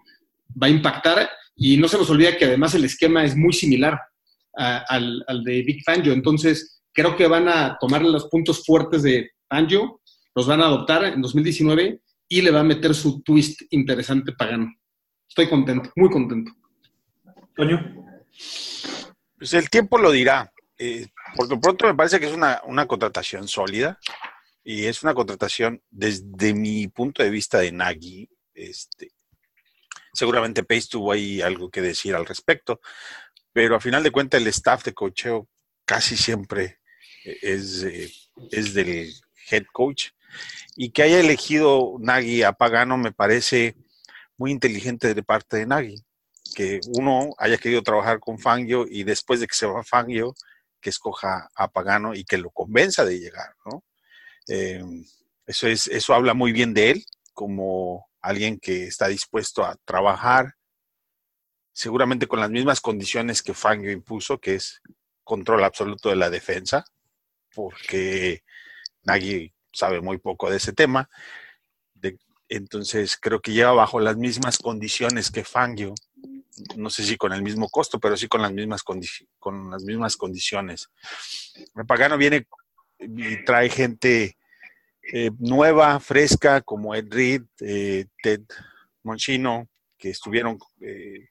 va 0.59 0.65
a 0.65 0.71
impactar 0.71 1.29
y 1.55 1.77
no 1.77 1.87
se 1.87 1.99
nos 1.99 2.09
olvida 2.09 2.35
que 2.35 2.45
además 2.45 2.73
el 2.73 2.85
esquema 2.85 3.23
es 3.23 3.35
muy 3.35 3.53
similar 3.53 3.99
al, 4.53 5.23
al 5.27 5.43
de 5.43 5.61
Big 5.61 5.83
Fangio. 5.83 6.11
Entonces, 6.11 6.81
creo 6.91 7.15
que 7.15 7.27
van 7.27 7.47
a 7.47 7.77
tomar 7.79 8.01
los 8.01 8.25
puntos 8.29 8.65
fuertes 8.65 9.03
de 9.03 9.29
Fangio 9.47 10.01
los 10.35 10.47
van 10.47 10.61
a 10.61 10.65
adoptar 10.65 11.05
en 11.05 11.21
2019 11.21 12.01
y 12.27 12.41
le 12.41 12.51
va 12.51 12.59
a 12.59 12.63
meter 12.63 12.93
su 12.93 13.21
twist 13.21 13.61
interesante 13.69 14.33
pagano. 14.33 14.71
Estoy 15.27 15.49
contento, 15.49 15.91
muy 15.95 16.09
contento. 16.09 16.51
Toño. 17.55 18.05
Pues 19.37 19.53
el 19.53 19.69
tiempo 19.69 19.97
lo 19.97 20.11
dirá. 20.11 20.51
Eh, 20.77 21.07
por 21.35 21.49
lo 21.49 21.59
pronto 21.59 21.87
me 21.87 21.95
parece 21.95 22.19
que 22.19 22.25
es 22.25 22.33
una, 22.33 22.61
una, 22.65 22.85
contratación 22.85 23.47
sólida 23.47 23.97
y 24.61 24.85
es 24.85 25.03
una 25.03 25.13
contratación 25.13 25.81
desde 25.89 26.53
mi 26.53 26.89
punto 26.89 27.23
de 27.23 27.29
vista 27.29 27.59
de 27.59 27.71
Nagy. 27.71 28.29
Este, 28.53 29.11
seguramente 30.13 30.63
Pace 30.63 30.89
tuvo 30.89 31.13
ahí 31.13 31.41
algo 31.41 31.69
que 31.69 31.81
decir 31.81 32.13
al 32.13 32.25
respecto, 32.25 32.81
pero 33.53 33.77
a 33.77 33.79
final 33.79 34.03
de 34.03 34.11
cuentas 34.11 34.41
el 34.41 34.47
staff 34.47 34.83
de 34.83 34.93
cocheo 34.93 35.47
casi 35.85 36.17
siempre 36.17 36.79
es, 37.23 37.83
eh, 37.83 38.11
es 38.51 38.73
del 38.73 39.13
head 39.49 39.65
coach 39.71 40.09
y 40.75 40.91
que 40.91 41.03
haya 41.03 41.19
elegido 41.19 41.95
Nagy 41.99 42.43
a 42.43 42.53
Pagano 42.53 42.97
me 42.97 43.11
parece 43.11 43.75
muy 44.37 44.51
inteligente 44.51 45.13
de 45.13 45.23
parte 45.23 45.57
de 45.57 45.65
Nagy. 45.65 46.03
Que 46.53 46.79
uno 46.97 47.33
haya 47.37 47.57
querido 47.57 47.81
trabajar 47.81 48.19
con 48.19 48.39
Fangio 48.39 48.85
y 48.87 49.03
después 49.03 49.39
de 49.39 49.47
que 49.47 49.55
se 49.55 49.65
va 49.65 49.83
Fangio, 49.83 50.35
que 50.79 50.89
escoja 50.89 51.49
a 51.55 51.67
Pagano 51.69 52.13
y 52.13 52.23
que 52.23 52.37
lo 52.37 52.51
convenza 52.51 53.03
de 53.03 53.19
llegar, 53.19 53.55
¿no? 53.65 53.83
Eh, 54.47 54.83
eso, 55.45 55.67
es, 55.67 55.87
eso 55.87 56.13
habla 56.13 56.33
muy 56.33 56.51
bien 56.51 56.73
de 56.73 56.91
él 56.91 57.05
como 57.33 58.07
alguien 58.21 58.59
que 58.59 58.85
está 58.85 59.07
dispuesto 59.07 59.65
a 59.65 59.75
trabajar 59.85 60.55
seguramente 61.73 62.27
con 62.27 62.39
las 62.39 62.49
mismas 62.49 62.79
condiciones 62.79 63.41
que 63.43 63.53
Fangio 63.53 63.91
impuso, 63.91 64.39
que 64.39 64.55
es 64.55 64.81
control 65.23 65.63
absoluto 65.63 66.09
de 66.09 66.15
la 66.15 66.29
defensa, 66.29 66.85
porque 67.53 68.43
Nagy 69.03 69.54
sabe 69.75 70.01
muy 70.01 70.17
poco 70.17 70.49
de 70.49 70.57
ese 70.57 70.73
tema. 70.73 71.09
Entonces 72.47 73.17
creo 73.17 73.41
que 73.41 73.53
lleva 73.53 73.73
bajo 73.73 73.99
las 73.99 74.17
mismas 74.17 74.59
condiciones 74.59 75.31
que 75.31 75.43
Fangio, 75.43 75.95
no 76.75 76.91
sé 76.91 77.03
si 77.03 77.17
con 77.17 77.33
el 77.33 77.41
mismo 77.41 77.69
costo, 77.69 77.99
pero 77.99 78.15
sí 78.15 78.27
con 78.27 78.43
las 78.43 78.51
mismas, 78.51 78.83
con 78.83 79.71
las 79.71 79.83
mismas 79.83 80.15
condiciones. 80.15 80.89
Pagano 81.87 82.17
viene 82.17 82.47
y 82.99 83.43
trae 83.43 83.69
gente 83.69 84.37
eh, 85.11 85.31
nueva, 85.39 85.99
fresca, 85.99 86.61
como 86.61 86.95
Ed 86.95 87.07
Reed, 87.09 87.43
eh, 87.59 88.05
Ted 88.21 88.41
Monchino, 89.03 89.67
que 89.97 90.09
estuvieron, 90.09 90.57
eh, 90.81 91.29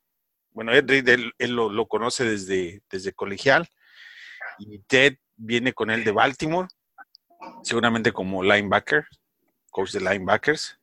bueno, 0.51 0.73
Ed 0.73 0.85
Reed, 0.89 1.09
él, 1.09 1.33
él 1.39 1.57
lo, 1.57 1.71
lo, 1.71 1.87
conoce 1.87 2.25
desde, 2.25 2.83
desde 2.91 3.13
colegial, 3.13 3.69
y 4.59 4.79
Ted 4.81 5.17
viene 5.37 5.73
con 5.73 5.91
él 5.91 6.05
de 6.05 6.13
Baltimore, 6.13 6.69
seguramente 7.63 8.13
como 8.13 8.43
linebacker, 8.43 9.07
coach 9.71 9.93
de 9.93 10.01
linebackers, 10.01 10.79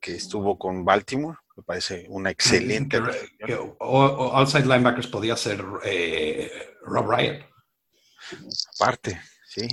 que 0.00 0.14
estuvo 0.14 0.58
con 0.58 0.84
Baltimore. 0.84 1.38
Me 1.56 1.62
parece 1.62 2.06
una 2.08 2.30
excelente. 2.30 3.00
Que, 3.44 3.54
o, 3.54 3.70
o 3.78 4.36
outside 4.36 4.66
linebackers 4.66 5.08
podía 5.08 5.36
ser 5.36 5.64
eh, 5.84 6.76
Rob 6.82 7.10
Ryan. 7.10 7.44
Aparte, 8.78 9.20
sí. 9.48 9.66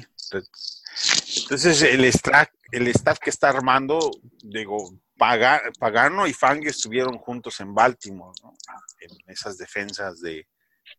Entonces, 1.41 1.81
el 1.83 2.05
staff, 2.05 2.47
el 2.71 2.87
staff 2.87 3.19
que 3.19 3.29
está 3.29 3.49
armando, 3.49 3.99
digo, 4.41 4.97
Pagano 5.17 6.27
y 6.27 6.33
Fangio 6.33 6.69
estuvieron 6.69 7.17
juntos 7.17 7.59
en 7.59 7.73
Baltimore, 7.73 8.33
¿no? 8.43 8.53
en 8.99 9.11
esas 9.27 9.57
defensas 9.57 10.19
de, 10.21 10.47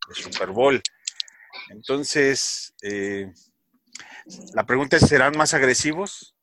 de 0.07 0.15
Super 0.15 0.51
Bowl. 0.51 0.81
Entonces, 1.69 2.73
eh, 2.81 3.31
La 4.53 4.65
pregunta 4.65 4.97
es, 4.97 5.07
¿serán 5.07 5.37
más 5.37 5.53
agresivos? 5.53 6.35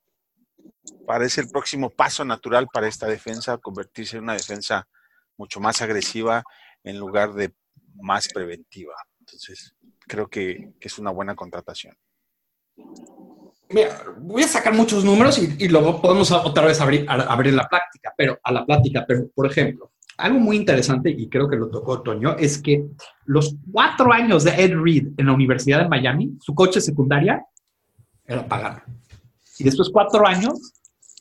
Parece 1.07 1.43
el 1.43 1.49
próximo 1.49 1.91
paso 1.91 2.25
natural 2.25 2.69
para 2.73 2.89
esta 2.89 3.07
defensa, 3.07 3.59
convertirse 3.59 4.17
en 4.17 4.25
una 4.25 4.35
defensa 4.35 4.89
mucho 5.37 5.61
más 5.61 5.83
agresiva 5.83 6.45
en 6.83 6.99
lugar 6.99 7.35
de 7.35 7.53
más 7.97 8.29
preventiva. 8.29 8.95
Entonces, 9.21 9.75
creo 10.07 10.29
que, 10.29 10.73
es 10.81 10.99
una 10.99 11.11
buena 11.11 11.35
contratación. 11.35 11.97
Voy 14.19 14.43
a 14.43 14.49
sacar 14.49 14.75
muchos 14.75 15.05
números 15.05 15.39
y, 15.39 15.69
luego 15.69 16.01
podemos 16.01 16.31
otra 16.31 16.67
vez 16.67 16.81
abrir, 16.81 17.07
abrir 17.09 17.55
la 17.55 17.69
práctica, 17.69 18.13
pero 18.17 18.39
a 18.43 18.53
la 18.53 18.65
plática. 18.65 19.05
Pero, 19.07 19.29
por 19.35 19.47
ejemplo, 19.47 19.93
algo 20.19 20.39
muy 20.39 20.57
interesante, 20.57 21.11
y 21.11 21.29
creo 21.29 21.49
que 21.49 21.57
lo 21.57 21.71
tocó 21.71 22.03
Toño, 22.03 22.37
es 22.39 22.59
que 22.59 22.87
los 23.25 23.57
cuatro 23.73 24.13
años 24.13 24.45
de 24.45 24.51
Ed 24.53 24.75
Reed 24.75 25.09
en 25.17 25.27
la 25.27 25.33
Universidad 25.33 25.81
de 25.81 25.89
Miami, 25.89 26.37
su 26.41 26.55
coche 26.55 26.81
secundaria 26.81 27.45
era 28.27 28.47
Pagano. 28.47 28.83
Y 29.59 29.65
después 29.65 29.91
cuatro 29.93 30.27
años 30.27 30.73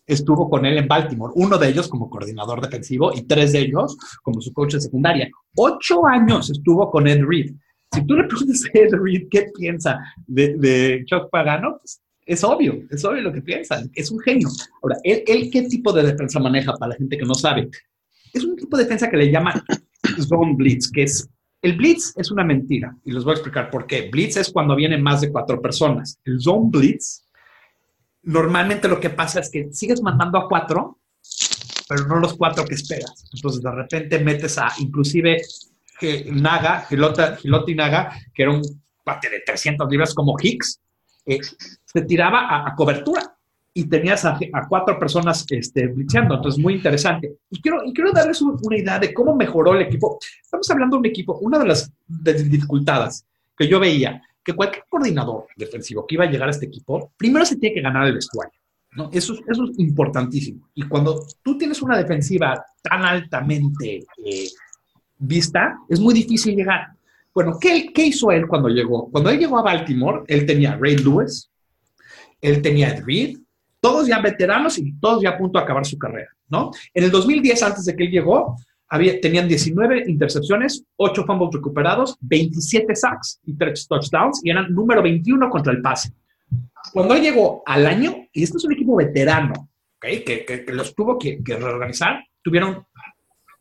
estuvo 0.05 0.49
con 0.49 0.65
él 0.65 0.77
en 0.77 0.87
Baltimore, 0.87 1.33
uno 1.35 1.57
de 1.57 1.69
ellos 1.69 1.87
como 1.87 2.09
coordinador 2.09 2.61
defensivo 2.61 3.11
y 3.13 3.23
tres 3.23 3.53
de 3.53 3.59
ellos 3.59 3.97
como 4.21 4.41
su 4.41 4.51
coche 4.51 4.79
secundaria. 4.79 5.29
Ocho 5.55 6.05
años 6.05 6.49
estuvo 6.49 6.89
con 6.91 7.07
Ed 7.07 7.23
Reed. 7.23 7.53
Si 7.93 8.05
tú 8.05 8.15
le 8.15 8.25
preguntas 8.25 8.63
a 8.65 8.77
Ed 8.77 8.93
Reed 8.93 9.27
qué 9.29 9.51
piensa 9.57 9.99
de, 10.27 10.55
de 10.57 11.03
Chuck 11.05 11.29
Pagano, 11.29 11.77
pues 11.77 12.01
es 12.25 12.43
obvio, 12.43 12.83
es 12.89 13.03
obvio 13.05 13.21
lo 13.21 13.33
que 13.33 13.41
piensa, 13.41 13.83
es 13.93 14.11
un 14.11 14.19
genio. 14.19 14.47
Ahora, 14.81 14.97
¿él, 15.03 15.23
él 15.27 15.49
qué 15.51 15.63
tipo 15.63 15.91
de 15.91 16.03
defensa 16.03 16.39
maneja 16.39 16.73
para 16.73 16.91
la 16.91 16.95
gente 16.95 17.17
que 17.17 17.25
no 17.25 17.35
sabe? 17.35 17.69
Es 18.33 18.43
un 18.43 18.55
tipo 18.55 18.77
de 18.77 18.83
defensa 18.83 19.09
que 19.09 19.17
le 19.17 19.31
llaman 19.31 19.61
zone 20.27 20.55
blitz, 20.55 20.89
que 20.91 21.03
es, 21.03 21.29
el 21.63 21.77
blitz 21.77 22.13
es 22.17 22.29
una 22.29 22.43
mentira, 22.43 22.93
y 23.05 23.13
les 23.13 23.23
voy 23.23 23.31
a 23.31 23.35
explicar 23.35 23.71
por 23.71 23.87
qué. 23.87 24.09
Blitz 24.09 24.35
es 24.35 24.51
cuando 24.51 24.75
vienen 24.75 25.01
más 25.01 25.21
de 25.21 25.31
cuatro 25.31 25.61
personas. 25.61 26.19
El 26.25 26.41
zone 26.41 26.69
blitz, 26.69 27.23
normalmente 28.23 28.89
lo 28.89 28.99
que 28.99 29.09
pasa 29.09 29.39
es 29.39 29.49
que 29.49 29.71
sigues 29.71 30.01
mandando 30.01 30.37
a 30.37 30.49
cuatro, 30.49 30.99
pero 31.87 32.05
no 32.05 32.19
los 32.19 32.33
cuatro 32.33 32.65
que 32.65 32.75
esperas. 32.75 33.29
Entonces, 33.33 33.61
de 33.61 33.71
repente 33.71 34.19
metes 34.19 34.57
a, 34.57 34.73
inclusive, 34.79 35.41
que 35.97 36.29
Naga, 36.33 36.81
Gilota, 36.81 37.37
Giloti 37.37 37.75
Naga, 37.75 38.13
que 38.33 38.43
era 38.43 38.51
un 38.51 38.61
pate 39.01 39.29
de 39.29 39.39
300 39.39 39.89
libras 39.89 40.13
como 40.13 40.35
Hicks, 40.37 40.81
eh, 41.25 41.39
se 41.85 42.01
tiraba 42.01 42.67
a 42.67 42.75
cobertura 42.75 43.37
y 43.75 43.85
tenías 43.85 44.23
a, 44.25 44.37
a 44.53 44.67
cuatro 44.67 44.99
personas 44.99 45.45
este, 45.49 45.87
blitzeando. 45.87 46.35
Entonces, 46.35 46.61
muy 46.61 46.75
interesante. 46.75 47.37
Y 47.49 47.59
quiero, 47.61 47.83
y 47.85 47.91
quiero 47.93 48.11
darles 48.11 48.41
un- 48.41 48.57
una 48.61 48.77
idea 48.77 48.99
de 48.99 49.13
cómo 49.13 49.35
mejoró 49.35 49.73
el 49.73 49.81
equipo. 49.81 50.19
Estamos 50.43 50.69
hablando 50.69 50.95
de 50.97 50.99
un 50.99 51.05
equipo, 51.07 51.37
una 51.39 51.57
de 51.59 51.65
las 51.65 51.91
de- 52.07 52.43
dificultades 52.43 53.25
que 53.57 53.67
yo 53.67 53.79
veía, 53.79 54.21
que 54.43 54.53
cualquier 54.53 54.83
coordinador 54.89 55.45
defensivo 55.55 56.05
que 56.05 56.15
iba 56.15 56.25
a 56.25 56.29
llegar 56.29 56.47
a 56.49 56.51
este 56.51 56.65
equipo, 56.67 57.11
primero 57.17 57.45
se 57.45 57.55
tiene 57.55 57.73
que 57.75 57.81
ganar 57.81 58.05
el 58.07 58.13
vestuario. 58.13 58.53
¿no? 58.95 59.09
Eso, 59.11 59.33
es- 59.33 59.41
eso 59.47 59.63
es 59.63 59.79
importantísimo. 59.79 60.69
Y 60.75 60.83
cuando 60.83 61.25
tú 61.41 61.57
tienes 61.57 61.81
una 61.81 61.97
defensiva 61.97 62.63
tan 62.83 63.03
altamente 63.03 64.05
eh, 64.23 64.49
vista, 65.17 65.77
es 65.89 65.99
muy 65.99 66.13
difícil 66.13 66.55
llegar. 66.55 66.89
Bueno, 67.33 67.57
¿qué, 67.59 67.91
¿qué 67.91 68.05
hizo 68.05 68.29
él 68.31 68.45
cuando 68.47 68.69
llegó? 68.69 69.09
Cuando 69.09 69.31
él 69.31 69.39
llegó 69.39 69.57
a 69.57 69.63
Baltimore, 69.63 70.21
él 70.27 70.45
tenía 70.45 70.77
Ray 70.79 70.97
Lewis, 70.97 71.49
él 72.41 72.61
tenía 72.61 72.89
a 72.89 72.91
Ed 72.91 73.03
Reed, 73.05 73.37
todos 73.83 74.07
ya 74.07 74.21
veteranos 74.21 74.77
y 74.77 74.93
todos 74.97 75.21
ya 75.21 75.31
a 75.31 75.37
punto 75.37 75.59
de 75.59 75.63
acabar 75.65 75.85
su 75.85 75.97
carrera, 75.97 76.29
¿no? 76.47 76.71
En 76.93 77.03
el 77.03 77.11
2010, 77.11 77.61
antes 77.63 77.83
de 77.83 77.93
que 77.97 78.05
él 78.05 78.11
llegó, 78.11 78.55
tenían 79.21 79.47
19 79.47 80.05
intercepciones, 80.07 80.85
8 80.95 81.25
fumbles 81.25 81.49
recuperados, 81.53 82.15
27 82.21 82.95
sacks 82.95 83.39
y 83.45 83.57
3 83.57 83.87
touchdowns 83.89 84.39
y 84.45 84.51
eran 84.51 84.73
número 84.73 85.01
21 85.03 85.49
contra 85.49 85.73
el 85.73 85.81
pase. 85.81 86.13
Cuando 86.93 87.13
él 87.15 87.23
llegó 87.23 87.61
al 87.65 87.85
año, 87.85 88.15
y 88.31 88.43
este 88.43 88.57
es 88.57 88.63
un 88.63 88.71
equipo 88.73 88.95
veterano, 88.95 89.53
¿ok? 89.97 90.05
que, 90.25 90.45
que- 90.47 90.63
que 90.65 90.71
los 90.73 90.95
tuvo 90.95 91.17
que, 91.19 91.43
que 91.43 91.55
reorganizar, 91.57 92.23
tuvieron 92.41 92.85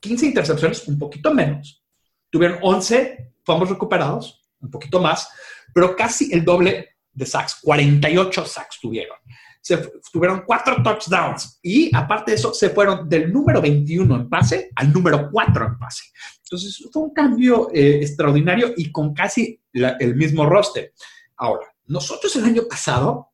15 0.00 0.26
intercepciones, 0.26 0.86
un 0.86 0.98
poquito 1.00 1.34
menos, 1.34 1.82
tuvieron 2.30 2.58
11 2.62 3.32
fumbles 3.44 3.70
recuperados, 3.70 4.40
un 4.60 4.70
poquito 4.70 5.00
más, 5.00 5.28
pero 5.74 5.96
casi 5.96 6.32
el 6.32 6.44
doble 6.44 6.90
de 7.12 7.26
sacks, 7.26 7.58
48 7.62 8.44
sacks 8.44 8.78
tuvieron. 8.80 9.16
Se 9.62 9.78
tuvieron 10.12 10.42
cuatro 10.44 10.82
touchdowns 10.82 11.60
y 11.62 11.94
aparte 11.94 12.32
de 12.32 12.36
eso 12.36 12.52
se 12.52 12.70
fueron 12.70 13.08
del 13.08 13.32
número 13.32 13.62
21 13.62 14.16
en 14.16 14.28
pase 14.28 14.70
al 14.74 14.92
número 14.92 15.30
4 15.30 15.66
en 15.66 15.78
pase. 15.78 16.04
Entonces 16.42 16.88
fue 16.92 17.02
un 17.02 17.14
cambio 17.14 17.70
eh, 17.72 18.00
extraordinario 18.02 18.74
y 18.76 18.90
con 18.90 19.14
casi 19.14 19.60
el 19.72 20.16
mismo 20.16 20.44
roster. 20.46 20.92
Ahora, 21.36 21.66
nosotros 21.86 22.34
el 22.36 22.44
año 22.44 22.62
pasado 22.68 23.30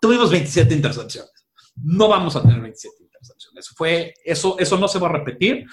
tuvimos 0.00 0.30
27 0.30 0.74
intercepciones. 0.74 1.32
No 1.76 2.08
vamos 2.08 2.36
a 2.36 2.42
tener 2.42 2.60
27 2.60 2.96
intercepciones. 3.02 3.68
Fue, 3.70 4.12
eso, 4.24 4.56
eso 4.58 4.76
no 4.76 4.88
se 4.88 4.98
va 4.98 5.08
a 5.08 5.12
repetir. 5.12 5.66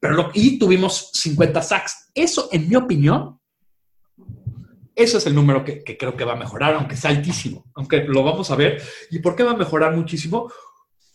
Pero 0.00 0.30
y 0.34 0.58
tuvimos 0.58 1.10
50 1.12 1.62
sacks. 1.62 2.10
Eso, 2.14 2.48
en 2.50 2.68
mi 2.68 2.74
opinión, 2.74 3.38
eso 4.94 5.18
es 5.18 5.26
el 5.26 5.34
número 5.34 5.64
que, 5.64 5.82
creo 5.84 6.16
que 6.16 6.24
va 6.24 6.34
a 6.34 6.36
mejorar, 6.36 6.74
aunque 6.74 6.96
sea 6.96 7.10
altísimo, 7.10 7.64
aunque 7.74 8.04
lo 8.04 8.22
vamos 8.22 8.50
a 8.50 8.56
ver. 8.56 8.82
¿Y 9.10 9.18
por 9.20 9.34
qué 9.34 9.42
va 9.42 9.52
a 9.52 9.56
mejorar 9.56 9.96
muchísimo? 9.96 10.52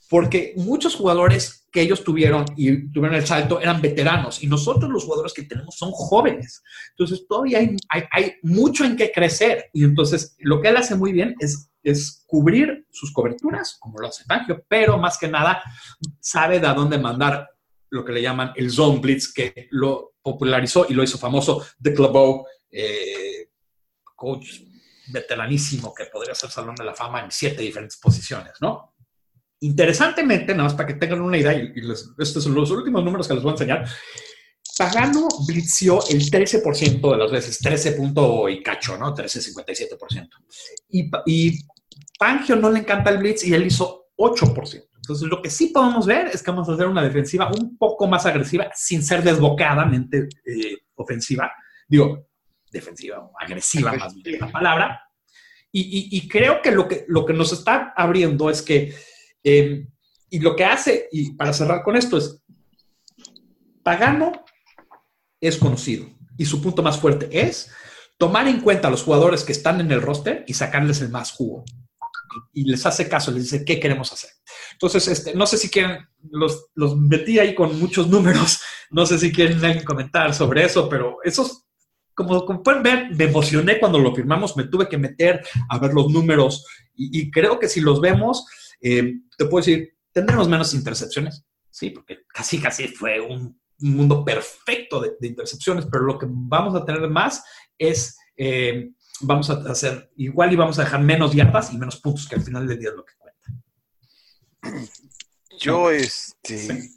Porque 0.10 0.54
muchos 0.56 0.96
jugadores 0.96 1.68
que 1.72 1.82
ellos 1.82 2.04
tuvieron 2.04 2.46
y 2.56 2.92
tuvieron 2.92 3.18
el 3.18 3.28
salto 3.28 3.60
eran 3.60 3.82
veteranos 3.82 4.42
y 4.42 4.48
nosotros 4.48 4.90
los 4.90 5.04
jugadores 5.04 5.34
que 5.34 5.44
tenemos 5.44 5.76
son 5.76 5.92
jóvenes. 5.92 6.64
Entonces 6.92 7.28
todavía 7.28 7.60
hay, 7.90 8.34
mucho 8.42 8.86
en 8.86 8.96
qué 8.96 9.12
crecer 9.12 9.70
y 9.74 9.84
entonces 9.84 10.36
lo 10.40 10.62
que 10.62 10.70
él 10.70 10.78
hace 10.78 10.96
muy 10.96 11.12
bien 11.12 11.36
es, 11.40 11.70
cubrir 12.26 12.86
sus 12.92 13.14
coberturas, 13.14 13.78
como 13.80 14.00
lo 14.00 14.08
hace 14.10 14.26
Fangio, 14.26 14.62
pero 14.68 14.98
más 14.98 15.18
que 15.18 15.30
nada 15.30 15.64
sabe 16.20 16.60
de 16.60 16.68
a 16.68 16.74
dónde 16.74 16.98
mandar 16.98 17.50
lo 17.90 18.04
que 18.04 18.12
le 18.12 18.22
llaman 18.22 18.52
el 18.58 18.72
zone 18.72 19.00
blitz, 19.00 19.32
que 19.32 19.68
lo 19.72 20.16
popularizó 20.22 20.86
y 20.90 20.94
lo 20.94 21.04
hizo 21.04 21.18
famoso 21.18 21.66
de 21.80 21.94
Clubo, 21.94 22.46
eh, 22.70 23.48
coach 24.18 24.60
veteranísimo 25.14 25.94
que 25.94 26.06
podría 26.12 26.36
ser 26.36 26.50
Salón 26.50 26.76
de 26.76 26.84
la 26.84 26.94
Fama 26.94 27.22
en 27.24 27.32
siete 27.32 27.62
diferentes 27.62 27.98
posiciones, 27.98 28.52
¿no? 28.60 28.94
Interesantemente, 29.62 30.52
nada 30.54 30.66
más 30.66 30.74
para 30.74 30.88
que 30.88 30.96
tengan 30.96 31.22
una 31.22 31.38
idea, 31.38 31.54
y, 31.54 31.74
les- 31.82 32.10
estos 32.20 32.44
son 32.44 32.54
los 32.54 32.70
últimos 32.72 33.04
números 33.04 33.28
que 33.28 33.34
les 33.34 33.42
voy 33.44 33.52
a 33.52 33.54
enseñar, 33.54 33.88
Pagano 34.78 35.28
blitzeó 35.48 36.02
el 36.10 36.30
13% 36.30 37.12
de 37.12 37.18
las 37.18 37.32
veces, 37.32 37.58
13 37.60 37.94
punto 37.94 38.48
y 38.50 38.62
cacho, 38.62 38.98
¿no? 38.98 39.16
13,57%. 39.16 40.28
Y, 40.90 41.10
y 41.26 41.60
Fangio 42.20 42.56
no 42.58 42.70
le 42.70 42.80
encanta 42.80 43.10
el 43.10 43.18
blitz 43.18 43.44
y 43.46 43.54
él 43.54 43.66
hizo 43.66 44.10
8%. 44.18 44.84
Entonces, 44.98 45.28
lo 45.30 45.42
que 45.42 45.50
sí 45.50 45.68
podemos 45.68 46.06
ver 46.06 46.28
es 46.28 46.44
que 46.44 46.52
vamos 46.52 46.68
a 46.70 46.74
hacer 46.74 46.86
una 46.86 47.02
defensiva 47.02 47.50
un 47.50 47.78
poco 47.78 48.08
más 48.08 48.26
agresiva, 48.26 48.70
sin 48.76 49.02
ser 49.04 49.24
desbocadamente 49.24 50.28
eh, 50.46 50.78
ofensiva. 50.96 51.52
Digo, 51.88 52.27
defensiva 52.72 53.20
o 53.20 53.32
agresiva, 53.40 53.94
más 53.94 54.14
bien 54.16 54.40
la 54.40 54.52
palabra. 54.52 55.02
Y, 55.72 55.82
y- 55.82 56.18
y 56.18 56.28
creo 56.28 56.62
que 56.62 56.72
lo, 56.72 56.88
que 56.88 57.06
lo 57.08 57.26
que 57.26 57.34
nos 57.34 57.52
está 57.54 57.94
abriendo 57.96 58.50
es 58.50 58.62
que, 58.62 58.96
eh, 59.44 59.88
y 60.30 60.40
lo 60.40 60.56
que 60.56 60.66
hace, 60.66 61.08
y 61.12 61.34
para 61.34 61.54
cerrar 61.54 61.84
con 61.84 61.96
esto, 61.96 62.18
es 62.18 62.42
Pagano 63.84 64.32
es 65.40 65.58
conocido 65.58 66.08
y 66.38 66.46
su 66.46 66.62
punto 66.62 66.84
más 66.84 67.00
fuerte 67.00 67.30
es 67.32 67.72
tomar 68.18 68.48
en 68.48 68.60
cuenta 68.62 68.88
a 68.88 68.92
los 68.92 69.04
jugadores 69.04 69.44
que 69.44 69.52
están 69.52 69.80
en 69.80 69.92
el 69.92 70.02
roster 70.02 70.44
y 70.48 70.54
sacarles 70.54 71.02
el 71.02 71.10
más 71.10 71.32
jugo. 71.32 71.64
Y, 72.54 72.66
les 72.66 72.86
hace 72.86 73.08
caso, 73.08 73.32
les 73.32 73.44
dice 73.44 73.64
qué 73.66 73.80
queremos 73.80 74.12
hacer. 74.12 74.30
Entonces, 74.74 75.08
este, 75.08 75.34
no 75.34 75.48
sé 75.48 75.58
si 75.58 75.70
quieren, 75.70 76.08
los, 76.30 76.68
los 76.76 76.98
metí 76.98 77.40
ahí 77.40 77.56
con 77.56 77.80
muchos 77.80 78.08
números, 78.10 78.60
no 78.92 79.06
sé 79.06 79.18
si 79.18 79.32
quieren 79.32 79.64
alguien 79.64 79.86
comentar 79.86 80.34
sobre 80.34 80.66
eso, 80.66 80.90
pero 80.90 81.18
esos, 81.24 81.67
como, 82.18 82.44
como 82.48 82.64
pueden 82.64 82.82
ver, 82.82 83.12
me 83.16 83.26
emocioné 83.26 83.80
cuando 83.80 84.00
lo 84.00 84.14
firmamos, 84.16 84.58
me 84.58 84.64
tuve 84.64 84.90
que 84.90 84.98
meter 84.98 85.46
a 85.70 85.78
ver 85.78 85.94
los 85.94 86.10
números 86.10 86.66
y, 86.96 87.22
y 87.22 87.30
creo 87.30 87.60
que 87.60 87.70
si 87.70 87.80
los 87.80 88.02
vemos, 88.02 88.44
eh, 88.82 89.20
te 89.38 89.46
puedo 89.46 89.64
decir, 89.64 89.96
tendremos 90.12 90.50
menos 90.50 90.74
intercepciones, 90.74 91.46
sí, 91.70 91.92
porque 91.92 92.24
casi, 92.28 92.60
casi 92.60 92.88
fue 92.88 93.22
un, 93.22 93.62
un 93.82 93.96
mundo 93.96 94.26
perfecto 94.26 95.00
de, 95.00 95.12
de 95.20 95.28
intercepciones, 95.28 95.86
pero 95.86 96.06
lo 96.06 96.18
que 96.18 96.26
vamos 96.28 96.74
a 96.74 96.84
tener 96.84 97.08
más 97.08 97.44
es, 97.78 98.18
eh, 98.36 98.90
vamos 99.22 99.52
a 99.52 99.54
hacer 99.70 100.10
igual 100.16 100.52
y 100.52 100.56
vamos 100.56 100.80
a 100.80 100.86
dejar 100.86 101.04
menos 101.04 101.36
yardas 101.36 101.72
y 101.72 101.78
menos 101.78 101.98
puntos, 101.98 102.28
que 102.28 102.34
al 102.34 102.42
final 102.42 102.68
del 102.68 102.80
día 102.80 102.90
es 102.90 102.96
lo 102.96 103.06
que 103.06 103.14
cuenta. 103.20 104.90
Yo, 105.60 105.92
este. 105.92 106.90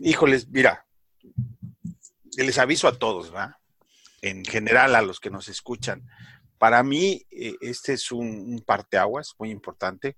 Híjoles, 0.00 0.46
mira. 0.48 0.84
Les 2.44 2.58
aviso 2.58 2.88
a 2.88 2.98
todos, 2.98 3.30
¿verdad? 3.30 3.56
En 4.22 4.44
general 4.44 4.94
a 4.94 5.02
los 5.02 5.20
que 5.20 5.30
nos 5.30 5.48
escuchan. 5.48 6.08
Para 6.58 6.82
mí, 6.82 7.26
eh, 7.30 7.54
este 7.60 7.92
es 7.92 8.10
un, 8.12 8.26
un 8.26 8.62
parteaguas 8.64 9.34
muy 9.38 9.50
importante. 9.50 10.16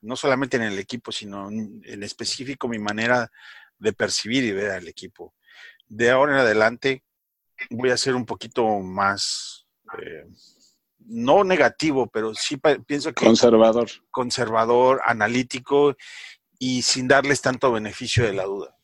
No 0.00 0.16
solamente 0.16 0.56
en 0.56 0.62
el 0.64 0.78
equipo, 0.78 1.12
sino 1.12 1.48
en, 1.48 1.80
en 1.84 2.02
específico 2.02 2.68
mi 2.68 2.78
manera 2.78 3.30
de 3.78 3.92
percibir 3.92 4.44
y 4.44 4.52
ver 4.52 4.70
al 4.70 4.88
equipo. 4.88 5.34
De 5.88 6.10
ahora 6.10 6.32
en 6.34 6.38
adelante 6.40 7.04
voy 7.70 7.90
a 7.90 7.96
ser 7.96 8.14
un 8.14 8.26
poquito 8.26 8.66
más 8.80 9.66
eh, 9.98 10.26
no 11.06 11.44
negativo, 11.44 12.08
pero 12.08 12.34
sí 12.34 12.60
pienso 12.86 13.12
que 13.12 13.24
Conservador. 13.26 13.90
conservador, 14.10 15.00
analítico 15.04 15.96
y 16.58 16.82
sin 16.82 17.08
darles 17.08 17.42
tanto 17.42 17.72
beneficio 17.72 18.24
de 18.24 18.32
la 18.32 18.44
duda. 18.44 18.76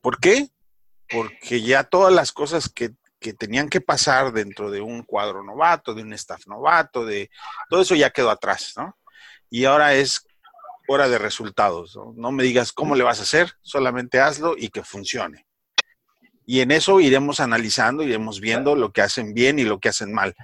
¿Por 0.00 0.20
qué? 0.20 0.48
Porque 1.10 1.62
ya 1.62 1.84
todas 1.84 2.12
las 2.12 2.32
cosas 2.32 2.68
que, 2.68 2.92
que 3.18 3.32
tenían 3.32 3.68
que 3.68 3.80
pasar 3.80 4.32
dentro 4.32 4.70
de 4.70 4.80
un 4.80 5.02
cuadro 5.02 5.42
novato, 5.42 5.94
de 5.94 6.02
un 6.02 6.12
staff 6.14 6.46
novato, 6.46 7.04
de 7.04 7.30
todo 7.68 7.82
eso 7.82 7.94
ya 7.94 8.10
quedó 8.10 8.30
atrás, 8.30 8.74
¿no? 8.76 8.96
Y 9.50 9.64
ahora 9.64 9.94
es 9.94 10.26
hora 10.88 11.08
de 11.08 11.18
resultados, 11.18 11.96
¿no? 11.96 12.12
No 12.16 12.32
me 12.32 12.42
digas 12.44 12.72
cómo 12.72 12.94
le 12.94 13.04
vas 13.04 13.20
a 13.20 13.22
hacer, 13.22 13.52
solamente 13.62 14.20
hazlo 14.20 14.54
y 14.56 14.68
que 14.68 14.82
funcione. 14.82 15.46
Y 16.46 16.60
en 16.60 16.70
eso 16.70 17.00
iremos 17.00 17.40
analizando, 17.40 18.04
iremos 18.04 18.40
viendo 18.40 18.76
lo 18.76 18.92
que 18.92 19.02
hacen 19.02 19.34
bien 19.34 19.58
y 19.58 19.64
lo 19.64 19.80
que 19.80 19.88
hacen 19.88 20.12
mal. 20.12 20.34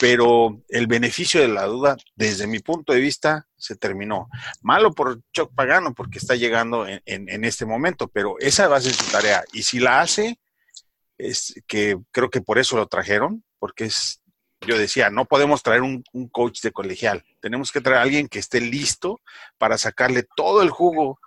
Pero 0.00 0.62
el 0.68 0.86
beneficio 0.86 1.40
de 1.40 1.48
la 1.48 1.64
duda, 1.64 1.96
desde 2.14 2.46
mi 2.46 2.60
punto 2.60 2.92
de 2.92 3.00
vista, 3.00 3.46
se 3.62 3.76
terminó. 3.76 4.28
Malo 4.60 4.92
por 4.92 5.20
Chuck 5.32 5.54
Pagano, 5.54 5.94
porque 5.94 6.18
está 6.18 6.34
llegando 6.34 6.86
en, 6.86 7.00
en- 7.06 7.44
este 7.44 7.64
momento, 7.64 8.08
pero 8.08 8.36
esa 8.40 8.66
va 8.68 8.76
a 8.76 8.80
ser 8.80 8.92
su 8.92 9.10
tarea. 9.10 9.44
Y 9.52 9.62
si 9.62 9.78
la 9.78 10.00
hace, 10.00 10.38
es 11.16 11.54
que 11.66 11.96
creo 12.10 12.28
que 12.30 12.40
por 12.40 12.58
eso 12.58 12.76
lo 12.76 12.86
trajeron, 12.88 13.44
porque 13.58 13.84
es, 13.84 14.20
yo 14.66 14.76
decía, 14.76 15.10
no 15.10 15.24
podemos 15.26 15.62
traer 15.62 15.82
un, 15.82 16.02
un 16.12 16.28
coach 16.28 16.60
de 16.62 16.72
colegial. 16.72 17.24
Tenemos 17.40 17.70
que 17.70 17.80
traer 17.80 17.98
a 17.98 18.02
alguien 18.02 18.28
que 18.28 18.40
esté 18.40 18.60
listo 18.60 19.20
para 19.58 19.78
sacarle 19.78 20.26
todo 20.36 20.62
el 20.62 20.70
jugo 20.70 21.20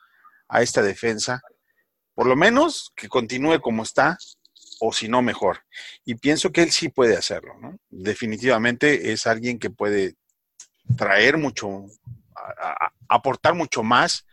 a 0.50 0.62
esta 0.62 0.82
defensa. 0.82 1.42
Por 2.14 2.28
lo 2.28 2.36
menos 2.36 2.92
que 2.96 3.08
continúe 3.08 3.60
como 3.62 3.84
está, 3.84 4.18
o 4.82 4.92
si 4.92 5.08
no, 5.08 5.22
mejor. 5.22 5.64
Y 6.04 6.16
pienso 6.16 6.52
que 6.52 6.62
él 6.64 6.72
sí 6.72 6.90
puede 6.90 7.16
hacerlo, 7.16 7.54
¿no? 7.62 7.78
Definitivamente 7.90 9.14
es 9.14 9.26
alguien 9.26 9.58
que 9.60 9.70
puede 9.70 10.16
traer 10.98 11.38
mucho, 11.38 11.86
aportar 13.08 13.54
mucho 13.54 13.84
más 13.84 14.26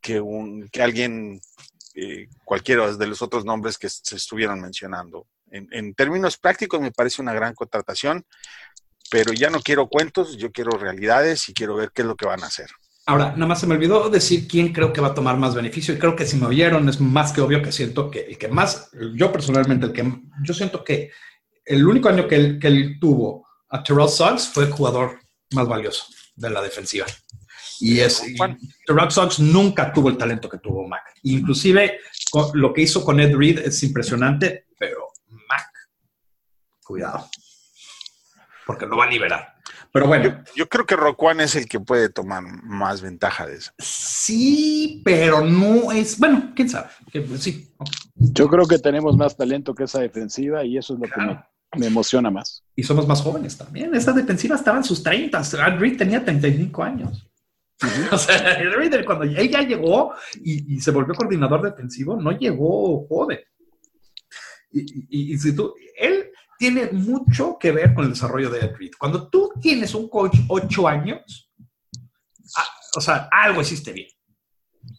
que, 0.00 0.20
un, 0.20 0.68
que 0.68 0.82
alguien, 0.82 1.40
eh, 1.94 2.28
cualquiera 2.44 2.94
de 2.94 3.06
los 3.06 3.22
otros 3.22 3.44
nombres 3.44 3.78
que 3.78 3.88
se 3.88 4.16
estuvieron 4.16 4.60
mencionando. 4.60 5.26
En, 5.50 5.68
en 5.70 5.94
términos 5.94 6.36
prácticos 6.36 6.80
me 6.80 6.92
parece 6.92 7.22
una 7.22 7.32
gran 7.32 7.54
contratación, 7.54 8.26
pero 9.10 9.32
ya 9.32 9.50
no 9.50 9.60
quiero 9.60 9.88
cuentos, 9.88 10.36
yo 10.36 10.50
quiero 10.50 10.72
realidades 10.72 11.48
y 11.48 11.54
quiero 11.54 11.76
ver 11.76 11.92
qué 11.94 12.02
es 12.02 12.08
lo 12.08 12.16
que 12.16 12.26
van 12.26 12.42
a 12.42 12.46
hacer. 12.46 12.70
Ahora, 13.04 13.32
nada 13.32 13.46
más 13.46 13.60
se 13.60 13.66
me 13.66 13.74
olvidó 13.74 14.08
decir 14.08 14.46
quién 14.46 14.72
creo 14.72 14.92
que 14.92 15.00
va 15.00 15.08
a 15.08 15.14
tomar 15.14 15.36
más 15.36 15.54
beneficio 15.54 15.92
y 15.92 15.98
creo 15.98 16.14
que 16.14 16.24
si 16.24 16.36
me 16.36 16.46
oyeron 16.46 16.88
es 16.88 17.00
más 17.00 17.32
que 17.32 17.40
obvio 17.40 17.60
que 17.60 17.72
siento 17.72 18.10
que 18.10 18.20
el 18.20 18.38
que 18.38 18.48
más, 18.48 18.90
yo 19.14 19.32
personalmente, 19.32 19.86
el 19.86 19.92
que 19.92 20.20
yo 20.44 20.54
siento 20.54 20.84
que 20.84 21.10
el 21.64 21.86
único 21.86 22.08
año 22.08 22.28
que 22.28 22.36
él, 22.36 22.58
que 22.60 22.68
él 22.68 22.98
tuvo 23.00 23.46
a 23.68 23.82
Terrell 23.82 24.08
Suggs 24.08 24.48
fue 24.48 24.64
el 24.64 24.72
jugador 24.72 25.20
más 25.50 25.66
valioso 25.66 26.06
de 26.34 26.50
la 26.50 26.60
defensiva. 26.62 27.06
Y 27.80 28.00
es, 28.00 28.22
y. 28.26 28.36
Terrell 28.86 29.10
Suggs 29.10 29.40
nunca 29.40 29.92
tuvo 29.92 30.08
el 30.08 30.16
talento 30.16 30.48
que 30.48 30.58
tuvo 30.58 30.86
Mac. 30.86 31.02
Inclusive 31.22 31.98
con- 32.30 32.50
lo 32.54 32.72
que 32.72 32.82
hizo 32.82 33.04
con 33.04 33.18
Ed 33.20 33.34
Reed 33.36 33.58
es 33.60 33.82
impresionante, 33.82 34.66
pero 34.78 35.08
Mac, 35.48 35.68
cuidado, 36.84 37.28
porque 38.66 38.86
lo 38.86 38.96
va 38.96 39.04
a 39.04 39.10
liberar. 39.10 39.48
Pero 39.92 40.06
bueno, 40.06 40.24
Yo, 40.24 40.54
yo 40.56 40.68
creo 40.70 40.86
que 40.86 40.96
Roquan 40.96 41.40
es 41.40 41.54
el 41.54 41.68
que 41.68 41.78
puede 41.78 42.08
tomar 42.08 42.42
más 42.42 43.02
ventaja 43.02 43.46
de 43.46 43.56
eso. 43.56 43.72
Sí, 43.78 45.02
pero 45.04 45.42
no 45.42 45.92
es. 45.92 46.18
Bueno, 46.18 46.52
quién 46.56 46.70
sabe. 46.70 46.88
Que, 47.12 47.26
sí, 47.38 47.70
Yo 48.14 48.48
creo 48.48 48.66
que 48.66 48.78
tenemos 48.78 49.16
más 49.18 49.36
talento 49.36 49.74
que 49.74 49.84
esa 49.84 50.00
defensiva 50.00 50.64
y 50.64 50.78
eso 50.78 50.94
es 50.94 51.00
lo 51.00 51.04
que 51.06 51.12
claro. 51.12 51.34
me, 51.34 51.44
me 51.76 51.86
emociona 51.86 52.30
más. 52.30 52.64
Y 52.76 52.82
somos 52.82 53.06
más 53.06 53.22
jóvenes 53.22 53.56
también. 53.56 53.94
Esta 53.94 54.12
defensiva 54.12 54.56
estaba 54.56 54.78
en 54.78 54.84
sus 54.84 55.02
30. 55.02 55.40
Ed 55.40 55.78
Reed 55.78 55.96
tenía 55.96 56.24
35 56.24 56.82
años. 56.82 57.28
O 58.12 58.16
sea, 58.18 58.60
Ed 58.60 58.70
Reed, 58.74 59.04
cuando 59.04 59.24
él 59.24 59.50
ya 59.50 59.62
llegó 59.62 60.12
y, 60.44 60.76
y 60.76 60.80
se 60.80 60.92
volvió 60.92 61.14
coordinador 61.14 61.62
defensivo, 61.62 62.14
no 62.16 62.30
llegó 62.30 63.06
joven. 63.08 63.40
Y, 64.70 64.80
y- 65.10 65.34
y 65.34 65.38
si 65.38 65.54
tú, 65.54 65.74
él 65.98 66.30
tiene 66.58 66.90
mucho 66.92 67.56
que 67.58 67.72
ver 67.72 67.92
con 67.92 68.04
el 68.04 68.10
desarrollo 68.10 68.50
de 68.50 68.60
Ed 68.60 68.76
Reed. 68.76 68.92
Cuando 68.98 69.28
tú 69.28 69.50
tienes 69.60 69.94
un 69.96 70.08
coach 70.08 70.36
8 70.48 70.86
años, 70.88 71.50
o 72.96 73.00
sea, 73.00 73.28
algo 73.32 73.62
hiciste 73.62 73.92
bien. 73.92 74.08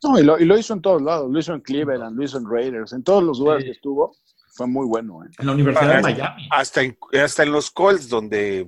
No, 0.03 0.19
y 0.19 0.23
lo, 0.23 0.37
y 0.39 0.45
lo 0.45 0.57
hizo 0.57 0.73
en 0.73 0.81
todos 0.81 1.01
lados. 1.01 1.31
Lo 1.31 1.39
hizo 1.39 1.53
en 1.53 1.61
Cleveland, 1.61 2.17
lo 2.17 2.23
hizo 2.23 2.37
en 2.37 2.49
Raiders, 2.49 2.91
en 2.93 3.03
todos 3.03 3.23
los 3.23 3.39
lugares 3.39 3.63
Sí. 3.63 3.67
que 3.67 3.75
estuvo. 3.75 4.15
Fue 4.53 4.67
muy 4.67 4.85
bueno. 4.85 5.23
¿eh? 5.23 5.29
En 5.39 5.45
la 5.47 5.51
Universidad 5.53 5.95
de 5.97 6.01
Miami. 6.01 6.47
Hasta 6.51 6.81
en, 6.83 6.97
hasta 7.21 7.43
en 7.43 7.51
los 7.51 7.71
Colts, 7.71 8.07
donde 8.07 8.67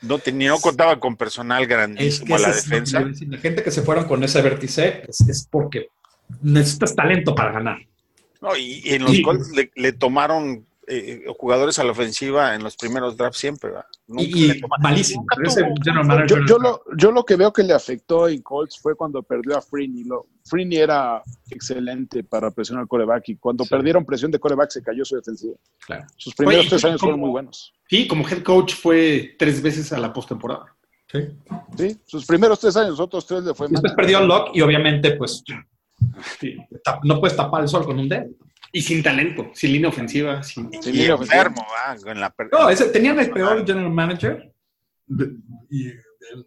no, 0.00 0.18
tenía, 0.18 0.50
no 0.50 0.58
contaba 0.58 0.98
con 0.98 1.16
personal 1.16 1.62
Es 1.62 1.68
grandísimo 1.68 2.26
que 2.26 2.34
a 2.34 2.38
la 2.38 2.48
es 2.50 2.64
defensa. 2.68 3.04
decir. 3.04 3.28
La 3.28 3.38
gente 3.38 3.62
que 3.62 3.70
se 3.70 3.82
fueron 3.82 4.06
con 4.06 4.22
ese 4.24 4.42
vértice 4.42 5.04
es, 5.08 5.20
es 5.28 5.46
porque 5.50 5.88
necesitas 6.40 6.94
talento 6.96 7.34
para 7.34 7.52
ganar. 7.52 7.78
No, 8.40 8.56
y, 8.56 8.82
y 8.84 8.94
en 8.94 9.02
los 9.02 9.12
Sí. 9.12 9.22
Colts 9.22 9.50
le, 9.52 9.70
le 9.76 9.92
tomaron 9.92 10.66
eh, 10.98 11.24
jugadores 11.38 11.78
a 11.78 11.84
la 11.84 11.92
ofensiva 11.92 12.54
en 12.54 12.62
los 12.62 12.76
primeros 12.76 13.16
drafts 13.16 13.38
siempre. 13.38 13.70
¿verdad? 13.70 13.86
Nunca 14.06 14.22
Y, 14.24 14.60
malísimo. 14.80 15.24
tuvo- 15.26 16.26
Yo, 16.26 16.36
yo 16.46 16.58
lo, 16.58 16.82
yo 16.96 17.10
lo 17.12 17.24
que 17.24 17.36
veo 17.36 17.52
que 17.52 17.62
le 17.62 17.72
afectó 17.74 18.28
en 18.28 18.42
Colts 18.42 18.78
fue 18.80 18.94
cuando 18.94 19.22
perdió 19.22 19.56
a 19.56 19.62
Freeney. 19.62 20.04
Lo, 20.04 20.26
Freeney 20.44 20.78
era 20.78 21.22
excelente 21.50 22.24
para 22.24 22.50
presionar 22.50 22.82
al 22.82 22.88
coreback 22.88 23.28
y 23.30 23.36
cuando 23.36 23.64
Sí. 23.64 23.70
perdieron 23.70 24.04
presión 24.04 24.30
de 24.30 24.38
coreback 24.38 24.70
se 24.70 24.82
cayó 24.82 25.04
su 25.04 25.16
defensiva. 25.16 25.54
Claro. 25.86 26.06
Sus 26.16 26.34
primeros 26.34 26.60
Oye, 26.62 26.68
tres 26.70 26.82
¿y 26.82 26.86
años 26.86 27.00
fueron 27.00 27.20
muy 27.20 27.30
buenos. 27.30 27.72
Sí, 27.88 28.06
como 28.08 28.28
head 28.28 28.42
coach 28.42 28.74
fue 28.74 29.34
tres 29.38 29.62
veces 29.62 29.92
a 29.92 29.98
la 29.98 30.12
postemporada. 30.12 30.66
Sí. 31.10 31.18
Sí, 31.76 32.00
sus 32.06 32.24
primeros 32.24 32.58
tres 32.58 32.74
años, 32.76 32.90
los 32.90 33.00
otros 33.00 33.26
tres 33.26 33.42
le 33.44 33.54
fue 33.54 33.66
mal. 33.68 33.72
Después 33.74 33.92
perdió 33.94 34.20
Locke 34.20 34.50
y 34.54 34.62
obviamente, 34.62 35.12
pues, 35.12 35.44
Sí. 36.40 36.56
no 37.04 37.20
puedes 37.20 37.36
tapar 37.36 37.62
el 37.62 37.68
sol 37.68 37.84
con 37.84 37.98
un 37.98 38.08
dedo. 38.08 38.26
Y 38.72 38.80
sin 38.82 39.02
talento, 39.02 39.50
sin 39.54 39.72
línea 39.72 39.90
ofensiva, 39.90 40.42
sin... 40.42 40.70
Y 40.72 40.92
mira, 40.92 41.14
enfermo, 41.14 41.66
¿verdad? 41.94 42.08
En 42.12 42.20
la 42.20 42.30
per- 42.30 42.48
No, 42.50 42.70
ese, 42.70 42.86
tenían 42.86 43.18
el 43.20 43.30
peor 43.30 43.66
general 43.66 43.90
manager 43.90 44.52
de, 45.06 45.32
y 45.68 45.84
de- 45.88 46.02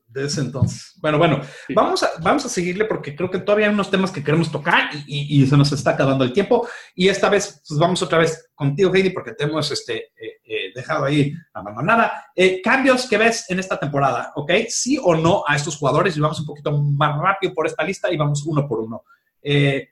de 0.08 0.26
ese 0.26 0.42
entonces. 0.42 0.98
Bueno, 1.02 1.20
bueno, 1.20 1.42
Sí. 1.68 1.74
vamos 1.76 2.02
a, 2.02 2.10
vamos 2.24 2.44
a 2.46 2.50
seguirle 2.50 2.86
porque 2.86 3.16
creo 3.16 3.30
que 3.30 3.38
todavía 3.38 3.68
hay 3.68 3.74
unos 3.74 3.92
temas 3.92 4.10
que 4.10 4.24
queremos 4.24 4.52
tocar 4.52 4.90
y, 5.06 5.38
y- 5.38 5.44
y 5.44 5.46
se 5.46 5.56
nos 5.56 5.72
está 5.72 5.92
acabando 5.92 6.24
el 6.24 6.34
tiempo. 6.34 6.68
Y 6.96 7.10
esta 7.10 7.30
vez, 7.30 7.62
pues 7.68 7.80
vamos 7.80 8.02
otra 8.02 8.18
vez 8.18 8.50
contigo, 8.56 8.92
Heidi, 8.96 9.12
porque 9.12 9.34
te 9.34 9.44
hemos 9.44 9.70
este, 9.70 10.06
eh, 10.06 10.40
eh, 10.46 10.72
dejado 10.74 11.06
ahí 11.06 11.32
abandonada. 11.54 12.26
Eh, 12.36 12.60
cambios 12.64 13.08
que 13.08 13.18
ves 13.20 13.46
en 13.52 13.60
esta 13.60 13.78
temporada, 13.80 14.32
¿ok? 14.36 14.52
Sí 14.70 14.98
o 15.00 15.14
no 15.14 15.44
a 15.46 15.56
estos 15.58 15.78
jugadores 15.78 16.18
y 16.18 16.22
vamos 16.22 16.40
un 16.40 16.48
poquito 16.48 16.72
más 16.82 17.20
rápido 17.22 17.54
por 17.54 17.68
esta 17.68 17.84
lista 17.84 18.12
y 18.12 18.18
vamos 18.18 18.44
uno 18.48 18.68
por 18.68 18.80
uno. 18.80 19.04
Eh, 19.44 19.90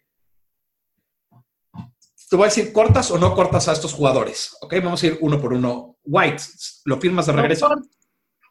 te 2.29 2.35
voy 2.35 2.45
a 2.45 2.49
decir, 2.49 2.73
¿cortas 2.73 3.11
o 3.11 3.17
no 3.17 3.33
cortas 3.35 3.67
a 3.67 3.73
estos 3.73 3.93
jugadores? 3.93 4.57
¿Ok? 4.61 4.73
Vamos 4.83 5.01
a 5.03 5.07
ir 5.07 5.17
uno 5.21 5.39
por 5.39 5.53
uno. 5.53 5.97
White, 6.05 6.43
¿lo 6.85 6.99
firmas 6.99 7.25
de 7.27 7.33
regreso? 7.33 7.69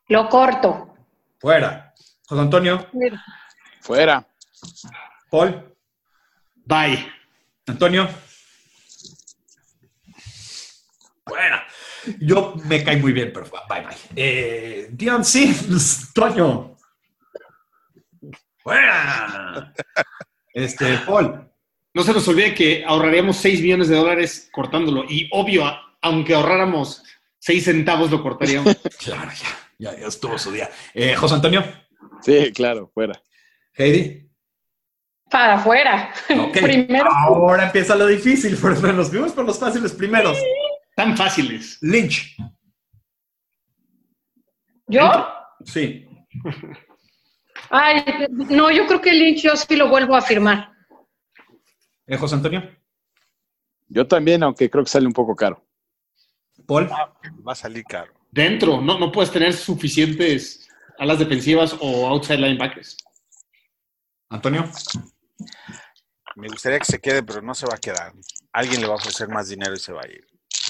Lo 0.09 0.29
corto. 0.29 0.95
Fuera. 1.41 1.93
José 2.27 2.41
Antonio, 2.41 2.89
Fuera. 3.81 4.27
Paul, 5.31 5.75
Bye. 6.65 7.07
Antonio. 7.67 8.09
Fuera. 11.27 11.67
Yo 12.21 12.55
me 12.65 12.83
cae 12.83 12.97
muy 12.97 13.13
bien, 13.13 13.33
pero 13.33 13.47
bye 13.69 13.85
bye. 13.85 13.97
Eh, 14.17 14.89
Dion 14.93 15.25
Sims, 15.25 16.13
Toño. 16.15 16.77
Fuera. 18.63 19.73
Este, 20.55 20.99
Paul. 20.99 21.52
No 21.95 22.03
se 22.03 22.13
nos 22.13 22.27
olvide 22.29 22.55
que 22.55 22.85
ahorraríamos 22.87 23.37
6 23.37 23.61
millones 23.61 23.89
de 23.89 23.97
dólares 23.97 24.49
cortándolo. 24.53 25.05
Y 25.09 25.29
obvio, 25.33 25.65
aunque 26.01 26.35
ahorráramos 26.35 27.03
6 27.39 27.65
centavos, 27.65 28.11
lo 28.11 28.23
cortaríamos. 28.23 28.77
Claro, 28.99 29.31
ya, 29.33 29.93
ya, 29.93 30.01
ya 30.01 30.07
estuvo 30.07 30.39
su 30.39 30.53
día. 30.53 30.71
Eh, 30.95 31.15
José 31.15 31.35
Antonio, 31.35 31.65
Sí, 32.23 32.53
claro, 32.53 32.91
fuera. 32.95 33.21
Heidi. 33.75 34.29
Para 35.31 35.55
afuera. 35.55 36.13
Ok. 36.39 36.59
Primero. 36.63 37.11
Ahora 37.11 37.65
empieza 37.67 37.97
lo 37.97 38.07
difícil, 38.07 38.57
porque 38.61 38.93
nos 38.93 39.11
fuimos 39.11 39.33
por 39.33 39.45
los 39.45 39.59
fáciles 39.59 39.93
primeros. 39.93 40.39
Tan 40.95 41.17
fáciles. 41.17 41.79
Lynch. 41.81 42.37
¿Yo? 44.87 45.27
Sí. 45.65 46.07
Ay, 47.71 48.05
no, 48.31 48.71
yo 48.71 48.87
creo 48.87 49.01
que 49.01 49.13
Lynch 49.13 49.43
yo 49.43 49.57
sí 49.57 49.75
lo 49.77 49.89
vuelvo 49.89 50.15
a 50.15 50.21
firmar. 50.21 50.72
Eh, 52.13 52.19
José 52.19 52.35
Antonio. 52.35 52.63
Yo 53.89 54.07
también, 54.07 54.43
aunque 54.43 54.69
creo 54.69 54.85
que 54.85 54.91
sale 54.91 55.07
un 55.07 55.15
poco 55.15 55.35
caro. 55.35 55.65
Paul. 56.67 56.91
Va 56.91 57.53
a 57.53 57.55
salir 57.55 57.85
caro. 57.85 58.13
Dentro, 58.31 58.83
no, 58.83 58.99
no 58.99 59.11
puedes 59.11 59.31
tener 59.31 59.55
suficientes 59.55 60.69
alas 60.99 61.19
defensivas 61.19 61.75
o 61.81 62.07
outside 62.07 62.37
linebackers. 62.37 62.99
Antonio. 64.29 64.71
Me 66.37 66.49
gustaría 66.49 66.81
que 66.81 66.85
se 66.85 67.01
quede, 67.01 67.23
pero 67.23 67.41
no 67.41 67.55
se 67.55 67.65
va 67.65 67.77
a 67.77 67.79
quedar. 67.79 68.13
Alguien 68.53 68.83
le 68.83 68.89
va 68.89 68.93
a 68.93 68.97
ofrecer 68.97 69.29
más 69.29 69.49
dinero 69.49 69.73
y 69.73 69.79
se 69.79 69.95
va 69.95 70.03
a 70.03 70.09
ir. 70.09 70.27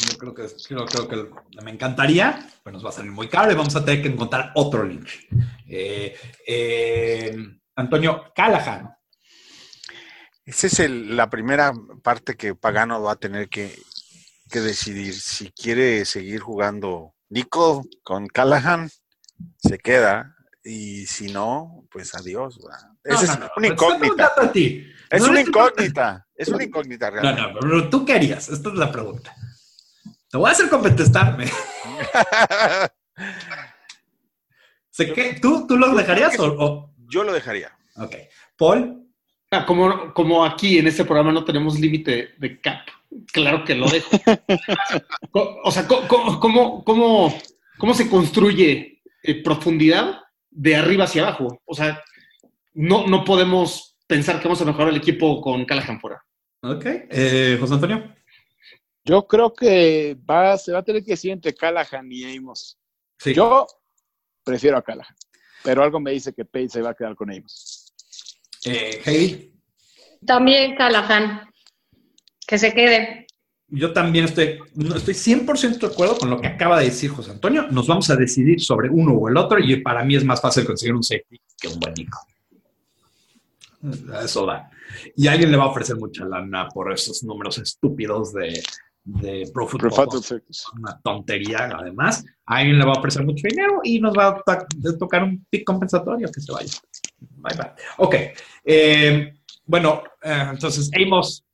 Yo 0.08 0.18
creo 0.18 0.34
que, 0.34 0.46
creo, 0.68 0.86
creo 0.86 1.08
que 1.08 1.64
me 1.64 1.72
encantaría, 1.72 2.48
pero 2.62 2.74
nos 2.74 2.84
va 2.84 2.90
a 2.90 2.92
salir 2.92 3.10
muy 3.10 3.26
caro 3.28 3.50
y 3.50 3.56
vamos 3.56 3.74
a 3.74 3.84
tener 3.84 4.00
que 4.00 4.10
encontrar 4.10 4.52
otro 4.54 4.84
Lynch. 4.84 5.26
Eh, 5.66 6.16
eh, 6.46 7.36
Antonio 7.74 8.32
Callahan. 8.32 8.94
Esa 10.44 10.66
es 10.66 10.80
el- 10.80 11.16
la 11.16 11.30
primera 11.30 11.72
parte 12.02 12.36
que 12.36 12.54
Pagano 12.54 13.02
va 13.02 13.12
a 13.12 13.16
tener 13.16 13.48
que, 13.48 13.76
que 14.50 14.60
decidir. 14.60 15.14
Si 15.14 15.52
quiere 15.52 16.04
seguir 16.04 16.40
jugando 16.40 17.14
Nico 17.28 17.84
con 18.02 18.26
Callahan, 18.26 18.90
se 19.58 19.78
queda. 19.78 20.36
Y 20.64 21.06
si 21.06 21.32
no, 21.32 21.86
pues 21.90 22.14
adiós. 22.14 22.58
Esa 23.02 23.14
No, 23.16 23.22
es 23.22 23.28
no, 23.38 23.44
no, 23.46 23.50
una 23.56 23.66
incógnita. 23.68 23.98
preguntando 24.00 24.42
a 24.42 24.52
ti. 24.52 24.86
Es 25.10 25.22
No 25.22 25.28
una 25.30 25.40
incógnita. 25.40 26.26
Es 26.34 26.48
una 26.48 26.64
incógnita 26.64 27.10
No, 27.10 27.20
realmente. 27.20 27.52
no, 27.52 27.58
pero 27.60 27.90
tú 27.90 28.04
qué 28.04 28.12
harías? 28.14 28.48
Esta 28.48 28.68
es 28.68 28.74
la 28.76 28.90
pregunta. 28.92 29.34
Te 30.30 30.38
voy 30.38 30.48
a 30.48 30.52
hacer 30.52 30.68
contestarme. 30.68 31.46
¿tú, 35.40 35.66
¿Tú 35.66 35.76
lo 35.76 35.94
dejarías 35.94 36.38
o, 36.38 36.46
o- 36.58 36.94
Yo 36.96 37.24
lo 37.24 37.32
dejaría. 37.32 37.76
Ok. 37.96 38.14
Paul. 38.56 39.01
Ah, 39.54 39.66
como, 39.66 40.14
como 40.14 40.44
aquí 40.44 40.78
en 40.78 40.86
este 40.86 41.04
programa 41.04 41.30
no 41.30 41.44
tenemos 41.44 41.78
límite 41.78 42.34
de 42.38 42.58
cap, 42.58 42.86
claro 43.32 43.64
que 43.64 43.74
lo 43.74 43.86
dejo. 43.88 44.08
O 45.64 45.70
sea, 45.70 45.86
co- 45.86 46.06
¿cómo, 46.40 46.82
cómo, 46.84 47.34
cómo 47.78 47.94
se 47.94 48.08
construye 48.08 49.02
eh, 49.22 49.42
profundidad 49.42 50.20
de 50.50 50.74
arriba 50.76 51.04
hacia 51.04 51.22
abajo? 51.22 51.60
O 51.66 51.74
sea, 51.74 52.02
no, 52.74 53.06
no 53.06 53.24
podemos 53.24 53.96
pensar 54.06 54.38
que 54.40 54.44
vamos 54.48 54.60
a 54.62 54.64
mejorar 54.64 54.88
el 54.88 54.96
equipo 54.96 55.40
con 55.42 55.64
Callahan 55.66 56.00
fuera. 56.00 56.22
Ok. 56.62 56.84
Eh, 57.10 57.56
José 57.60 57.74
Antonio. 57.74 58.14
Yo 59.04 59.26
creo 59.26 59.52
que 59.52 60.16
va, 60.28 60.56
se 60.56 60.72
va 60.72 60.78
a 60.78 60.82
tener 60.82 61.02
que 61.04 61.10
decidir 61.12 61.32
entre 61.34 61.54
Callahan 61.54 62.10
y 62.10 62.36
Amos. 62.36 62.78
Sí. 63.18 63.34
Yo 63.34 63.66
prefiero 64.44 64.76
a 64.78 64.82
Callahan, 64.82 65.14
pero 65.62 65.82
algo 65.82 65.98
me 66.00 66.12
dice 66.12 66.32
que 66.32 66.44
Page 66.44 66.68
se 66.70 66.82
va 66.82 66.90
a 66.90 66.94
quedar 66.94 67.14
con 67.16 67.30
Amos. 67.30 67.81
Eh, 68.64 69.00
Heidi. 69.04 69.52
También 70.26 70.76
Callahan. 70.76 71.42
Que 72.46 72.58
se 72.58 72.72
quede. 72.72 73.26
Yo 73.74 73.92
también 73.94 74.26
estoy, 74.26 74.58
no, 74.74 74.96
estoy 74.96 75.14
100% 75.14 75.78
de 75.78 75.86
acuerdo 75.86 76.18
con 76.18 76.28
lo 76.28 76.38
que 76.40 76.46
acaba 76.46 76.78
de 76.78 76.86
decir 76.86 77.10
José 77.10 77.30
Antonio. 77.30 77.68
Nos 77.70 77.86
vamos 77.86 78.10
a 78.10 78.16
decidir 78.16 78.60
sobre 78.60 78.90
uno 78.90 79.14
o 79.14 79.28
el 79.30 79.36
otro 79.38 79.58
y 79.58 79.80
para 79.80 80.04
mí 80.04 80.14
es 80.14 80.24
más 80.24 80.42
fácil 80.42 80.66
conseguir 80.66 80.94
un 80.94 81.02
safety 81.02 81.40
que 81.58 81.68
un 81.68 81.80
buen 81.80 81.94
Nico. 81.94 82.18
Eso 84.22 84.46
da. 84.46 84.70
Y 85.16 85.26
alguien 85.26 85.50
le 85.50 85.56
va 85.56 85.64
a 85.64 85.68
ofrecer 85.68 85.96
mucha 85.96 86.24
lana 86.24 86.68
por 86.68 86.92
esos 86.92 87.24
números 87.24 87.56
estúpidos 87.58 88.32
de, 88.34 88.62
de 89.04 89.50
Pro 89.52 89.66
Football. 89.66 89.90
Pro. 89.90 90.20
Una 90.78 91.00
tontería, 91.02 91.70
además. 91.74 92.24
A 92.46 92.56
alguien 92.56 92.78
le 92.78 92.84
va 92.84 92.92
a 92.92 92.98
ofrecer 92.98 93.24
mucho 93.24 93.48
dinero 93.48 93.80
y 93.82 93.98
nos 94.00 94.14
va 94.16 94.28
a 94.28 94.42
to- 94.44 94.98
tocar 94.98 95.24
un 95.24 95.44
pick 95.48 95.64
compensatorio 95.64 96.30
que 96.30 96.40
se 96.40 96.52
vaya. 96.52 96.72
Bye 97.42 97.56
bye. 97.56 97.72
Ok. 97.98 98.14
Eh, 98.64 99.34
bueno, 99.66 100.02
eh, 100.22 100.46
entonces 100.50 100.90
Amos, 101.00 101.44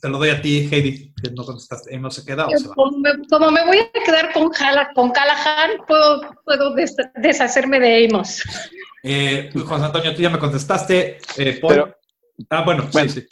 te 0.00 0.08
lo 0.08 0.18
doy 0.18 0.30
a 0.30 0.40
ti, 0.42 0.68
Heidi, 0.70 1.12
que 1.22 1.30
no 1.30 1.44
contestaste. 1.44 1.94
Amos 1.96 2.14
se 2.14 2.24
queda 2.24 2.46
o 2.46 2.50
se 2.50 2.68
va. 2.68 2.74
Como 2.74 2.98
me, 2.98 3.10
como 3.28 3.50
me 3.50 3.64
voy 3.64 3.78
a 3.78 3.90
quedar 4.04 4.32
con, 4.32 4.50
con 4.94 5.10
Callahan, 5.10 5.70
puedo, 5.86 6.20
puedo 6.44 6.74
des- 6.74 6.96
deshacerme 7.16 7.80
de 7.80 8.06
Amos. 8.06 8.42
Eh, 9.02 9.50
José 9.54 9.84
Antonio, 9.84 10.14
tú 10.14 10.22
ya 10.22 10.30
me 10.30 10.38
contestaste. 10.38 11.18
Eh, 11.36 11.58
Paul. 11.60 11.74
Pero- 11.74 11.96
ah, 12.50 12.62
bueno, 12.64 12.88
Bueno. 12.92 13.10
sí, 13.10 13.20
sí. 13.20 13.26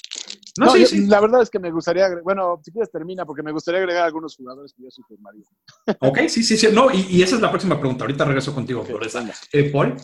No, 0.59 0.66
No, 0.66 0.72
sí, 0.72 0.80
yo- 0.80 0.86
sí. 0.86 1.07
La 1.07 1.20
verdad 1.20 1.42
es 1.42 1.50
que 1.50 1.59
me 1.59 1.70
gustaría, 1.70 2.07
bueno, 2.24 2.59
si 2.64 2.72
quieres 2.72 2.90
termina, 2.90 3.26
porque 3.26 3.42
me 3.42 3.52
gustaría 3.52 3.80
agregar 3.80 4.04
algunos 4.04 4.34
jugadores 4.36 4.72
que 4.72 4.84
yo 4.84 4.90
soy 4.90 5.04
firmaría. 5.07 5.44
Ok, 6.00 6.20
sí, 6.28 6.42
sí, 6.42 6.57
sí. 6.57 6.68
No, 6.72 6.90
y, 6.90 7.07
y 7.11 7.22
esa 7.22 7.34
es 7.36 7.42
la 7.42 7.50
próxima 7.50 7.78
pregunta. 7.78 8.04
Ahorita 8.04 8.24
regreso 8.24 8.54
contigo 8.54 8.80
Ok, 8.80 8.90
por 8.90 9.04
esa. 9.07 9.20
venga. 9.20 9.34
Eh, 9.52 9.64
Paul. 9.70 9.96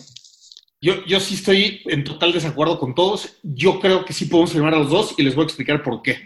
Yo, 0.82 1.04
yo 1.06 1.20
sí 1.20 1.34
estoy 1.34 1.80
en 1.86 2.02
total 2.02 2.32
desacuerdo 2.32 2.80
con 2.80 2.92
todos. 2.92 3.38
Yo 3.44 3.78
creo 3.78 4.04
que 4.04 4.12
sí 4.12 4.24
podemos 4.24 4.52
firmar 4.52 4.74
a 4.74 4.78
los 4.80 4.90
dos 4.90 5.14
y 5.16 5.22
les 5.22 5.36
voy 5.36 5.44
a 5.44 5.46
explicar 5.46 5.80
por 5.84 6.02
qué. 6.02 6.18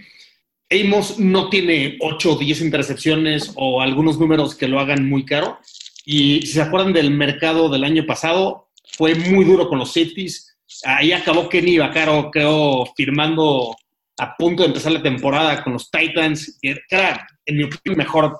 Amos 0.70 1.18
no 1.18 1.50
tiene 1.50 1.98
8 2.00 2.32
o 2.32 2.38
10 2.38 2.62
intercepciones 2.62 3.52
o 3.54 3.82
algunos 3.82 4.18
números 4.18 4.54
que 4.54 4.66
lo 4.66 4.80
hagan 4.80 5.07
muy 5.07 5.26
caro. 5.26 5.59
Y 6.07 6.40
si 6.40 6.54
se 6.54 6.62
acuerdan 6.62 6.94
del 6.94 7.11
mercado 7.11 7.68
del 7.68 7.84
año 7.84 8.07
pasado, 8.07 8.70
fue 8.96 9.14
muy 9.14 9.44
duro 9.44 9.68
con 9.68 9.78
los 9.78 9.92
safeties. 9.92 10.57
Ahí 10.84 11.12
acabó 11.12 11.50
Kenny 11.50 11.76
Vaccaro, 11.76 12.30
creo, 12.30 12.86
firmando 12.96 13.76
a 14.16 14.36
punto 14.38 14.62
de 14.62 14.68
empezar 14.68 14.92
la 14.92 15.02
temporada 15.02 15.62
con 15.62 15.74
los 15.74 15.90
Titans, 15.90 16.59
que 16.62 16.76
era, 16.88 17.26
en 17.44 17.59
mi 17.59 17.64
opinión, 17.64 17.98
mejor 17.98 18.38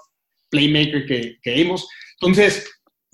playmaker 0.49 1.05
que, 1.05 1.37
que 1.43 1.63
Amos. 1.63 1.87
Entonces, 2.19 2.67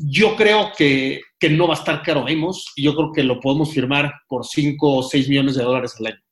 yo 0.04 0.36
creo 0.36 0.72
que, 0.76 1.20
que 1.38 1.48
no 1.50 1.66
va 1.68 1.74
a 1.74 1.78
estar 1.78 2.02
caro 2.02 2.26
Amos 2.26 2.72
y 2.76 2.82
yo 2.82 2.94
creo 2.94 3.12
que 3.12 3.22
lo 3.22 3.40
podemos 3.40 3.72
firmar 3.72 4.12
por 4.28 4.44
5 4.44 4.96
o 4.98 5.02
6 5.02 5.28
millones 5.28 5.56
de 5.56 5.64
dólares 5.64 5.94
al 5.98 6.06
año. 6.06 6.22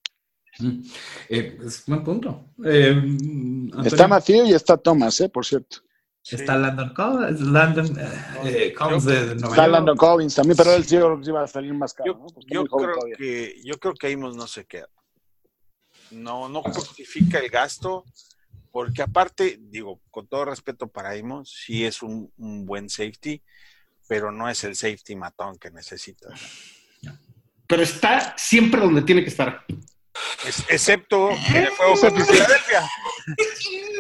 Mm. 0.58 0.80
Eh, 1.28 1.58
es 1.64 1.84
buen 1.86 2.04
punto. 2.04 2.46
Eh. 2.64 3.16
Está 3.84 4.08
Matthew 4.08 4.46
y 4.46 4.52
está 4.52 4.76
Thomas, 4.76 5.20
¿eh? 5.20 5.28
Por 5.28 5.46
cierto. 5.46 5.78
Está 6.22 6.56
Landon 6.56 6.92
Collins, 6.92 7.40
Landon, 7.40 7.98
eh, 7.98 8.08
eh, 8.44 8.74
Collins 8.74 9.04
de, 9.04 9.32
Está. 9.32 9.66
Landon 9.66 9.96
Collins 9.96 10.34
también, 10.34 10.56
pero 10.56 10.74
él 10.74 10.84
sí 10.84 10.98
sí 11.22 11.30
va 11.30 11.44
a 11.44 11.46
salir 11.46 11.72
más 11.72 11.94
caro, 11.94 12.26
Yo, 12.46 12.64
creo 12.66 12.92
todavía. 12.92 13.16
que 13.16 13.54
yo 13.64 13.78
creo 13.78 13.94
que 13.94 14.12
Amos 14.12 14.36
no 14.36 14.46
se 14.46 14.66
queda. 14.66 14.88
No, 16.10 16.48
no 16.48 16.62
justifica 16.62 17.38
el 17.38 17.48
gasto, 17.48 18.04
porque 18.72 19.02
aparte, 19.02 19.58
digo, 19.60 20.00
con 20.10 20.26
todo 20.28 20.44
respeto 20.44 20.88
para 20.88 21.12
Amos, 21.12 21.50
sí 21.66 21.84
es 21.84 22.02
un, 22.02 22.32
un 22.36 22.64
buen 22.66 22.88
safety, 22.88 23.42
pero 24.08 24.30
no 24.32 24.48
es 24.48 24.62
el 24.64 24.76
safety 24.76 25.16
matón 25.16 25.58
que 25.58 25.70
necesita. 25.70 26.28
Pero 27.66 27.82
está 27.82 28.34
siempre 28.36 28.80
donde 28.80 29.02
tiene 29.02 29.22
que 29.22 29.30
estar. 29.30 29.64
Es- 30.46 30.64
excepto 30.68 31.30
en 31.30 31.56
el 31.56 31.68
juego 31.70 31.94
contra 32.00 32.24
Filadelfia. 32.26 32.82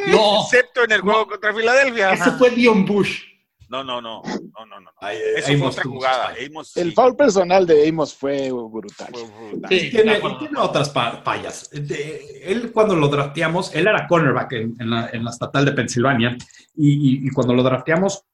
No, 0.08 0.42
Excepto 0.44 0.84
en 0.84 0.92
el 0.92 1.00
juego 1.00 1.26
contra 1.28 1.54
Filadelfia. 1.54 2.12
ese 2.12 2.32
fue 2.32 2.50
Dion 2.50 2.84
Bush. 2.84 3.22
No, 3.70 3.84
no, 3.84 4.02
no, 4.02 4.20
no, 4.24 4.66
no, 4.66 4.80
no. 4.80 4.90
Ay, 5.00 5.16
fue 5.56 5.68
otra 5.68 5.84
jugada. 5.84 6.34
Amos 6.44 6.76
El 6.76 6.88
sí 6.88 6.94
foul 6.94 7.14
personal 7.14 7.64
de 7.66 7.88
Amos 7.88 8.12
fue 8.14 8.50
brutal. 8.50 9.08
fue 9.12 9.24
brutal. 9.52 9.70
Sí, 9.70 9.86
Y 9.86 9.90
tiene, 9.90 10.20
otras 10.58 10.92
fallas. 10.92 11.70
De- 11.70 12.42
él 12.46 12.72
cuando 12.72 12.96
lo 12.96 13.08
drafteamos, 13.08 13.72
él 13.74 13.86
era 13.86 14.08
cornerback 14.08 14.52
en, 14.54 14.76
en 14.80 14.90
la, 14.90 15.08
en 15.12 15.22
la 15.24 15.30
estatal 15.30 15.64
de 15.64 15.72
Pensilvania 15.72 16.36
y, 16.76 16.90
y- 17.24 17.26
y 17.28 17.30
cuando 17.30 17.54
lo 17.54 17.62
drafteamos 17.62 18.24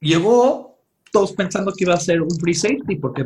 llegó 0.00 0.78
todos 1.10 1.32
pensando 1.32 1.72
que 1.72 1.84
iba 1.84 1.94
a 1.94 2.00
ser 2.00 2.20
un 2.22 2.30
free 2.30 2.54
safety 2.54 2.96
porque 2.96 3.24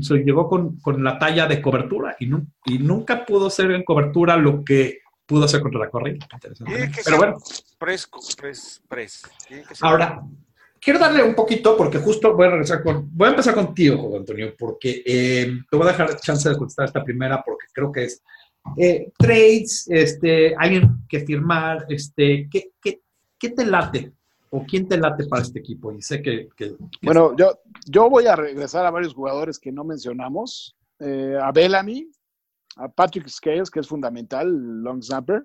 se 0.00 0.14
llegó 0.16 0.48
con, 0.48 0.78
con 0.80 1.02
la 1.04 1.18
talla 1.18 1.46
de 1.46 1.60
cobertura 1.62 2.16
y, 2.20 2.26
nu- 2.26 2.46
y 2.64 2.78
nunca 2.78 3.24
pudo 3.26 3.50
ser 3.50 3.70
en 3.70 3.82
cobertura 3.84 4.36
lo 4.36 4.64
que 4.64 5.00
pudo 5.26 5.44
hacer 5.44 5.60
contra 5.60 5.80
la 5.80 5.90
que 6.90 7.00
Pero 7.04 7.16
bueno. 7.18 7.36
Tiene 9.46 9.62
que 9.62 9.74
ser- 9.74 9.86
Ahora, 9.86 10.22
quiero 10.80 10.98
darle 10.98 11.22
un 11.22 11.34
poquito, 11.34 11.76
porque 11.76 11.98
justo 11.98 12.34
voy 12.34 12.46
a 12.46 12.50
regresar 12.50 12.82
con. 12.82 13.08
Voy 13.12 13.28
a 13.28 13.30
empezar 13.30 13.54
contigo, 13.54 14.16
Antonio, 14.16 14.54
porque 14.58 15.02
eh, 15.04 15.52
te 15.70 15.76
voy 15.76 15.86
a 15.86 15.90
dejar 15.92 16.18
chance 16.20 16.48
de 16.48 16.56
contestar 16.56 16.86
esta 16.86 17.04
primera, 17.04 17.42
porque 17.44 17.66
creo 17.72 17.90
que 17.92 18.04
es 18.04 18.22
eh, 18.76 19.10
trades, 19.18 19.86
este, 19.88 20.54
alguien 20.56 21.06
que 21.08 21.20
firmar, 21.20 21.86
este, 21.88 22.48
¿qué, 22.50 22.72
qué, 22.82 23.00
qué 23.38 23.50
te 23.50 23.64
late? 23.64 24.12
¿O 24.50 24.64
quién 24.64 24.88
te 24.88 24.96
late 24.96 25.26
para 25.26 25.42
este 25.42 25.58
equipo? 25.58 25.92
Y 25.92 26.00
sé 26.02 26.22
que. 26.22 26.48
Bueno, 27.02 27.36
yo, 27.36 27.60
yo 27.86 28.08
voy 28.08 28.26
a 28.26 28.34
regresar 28.36 28.86
a 28.86 28.90
varios 28.90 29.14
jugadores 29.14 29.58
que 29.58 29.70
no 29.72 29.84
mencionamos. 29.84 30.74
Eh, 31.00 31.38
a 31.40 31.52
Bellamy, 31.52 32.10
a 32.76 32.88
Patrick 32.88 33.28
Scales, 33.28 33.70
que 33.70 33.80
es 33.80 33.86
fundamental, 33.86 34.48
long 34.82 35.02
snapper. 35.02 35.44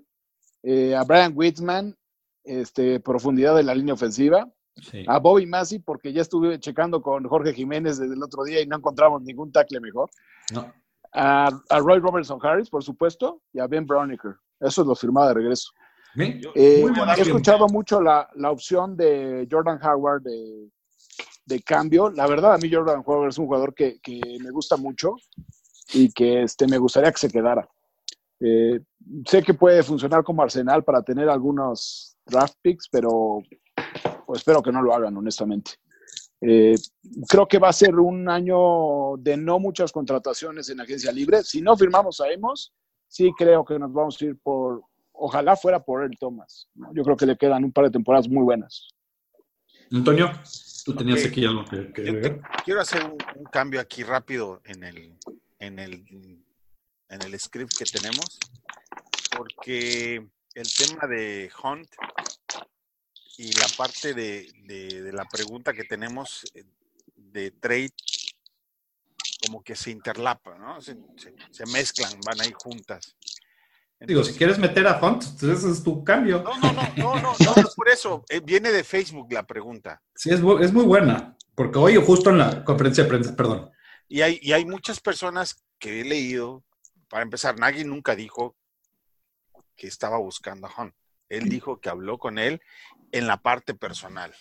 eh, 0.63 0.95
a 0.95 1.03
Brian 1.03 1.33
Whitman, 1.35 1.95
este, 2.43 2.99
profundidad 2.99 3.55
de 3.55 3.63
la 3.63 3.75
línea 3.75 3.93
ofensiva. 3.93 4.51
Sí. 4.81 5.05
A 5.07 5.19
Bobby 5.19 5.45
Massey, 5.45 5.79
porque 5.79 6.13
ya 6.13 6.21
estuve 6.21 6.59
checando 6.59 7.01
con 7.01 7.25
Jorge 7.25 7.53
Jiménez 7.53 7.97
desde 7.97 8.13
el 8.13 8.23
otro 8.23 8.43
día 8.43 8.61
y 8.61 8.67
no 8.67 8.77
encontramos 8.77 9.21
ningún 9.21 9.51
tackle 9.51 9.79
mejor. 9.79 10.09
No. 10.53 10.73
A, 11.13 11.49
a 11.69 11.79
Roy 11.79 11.99
Robertson 11.99 12.39
Harris, 12.41 12.69
por 12.69 12.83
supuesto, 12.83 13.41
y 13.53 13.59
a 13.59 13.67
Ben 13.67 13.85
Browniker. 13.85 14.35
Eso 14.59 14.81
es 14.81 14.87
lo 14.87 14.95
firmado 14.95 15.27
de 15.29 15.33
regreso. 15.35 15.71
Eh, 16.15 16.85
he 17.17 17.21
escuchado 17.21 17.67
mucho 17.67 17.99
la, 18.01 18.29
la 18.35 18.51
opción 18.51 18.95
de 18.95 19.47
Jordan 19.49 19.79
Howard 19.83 20.21
de, 20.21 20.69
de 21.45 21.61
cambio. 21.61 22.11
La 22.11 22.27
verdad, 22.27 22.53
a 22.53 22.57
mí 22.57 22.71
Jordan 22.71 23.03
Howard 23.05 23.29
es 23.29 23.37
un 23.37 23.47
jugador 23.47 23.73
que, 23.73 23.99
que 24.01 24.21
me 24.43 24.51
gusta 24.51 24.77
mucho 24.77 25.15
y 25.93 26.11
que 26.11 26.43
este, 26.43 26.67
me 26.67 26.77
gustaría 26.77 27.11
que 27.11 27.17
se 27.17 27.29
quedara. 27.29 27.67
Eh, 28.39 28.79
sé 29.25 29.41
que 29.41 29.53
puede 29.53 29.81
funcionar 29.83 30.23
como 30.23 30.43
arsenal 30.43 30.83
para 30.83 31.01
tener 31.01 31.29
algunos 31.29 32.15
draft 32.25 32.55
picks, 32.61 32.87
pero 32.91 33.41
pues, 34.25 34.39
espero 34.39 34.61
que 34.61 34.71
no 34.71 34.81
lo 34.81 34.93
hagan, 34.93 35.15
honestamente. 35.17 35.71
Eh, 36.41 36.75
creo 37.29 37.47
que 37.47 37.57
va 37.59 37.69
a 37.69 37.73
ser 37.73 37.95
un 37.95 38.27
año 38.29 39.15
de 39.17 39.37
no 39.37 39.59
muchas 39.59 39.91
contrataciones 39.91 40.69
en 40.69 40.81
agencia 40.81 41.11
libre. 41.11 41.41
Si 41.43 41.61
no 41.61 41.77
firmamos 41.77 42.19
a 42.21 42.29
Emos, 42.31 42.73
sí 43.07 43.31
creo 43.37 43.63
que 43.63 43.79
nos 43.79 43.93
vamos 43.93 44.21
a 44.21 44.25
ir 44.25 44.37
por 44.41 44.83
ojalá 45.13 45.55
fuera 45.55 45.79
por 45.81 46.03
él, 46.03 46.11
Thomas. 46.19 46.67
¿no? 46.75 46.93
Yo 46.93 47.03
creo 47.03 47.15
que 47.15 47.25
le 47.25 47.37
quedan 47.37 47.63
un 47.63 47.71
par 47.71 47.85
de 47.85 47.91
temporadas 47.91 48.27
muy 48.27 48.43
buenas. 48.43 48.87
Antonio, 49.91 50.31
tú 50.83 50.95
tenías 50.95 51.21
Ok. 51.21 51.27
aquí 51.27 51.45
algo 51.45 51.63
que, 51.65 51.93
que 51.93 52.05
Yo 52.05 52.19
te- 52.21 52.41
quiero 52.65 52.81
hacer 52.81 53.03
un, 53.05 53.17
un 53.37 53.43
cambio 53.45 53.79
aquí 53.79 54.03
rápido 54.03 54.59
en 54.65 54.83
el, 54.83 55.17
en 55.59 55.79
el 55.79 56.03
en 57.09 57.21
el 57.21 57.39
script 57.39 57.73
que 57.77 57.85
tenemos, 57.85 58.39
porque 59.37 60.15
el 60.55 60.67
tema 60.75 61.05
de 61.07 61.49
Hunt 61.63 61.87
y 63.37 63.51
la 63.53 63.67
parte 63.77 64.13
de, 64.13 64.51
de- 64.65 65.01
de 65.01 65.13
la 65.13 65.25
pregunta 65.25 65.73
que 65.73 65.83
tenemos 65.83 66.43
eh, 66.53 66.63
de 67.15 67.51
trade 67.51 67.91
como 69.45 69.61
que 69.63 69.75
se 69.75 69.91
interlapa, 69.91 70.57
¿no? 70.57 70.81
Se, 70.81 70.95
se- 71.17 71.33
se 71.51 71.65
mezclan, 71.67 72.19
van 72.25 72.39
ahí 72.41 72.53
juntas. 72.55 73.15
Digo, 73.99 74.23
si 74.23 74.33
quieres 74.33 74.57
meter 74.59 74.85
a 74.87 74.99
Hunt, 75.01 75.23
ese 75.23 75.69
es 75.71 75.81
tu 75.83 76.03
cambio. 76.03 76.43
No, 76.43 76.57
no, 76.59 76.73
no, 76.73 76.93
no, 76.97 77.15
no, 77.21 77.33
no, 77.39 77.55
es 77.55 77.73
por 77.73 77.87
eso. 77.87 78.25
eh, 78.29 78.41
viene 78.41 78.69
de 78.71 78.83
Facebook 78.83 79.31
la 79.31 79.43
pregunta. 79.47 80.01
Sí, 80.13 80.29
es, 80.29 80.41
es 80.61 80.73
muy 80.73 80.83
buena. 80.83 81.37
Porque 81.55 81.77
hoy, 81.79 81.95
justo 81.95 82.29
en 82.29 82.39
la 82.39 82.65
conferencia 82.65 83.03
de 83.03 83.09
prensa, 83.09 83.35
perdón, 83.35 83.71
Y 84.09 84.21
hay, 84.21 84.39
y 84.41 84.51
hay 84.51 84.65
muchas 84.65 84.99
personas 84.99 85.63
que 85.79 86.01
he 86.01 86.03
leído, 86.03 86.63
para 87.07 87.23
empezar, 87.23 87.57
Nagy 87.57 87.85
nunca 87.85 88.13
dijo 88.15 88.57
que 89.77 89.87
estaba 89.87 90.17
buscando 90.17 90.67
a 90.67 90.81
Hunt. 90.81 90.93
Él 91.29 91.47
dijo 91.47 91.79
que 91.79 91.89
habló 91.89 92.17
con 92.17 92.37
él 92.37 92.61
en 93.13 93.27
la 93.27 93.37
parte 93.37 93.73
personal. 93.73 94.35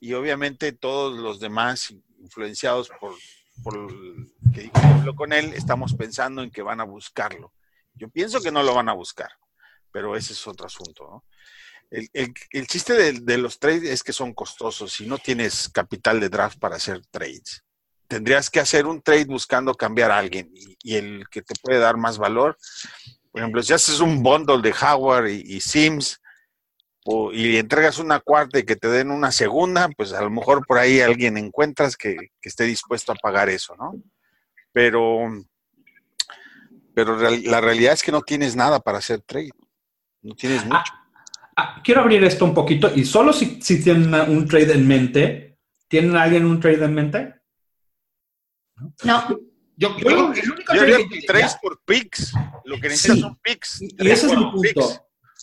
Y 0.00 0.12
obviamente 0.12 0.72
todos 0.72 1.18
los 1.18 1.40
demás 1.40 1.94
influenciados 2.18 2.90
por, 3.00 3.14
por 3.62 3.76
el 3.76 4.34
que 4.52 4.62
dijo 4.62 5.14
con 5.14 5.32
él, 5.32 5.54
estamos 5.54 5.94
pensando 5.94 6.42
en 6.42 6.50
que 6.50 6.62
van 6.62 6.80
a 6.80 6.84
buscarlo. 6.84 7.54
Yo 7.94 8.08
pienso 8.10 8.40
que 8.40 8.50
no 8.50 8.62
lo 8.62 8.74
van 8.74 8.88
a 8.88 8.94
buscar, 8.94 9.30
pero 9.92 10.16
ese 10.16 10.32
es 10.32 10.46
otro 10.46 10.66
asunto. 10.66 11.24
El, 11.90 12.08
el- 12.12 12.66
chiste 12.66 12.92
de, 12.92 13.12
de 13.20 13.38
los 13.38 13.58
trades 13.58 13.84
es 13.84 14.02
que 14.02 14.12
son 14.12 14.34
costosos 14.34 15.00
y 15.00 15.06
no 15.06 15.18
tienes 15.18 15.68
capital 15.68 16.20
de 16.20 16.28
draft 16.28 16.58
para 16.58 16.76
hacer 16.76 17.04
trades 17.06 17.64
tendrías 18.08 18.50
que 18.50 18.58
hacer 18.58 18.86
un 18.86 19.00
trade 19.00 19.26
buscando 19.26 19.72
cambiar 19.72 20.10
a 20.10 20.18
alguien 20.18 20.50
y, 20.52 20.96
el 20.96 21.28
que 21.30 21.42
te 21.42 21.54
puede 21.62 21.78
dar 21.78 21.96
más 21.96 22.18
valor. 22.18 22.58
Por 23.30 23.40
ejemplo, 23.40 23.62
si 23.62 23.72
haces 23.72 24.00
un 24.00 24.20
bundle 24.20 24.60
de 24.60 24.74
Howard 24.82 25.28
y 25.28 25.60
Sims 25.60 26.19
o- 27.04 27.32
y 27.32 27.56
entregas 27.56 27.98
una 27.98 28.20
cuarta 28.20 28.58
y 28.58 28.64
que 28.64 28.76
te 28.76 28.88
den 28.88 29.10
una 29.10 29.32
segunda, 29.32 29.88
pues 29.96 30.12
a 30.12 30.20
lo 30.22 30.30
mejor 30.30 30.66
por 30.66 30.78
ahí 30.78 31.00
alguien 31.00 31.36
encuentras 31.38 31.96
que, 31.96 32.16
que 32.40 32.48
esté 32.48 32.64
dispuesto 32.64 33.12
a 33.12 33.16
pagar 33.16 33.48
eso, 33.48 33.74
¿no? 33.76 33.94
Pero, 34.72 35.20
pero 36.94 37.16
real- 37.18 37.42
la 37.44 37.60
realidad 37.60 37.92
es 37.94 38.02
que 38.02 38.12
no 38.12 38.22
tienes 38.22 38.56
nada 38.56 38.80
para 38.80 38.98
hacer 38.98 39.20
trade. 39.22 39.50
No 40.22 40.34
tienes 40.34 40.64
mucho. 40.64 40.92
Ah, 41.56 41.80
quiero 41.84 42.02
abrir 42.02 42.22
esto 42.24 42.44
un 42.44 42.54
poquito 42.54 42.90
y 42.94 43.04
solo 43.04 43.32
si, 43.32 43.60
si 43.62 43.82
tienen 43.82 44.08
una- 44.08 44.24
un 44.24 44.46
trade 44.46 44.72
en 44.74 44.86
mente. 44.86 45.58
¿Tienen 45.88 46.14
alguien 46.16 46.44
un 46.46 46.60
trade 46.60 46.84
en 46.84 46.94
mente? 46.94 47.34
No, 49.04 49.28
Yo, 49.76 49.96
Yo, 49.96 49.98
yo- 49.98 50.08
el 50.10 50.16
único 50.18 50.42
Yo 50.42 50.64
trade 50.64 50.94
haría 50.94 51.08
que- 51.08 51.22
trades 51.26 51.56
por 51.60 51.80
picks. 51.84 52.32
Lo 52.64 52.76
que 52.76 52.88
necesitas 52.88 53.16
Sí. 53.16 53.22
son 53.22 53.36
picks. 53.42 53.82
Y, 53.82 54.08
ese 54.10 54.26
es 54.26 54.36
mi 54.36 54.44
punto. 54.44 54.60
picks. 54.60 55.00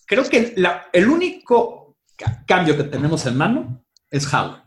Creo 0.08 0.24
que 0.28 0.54
la- 0.58 0.88
el 0.92 1.08
único 1.08 1.98
ca- 2.16 2.44
cambio 2.48 2.76
que 2.76 2.86
tenemos 2.86 3.24
en 3.28 3.38
mano 3.38 3.86
es 4.10 4.34
Howard. 4.34 4.64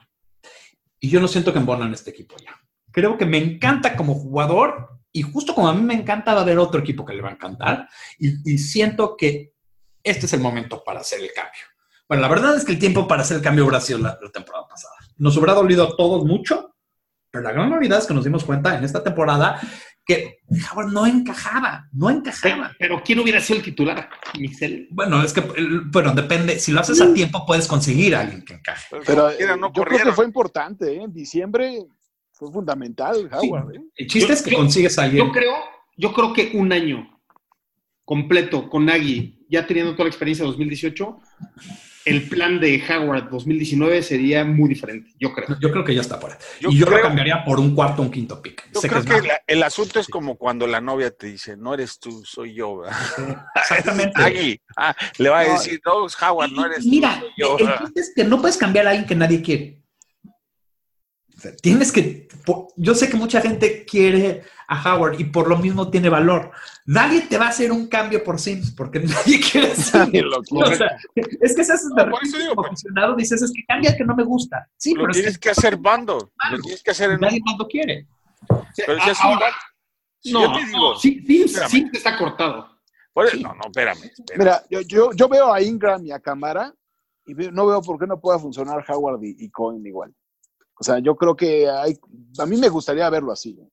Y 1.00 1.08
yo 1.08 1.18
no 1.20 1.26
siento 1.26 1.52
que 1.52 1.58
embonan 1.58 1.92
este 1.92 2.10
equipo 2.10 2.36
ya. 2.44 2.54
Creo 2.92 3.16
que 3.16 3.24
me 3.26 3.38
encanta 3.38 3.96
como 3.96 4.14
jugador 4.14 5.00
y 5.12 5.22
justo 5.22 5.54
como 5.54 5.68
a 5.68 5.74
mí 5.74 5.80
me 5.82 5.94
encanta 5.94 6.34
va 6.34 6.40
a 6.40 6.42
haber 6.42 6.58
otro 6.58 6.78
equipo 6.80 7.04
que 7.04 7.14
le 7.14 7.22
va 7.22 7.30
a 7.30 7.32
encantar 7.32 7.88
y, 8.18 8.52
y 8.52 8.58
siento 8.58 9.16
que 9.16 9.54
este 10.04 10.26
es 10.26 10.32
el 10.34 10.40
momento 10.40 10.84
para 10.84 11.00
hacer 11.00 11.20
el 11.20 11.32
cambio. 11.32 11.62
Bueno, 12.06 12.20
la 12.22 12.28
verdad 12.28 12.56
es 12.56 12.64
que 12.64 12.72
el 12.72 12.78
tiempo 12.78 13.08
para 13.08 13.22
hacer 13.22 13.38
el 13.38 13.42
cambio 13.42 13.64
hubiera 13.64 13.80
sido 13.80 13.98
la, 14.00 14.18
la 14.20 14.30
temporada 14.30 14.66
pasada. 14.68 14.94
Nos 15.16 15.36
hubiera 15.36 15.54
dolido 15.54 15.84
a 15.84 15.96
todos 15.96 16.24
mucho, 16.24 16.74
pero 17.30 17.44
la 17.44 17.52
gran 17.52 17.70
realidad 17.70 17.98
es 17.98 18.06
que 18.06 18.14
nos 18.14 18.24
dimos 18.24 18.44
cuenta 18.44 18.76
en 18.76 18.84
esta 18.84 19.02
temporada 19.02 19.60
que 20.14 20.38
Howard 20.72 20.92
no 20.92 21.06
encajaba, 21.06 21.88
no 21.92 22.10
encajaba. 22.10 22.72
pero 22.78 23.02
¿quién 23.04 23.18
hubiera 23.20 23.40
sido 23.40 23.58
el 23.58 23.64
titular? 23.64 24.08
Mixel. 24.38 24.88
Bueno, 24.90 25.22
es 25.22 25.32
que, 25.32 25.40
bueno, 25.86 26.12
depende. 26.14 26.58
Si 26.58 26.72
lo 26.72 26.80
haces 26.80 27.00
a 27.00 27.12
tiempo, 27.14 27.44
puedes 27.46 27.66
conseguir 27.68 28.14
a 28.16 28.20
alguien 28.20 28.44
que 28.44 28.54
encaje. 28.54 28.86
Pero, 28.90 29.02
Pero 29.06 29.30
eh, 29.30 29.56
no 29.58 29.72
yo 29.72 29.82
creo 29.84 30.04
que 30.04 30.12
fue 30.12 30.24
importante. 30.24 30.92
¿eh? 30.94 31.02
En 31.02 31.12
diciembre 31.12 31.84
fue 32.32 32.50
fundamental, 32.52 33.28
Howard. 33.32 33.74
¿eh? 33.76 33.80
El 33.96 34.06
chiste 34.06 34.28
Yo- 34.28 34.34
es 34.34 34.42
que 34.42 34.50
yo- 34.50 34.56
consigues 34.58 34.98
a 34.98 35.04
alguien. 35.04 35.26
Yo 35.26 35.32
creo, 35.32 35.54
yo 35.96 36.12
creo 36.12 36.32
que 36.32 36.50
un 36.54 36.72
año 36.72 37.20
completo 38.04 38.68
con 38.68 38.84
Nagy, 38.86 39.46
ya 39.48 39.66
teniendo 39.66 39.92
toda 39.92 40.04
la 40.04 40.10
experiencia 40.10 40.44
de 40.44 40.50
2018, 40.50 41.18
el 42.10 42.28
plan 42.28 42.60
de 42.60 42.82
Howard 42.88 43.30
2019 43.30 44.02
sería 44.02 44.44
muy 44.44 44.68
diferente, 44.68 45.10
yo 45.18 45.32
creo. 45.32 45.56
Yo 45.60 45.70
creo 45.70 45.84
que 45.84 45.94
ya 45.94 46.00
está 46.00 46.18
fuera. 46.18 46.38
Yo 46.60 46.70
y 46.70 46.78
yo 46.78 46.86
lo 46.86 47.00
cambiaría 47.00 47.44
por 47.44 47.58
un 47.60 47.74
cuarto 47.74 48.02
o 48.02 48.04
un 48.06 48.10
quinto 48.10 48.40
pick. 48.42 48.70
Yo 48.74 48.80
Sé 48.80 48.88
creo 48.88 49.00
es 49.00 49.06
que 49.06 49.28
la- 49.28 49.40
el 49.46 49.62
asunto 49.62 50.00
es 50.00 50.08
como 50.08 50.36
cuando 50.36 50.66
la 50.66 50.80
novia 50.80 51.10
te 51.10 51.28
dice, 51.28 51.56
no 51.56 51.74
eres 51.74 51.98
tú, 51.98 52.22
soy 52.24 52.54
yo. 52.54 52.82
Exactamente. 53.54 54.12
Agui, 54.22 54.60
ah, 54.76 54.94
le 55.18 55.28
va 55.28 55.40
a 55.40 55.44
No, 55.46 55.52
decir, 55.52 55.80
no, 55.84 56.06
Howard, 56.28 56.50
no 56.52 56.66
eres 56.66 56.84
Mira, 56.84 57.20
tú, 57.20 57.26
yo. 57.36 57.58
el 57.58 57.66
chiste 57.78 58.00
es 58.00 58.12
que 58.14 58.24
no 58.24 58.40
puedes 58.40 58.56
cambiar 58.56 58.86
a 58.86 58.90
alguien 58.90 59.06
que 59.06 59.14
nadie 59.14 59.40
quiere. 59.42 59.82
O 61.36 61.40
sea, 61.40 61.56
tienes 61.56 61.90
que. 61.92 62.28
Yo 62.76 62.94
sé 62.94 63.08
que 63.08 63.16
mucha 63.16 63.40
gente 63.40 63.84
quiere 63.84 64.42
a 64.72 64.94
Howard 64.94 65.18
y 65.18 65.24
por 65.24 65.48
lo 65.48 65.56
mismo 65.56 65.90
tiene 65.90 66.08
valor. 66.08 66.52
Nadie 66.86 67.22
te 67.22 67.36
va 67.36 67.46
a 67.46 67.48
hacer 67.48 67.72
un 67.72 67.88
cambio 67.88 68.22
por 68.22 68.38
Sims 68.38 68.70
porque 68.70 69.00
nadie 69.00 69.40
quiere 69.40 69.74
lo 70.22 70.38
O 70.38 70.66
sea, 70.74 70.96
es 71.16 71.56
que 71.56 71.64
se 71.64 71.72
hace 71.72 71.88
No, 71.88 72.08
por 72.08 72.22
eso 72.22 72.38
digo, 72.38 72.54
como 72.54 72.68
dices, 73.16 73.42
es 73.42 73.52
que 73.52 73.64
cambia 73.66 73.96
que 73.96 74.04
no 74.04 74.14
me 74.14 74.22
gusta. 74.22 74.68
Sí, 74.76 74.94
lo 74.94 75.00
pero 75.02 75.10
es 75.10 75.16
tienes 75.16 75.34
que 75.38 75.40
que 75.40 75.50
hacer 75.50 75.76
bando, 75.76 76.32
lo 76.52 76.58
tienes 76.60 76.82
que 76.84 76.90
hacer 76.92 77.10
en 77.10 77.20
nadie 77.20 77.40
lo 77.58 77.66
quiere. 77.66 78.06
Pero 78.76 79.00
si 79.02 79.10
es 79.10 79.18
un 79.18 79.26
Ahora, 79.26 79.46
si 80.20 80.32
no, 80.32 80.40
yo 80.42 80.52
te 80.52 80.64
digo, 80.66 80.78
no, 80.92 80.98
sí, 80.98 81.24
Sims, 81.26 81.90
está 81.92 82.16
cortado. 82.16 82.78
no, 83.16 83.54
no, 83.54 83.60
espérame, 83.66 84.04
espérame. 84.04 84.38
Mira, 84.38 84.62
yo, 84.70 84.80
yo, 84.82 85.10
yo 85.12 85.28
veo 85.28 85.52
a 85.52 85.60
Ingram 85.60 86.06
y 86.06 86.12
a 86.12 86.20
Camara 86.20 86.72
y 87.26 87.34
veo- 87.34 87.50
no 87.50 87.66
veo 87.66 87.82
por 87.82 87.98
qué 87.98 88.06
no 88.06 88.20
pueda 88.20 88.38
funcionar 88.38 88.84
Howard 88.88 89.20
y, 89.24 89.34
y 89.44 89.50
Cohen 89.50 89.84
igual. 89.84 90.14
O 90.78 90.84
sea, 90.84 91.00
yo 91.00 91.16
creo 91.16 91.34
que 91.34 91.68
hay, 91.68 91.98
a 92.38 92.46
mí 92.46 92.56
me 92.56 92.68
gustaría 92.68 93.10
verlo 93.10 93.32
así. 93.32 93.58
¿eh? 93.60 93.68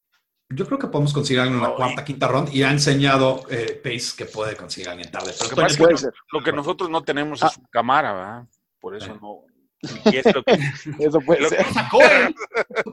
Yo 0.50 0.66
creo 0.66 0.80
que 0.80 0.88
podemos 0.88 1.12
conseguir 1.14 1.42
algo 1.42 1.56
en 1.56 1.62
la 1.62 1.68
No, 1.70 1.76
cuarta, 1.76 2.06
quinta 2.06 2.28
ronda 2.28 2.52
y 2.54 2.64
ha 2.64 2.72
enseñado 2.72 3.42
eh, 3.50 3.80
Pace 3.84 4.16
que 4.18 4.26
puede 4.26 4.56
conseguir 4.56 4.88
alguien 4.90 5.12
tarde. 5.12 5.34
Pero 5.38 5.44
Lo 5.44 5.50
que 5.50 5.56
Toño, 5.56 5.62
pasa 5.64 5.68
es 5.74 5.78
que 5.78 5.84
Puede 5.84 5.94
no- 5.94 5.98
ser. 6.00 6.14
lo 6.32 6.44
que 6.44 6.52
nosotros 6.54 6.90
no 6.90 7.04
tenemos 7.04 7.44
Ah. 7.44 7.48
es 7.48 7.58
una 7.58 7.68
cámara, 7.70 8.14
¿verdad? 8.14 8.48
Por 8.80 8.96
eso 8.96 9.14
no. 9.22 9.42
y 10.06 10.16
es 10.18 10.34
lo 10.34 10.44
que- 10.44 10.54
Eso 11.00 11.20
puede 11.22 11.42
Lo- 11.42 11.50
ser. 11.50 11.66
Cohen, 11.92 12.36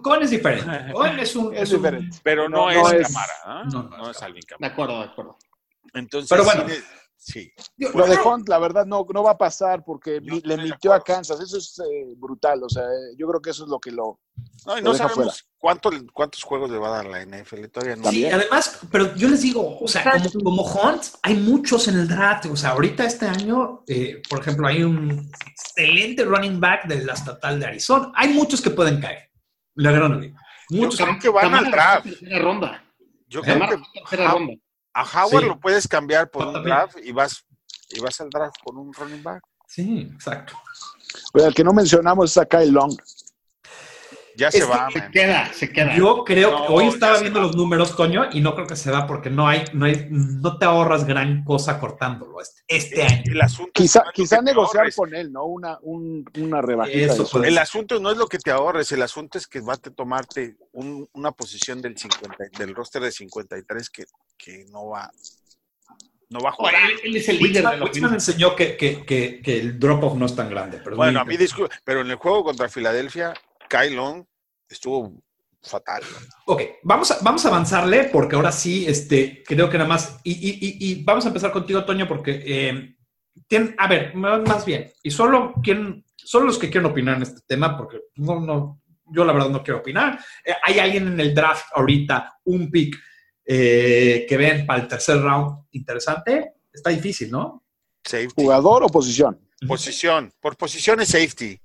Cohen 0.03 0.23
es 0.23 0.31
diferente. 0.31 0.93
Cohen 0.93 1.19
es 1.21 1.37
un. 1.37 1.55
Es 1.55 1.71
un- 1.71 1.77
diferente. 1.79 2.19
pero 2.25 2.49
no, 2.49 2.57
No, 2.67 2.71
es, 2.71 2.77
no 2.77 2.91
es- 2.91 3.07
cámara, 3.09 3.33
¿ah? 3.45 3.63
no, 3.73 3.83
no, 3.85 3.97
no 3.99 4.11
es 4.11 4.17
es 4.17 4.23
Alvin 4.23 4.41
De 4.41 4.47
Cámara. 4.47 4.73
acuerdo, 4.73 4.99
de 4.99 5.05
acuerdo. 5.05 5.39
Entonces, 5.95 6.29
Pero 6.29 6.45
bueno. 6.45 6.65
sí, 7.17 7.53
Lo 7.79 8.07
de 8.07 8.19
Hunt, 8.19 8.49
la 8.49 8.59
verdad, 8.59 8.85
no, 8.85 9.07
no 9.15 9.23
va 9.23 9.31
a 9.33 9.39
pasar 9.39 9.85
porque 9.85 10.19
Yo 10.23 10.41
le 10.43 10.57
mintió 10.59 10.93
a. 10.93 11.01
Kansas. 11.01 11.41
Eso 11.41 11.57
es 11.57 11.79
eh, 11.81 12.15
brutal. 12.17 12.63
O 12.65 12.69
sea, 12.69 12.85
yo 13.17 13.29
creo 13.29 13.41
que 13.41 13.51
eso 13.51 13.63
es 13.65 13.71
lo 13.71 13.79
que 13.79 13.93
lo. 13.93 14.19
No, 14.67 14.77
y 14.77 14.81
Lo 14.81 14.89
no 14.89 14.93
deja 14.93 15.09
sabemos 15.09 15.49
cuánto, 15.65 15.91
cuántos 16.13 16.43
juegos 16.43 16.71
le 16.71 16.77
va 16.77 16.89
a 16.89 17.03
dar 17.03 17.07
la 17.07 17.25
NFL. 17.25 17.65
Todavía 17.69 17.97
no. 17.97 18.03
Sí, 18.03 18.21
También. 18.21 18.35
además, 18.35 18.81
pero 18.93 19.17
yo 19.17 19.29
les 19.31 19.41
digo, 19.41 19.79
o 19.81 19.89
sea, 19.89 20.05
como, 20.13 20.45
como 20.45 20.63
Hunt, 20.63 21.05
hay 21.23 21.37
muchos 21.37 21.89
en 21.89 22.01
el 22.01 22.07
draft. 22.07 22.45
O 22.51 22.57
sea, 22.57 22.73
ahorita 22.73 23.07
este 23.07 23.25
año, 23.25 23.83
eh, 23.87 24.21
por 24.29 24.41
ejemplo, 24.41 24.67
hay 24.69 24.83
un 24.83 25.31
excelente 25.47 26.23
running 26.27 26.61
back 26.61 26.85
de 26.87 27.03
la 27.03 27.15
estatal 27.15 27.59
de 27.59 27.65
Arizona. 27.65 28.13
Hay 28.15 28.35
muchos 28.35 28.61
que 28.61 28.69
pueden 28.69 29.01
caer. 29.01 29.31
La 29.77 29.91
gran 29.91 30.11
mayoría. 30.11 30.37
Muchos. 30.69 31.01
creo 31.01 31.19
que 31.19 31.31
van 31.31 31.55
al 31.55 31.71
draft. 31.71 32.09
ronda. 32.43 32.85
Yo 33.27 33.41
creo 33.41 33.59
que 34.11 34.17
ronda. 34.19 34.53
a 34.93 35.03
Howard 35.03 35.45
Sí. 35.45 35.49
lo 35.49 35.61
puedes 35.61 35.89
cambiar 35.89 36.31
por 36.31 36.47
un 36.47 36.63
draft 36.63 36.99
y 37.03 37.11
vas, 37.13 37.43
y 37.89 38.01
vas 38.01 38.21
al 38.21 38.29
draft 38.29 38.57
con 38.63 38.77
un 38.77 38.93
running 38.93 39.23
back. 39.23 39.43
Sí, 39.67 40.11
exacto. 40.13 40.53
Pero 41.33 41.47
el 41.47 41.55
que 41.55 41.65
no 41.65 41.73
mencionamos 41.73 42.33
es 42.33 42.37
a 42.37 42.45
Kyle 42.45 42.71
Long. 42.71 42.95
Ya 44.37 44.51
se 44.51 44.65
va, 44.65 44.89
Se 44.93 44.99
man. 44.99 45.11
queda, 45.13 45.53
se 45.53 45.71
queda. 45.71 45.97
Yo 45.97 46.25
creo 46.25 46.51
No, 46.51 46.67
que 46.67 46.73
hoy 46.73 46.87
estaba 46.89 47.21
viendo 47.21 47.39
va. 47.41 47.47
los 47.47 47.55
números, 47.57 47.95
Toño, 47.97 48.27
y 48.33 48.41
no 48.41 48.55
creo 48.55 48.67
que 48.67 48.75
se 48.77 48.91
da 48.91 49.07
porque 49.07 49.31
no 49.31 49.47
hay, 49.47 49.65
no 49.73 49.87
hay, 49.87 50.07
no 50.11 50.59
te 50.59 50.65
ahorras 50.65 51.07
gran 51.07 51.45
cosa 51.45 51.79
cortándolo 51.79 52.41
este, 52.41 52.63
este 52.69 53.03
año. 53.05 53.23
El 53.27 53.41
asunto 53.41 53.71
Quizá, 53.75 54.03
no 54.05 54.11
quizá 54.13 54.43
negociar 54.43 54.81
ahorres. 54.83 54.97
con 54.97 55.15
él, 55.15 55.33
¿no? 55.33 55.45
Una, 55.45 55.79
un- 55.83 56.25
una 56.39 56.61
rebajita. 56.61 57.13
Eso. 57.15 57.43
El 57.45 57.59
asunto 57.59 58.01
no 58.01 58.11
es 58.11 58.17
lo 58.17 58.27
que 58.27 58.39
te 58.39 58.51
ahorres, 58.51 58.91
el 58.93 59.03
asunto 59.03 59.39
es 59.39 59.47
que 59.47 59.61
va 59.61 59.75
a 59.75 59.77
te 59.77 59.91
tomarte 59.91 60.57
un- 60.73 61.09
una 61.13 61.31
posición 61.33 61.81
del 61.81 61.97
50, 61.97 62.37
del 62.59 62.75
roster 62.75 63.03
de 63.03 63.13
53 63.13 63.89
que, 63.91 64.05
que 64.37 64.65
no 64.71 64.89
va 64.89 65.11
no 66.31 66.41
va 66.41 66.49
a 66.49 66.53
jugar. 66.53 66.75
él, 66.75 66.99
él 67.05 67.17
es 67.17 67.29
el 67.29 67.39
líder 67.39 67.65
de 67.69 67.81
Witzman 67.83 68.15
enseñó 68.15 68.57
que, 68.57 68.77
que, 68.77 69.05
que, 69.05 69.41
que 69.41 69.61
el 69.61 69.79
drop-off 69.79 70.15
no 70.17 70.27
es 70.27 70.35
tan 70.35 70.51
grande. 70.51 70.81
Pero 70.83 70.97
Bueno, 70.97 71.21
a 71.21 71.25
mí 71.25 71.37
disculpe, 71.37 71.73
pero 71.85 72.01
en 72.01 72.11
el 72.11 72.17
juego 72.17 72.43
contra 72.43 72.69
Filadelfia, 72.69 73.35
Kyle 73.75 73.95
Long 73.97 74.25
estuvo 74.69 75.23
fatal. 75.63 76.03
Ok, 76.47 76.61
vamos 76.83 77.11
a, 77.11 77.19
vamos 77.23 77.45
a 77.45 77.49
avanzarle 77.49 78.05
porque 78.13 78.37
ahora 78.37 78.53
sí, 78.53 78.85
este, 78.87 79.43
creo 79.47 79.69
que 79.71 79.79
nada 79.79 79.89
más, 79.89 80.21
y, 80.23 80.33
y- 80.33 80.59
y- 80.61 80.91
y 80.93 81.05
vamos 81.05 81.25
a 81.25 81.29
empezar 81.29 81.51
contigo, 81.53 81.85
Toño, 81.85 82.07
porque, 82.07 82.43
eh, 82.45 82.97
tien- 83.49 83.75
a 83.79 83.89
ver, 83.89 84.15
más 84.15 84.43
más 84.47 84.65
bien, 84.67 84.93
y 85.03 85.11
solo, 85.11 85.55
quien, 85.63 86.05
solo 86.17 86.47
los 86.47 86.59
que 86.59 86.69
quieren 86.71 86.91
opinar 86.91 87.17
en 87.17 87.23
este 87.23 87.41
tema, 87.47 87.77
porque 87.79 87.99
no, 88.17 88.41
no, 88.41 88.83
yo 89.11 89.25
la 89.25 89.33
verdad 89.33 89.49
no 89.49 89.63
quiero 89.63 89.81
opinar. 89.81 90.19
Eh, 90.45 90.53
¿Hay 90.65 90.79
alguien 90.79 91.07
en 91.09 91.21
el 91.21 91.35
draft 91.35 91.67
ahorita, 91.75 92.39
un 92.45 92.71
pick, 92.71 92.97
eh, 93.47 94.27
que 94.29 94.37
ven 94.37 94.67
para 94.67 94.83
el 94.83 94.89
tercer 94.89 95.21
round 95.21 95.65
interesante? 95.73 96.55
Está 96.73 96.91
difícil, 96.91 97.31
¿no? 97.31 97.65
Safety. 98.05 98.33
¿Jugador 98.37 98.85
o 98.85 98.89
posición? 98.89 99.41
Posición. 99.67 100.31
Por 100.41 100.57
posición 100.59 101.01
es 101.01 101.09
safety. 101.09 101.59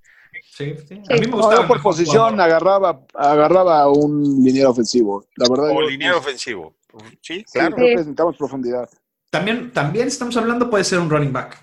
Sí, 0.60 0.76
sí. 0.90 0.96
A 1.10 1.14
mí 1.14 1.20
me 1.22 1.28
No, 1.28 1.38
gusta 1.38 1.56
yo 1.62 1.68
por 1.68 1.82
posición 1.82 2.40
agarraba, 2.42 3.00
agarraba 3.16 3.80
a 3.82 3.88
un 3.90 4.44
liniero 4.44 4.72
ofensivo. 4.72 5.26
La 5.38 5.48
verdad, 5.50 5.70
O 5.70 5.82
yo- 5.82 5.90
liniero 5.90 6.18
ofensivo. 6.18 6.76
Sí, 7.22 7.38
sí, 7.40 7.44
claro. 7.54 7.76
creo 7.76 7.88
que 7.88 7.96
necesitamos 7.96 8.36
profundidad. 8.36 8.90
También, 9.30 9.72
también 9.72 10.08
estamos 10.10 10.36
hablando, 10.36 10.70
puede 10.70 10.84
ser 10.84 11.00
un 11.00 11.10
running 11.10 11.32
back. 11.32 11.58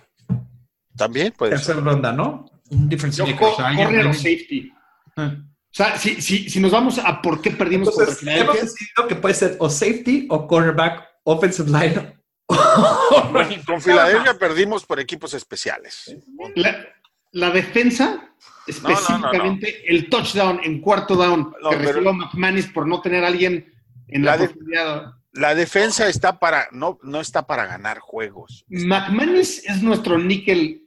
También 0.96 1.34
puede 1.36 1.52
ser. 1.58 1.58
Tercera 1.58 1.80
ronda, 1.80 2.10
¿no? 2.12 2.46
Un 2.70 2.88
difference 2.88 3.18
Yo 3.18 3.26
maker. 3.26 3.38
co- 3.38 4.08
o 4.08 4.12
safety. 4.14 4.72
Ah. 5.16 5.34
O 5.36 5.74
sea, 5.76 5.98
si, 5.98 6.22
si, 6.22 6.48
si 6.48 6.58
nos 6.58 6.70
vamos 6.72 6.98
a 6.98 7.20
por 7.20 7.42
qué 7.42 7.50
perdimos 7.50 7.88
Entonces, 7.88 8.16
contra 8.16 8.34
hemos 8.38 8.54
decidido 8.54 9.06
que 9.08 9.16
puede 9.16 9.34
ser 9.34 9.56
o 9.58 9.68
safety 9.68 10.26
o 10.30 10.46
cornerback, 10.46 11.04
offensive 11.24 11.68
line 11.70 12.16
Con. 13.66 13.80
Filadelfia 13.82 14.38
perdimos 14.38 14.86
por 14.86 15.00
equipos 15.00 15.34
especiales. 15.34 16.16
la, 16.54 16.86
la 17.32 17.50
defensa, 17.50 18.25
específicamente 18.66 19.82
el 19.92 20.08
touchdown 20.08 20.60
en 20.62 20.80
cuarto 20.80 21.14
down 21.16 21.54
que 21.70 21.76
recibió 21.76 22.12
McManus 22.12 22.66
por 22.66 22.86
no 22.86 23.00
tener 23.00 23.24
a 23.24 23.28
alguien 23.28 23.72
en 24.08 24.24
la, 24.24 24.36
La 24.36 24.46
de-. 24.46 25.12
La 25.32 25.54
defensa 25.54 26.08
está 26.08 26.38
para, 26.38 26.68
no, 26.72 26.98
no 27.02 27.20
está 27.20 27.46
para 27.46 27.66
ganar 27.66 27.98
juegos. 27.98 28.64
¿McManus 28.68 29.58
es 29.64 29.82
nuestro 29.82 30.18
níquel 30.18 30.86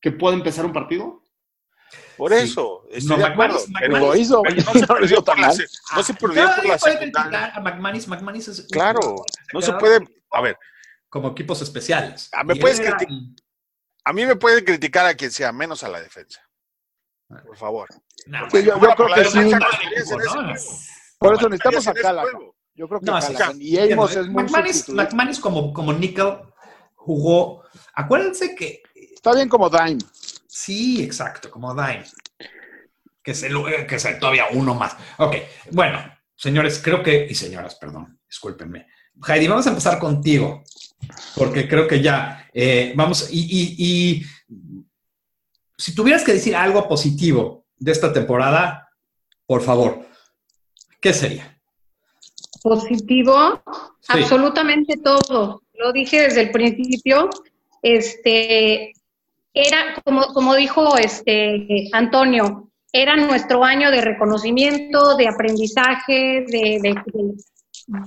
que 0.00 0.12
puede 0.12 0.36
empezar 0.36 0.64
un 0.64 0.72
partido? 0.72 1.22
Por 2.16 2.32
Sí. 2.32 2.38
eso, 2.44 2.84
estoy 2.92 3.16
No, 3.16 3.22
de 3.24 3.32
acuerdo. 3.32 3.58
McManus- 3.58 3.78
pero- 3.80 3.98
Lo 3.98 4.14
hizo, 4.16 4.42
no 4.44 4.72
se 4.72 4.86
perdió 4.86 5.24
por 5.24 5.38
la, 5.40 5.46
mal. 5.48 5.56
se- 5.56 5.66
no 5.96 6.02
se 6.04 6.14
perdió 6.14 6.44
Cada 6.44 6.54
por 6.54 6.62
día 6.64 6.72
la 6.74 6.78
puede 6.78 6.92
secundaria. 6.94 7.30
criticar 7.30 7.58
a 7.58 7.60
McManus. 7.60 8.08
McManus 8.08 8.48
es 8.48 8.58
un- 8.60 8.66
Claro, 8.68 9.00
no 9.52 9.60
se 9.60 9.72
puede. 9.72 10.06
A 10.30 10.40
ver, 10.40 10.56
Como 11.08 11.28
equipos 11.30 11.60
especiales. 11.62 12.28
Ah, 12.32 12.42
me 12.44 12.54
puedes 12.56 12.78
era- 12.80 12.96
a 14.04 14.12
mí 14.12 14.26
me 14.26 14.36
puede 14.36 14.64
criticar 14.64 15.06
a 15.06 15.14
quien 15.14 15.30
sea, 15.32 15.50
menos 15.52 15.82
a 15.84 15.88
la 15.88 16.00
defensa. 16.00 16.40
Por 17.28 17.56
favor. 17.56 17.88
No, 18.26 18.48
Sí, 18.50 18.62
yo- 18.64 18.78
creo 18.78 18.94
por 18.96 19.14
que 19.14 19.24
sí. 19.24 19.50
Por 21.18 21.34
eso 21.34 21.48
necesitamos 21.48 21.86
a 21.88 22.20
juego. 22.22 22.56
Yo 22.74 22.88
creo 22.88 23.00
que 23.00 23.06
No. 23.06 23.18
Y 23.60 23.78
Amos 23.92 24.16
Entiendo. 24.16 24.20
es 24.20 24.28
muy 24.28 24.94
McManus, 24.96 25.38
como, 25.40 25.72
como 25.72 25.92
nickel 25.92 26.38
jugó. 26.94 27.62
Acuérdense 27.94 28.54
que 28.54 28.82
Está 29.14 29.34
bien 29.34 29.48
como 29.48 29.70
Dime. 29.70 29.98
Sí, 30.46 31.02
exacto, 31.02 31.50
como 31.50 31.72
Dime. 31.74 32.04
Que 33.22 33.30
es, 33.30 33.42
el- 33.42 33.56
eh, 33.56 33.86
que 33.88 33.94
es 33.96 34.04
el- 34.04 34.18
todavía 34.18 34.44
uno 34.52 34.74
más. 34.74 34.96
Ok, 35.18 35.36
bueno, 35.70 35.98
señores, 36.36 36.80
creo 36.84 37.02
que, 37.02 37.26
y 37.30 37.34
señoras, 37.34 37.76
perdón, 37.76 38.20
discúlpenme. 38.28 38.86
Heidi, 39.26 39.48
vamos 39.48 39.66
a 39.66 39.70
empezar 39.70 39.98
contigo, 39.98 40.62
porque 41.36 41.66
creo 41.68 41.86
que 41.88 42.02
ya 42.02 42.48
eh, 42.52 42.92
vamos, 42.96 43.28
y, 43.32 43.40
y- 43.40 43.74
y 43.78 44.26
si 45.76 45.94
tuvieras 45.94 46.24
que 46.24 46.32
decir 46.32 46.54
algo 46.56 46.88
positivo 46.88 47.64
de 47.78 47.92
esta 47.92 48.12
temporada, 48.12 48.88
por 49.46 49.62
favor, 49.62 50.06
¿qué 51.00 51.12
sería? 51.12 51.58
Positivo, 52.62 53.62
Sí. 54.00 54.12
absolutamente 54.20 54.96
todo. 54.98 55.62
Lo 55.74 55.92
dije 55.92 56.22
desde 56.22 56.42
el 56.42 56.50
principio. 56.50 57.28
Este 57.82 58.92
era 59.52 59.94
como, 60.04 60.26
como 60.32 60.54
dijo 60.54 60.96
este 60.96 61.88
Antonio, 61.92 62.70
era 62.92 63.16
nuestro 63.16 63.62
año 63.64 63.90
de 63.90 64.00
reconocimiento, 64.00 65.16
de 65.16 65.28
aprendizaje, 65.28 66.44
de, 66.48 66.78
de- 66.82 67.02
de- 67.06 67.34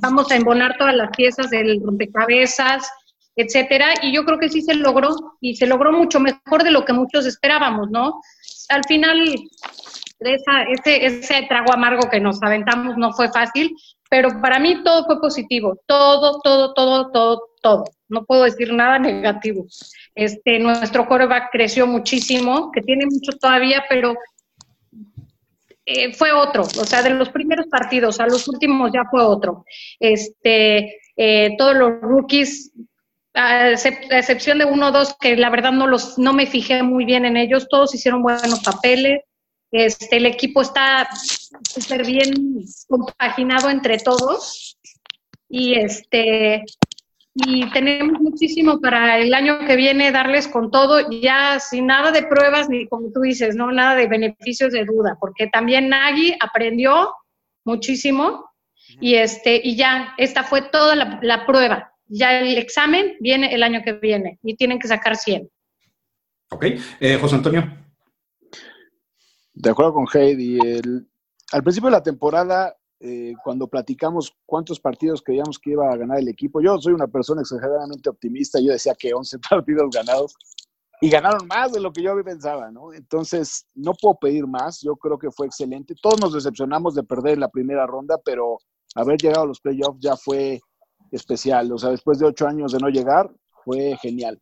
vamos 0.02 0.32
a 0.32 0.36
embonar 0.36 0.76
todas 0.78 0.96
las 0.96 1.10
piezas 1.16 1.50
del 1.50 1.80
rompecabezas, 1.84 2.90
etcétera. 3.38 3.94
Y 4.02 4.14
yo 4.14 4.26
creo 4.26 4.40
que 4.40 4.50
sí 4.50 4.62
se 4.62 4.74
logró 4.74 5.16
y 5.40 5.56
se 5.56 5.68
logró 5.68 5.94
mucho 5.94 6.20
mejor 6.20 6.64
de 6.64 6.72
lo 6.72 6.84
que 6.84 6.92
muchos 6.92 7.26
esperábamos, 7.26 7.90
¿no? 7.90 8.20
Al 8.68 8.84
final 8.86 9.18
ese, 10.20 11.06
ese 11.06 11.46
trago 11.48 11.72
amargo 11.72 12.10
que 12.10 12.20
nos 12.20 12.42
aventamos 12.42 12.98
no 12.98 13.14
fue 13.14 13.30
fácil, 13.32 13.76
pero 14.10 14.30
para 14.42 14.60
mí 14.60 14.84
todo 14.84 15.06
fue 15.06 15.22
positivo, 15.22 15.80
todo, 15.86 16.42
todo, 16.42 16.74
todo, 16.74 17.12
todo, 17.12 17.42
todo. 17.62 17.84
No 18.10 18.26
puedo 18.26 18.44
decir 18.44 18.74
nada 18.74 19.00
negativo. 19.00 19.66
Este, 20.16 20.60
nuestro 20.60 21.08
coreback 21.08 21.50
creció 21.52 21.86
muchísimo, 21.86 22.72
que 22.72 22.82
tiene 22.82 23.06
mucho 23.06 23.38
todavía, 23.38 23.84
pero 23.90 24.16
eh, 25.86 26.14
fue 26.14 26.32
otro. 26.32 26.64
O 26.64 26.86
sea, 26.86 27.04
de 27.04 27.12
los 27.12 27.30
primeros 27.30 27.68
partidos 27.68 28.20
a 28.20 28.28
los 28.28 28.48
últimos 28.48 28.92
ya 28.94 29.04
fue 29.12 29.22
otro. 29.22 29.66
Este, 30.00 31.00
eh, 31.16 31.56
todos 31.58 31.76
los 31.76 32.02
rookies, 32.02 32.72
a 33.38 33.72
excep- 33.72 34.12
a 34.12 34.20
excepción 34.20 34.58
de 34.58 34.66
uno 34.66 34.88
o 34.88 34.92
dos 34.92 35.16
que 35.20 35.36
la 35.38 35.50
verdad 35.50 35.72
no 35.72 35.88
los, 35.88 36.18
no 36.18 36.34
me 36.34 36.48
fijé 36.48 36.84
muy 36.84 37.06
bien 37.06 37.26
en 37.26 37.38
ellos, 37.38 37.68
todos 37.70 37.94
hicieron 37.94 38.24
buenos 38.24 38.62
papeles. 38.64 39.22
Este, 39.72 40.18
el 40.18 40.26
equipo 40.26 40.62
está 40.62 41.10
súper 41.70 42.06
bien 42.06 42.32
compaginado 42.88 43.70
entre 43.70 43.98
todos 43.98 44.78
y 45.50 45.76
este 45.76 46.64
y 47.34 47.70
tenemos 47.70 48.20
muchísimo 48.20 48.80
para 48.80 49.20
el 49.20 49.32
año 49.34 49.60
que 49.68 49.76
viene 49.76 50.12
darles 50.12 50.48
con 50.48 50.72
todo, 50.72 51.12
ya 51.12 51.60
sin 51.60 51.86
nada 51.86 52.12
de 52.12 52.24
pruebas 52.24 52.68
ni 52.68 52.88
como 52.88 53.12
tú 53.12 53.20
dices, 53.22 53.56
no 53.56 53.72
nada 53.72 53.94
de 53.94 54.08
beneficios 54.08 54.72
de 54.72 54.86
duda, 54.86 55.18
porque 55.20 55.46
también 55.48 55.90
Nagy 55.90 56.36
aprendió 56.40 57.14
muchísimo 57.64 58.50
y 59.02 59.16
este 59.16 59.62
y 59.64 59.76
ya 59.76 60.16
esta 60.18 60.44
fue 60.44 60.64
toda 60.64 60.96
la 60.96 61.46
prueba. 61.46 61.94
Ya 62.08 62.40
el 62.40 62.58
examen 62.58 63.16
viene 63.20 63.54
el 63.54 63.64
año 63.64 63.82
que 63.84 63.94
viene 63.94 64.40
y 64.44 64.56
tienen 64.56 64.80
que 64.80 64.88
sacar 64.88 65.16
100. 65.16 65.50
Ok, 66.52 66.66
eh, 67.00 67.18
José 67.20 67.36
Antonio. 67.36 67.64
De 69.54 69.70
acuerdo 69.70 69.94
con 69.94 70.06
Heidi, 70.14 70.60
el, 70.60 71.08
al 71.52 71.64
principio 71.64 71.90
de 71.90 71.98
la 71.98 72.04
temporada, 72.04 72.76
eh, 73.00 73.34
cuando 73.44 73.68
platicamos 73.68 74.34
cuántos 74.46 74.80
partidos 74.80 75.22
creíamos 75.22 75.60
que 75.60 75.72
iba 75.72 75.92
a 75.92 75.98
ganar 75.98 76.20
el 76.20 76.28
equipo, 76.28 76.62
yo 76.62 76.78
soy 76.80 76.94
una 76.94 77.08
persona 77.08 77.42
exageradamente 77.42 78.10
optimista, 78.10 78.60
yo 78.60 78.72
decía 78.72 78.96
que 78.98 79.14
11 79.14 79.40
partidos 79.50 79.90
ganados 79.94 80.36
y 81.00 81.10
ganaron 81.10 81.48
más 81.48 81.72
de 81.74 81.80
lo 81.80 81.92
que 81.92 82.02
yo 82.02 82.16
pensaba, 82.24 82.72
¿no? 82.72 82.92
Entonces, 82.92 83.68
no 83.76 83.94
puedo 83.94 84.16
pedir 84.20 84.48
más, 84.48 84.82
yo 84.82 84.96
creo 84.96 85.20
que 85.20 85.30
fue 85.30 85.46
excelente. 85.46 85.94
Todos 86.02 86.20
nos 86.20 86.34
decepcionamos 86.34 86.96
de 86.96 87.04
perder 87.04 87.34
en 87.36 87.42
la 87.42 87.50
primera 87.50 87.86
ronda, 87.86 88.20
pero 88.26 88.58
haber 88.96 89.20
llegado 89.20 89.44
a 89.44 89.48
los 89.48 89.62
playoffs 89.62 90.00
ya 90.00 90.16
fue 90.16 90.60
especial, 91.12 91.72
o 91.72 91.78
sea, 91.78 91.90
después 91.90 92.20
de 92.20 92.26
ocho 92.26 92.48
años 92.48 92.72
de 92.72 92.80
no 92.80 92.90
llegar, 92.90 93.30
fue 93.64 93.98
genial. 94.02 94.42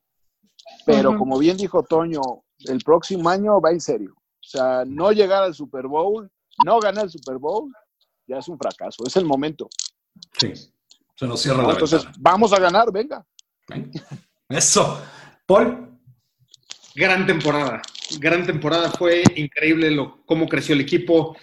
Pero 0.86 1.18
como 1.18 1.38
bien 1.38 1.58
dijo 1.58 1.84
Toño, 1.84 2.22
el 2.60 2.80
próximo 2.84 3.30
año 3.30 3.62
va 3.62 3.72
en 3.72 3.82
serio. 3.82 4.14
O 4.16 4.48
sea, 4.48 4.84
no 4.86 5.12
llegar 5.12 5.44
al 5.44 5.54
Super 5.54 5.88
Bowl, 5.88 6.30
no 6.66 6.80
ganar 6.80 7.06
el 7.06 7.10
Super 7.10 7.38
Bowl, 7.38 7.72
ya 8.28 8.38
es 8.38 8.48
un 8.48 8.58
fracaso, 8.58 9.04
es 9.06 9.16
el 9.16 9.26
momento. 9.26 9.68
Sí, 10.40 10.54
se 11.16 11.28
nos 11.28 11.42
cierra 11.42 11.62
¿no? 11.62 11.68
la 11.68 11.74
Entonces, 11.74 12.04
ventana. 12.04 12.18
vamos 12.20 12.54
a 12.54 12.60
ganar, 12.60 12.92
venga. 12.92 13.26
Eso. 14.50 15.02
Paul. 15.46 15.92
Gran 16.96 17.26
temporada, 17.28 17.82
gran 18.20 18.46
temporada. 18.46 18.90
Fue 18.92 19.22
increíble 19.36 19.92
lo, 19.92 20.24
cómo 20.26 20.48
creció 20.48 20.74
el 20.74 20.82
equipo 20.82 21.36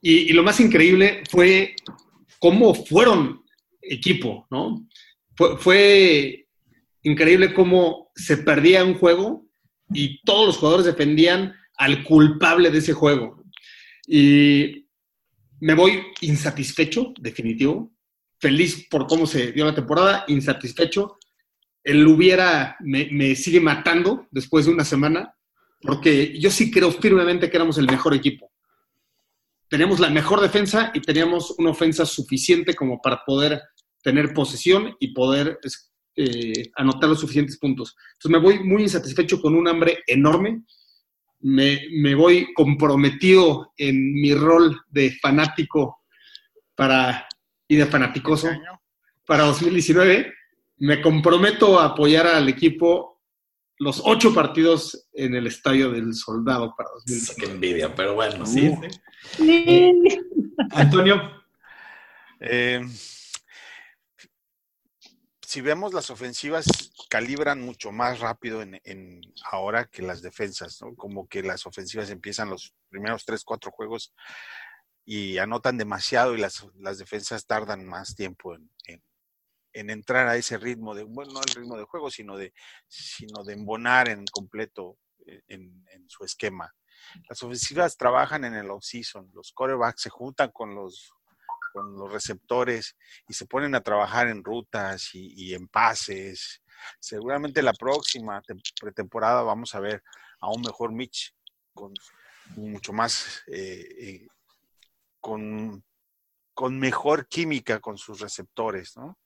y, 0.00 0.30
y 0.30 0.32
lo 0.32 0.42
más 0.42 0.58
increíble 0.58 1.22
fue 1.30 1.76
cómo 2.40 2.74
fueron 2.74 3.44
equipo, 3.88 4.46
¿no? 4.50 4.86
Fue, 5.58 6.46
increíble 7.06 7.54
cómo 7.54 8.10
se 8.16 8.38
perdía 8.38 8.84
un 8.84 8.94
juego 8.94 9.46
y 9.92 10.20
todos 10.22 10.46
los 10.46 10.56
jugadores 10.56 10.86
defendían 10.86 11.54
al 11.76 12.02
culpable 12.02 12.70
de 12.70 12.78
ese 12.78 12.94
juego. 12.94 13.44
Y 14.08 14.88
me 15.60 15.74
voy 15.74 16.02
insatisfecho, 16.20 17.12
definitivo, 17.20 17.92
feliz 18.40 18.88
por 18.90 19.06
cómo 19.06 19.26
se 19.26 19.52
dio 19.52 19.64
la 19.64 19.74
temporada, 19.74 20.24
insatisfecho. 20.26 21.18
El 21.84 22.04
hubiera 22.08 22.76
me, 22.80 23.08
me 23.12 23.36
sigue 23.36 23.60
matando 23.60 24.26
después 24.32 24.66
de 24.66 24.72
una 24.72 24.84
semana, 24.84 25.32
porque 25.82 26.36
yo 26.40 26.50
sí 26.50 26.72
creo 26.72 26.90
firmemente 26.90 27.48
que 27.48 27.56
éramos 27.56 27.78
el 27.78 27.86
mejor 27.86 28.14
equipo. 28.14 28.50
Teníamos 29.68 30.00
la 30.00 30.10
mejor 30.10 30.40
defensa 30.40 30.90
y 30.92 31.00
teníamos 31.00 31.54
una 31.58 31.70
ofensa 31.70 32.04
suficiente 32.04 32.74
como 32.74 33.00
para 33.00 33.22
poder 33.24 33.62
tener 34.06 34.32
posesión 34.32 34.94
y 35.00 35.08
poder 35.08 35.58
es- 35.64 35.92
eh, 36.14 36.70
anotar 36.76 37.08
los 37.10 37.18
suficientes 37.18 37.58
puntos. 37.58 37.96
Entonces 38.12 38.30
me 38.30 38.38
voy 38.38 38.62
muy 38.62 38.82
insatisfecho 38.82 39.40
con 39.42 39.56
un 39.56 39.66
hambre 39.66 39.98
enorme. 40.06 40.62
Me, 41.40 41.80
me 41.90 42.14
voy 42.14 42.46
comprometido 42.54 43.72
en 43.76 44.12
mi 44.14 44.32
rol 44.32 44.80
de 44.88 45.10
fanático 45.20 45.98
para, 46.76 47.26
y 47.66 47.74
de 47.74 47.86
fanaticoso 47.86 48.48
para 49.26 49.42
2019. 49.46 50.32
Me 50.78 51.02
comprometo 51.02 51.80
a 51.80 51.86
apoyar 51.86 52.28
al 52.28 52.48
equipo 52.48 53.20
los 53.80 54.00
ocho 54.04 54.32
partidos 54.32 55.08
en 55.14 55.34
el 55.34 55.48
Estadio 55.48 55.90
del 55.90 56.14
Soldado 56.14 56.72
para 56.76 56.90
2019. 56.94 57.36
Qué 57.44 57.52
envidia, 57.52 57.92
pero 57.92 58.14
bueno, 58.14 58.46
sí. 58.46 58.68
Uh. 58.68 58.80
sí. 59.36 60.00
Antonio. 60.70 61.20
Eh, 62.38 62.80
si 65.46 65.60
vemos 65.60 65.94
las 65.94 66.10
ofensivas 66.10 66.66
calibran 67.08 67.60
mucho 67.60 67.92
más 67.92 68.18
rápido 68.18 68.62
en, 68.62 68.80
en 68.82 69.20
ahora 69.52 69.84
que 69.84 70.02
las 70.02 70.20
defensas, 70.20 70.82
¿no? 70.82 70.96
Como 70.96 71.28
que 71.28 71.42
las 71.44 71.66
ofensivas 71.66 72.10
empiezan 72.10 72.50
los 72.50 72.74
primeros 72.88 73.24
tres, 73.24 73.44
cuatro 73.44 73.70
juegos 73.70 74.12
y 75.04 75.38
anotan 75.38 75.78
demasiado 75.78 76.34
y 76.34 76.38
las, 76.38 76.66
defensas 76.98 77.46
tardan 77.46 77.86
más 77.86 78.16
tiempo 78.16 78.56
en, 78.56 78.68
en, 78.86 79.02
en 79.72 79.90
entrar 79.90 80.26
a 80.26 80.36
ese 80.36 80.58
ritmo 80.58 80.96
de, 80.96 81.04
bueno, 81.04 81.34
no 81.34 81.40
el 81.40 81.54
ritmo 81.54 81.76
de 81.76 81.84
juego, 81.84 82.10
sino 82.10 82.36
de, 82.36 82.52
sino 82.88 83.44
de 83.44 83.52
embonar 83.52 84.08
en 84.08 84.24
completo 84.26 84.98
eh, 85.26 85.42
en, 85.46 85.86
en 85.92 86.10
su 86.10 86.24
esquema. 86.24 86.74
Las 87.28 87.40
ofensivas 87.44 87.96
trabajan 87.96 88.44
en 88.44 88.54
el 88.54 88.68
off-season, 88.68 89.30
los 89.32 89.52
quarterbacks 89.52 90.02
se 90.02 90.10
juntan 90.10 90.50
con 90.50 90.74
los 90.74 91.12
con 91.76 91.94
los 91.94 92.10
receptores 92.10 92.96
y 93.28 93.34
se 93.34 93.44
ponen 93.44 93.74
a 93.74 93.82
trabajar 93.82 94.28
en 94.28 94.42
rutas 94.42 95.10
y, 95.12 95.52
en 95.52 95.68
pases. 95.68 96.62
Seguramente 96.98 97.60
la 97.60 97.74
próxima 97.74 98.42
pretemporada 98.80 99.42
vamos 99.42 99.74
a 99.74 99.80
ver 99.80 100.02
a 100.40 100.48
un 100.48 100.62
mejor 100.62 100.92
Mitch 100.92 101.34
con 101.74 101.92
mucho 102.56 102.94
más, 102.94 103.42
eh, 103.48 103.86
eh, 103.98 104.28
con, 105.20 105.84
con, 106.54 106.78
mejor 106.78 107.28
química 107.28 107.78
con 107.78 107.98
sus 107.98 108.20
receptores, 108.20 108.96
¿no? 108.96 109.18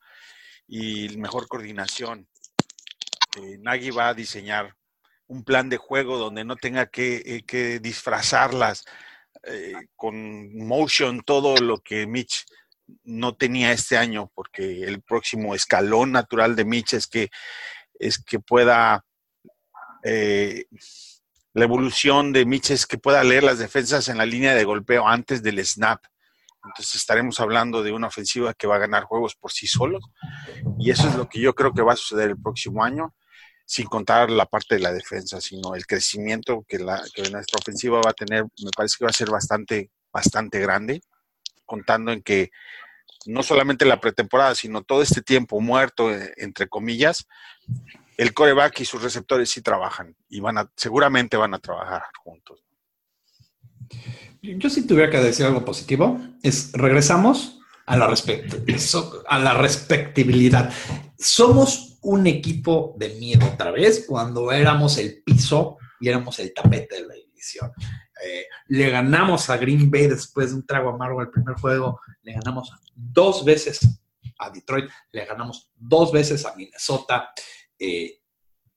Y 0.67 1.17
mejor 1.19 1.47
coordinación. 1.47 2.29
Eh, 3.37 3.59
va 3.97 4.09
a 4.09 4.15
diseñar 4.15 4.75
un 5.29 5.45
plan 5.45 5.69
de 5.69 5.77
juego 5.77 6.19
donde 6.19 6.43
no 6.43 6.57
tenga 6.57 6.87
que, 6.87 7.45
que 7.47 7.79
disfrazarlas 7.79 8.85
eh, 9.45 9.75
con 9.97 10.57
motion 10.67 11.23
todo 11.23 11.57
lo 11.57 11.79
que 11.79 12.07
Mitch 12.07 12.45
no 13.05 13.35
tenía 13.37 13.73
este 13.73 13.97
año, 13.97 14.31
porque 14.35 14.83
el 14.83 15.03
próximo 15.03 15.55
escalón 15.55 16.13
natural 16.13 16.57
de 16.57 16.65
Mitch 16.65 16.95
es 16.95 17.07
que, 17.07 17.31
es 17.99 18.23
que 18.23 18.41
pueda, 18.41 19.05
eh, 20.03 20.65
la 21.55 21.65
evolución 21.65 22.33
de 22.33 22.45
Mitch 22.45 22.71
es 22.71 22.87
que 22.87 22.99
pueda 22.99 23.25
leer 23.25 23.45
las 23.45 23.59
defensas 23.59 24.09
en 24.09 24.19
la 24.19 24.27
línea 24.27 24.55
de 24.55 24.65
golpeo 24.65 25.07
antes 25.07 25.43
del 25.43 25.65
snap. 25.65 26.05
Entonces 26.65 26.97
estaremos 26.97 27.41
hablando 27.41 27.83
de 27.83 27.93
una 27.93 28.09
ofensiva 28.09 28.53
que 28.53 28.67
va 28.67 28.77
a 28.77 28.81
ganar 28.81 29.05
juegos 29.05 29.35
por 29.35 29.51
sí 29.51 29.67
solos. 29.67 30.05
Y 30.79 30.91
eso 30.91 31.09
es 31.09 31.15
lo 31.15 31.29
que 31.29 31.41
yo 31.41 31.55
creo 31.55 31.73
que 31.73 31.83
va 31.83 31.95
a 31.95 31.97
suceder 31.97 32.31
el 32.31 32.41
próximo 32.41 32.85
año 32.85 33.15
sin 33.71 33.87
contar 33.87 34.33
la 34.33 34.47
parte 34.47 34.75
de 34.75 34.81
la 34.81 34.93
defensa, 34.93 35.41
sino 35.41 35.77
el 35.77 35.87
crecimiento 35.87 36.65
que, 36.67 36.81
la, 36.81 37.05
que 37.15 37.31
nuestra 37.31 37.61
ofensiva 37.61 38.01
va 38.05 38.11
a 38.11 38.15
tener, 38.15 38.43
me 38.43 38.71
parece 38.77 38.97
que 38.99 39.05
va 39.05 39.11
a 39.11 39.13
ser 39.13 39.31
bastante, 39.31 39.93
bastante 40.13 40.59
grande, 40.59 41.03
contando 41.67 42.11
en 42.11 42.21
que 42.21 42.51
no 43.27 43.45
solamente 43.45 43.85
la 43.85 44.01
pretemporada, 44.01 44.57
sino 44.57 44.83
todo 44.83 45.03
este 45.03 45.23
tiempo 45.23 45.61
muerto, 45.61 46.13
eh, 46.13 46.35
entre 46.39 46.67
comillas, 46.67 47.29
el 48.17 48.35
coreback 48.35 48.81
y 48.81 48.85
sus 48.87 49.05
receptores 49.05 49.51
sí 49.51 49.63
trabajan 49.63 50.17
y 50.29 50.41
van 50.41 50.59
a, 50.59 50.69
seguramente 50.75 51.37
van 51.37 51.55
a 51.55 51.61
trabajar 51.61 52.03
juntos. 52.25 52.65
Yo 54.43 54.69
si 54.69 54.85
tuviera 54.85 55.13
que 55.13 55.19
decir 55.19 55.47
algo 55.47 55.65
positivo, 55.65 56.21
es 56.43 56.73
regresamos 56.73 57.60
a 57.87 57.97
la, 57.97 58.15
a 59.29 59.39
la 59.39 59.55
respectibilidad. 59.55 60.73
Somos 61.19 61.99
un 62.03 62.27
equipo 62.27 62.95
de 62.99 63.11
miedo 63.11 63.47
otra 63.47 63.71
vez 63.71 64.05
cuando 64.07 64.53
éramos 64.53 64.99
el 64.99 65.23
piso 65.23 65.79
y 66.01 66.09
éramos 66.09 66.39
el 66.39 66.53
tapete 66.55 66.97
de 66.97 67.07
la 67.07 67.15
división. 67.15 67.71
Eh, 68.25 68.47
le 68.69 68.91
ganamos 68.91 69.49
a 69.51 69.57
Green 69.57 69.91
Bay 69.91 70.07
después 70.07 70.51
de 70.51 70.57
un 70.57 70.67
trago 70.67 70.91
amargo 70.91 71.21
al 71.21 71.31
primer 71.31 71.57
juego, 71.57 72.01
le 72.23 72.33
ganamos 72.33 72.71
dos 72.95 73.45
veces 73.45 73.81
a 74.39 74.51
Detroit, 74.51 74.91
le 75.13 75.25
ganamos 75.25 75.71
dos 75.75 76.13
veces 76.13 76.45
a 76.47 76.55
Minnesota. 76.55 77.31
Eh, 77.79 78.21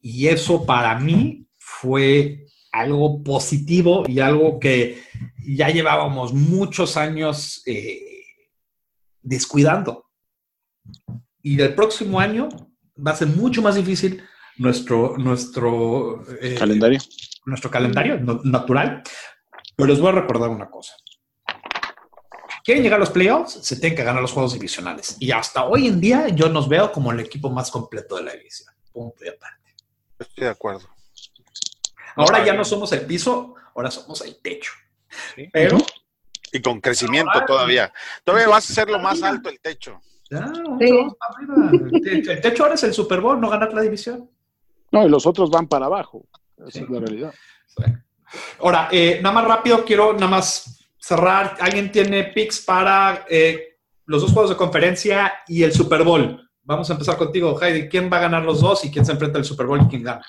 y 0.01 0.27
eso 0.27 0.65
para 0.65 0.97
mí 0.99 1.47
fue 1.57 2.45
algo 2.71 3.23
positivo 3.23 4.03
y 4.07 4.19
algo 4.19 4.59
que 4.59 5.03
ya 5.45 5.69
llevábamos 5.69 6.33
muchos 6.33 6.97
años 6.97 7.61
eh, 7.65 8.12
descuidando. 9.23 10.09
Y 11.41 11.55
del 11.55 11.73
próximo 11.73 12.19
año 12.19 12.49
va 12.95 13.11
a 13.11 13.15
ser 13.15 13.29
mucho 13.29 13.61
más 13.61 13.75
difícil 13.75 14.23
nuestro, 14.57 15.17
nuestro 15.17 16.23
eh, 16.39 16.55
calendario. 16.57 16.99
Nuestro 17.45 17.71
calendario 17.71 18.19
natural. 18.43 19.01
Pero 19.75 19.89
les 19.89 19.99
voy 19.99 20.09
a 20.09 20.13
recordar 20.13 20.49
una 20.49 20.69
cosa. 20.69 20.95
Quieren 22.63 22.83
llegar 22.83 22.97
a 22.97 23.01
los 23.01 23.09
playoffs, 23.09 23.59
se 23.61 23.75
tienen 23.75 23.97
que 23.97 24.03
ganar 24.05 24.21
los 24.21 24.31
juegos 24.31 24.53
divisionales. 24.53 25.17
Y 25.19 25.31
hasta 25.31 25.65
hoy 25.65 25.87
en 25.87 25.99
día 25.99 26.29
yo 26.29 26.47
nos 26.47 26.69
veo 26.69 26.91
como 26.91 27.11
el 27.11 27.19
equipo 27.19 27.49
más 27.49 27.69
completo 27.69 28.15
de 28.15 28.23
la 28.23 28.33
división. 28.33 28.73
Punto 28.93 29.25
y 29.25 29.27
aparte. 29.27 29.75
Estoy 30.19 30.45
de 30.45 30.49
acuerdo. 30.49 30.87
Ahora 32.15 32.45
ya 32.45 32.53
no 32.53 32.63
somos 32.63 32.91
el 32.93 33.05
piso, 33.05 33.55
ahora 33.75 33.91
somos 33.91 34.21
el 34.21 34.37
techo. 34.41 34.71
¿Sí? 35.35 35.49
Pero. 35.51 35.77
Y 36.53 36.61
con 36.61 36.79
crecimiento 36.79 37.43
todavía. 37.45 37.91
Todavía 38.23 38.47
vas 38.47 38.69
a 38.69 38.73
ser 38.73 38.89
lo 38.89 38.99
más 38.99 39.21
alto 39.23 39.49
el 39.49 39.59
techo. 39.59 39.99
Ya, 40.29 40.51
sí. 40.79 41.07
el, 42.05 42.29
el 42.29 42.41
techo 42.41 42.63
ahora 42.63 42.75
es 42.75 42.83
el 42.83 42.93
Super 42.93 43.19
Bowl, 43.19 43.41
no 43.41 43.49
ganar 43.49 43.73
la 43.73 43.81
división. 43.81 44.29
No, 44.91 45.05
y 45.05 45.09
los 45.09 45.25
otros 45.25 45.49
van 45.49 45.67
para 45.67 45.87
abajo. 45.87 46.25
Esa 46.59 46.71
sí. 46.71 46.79
es 46.83 46.89
la 46.89 46.99
realidad. 46.99 47.33
Sí. 47.67 47.83
Ahora, 48.59 48.87
eh, 48.91 49.19
nada 49.21 49.33
más 49.33 49.45
rápido, 49.45 49.83
quiero 49.83 50.13
nada 50.13 50.27
más 50.27 50.87
cerrar. 50.97 51.57
¿Alguien 51.59 51.91
tiene 51.91 52.25
picks 52.25 52.61
para 52.61 53.25
eh, 53.29 53.77
los 54.05 54.21
dos 54.21 54.31
juegos 54.31 54.51
de 54.51 54.57
conferencia 54.57 55.33
y 55.47 55.63
el 55.63 55.73
Super 55.73 56.03
Bowl? 56.03 56.39
Vamos 56.63 56.89
a 56.89 56.93
empezar 56.93 57.17
contigo, 57.17 57.59
Heidi. 57.61 57.89
¿Quién 57.89 58.11
va 58.11 58.17
a 58.17 58.21
ganar 58.21 58.43
los 58.43 58.61
dos 58.61 58.85
y 58.85 58.91
quién 58.91 59.05
se 59.05 59.11
enfrenta 59.11 59.37
al 59.37 59.45
Super 59.45 59.65
Bowl 59.65 59.81
y 59.81 59.87
quién 59.87 60.03
gana? 60.03 60.25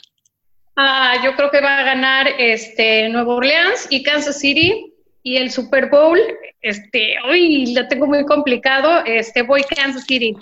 Ah, 0.77 1.15
yo 1.23 1.37
creo 1.37 1.51
que 1.51 1.61
va 1.61 1.79
a 1.79 1.85
ganar 1.85 2.27
este 2.39 3.09
Nuevo 3.09 3.37
Orleans 3.37 3.87
y 3.91 4.03
Kansas 4.03 4.41
City. 4.41 4.94
Y 5.27 5.39
el 5.39 5.51
Super 5.51 5.89
Bowl, 5.89 6.19
este, 6.61 7.17
hoy 7.27 7.73
lo 7.75 7.89
tengo 7.89 8.07
muy 8.07 8.27
complicado, 8.27 9.03
este, 9.07 9.41
voy 9.41 9.63
Kansas 9.63 10.05
City. 10.05 10.37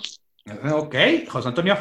Ok, 0.73 0.95
José 1.29 1.47
Antonio. 1.47 1.77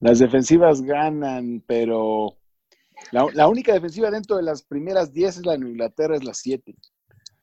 Las 0.00 0.20
defensivas 0.20 0.80
ganan, 0.80 1.62
pero 1.66 2.34
la, 3.12 3.26
la, 3.34 3.46
única 3.46 3.74
defensiva 3.74 4.10
dentro 4.10 4.38
de 4.38 4.42
las 4.42 4.62
primeras 4.62 5.12
10 5.12 5.36
es 5.36 5.44
la 5.44 5.52
de 5.54 5.68
Inglaterra, 5.68 6.16
es 6.16 6.24
la 6.24 6.32
7. 6.32 6.74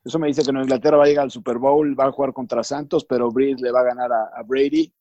Eso 0.03 0.17
me 0.17 0.29
dice 0.29 0.41
que 0.41 0.51
Nueva 0.51 0.65
Inglaterra 0.65 0.97
va 0.97 1.03
a 1.03 1.07
llegar 1.07 1.25
al 1.25 1.31
Super 1.31 1.59
Bowl, 1.59 1.99
va 1.99 2.05
a 2.05 2.11
jugar 2.11 2.33
contra 2.33 2.63
Santos, 2.63 3.05
pero 3.05 3.29
Breeze 3.29 3.61
le 3.61 3.71
va 3.71 3.81
a 3.81 3.83
ganar 3.83 4.11
a, 4.11 4.31
a 4.35 4.41
Brady, 4.41 4.91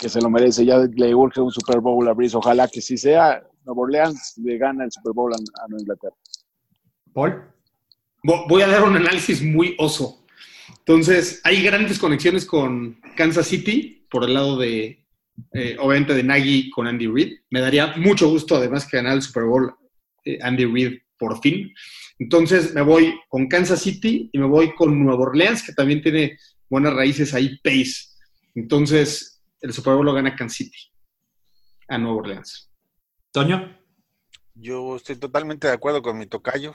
que 0.00 0.08
se 0.08 0.22
lo 0.22 0.30
merece. 0.30 0.64
Ya 0.64 0.78
le 0.78 1.14
urge 1.14 1.42
un 1.42 1.50
Super 1.50 1.80
Bowl 1.80 2.08
a 2.08 2.14
Breeze, 2.14 2.34
ojalá 2.34 2.66
que 2.66 2.80
sí 2.80 2.96
sea. 2.96 3.46
Nueva 3.66 3.82
Orleans 3.82 4.38
le 4.38 4.56
gana 4.56 4.84
el 4.84 4.90
Super 4.90 5.12
Bowl 5.12 5.34
a, 5.34 5.36
a 5.36 5.68
Nueva 5.68 5.82
Inglaterra. 5.82 6.16
Paul. 7.12 7.59
Voy 8.22 8.62
a 8.62 8.68
dar 8.68 8.82
un 8.82 8.96
análisis 8.96 9.42
muy 9.42 9.74
oso. 9.78 10.24
Entonces, 10.78 11.40
hay 11.44 11.62
grandes 11.62 11.98
conexiones 11.98 12.44
con 12.44 13.00
Kansas 13.16 13.46
City 13.46 14.06
por 14.10 14.24
el 14.24 14.34
lado 14.34 14.58
de, 14.58 15.06
eh, 15.52 15.76
obviamente, 15.78 16.14
de 16.14 16.22
Nagy 16.22 16.70
con 16.70 16.86
Andy 16.86 17.06
Reid. 17.06 17.38
Me 17.50 17.60
daría 17.60 17.94
mucho 17.96 18.28
gusto, 18.28 18.56
además, 18.56 18.86
que 18.86 18.96
ganara 18.96 19.14
el 19.14 19.22
Super 19.22 19.44
Bowl 19.44 19.74
eh, 20.24 20.38
Andy 20.42 20.66
Reid 20.66 20.98
por 21.18 21.40
fin. 21.40 21.72
Entonces, 22.18 22.74
me 22.74 22.82
voy 22.82 23.18
con 23.28 23.48
Kansas 23.48 23.80
City 23.80 24.28
y 24.32 24.38
me 24.38 24.46
voy 24.46 24.74
con 24.74 25.02
Nueva 25.02 25.22
Orleans, 25.22 25.62
que 25.62 25.72
también 25.72 26.02
tiene 26.02 26.38
buenas 26.68 26.92
raíces 26.92 27.32
ahí, 27.34 27.58
Pace. 27.62 28.08
Entonces, 28.54 29.42
el 29.60 29.72
Super 29.72 29.94
Bowl 29.94 30.06
lo 30.06 30.12
gana 30.12 30.36
Kansas 30.36 30.56
City 30.58 30.78
a 31.88 31.98
Nueva 31.98 32.18
Orleans. 32.18 32.70
Toño. 33.32 33.78
Yo 34.54 34.96
estoy 34.96 35.16
totalmente 35.16 35.68
de 35.68 35.72
acuerdo 35.72 36.02
con 36.02 36.18
mi 36.18 36.26
tocayo 36.26 36.74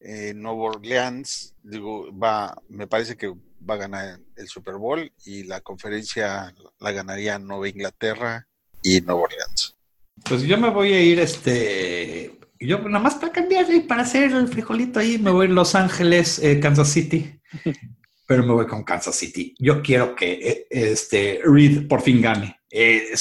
eh, 0.00 0.32
Nueva 0.34 0.62
Orleans, 0.62 1.54
digo, 1.62 2.16
va, 2.16 2.56
me 2.68 2.86
parece 2.86 3.16
que 3.16 3.28
va 3.28 3.74
a 3.74 3.78
ganar 3.78 4.20
el 4.36 4.48
Super 4.48 4.76
Bowl 4.76 5.12
y 5.24 5.44
la 5.44 5.60
conferencia 5.60 6.54
la 6.78 6.92
ganaría 6.92 7.38
Nueva 7.38 7.68
Inglaterra 7.68 8.46
y 8.82 9.00
Nueva 9.02 9.22
Orleans. 9.22 9.76
Pues 10.24 10.42
yo 10.42 10.58
me 10.58 10.70
voy 10.70 10.92
a 10.92 11.00
ir, 11.00 11.20
este, 11.20 12.38
yo 12.58 12.78
nada 12.78 13.02
más 13.02 13.14
para 13.14 13.32
cambiar 13.32 13.72
y 13.72 13.80
para 13.80 14.02
hacer 14.02 14.32
el 14.32 14.48
frijolito 14.48 15.00
ahí, 15.00 15.18
me 15.18 15.30
voy 15.30 15.46
a 15.46 15.50
Los 15.50 15.74
Ángeles, 15.74 16.38
eh, 16.38 16.60
Kansas 16.60 16.88
City, 16.88 17.40
pero 18.26 18.42
me 18.44 18.52
voy 18.52 18.66
con 18.66 18.84
Kansas 18.84 19.16
City. 19.16 19.54
Yo 19.58 19.82
quiero 19.82 20.14
que 20.14 20.32
eh, 20.32 20.66
este 20.70 21.40
Reed 21.44 21.88
por 21.88 22.02
fin 22.02 22.20
gane. 22.20 22.60
Eh, 22.70 23.14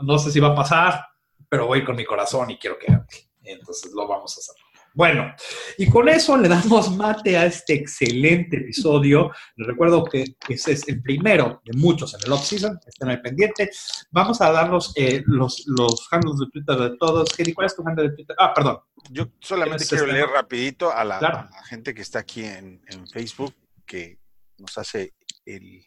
no 0.00 0.18
sé 0.18 0.30
si 0.30 0.40
va 0.40 0.48
a 0.48 0.54
pasar, 0.54 1.06
pero 1.48 1.66
voy 1.66 1.84
con 1.84 1.96
mi 1.96 2.04
corazón 2.04 2.50
y 2.50 2.58
quiero 2.58 2.78
que 2.78 2.86
gane. 2.86 3.06
Entonces 3.44 3.92
lo 3.92 4.06
vamos 4.06 4.36
a 4.36 4.40
hacer. 4.40 4.61
Bueno, 4.94 5.34
y 5.78 5.88
con 5.88 6.08
eso 6.08 6.36
le 6.36 6.48
damos 6.48 6.94
mate 6.96 7.36
a 7.36 7.46
este 7.46 7.74
excelente 7.74 8.58
episodio. 8.58 9.30
Les 9.56 9.66
recuerdo 9.66 10.04
que 10.04 10.24
ese 10.48 10.72
es 10.72 10.86
el 10.88 11.00
primero 11.02 11.62
de 11.64 11.76
muchos 11.78 12.12
en 12.14 12.20
el 12.26 12.32
off-season, 12.32 12.78
estén 12.86 13.08
ahí 13.08 13.16
pendiente. 13.22 13.70
Vamos 14.10 14.40
a 14.40 14.50
darnos 14.52 14.92
eh, 14.96 15.22
los, 15.26 15.64
los 15.66 16.06
handles 16.10 16.38
de 16.38 16.46
Twitter 16.52 16.76
de 16.90 16.96
todos. 16.98 17.30
Kenny, 17.34 17.52
¿cuál 17.54 17.66
es 17.66 17.76
tu 17.76 17.82
handle 17.86 18.08
de 18.10 18.16
Twitter? 18.16 18.36
Ah, 18.38 18.52
perdón. 18.54 18.78
Yo 19.10 19.28
solamente 19.40 19.86
quiero 19.86 20.04
este, 20.04 20.14
leer 20.16 20.28
rapidito 20.28 20.92
a 20.92 21.04
la, 21.04 21.18
Claro. 21.18 21.38
a 21.38 21.50
la 21.50 21.64
gente 21.64 21.94
que 21.94 22.02
está 22.02 22.20
aquí 22.20 22.44
en, 22.44 22.82
en 22.86 23.06
Facebook, 23.08 23.54
que 23.86 24.18
nos 24.58 24.76
hace 24.78 25.14
el- 25.46 25.84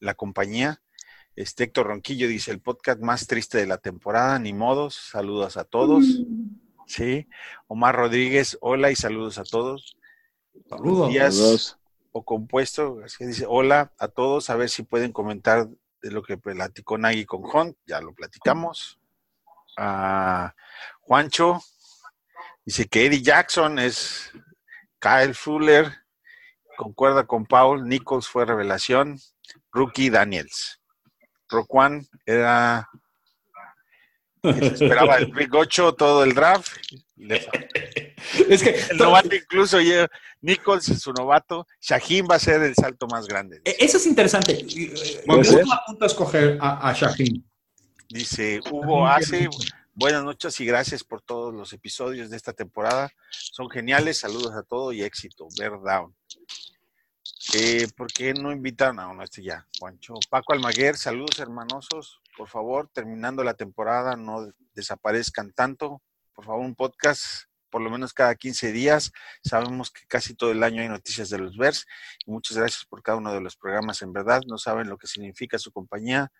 la 0.00 0.14
compañía. 0.14 0.80
Este 1.36 1.64
Héctor 1.64 1.86
Ronquillo 1.88 2.26
dice, 2.26 2.50
el 2.50 2.60
podcast 2.60 3.00
más 3.00 3.26
triste 3.28 3.58
de 3.58 3.66
la 3.66 3.78
temporada, 3.78 4.38
ni 4.40 4.52
modos, 4.52 4.94
saludos 5.10 5.56
a 5.56 5.64
todos. 5.64 6.04
Sí. 6.88 7.28
Omar 7.66 7.94
Rodríguez, 7.94 8.56
hola 8.62 8.90
y 8.90 8.96
saludos 8.96 9.38
a 9.38 9.44
todos. 9.44 9.96
Saludos. 10.68 11.10
Díaz 11.10 11.36
Saludos. 11.36 11.78
o 12.12 12.24
compuesto, 12.24 13.00
así 13.04 13.26
dice, 13.26 13.44
hola 13.46 13.92
a 13.98 14.08
todos, 14.08 14.48
a 14.50 14.56
ver 14.56 14.70
si 14.70 14.82
pueden 14.82 15.12
comentar 15.12 15.68
de 16.02 16.10
lo 16.10 16.22
que 16.22 16.38
platicó 16.38 16.96
Nagui 16.96 17.26
con 17.26 17.44
Hunt, 17.44 17.76
ya 17.86 18.00
lo 18.00 18.14
platicamos. 18.14 18.98
Ah, 19.76 20.54
Juancho 21.00 21.60
dice 22.64 22.88
que 22.88 23.06
Eddie 23.06 23.22
Jackson 23.22 23.78
es 23.78 24.32
Kyle 24.98 25.34
Fuller, 25.34 25.92
concuerda 26.76 27.26
con 27.26 27.44
Paul, 27.44 27.86
Nichols 27.86 28.28
fue 28.28 28.46
revelación, 28.46 29.20
Rookie 29.72 30.10
Daniels. 30.10 30.80
Roquan 31.50 32.06
era 32.26 32.88
se 34.42 34.66
esperaba 34.66 35.16
el 35.16 35.26
Big 35.26 35.54
8 35.54 35.94
todo 35.94 36.24
el 36.24 36.34
draft. 36.34 36.70
Le 37.16 37.46
Es 38.48 38.62
que 38.62 38.70
el 38.90 38.98
novato 38.98 39.34
incluso, 39.34 39.78
Nichols, 40.40 40.84
su 41.00 41.12
novato, 41.12 41.66
Shaheen 41.80 42.26
va 42.30 42.36
a 42.36 42.38
ser 42.38 42.62
el 42.62 42.74
salto 42.74 43.06
más 43.06 43.26
grande. 43.26 43.60
Eh, 43.64 43.76
Eso 43.80 43.96
es 43.96 44.06
interesante. 44.06 44.52
Eh, 44.52 45.24
Yo 45.26 45.44
ser. 45.44 45.60
estuve 45.60 45.98
a 46.00 46.06
escoger 46.06 46.58
a, 46.60 46.88
a 46.88 46.92
Shaheen. 46.92 47.44
Dice 48.08 48.60
Hugo 48.70 49.06
Ace, 49.06 49.48
buenas 49.94 50.24
noches 50.24 50.58
y 50.60 50.64
gracias 50.64 51.04
por 51.04 51.20
todos 51.20 51.52
los 51.52 51.72
episodios 51.72 52.30
de 52.30 52.36
esta 52.36 52.52
temporada. 52.52 53.10
Son 53.30 53.68
geniales, 53.68 54.18
saludos 54.18 54.54
a 54.54 54.62
todos 54.62 54.94
y 54.94 55.02
éxito. 55.02 55.46
Bear 55.58 55.78
down. 55.82 56.14
Eh, 57.54 57.88
¿Por 57.96 58.12
qué 58.12 58.34
no 58.34 58.52
invitaron 58.52 59.00
a 59.00 59.08
uno? 59.08 59.22
Este 59.22 59.42
ya, 59.42 59.66
Juancho. 59.78 60.14
Paco 60.28 60.52
Almaguer, 60.52 60.96
saludos 60.98 61.38
hermanosos. 61.38 62.20
Por 62.36 62.48
favor, 62.48 62.90
terminando 62.92 63.42
la 63.42 63.54
temporada, 63.54 64.16
no 64.16 64.52
desaparezcan 64.74 65.52
tanto. 65.52 66.02
Por 66.34 66.44
favor, 66.44 66.60
un 66.60 66.74
podcast 66.74 67.48
por 67.70 67.80
lo 67.80 67.90
menos 67.90 68.12
cada 68.12 68.34
15 68.34 68.72
días. 68.72 69.12
Sabemos 69.42 69.90
que 69.90 70.06
casi 70.06 70.34
todo 70.34 70.52
el 70.52 70.62
año 70.62 70.82
hay 70.82 70.88
noticias 70.88 71.30
de 71.30 71.38
los 71.38 71.56
Bears. 71.56 71.86
Y 72.26 72.30
muchas 72.30 72.58
gracias 72.58 72.84
por 72.84 73.02
cada 73.02 73.18
uno 73.18 73.32
de 73.32 73.40
los 73.40 73.56
programas. 73.56 74.02
En 74.02 74.12
verdad, 74.12 74.42
no 74.46 74.58
saben 74.58 74.88
lo 74.88 74.98
que 74.98 75.06
significa 75.06 75.58
su 75.58 75.72
compañía, 75.72 76.30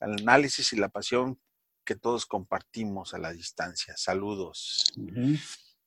el 0.00 0.12
análisis 0.12 0.72
y 0.72 0.76
la 0.76 0.88
pasión 0.88 1.38
que 1.84 1.96
todos 1.96 2.24
compartimos 2.26 3.12
a 3.12 3.18
la 3.18 3.32
distancia. 3.32 3.94
Saludos. 3.96 4.84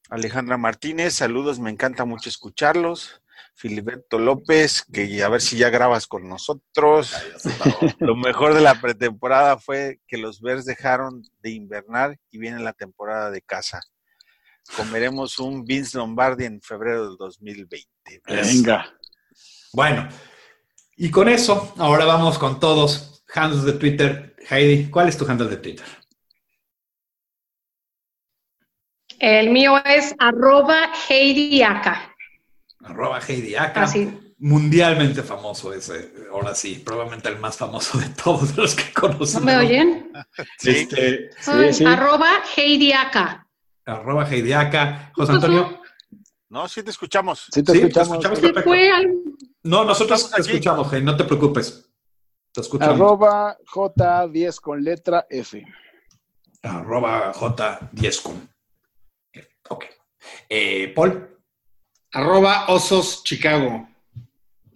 Alejandra 0.10 0.58
Martínez, 0.58 1.16
saludos, 1.16 1.60
me 1.60 1.70
encanta 1.70 2.06
mucho 2.06 2.30
escucharlos. 2.30 3.22
Filiberto 3.54 4.20
López, 4.20 4.84
que 4.92 5.24
a 5.24 5.30
ver 5.30 5.42
si 5.42 5.58
ya 5.58 5.70
grabas 5.70 6.08
con 6.08 6.28
nosotros. 6.28 7.14
Lo 8.00 8.16
mejor 8.16 8.54
de 8.54 8.62
la 8.62 8.80
pretemporada 8.80 9.58
fue 9.58 10.00
que 10.08 10.18
los 10.18 10.42
Bears 10.42 10.66
dejaron 10.66 11.24
de 11.40 11.52
invernar 11.52 12.18
y 12.32 12.38
viene 12.38 12.60
la 12.60 12.74
temporada 12.74 13.32
de 13.32 13.42
casa. 13.42 13.82
Comeremos 14.76 15.40
un 15.40 15.66
Vince 15.66 15.98
Lombardi 15.98 16.46
en 16.46 16.62
febrero 16.62 17.08
del 17.10 17.18
2020. 17.18 17.88
Venga. 18.28 18.94
Bueno, 19.74 20.08
y 20.96 21.10
con 21.10 21.30
eso, 21.30 21.74
ahora 21.78 22.06
vamos 22.06 22.38
con 22.38 22.60
todos. 22.60 23.24
Handles 23.34 23.64
de 23.64 23.74
Twitter. 23.74 24.36
Heidi, 24.50 24.90
¿cuál 24.90 25.08
es 25.08 25.18
tu 25.18 25.30
handle 25.30 25.48
de 25.48 25.58
Twitter? 25.58 25.86
El 29.20 29.50
mío 29.50 29.82
es 29.84 30.16
arroba 30.18 30.92
heidiaca. 31.10 32.09
Arroba 32.84 33.20
Heidi 33.28 33.56
Aka. 33.56 33.84
Así. 33.84 34.34
Mundialmente 34.42 35.22
famoso 35.22 35.74
ese. 35.74 36.14
Ahora 36.32 36.56
sí, 36.56 36.82
probablemente 36.86 37.28
el 37.30 37.40
más 37.40 37.58
famoso 37.58 37.98
de 37.98 38.08
todos 38.10 38.56
los 38.56 38.74
que 38.76 38.86
¿No 38.96 39.10
conocen. 39.10 39.44
me 39.46 39.58
oyen? 39.58 40.12
Sí. 40.58 40.70
Este, 40.72 41.30
Soy 41.42 41.74
sí. 41.74 41.84
arroba 41.86 42.30
heidiaca. 42.56 43.46
arroba 43.86 44.26
Heidi 44.30 44.54
Aka. 44.54 45.12
José 45.14 45.34
Antonio. 45.34 45.82
No, 46.50 46.68
sí 46.70 46.82
te 46.84 46.90
escuchamos. 46.92 47.48
Sí, 47.52 47.62
te 47.64 47.74
Sí, 47.74 47.80
te 47.80 47.88
escuchamos. 47.88 48.24
escuchamos. 48.26 48.64
Fue 48.64 48.92
al... 48.92 49.08
No, 49.64 49.84
nosotros 49.84 50.22
Estamos 50.22 50.36
te 50.38 50.42
aquí. 50.50 50.58
escuchamos, 50.58 50.94
Heidi, 50.94 51.06
no 51.06 51.18
te 51.18 51.24
preocupes. 51.26 51.90
Te 52.54 52.62
escuchamos. 52.62 52.96
Arroba 52.96 53.58
J10 53.72 54.60
con 54.62 54.84
letra 54.84 55.28
F. 55.30 55.64
Arroba 56.64 57.34
J10 57.34 58.22
con. 58.24 58.50
Ok. 59.70 59.86
Eh, 60.50 60.92
Paul, 60.96 61.39
Arroba 62.14 62.66
Osos 62.68 63.24
Chicago. 63.24 63.88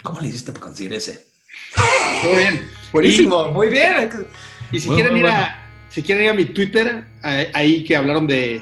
¿cómo 0.03 0.19
le 0.19 0.27
hiciste 0.27 0.51
para 0.51 0.65
conseguir 0.65 0.93
ese? 0.93 1.25
Todo 2.21 2.35
bien. 2.35 2.69
Buenísimo, 2.91 3.51
muy 3.51 3.69
bien. 3.69 4.09
Y 4.71 4.79
si 4.79 4.87
Muy, 4.87 4.95
quieren 4.97 5.13
muy 5.13 5.21
ir 5.21 5.27
bueno. 5.27 5.39
a, 5.45 5.55
si 5.89 6.03
quieren 6.03 6.25
ir 6.25 6.29
a 6.31 6.33
mi 6.33 6.45
Twitter, 6.45 7.05
ahí- 7.21 7.47
ahí 7.53 7.83
que 7.85 7.95
hablaron 7.95 8.27
de, 8.27 8.61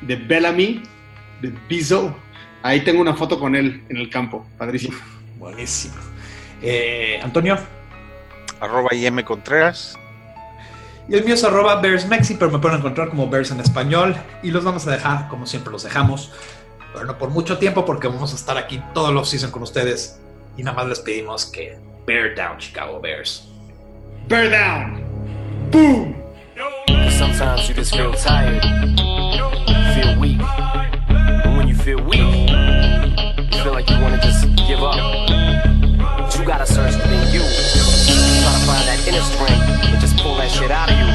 de 0.00 0.16
Bellamy, 0.16 0.82
de 1.40 1.52
Bizzo, 1.68 2.14
ahí 2.62 2.80
tengo 2.82 3.00
una 3.00 3.14
foto 3.14 3.38
con 3.38 3.54
él 3.54 3.84
en 3.88 3.96
el 3.98 4.10
campo. 4.10 4.46
Padrísimo. 4.58 4.98
Buenísimo. 5.38 5.94
Eh, 6.60 7.20
Antonio. 7.22 7.56
Arroba 8.60 8.92
IM 8.94 9.22
Contreras. 9.22 9.96
Y 11.08 11.14
el 11.14 11.24
mío 11.24 11.34
es 11.34 11.44
arroba 11.44 11.76
Bears 11.80 12.06
Mexi, 12.06 12.34
pero 12.34 12.50
me 12.50 12.58
pueden 12.58 12.78
encontrar 12.78 13.08
como 13.08 13.28
Bears 13.30 13.50
en 13.52 13.60
español. 13.60 14.14
Y 14.42 14.50
los 14.50 14.64
vamos 14.64 14.86
a 14.86 14.90
dejar, 14.90 15.28
como 15.28 15.46
siempre 15.46 15.72
los 15.72 15.82
dejamos, 15.84 16.32
pero 16.92 17.04
no 17.06 17.18
por 17.18 17.30
mucho 17.30 17.58
tiempo, 17.58 17.84
porque 17.84 18.08
vamos 18.08 18.32
a 18.32 18.36
estar 18.36 18.56
aquí 18.56 18.82
todos 18.94 19.12
los 19.12 19.28
season 19.28 19.50
con 19.50 19.62
ustedes. 19.62 20.20
Y 20.56 20.62
nada 20.62 20.76
más 20.76 20.86
les 20.88 21.00
pedimos 21.00 21.46
que 21.46 21.78
Bear 22.06 22.34
Down, 22.34 22.58
Chicago 22.58 23.00
Bears. 23.00 23.46
Bear 24.28 24.50
down. 24.50 25.02
Boom. 25.70 26.14
Sometimes 27.10 27.68
you 27.68 27.74
just 27.74 27.94
feel 27.94 28.12
tired, 28.14 28.62
feel 29.94 30.18
weak. 30.18 30.40
And 31.10 31.56
when 31.56 31.68
you 31.68 31.74
feel 31.74 32.00
weak, 32.02 32.20
you 32.20 33.62
feel 33.62 33.72
like 33.72 33.90
you 33.90 34.00
wanna 34.00 34.20
just 34.22 34.46
give 34.68 34.82
up. 34.82 34.96
But 34.96 36.38
you 36.38 36.44
gotta 36.44 36.66
search 36.66 36.94
within 36.94 37.26
you. 37.34 37.42
Try 37.42 38.52
to 38.54 38.62
find 38.66 38.86
that 38.86 39.02
inner 39.06 39.22
strength 39.22 39.84
and 39.84 40.00
just 40.00 40.16
pull 40.18 40.36
that 40.36 40.50
shit 40.50 40.70
out 40.70 40.90
of 40.90 40.96
you. 40.96 41.06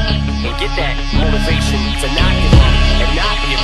And 0.46 0.54
get 0.60 0.76
that 0.76 0.96
motivation 1.16 1.80
to 2.04 2.08
not 2.14 2.34
give 2.36 2.54
up 2.60 2.76
and 3.02 3.16
not 3.16 3.36
be 3.48 3.55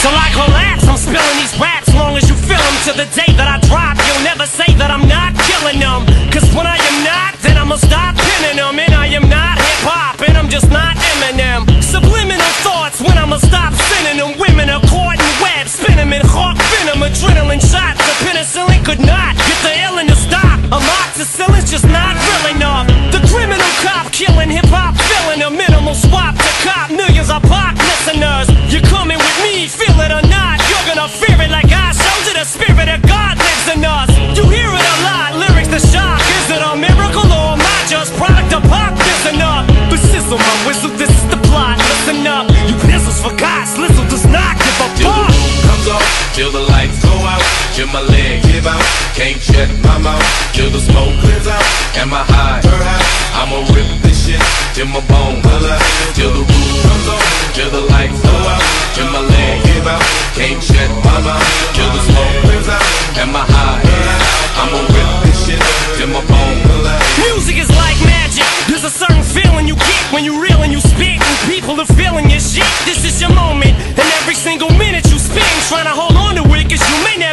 So 0.00 0.08
I 0.08 0.32
collapse, 0.32 0.88
I'm 0.88 0.96
spilling 0.96 1.36
these 1.36 1.52
raps 1.60 1.92
long 1.92 2.16
as 2.16 2.24
you 2.24 2.32
feel 2.32 2.56
them 2.56 2.76
to 2.88 2.92
the 2.96 3.08
day 3.12 3.28
that 3.36 3.44
I 3.44 3.60
drop. 3.68 4.00
You'll 4.08 4.24
never 4.24 4.48
say 4.48 4.72
that 4.80 4.88
I'm 4.88 5.04
not 5.04 5.36
killing 5.44 5.76
them. 5.76 6.08
Cause 6.32 6.48
when 6.56 6.64
I 6.64 6.80
am 6.80 6.96
not, 7.04 7.36
then 7.44 7.60
I'ma 7.60 7.76
stop 7.76 8.16
pinning 8.16 8.56
them. 8.56 8.80
And 8.80 8.96
I 8.96 9.12
am 9.12 9.28
not 9.28 9.60
hip 9.60 9.84
hop, 9.84 10.24
and 10.24 10.40
I'm 10.40 10.48
just 10.48 10.72
not 10.72 10.96
Eminem. 10.96 11.68
Subliminal 11.84 12.54
thoughts 12.64 13.04
when 13.04 13.12
I'ma 13.20 13.44
stop 13.44 13.76
sending 13.76 14.16
them. 14.16 14.40
Women 14.40 14.72
are 14.72 14.80
caught 14.88 15.20
in 15.20 15.32
webs, 15.44 15.76
spin 15.76 16.00
'em 16.00 16.16
in 16.16 16.24
hawk 16.24 16.56
venom. 16.56 17.04
Adrenaline 17.04 17.60
shots, 17.60 18.00
the 18.00 18.14
penicillin 18.24 18.80
could 18.80 19.04
not 19.04 19.36
get 19.36 19.58
the 19.60 19.72
illin 19.84 20.08
to 20.08 20.16
stop. 20.16 20.56
Amoxicillin's 20.72 21.68
just 21.68 21.84
not 21.84 22.16
real 22.24 22.56
enough. 22.56 22.88
The 23.12 23.20
criminal 23.28 23.72
cop 23.84 24.08
killing 24.16 24.48
hip 24.48 24.64
hop, 24.72 24.96
filling 24.96 25.44
a 25.44 25.50
minimal 25.52 25.92
swap 25.92 26.32
to 26.40 26.52
cop 26.64 26.88
millions 26.88 27.28
of 27.28 27.44
pop 27.44 27.76
listeners. 27.76 28.49
Till 46.40 46.52
the 46.52 46.72
lights 46.72 46.96
go 47.04 47.12
out, 47.28 47.44
till 47.76 47.86
my 47.92 48.00
leg 48.00 48.40
give 48.48 48.64
out, 48.64 48.80
can't 49.12 49.36
shut 49.44 49.68
my 49.84 49.98
mouth, 50.00 50.24
till 50.56 50.72
the 50.72 50.80
smoke 50.80 51.12
clears 51.20 51.44
out, 51.44 51.60
and 52.00 52.08
my 52.08 52.24
high, 52.32 52.64
her 52.64 52.80
high, 52.80 53.44
I'ma 53.44 53.60
rip 53.76 53.84
this 54.00 54.24
shit, 54.24 54.40
till 54.72 54.88
my 54.88 55.04
bones 55.04 55.44
holla, 55.44 55.76
till 56.16 56.32
the 56.32 56.40
roof 56.40 56.72
comes 56.80 57.06
off, 57.12 57.24
till 57.52 57.68
the 57.68 57.84
lights 57.92 58.16
go 58.24 58.32
out, 58.32 58.64
till 58.96 59.04
my 59.12 59.20
leg 59.20 59.56
give 59.68 59.84
out, 59.84 60.00
can't 60.32 60.64
shut 60.64 60.88
my 61.04 61.20
mouth, 61.28 61.44
till 61.76 61.90
the 61.92 62.02
smoke 62.08 62.36
clears 62.48 62.68
out, 62.72 62.88
and 63.20 63.28
my 63.36 63.44
high, 63.44 63.76
her 63.84 64.00
high, 64.08 64.64
I'ma 64.64 64.80
rip 64.96 65.10
this 65.28 65.36
shit, 65.44 65.60
till 66.00 66.08
my 66.08 66.24
bones 66.24 66.64
holla. 66.72 66.96
Music 67.20 67.60
is 67.60 67.68
like 67.76 68.00
magic. 68.08 68.48
There's 68.64 68.88
a 68.88 68.94
certain 69.02 69.20
feeling 69.20 69.68
you 69.68 69.76
get 69.76 70.02
when 70.08 70.24
you 70.24 70.40
reel 70.40 70.64
and 70.64 70.72
you 70.72 70.80
spit, 70.80 71.20
and 71.20 71.36
people 71.52 71.76
are 71.76 71.90
feeling 72.00 72.32
your 72.32 72.40
shit. 72.40 72.64
This 72.88 73.00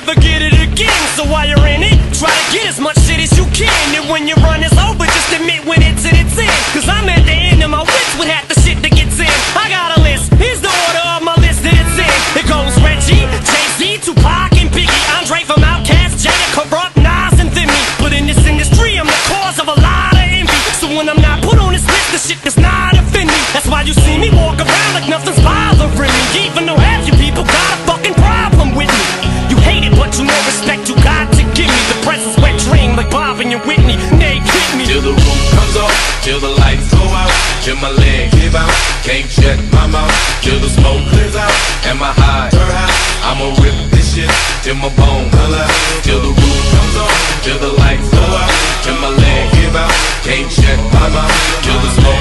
never 0.07 0.21
get 0.21 0.41
it 0.41 0.55
again. 0.55 1.03
So 1.15 1.23
while 1.27 1.47
you're 1.47 1.67
in 1.67 1.83
it, 1.83 1.99
try 2.15 2.31
to 2.31 2.45
get 2.55 2.67
as 2.67 2.79
much 2.79 2.95
shit 3.03 3.19
as 3.19 3.35
you 3.37 3.43
can. 3.51 3.67
And 3.95 4.07
when 4.09 4.27
your 4.27 4.37
run 4.39 4.63
is 4.63 4.71
over, 4.79 5.03
just 5.03 5.31
admit 5.35 5.65
when 5.67 5.83
it's 5.83 6.05
at 6.07 6.15
its 6.15 6.37
end. 6.39 6.61
Cause 6.71 6.87
I'm 6.87 7.09
at 7.09 7.25
the 7.27 7.35
end 7.35 7.63
of 7.63 7.69
my 7.69 7.83
wits 7.83 8.13
with 8.15 8.31
half 8.31 8.47
the 8.47 8.55
shit 8.63 8.79
that 8.83 8.95
gets 8.95 9.19
in. 9.19 9.27
I 9.59 9.67
got 9.67 9.97
a 9.97 10.01
list, 10.01 10.31
here's 10.39 10.61
the 10.63 10.71
order 10.71 11.03
of 11.11 11.23
my 11.27 11.35
list 11.43 11.59
that 11.67 11.75
it's 11.75 11.97
in. 11.99 12.15
It 12.39 12.47
goes 12.47 12.71
Reggie, 12.79 13.27
Jay-Z, 13.43 14.07
Tupac, 14.07 14.55
and 14.55 14.71
Biggie. 14.71 15.03
Andre 15.19 15.43
from 15.43 15.59
Outkast, 15.59 16.23
Jada, 16.23 16.47
Corrupt, 16.55 16.95
Nas, 16.95 17.35
and 17.43 17.51
Thimmy 17.51 17.81
But 17.99 18.15
in 18.15 18.27
this 18.27 18.39
industry, 18.47 18.95
I'm 18.95 19.07
the 19.07 19.23
cause 19.27 19.59
of 19.59 19.67
a 19.67 19.75
lot 19.75 20.15
of 20.15 20.23
envy. 20.23 20.59
So 20.79 20.87
when 20.87 21.11
I'm 21.11 21.19
not 21.19 21.43
put 21.43 21.59
on 21.59 21.75
this 21.75 21.83
list, 21.83 22.07
the 22.15 22.21
shit 22.21 22.39
does 22.47 22.55
not 22.55 22.95
offend 22.95 23.27
me 23.27 23.39
That's 23.51 23.67
why 23.67 23.83
you 23.83 23.91
see 23.91 24.15
me 24.15 24.31
walk 24.31 24.55
around 24.55 24.91
like 24.95 25.09
nothing's 25.11 25.41
bothering 25.43 26.13
me. 26.15 26.47
Even 26.47 26.66
Can't 39.07 39.31
shut 39.31 39.55
my 39.71 39.87
mouth 39.87 40.11
till 40.43 40.59
the 40.59 40.67
smoke 40.67 40.99
clears 41.07 41.33
out. 41.33 41.49
And 41.87 41.97
my 41.97 42.11
high, 42.11 42.51
her 42.51 42.71
high. 42.75 42.91
I'ma 43.23 43.55
rip 43.63 43.71
this 43.89 44.13
shit 44.13 44.27
till 44.67 44.75
my 44.75 44.91
bone 44.99 45.31
color. 45.31 45.63
Till 46.03 46.19
the 46.19 46.35
roof 46.35 46.61
comes 46.75 46.95
on, 46.99 47.11
till 47.39 47.57
the 47.57 47.71
lights 47.79 48.09
go 48.11 48.19
out. 48.19 48.51
Till 48.83 48.99
my 48.99 49.07
leg 49.07 49.43
give 49.55 49.75
out. 49.79 49.95
Can't 50.27 50.51
shut 50.51 50.75
my 50.91 51.07
mouth 51.07 51.31
till 51.63 51.79
the 51.79 51.91
smoke 51.95 52.16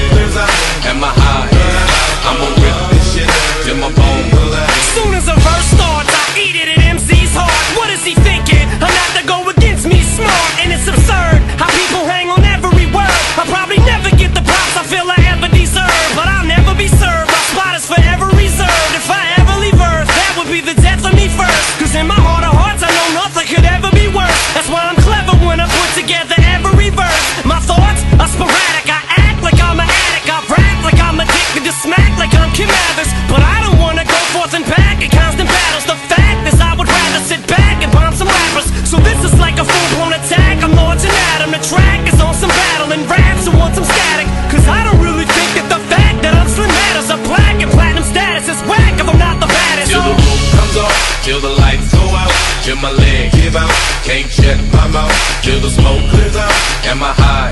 my 52.87 52.93
leg 53.03 53.33
give 53.33 53.57
out, 53.57 53.71
can't 54.07 54.31
shut 54.31 54.59
my 54.71 54.87
mouth 54.87 55.11
till 55.43 55.59
the 55.59 55.71
smoke 55.71 55.99
clears 56.11 56.37
out. 56.37 56.55
and 56.87 57.01
my 57.01 57.11
high? 57.19 57.51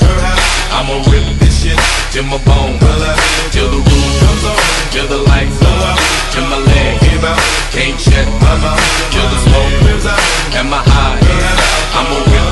I'ma 0.71 1.03
rip 1.11 1.27
this 1.43 1.63
shit 1.63 1.79
till 2.15 2.23
my 2.23 2.39
bone 2.47 2.79
till 3.51 3.69
the 3.75 3.81
roof 3.83 4.11
comes 4.23 4.45
on, 4.47 4.59
till 4.95 5.09
the 5.11 5.21
lights 5.27 5.59
go 5.59 5.73
out, 5.91 5.99
till 6.31 6.47
my 6.47 6.61
leg 6.71 7.01
give 7.03 7.25
out, 7.27 7.43
can't 7.75 7.99
shut 7.99 8.27
my 8.47 8.55
mouth 8.63 8.87
till 9.11 9.27
the 9.27 9.39
smoke 9.47 9.75
clears 9.83 10.07
out. 10.07 10.23
and 10.55 10.71
my 10.71 10.83
high? 10.87 11.19
I'ma 11.99 12.19
rip 12.31 12.44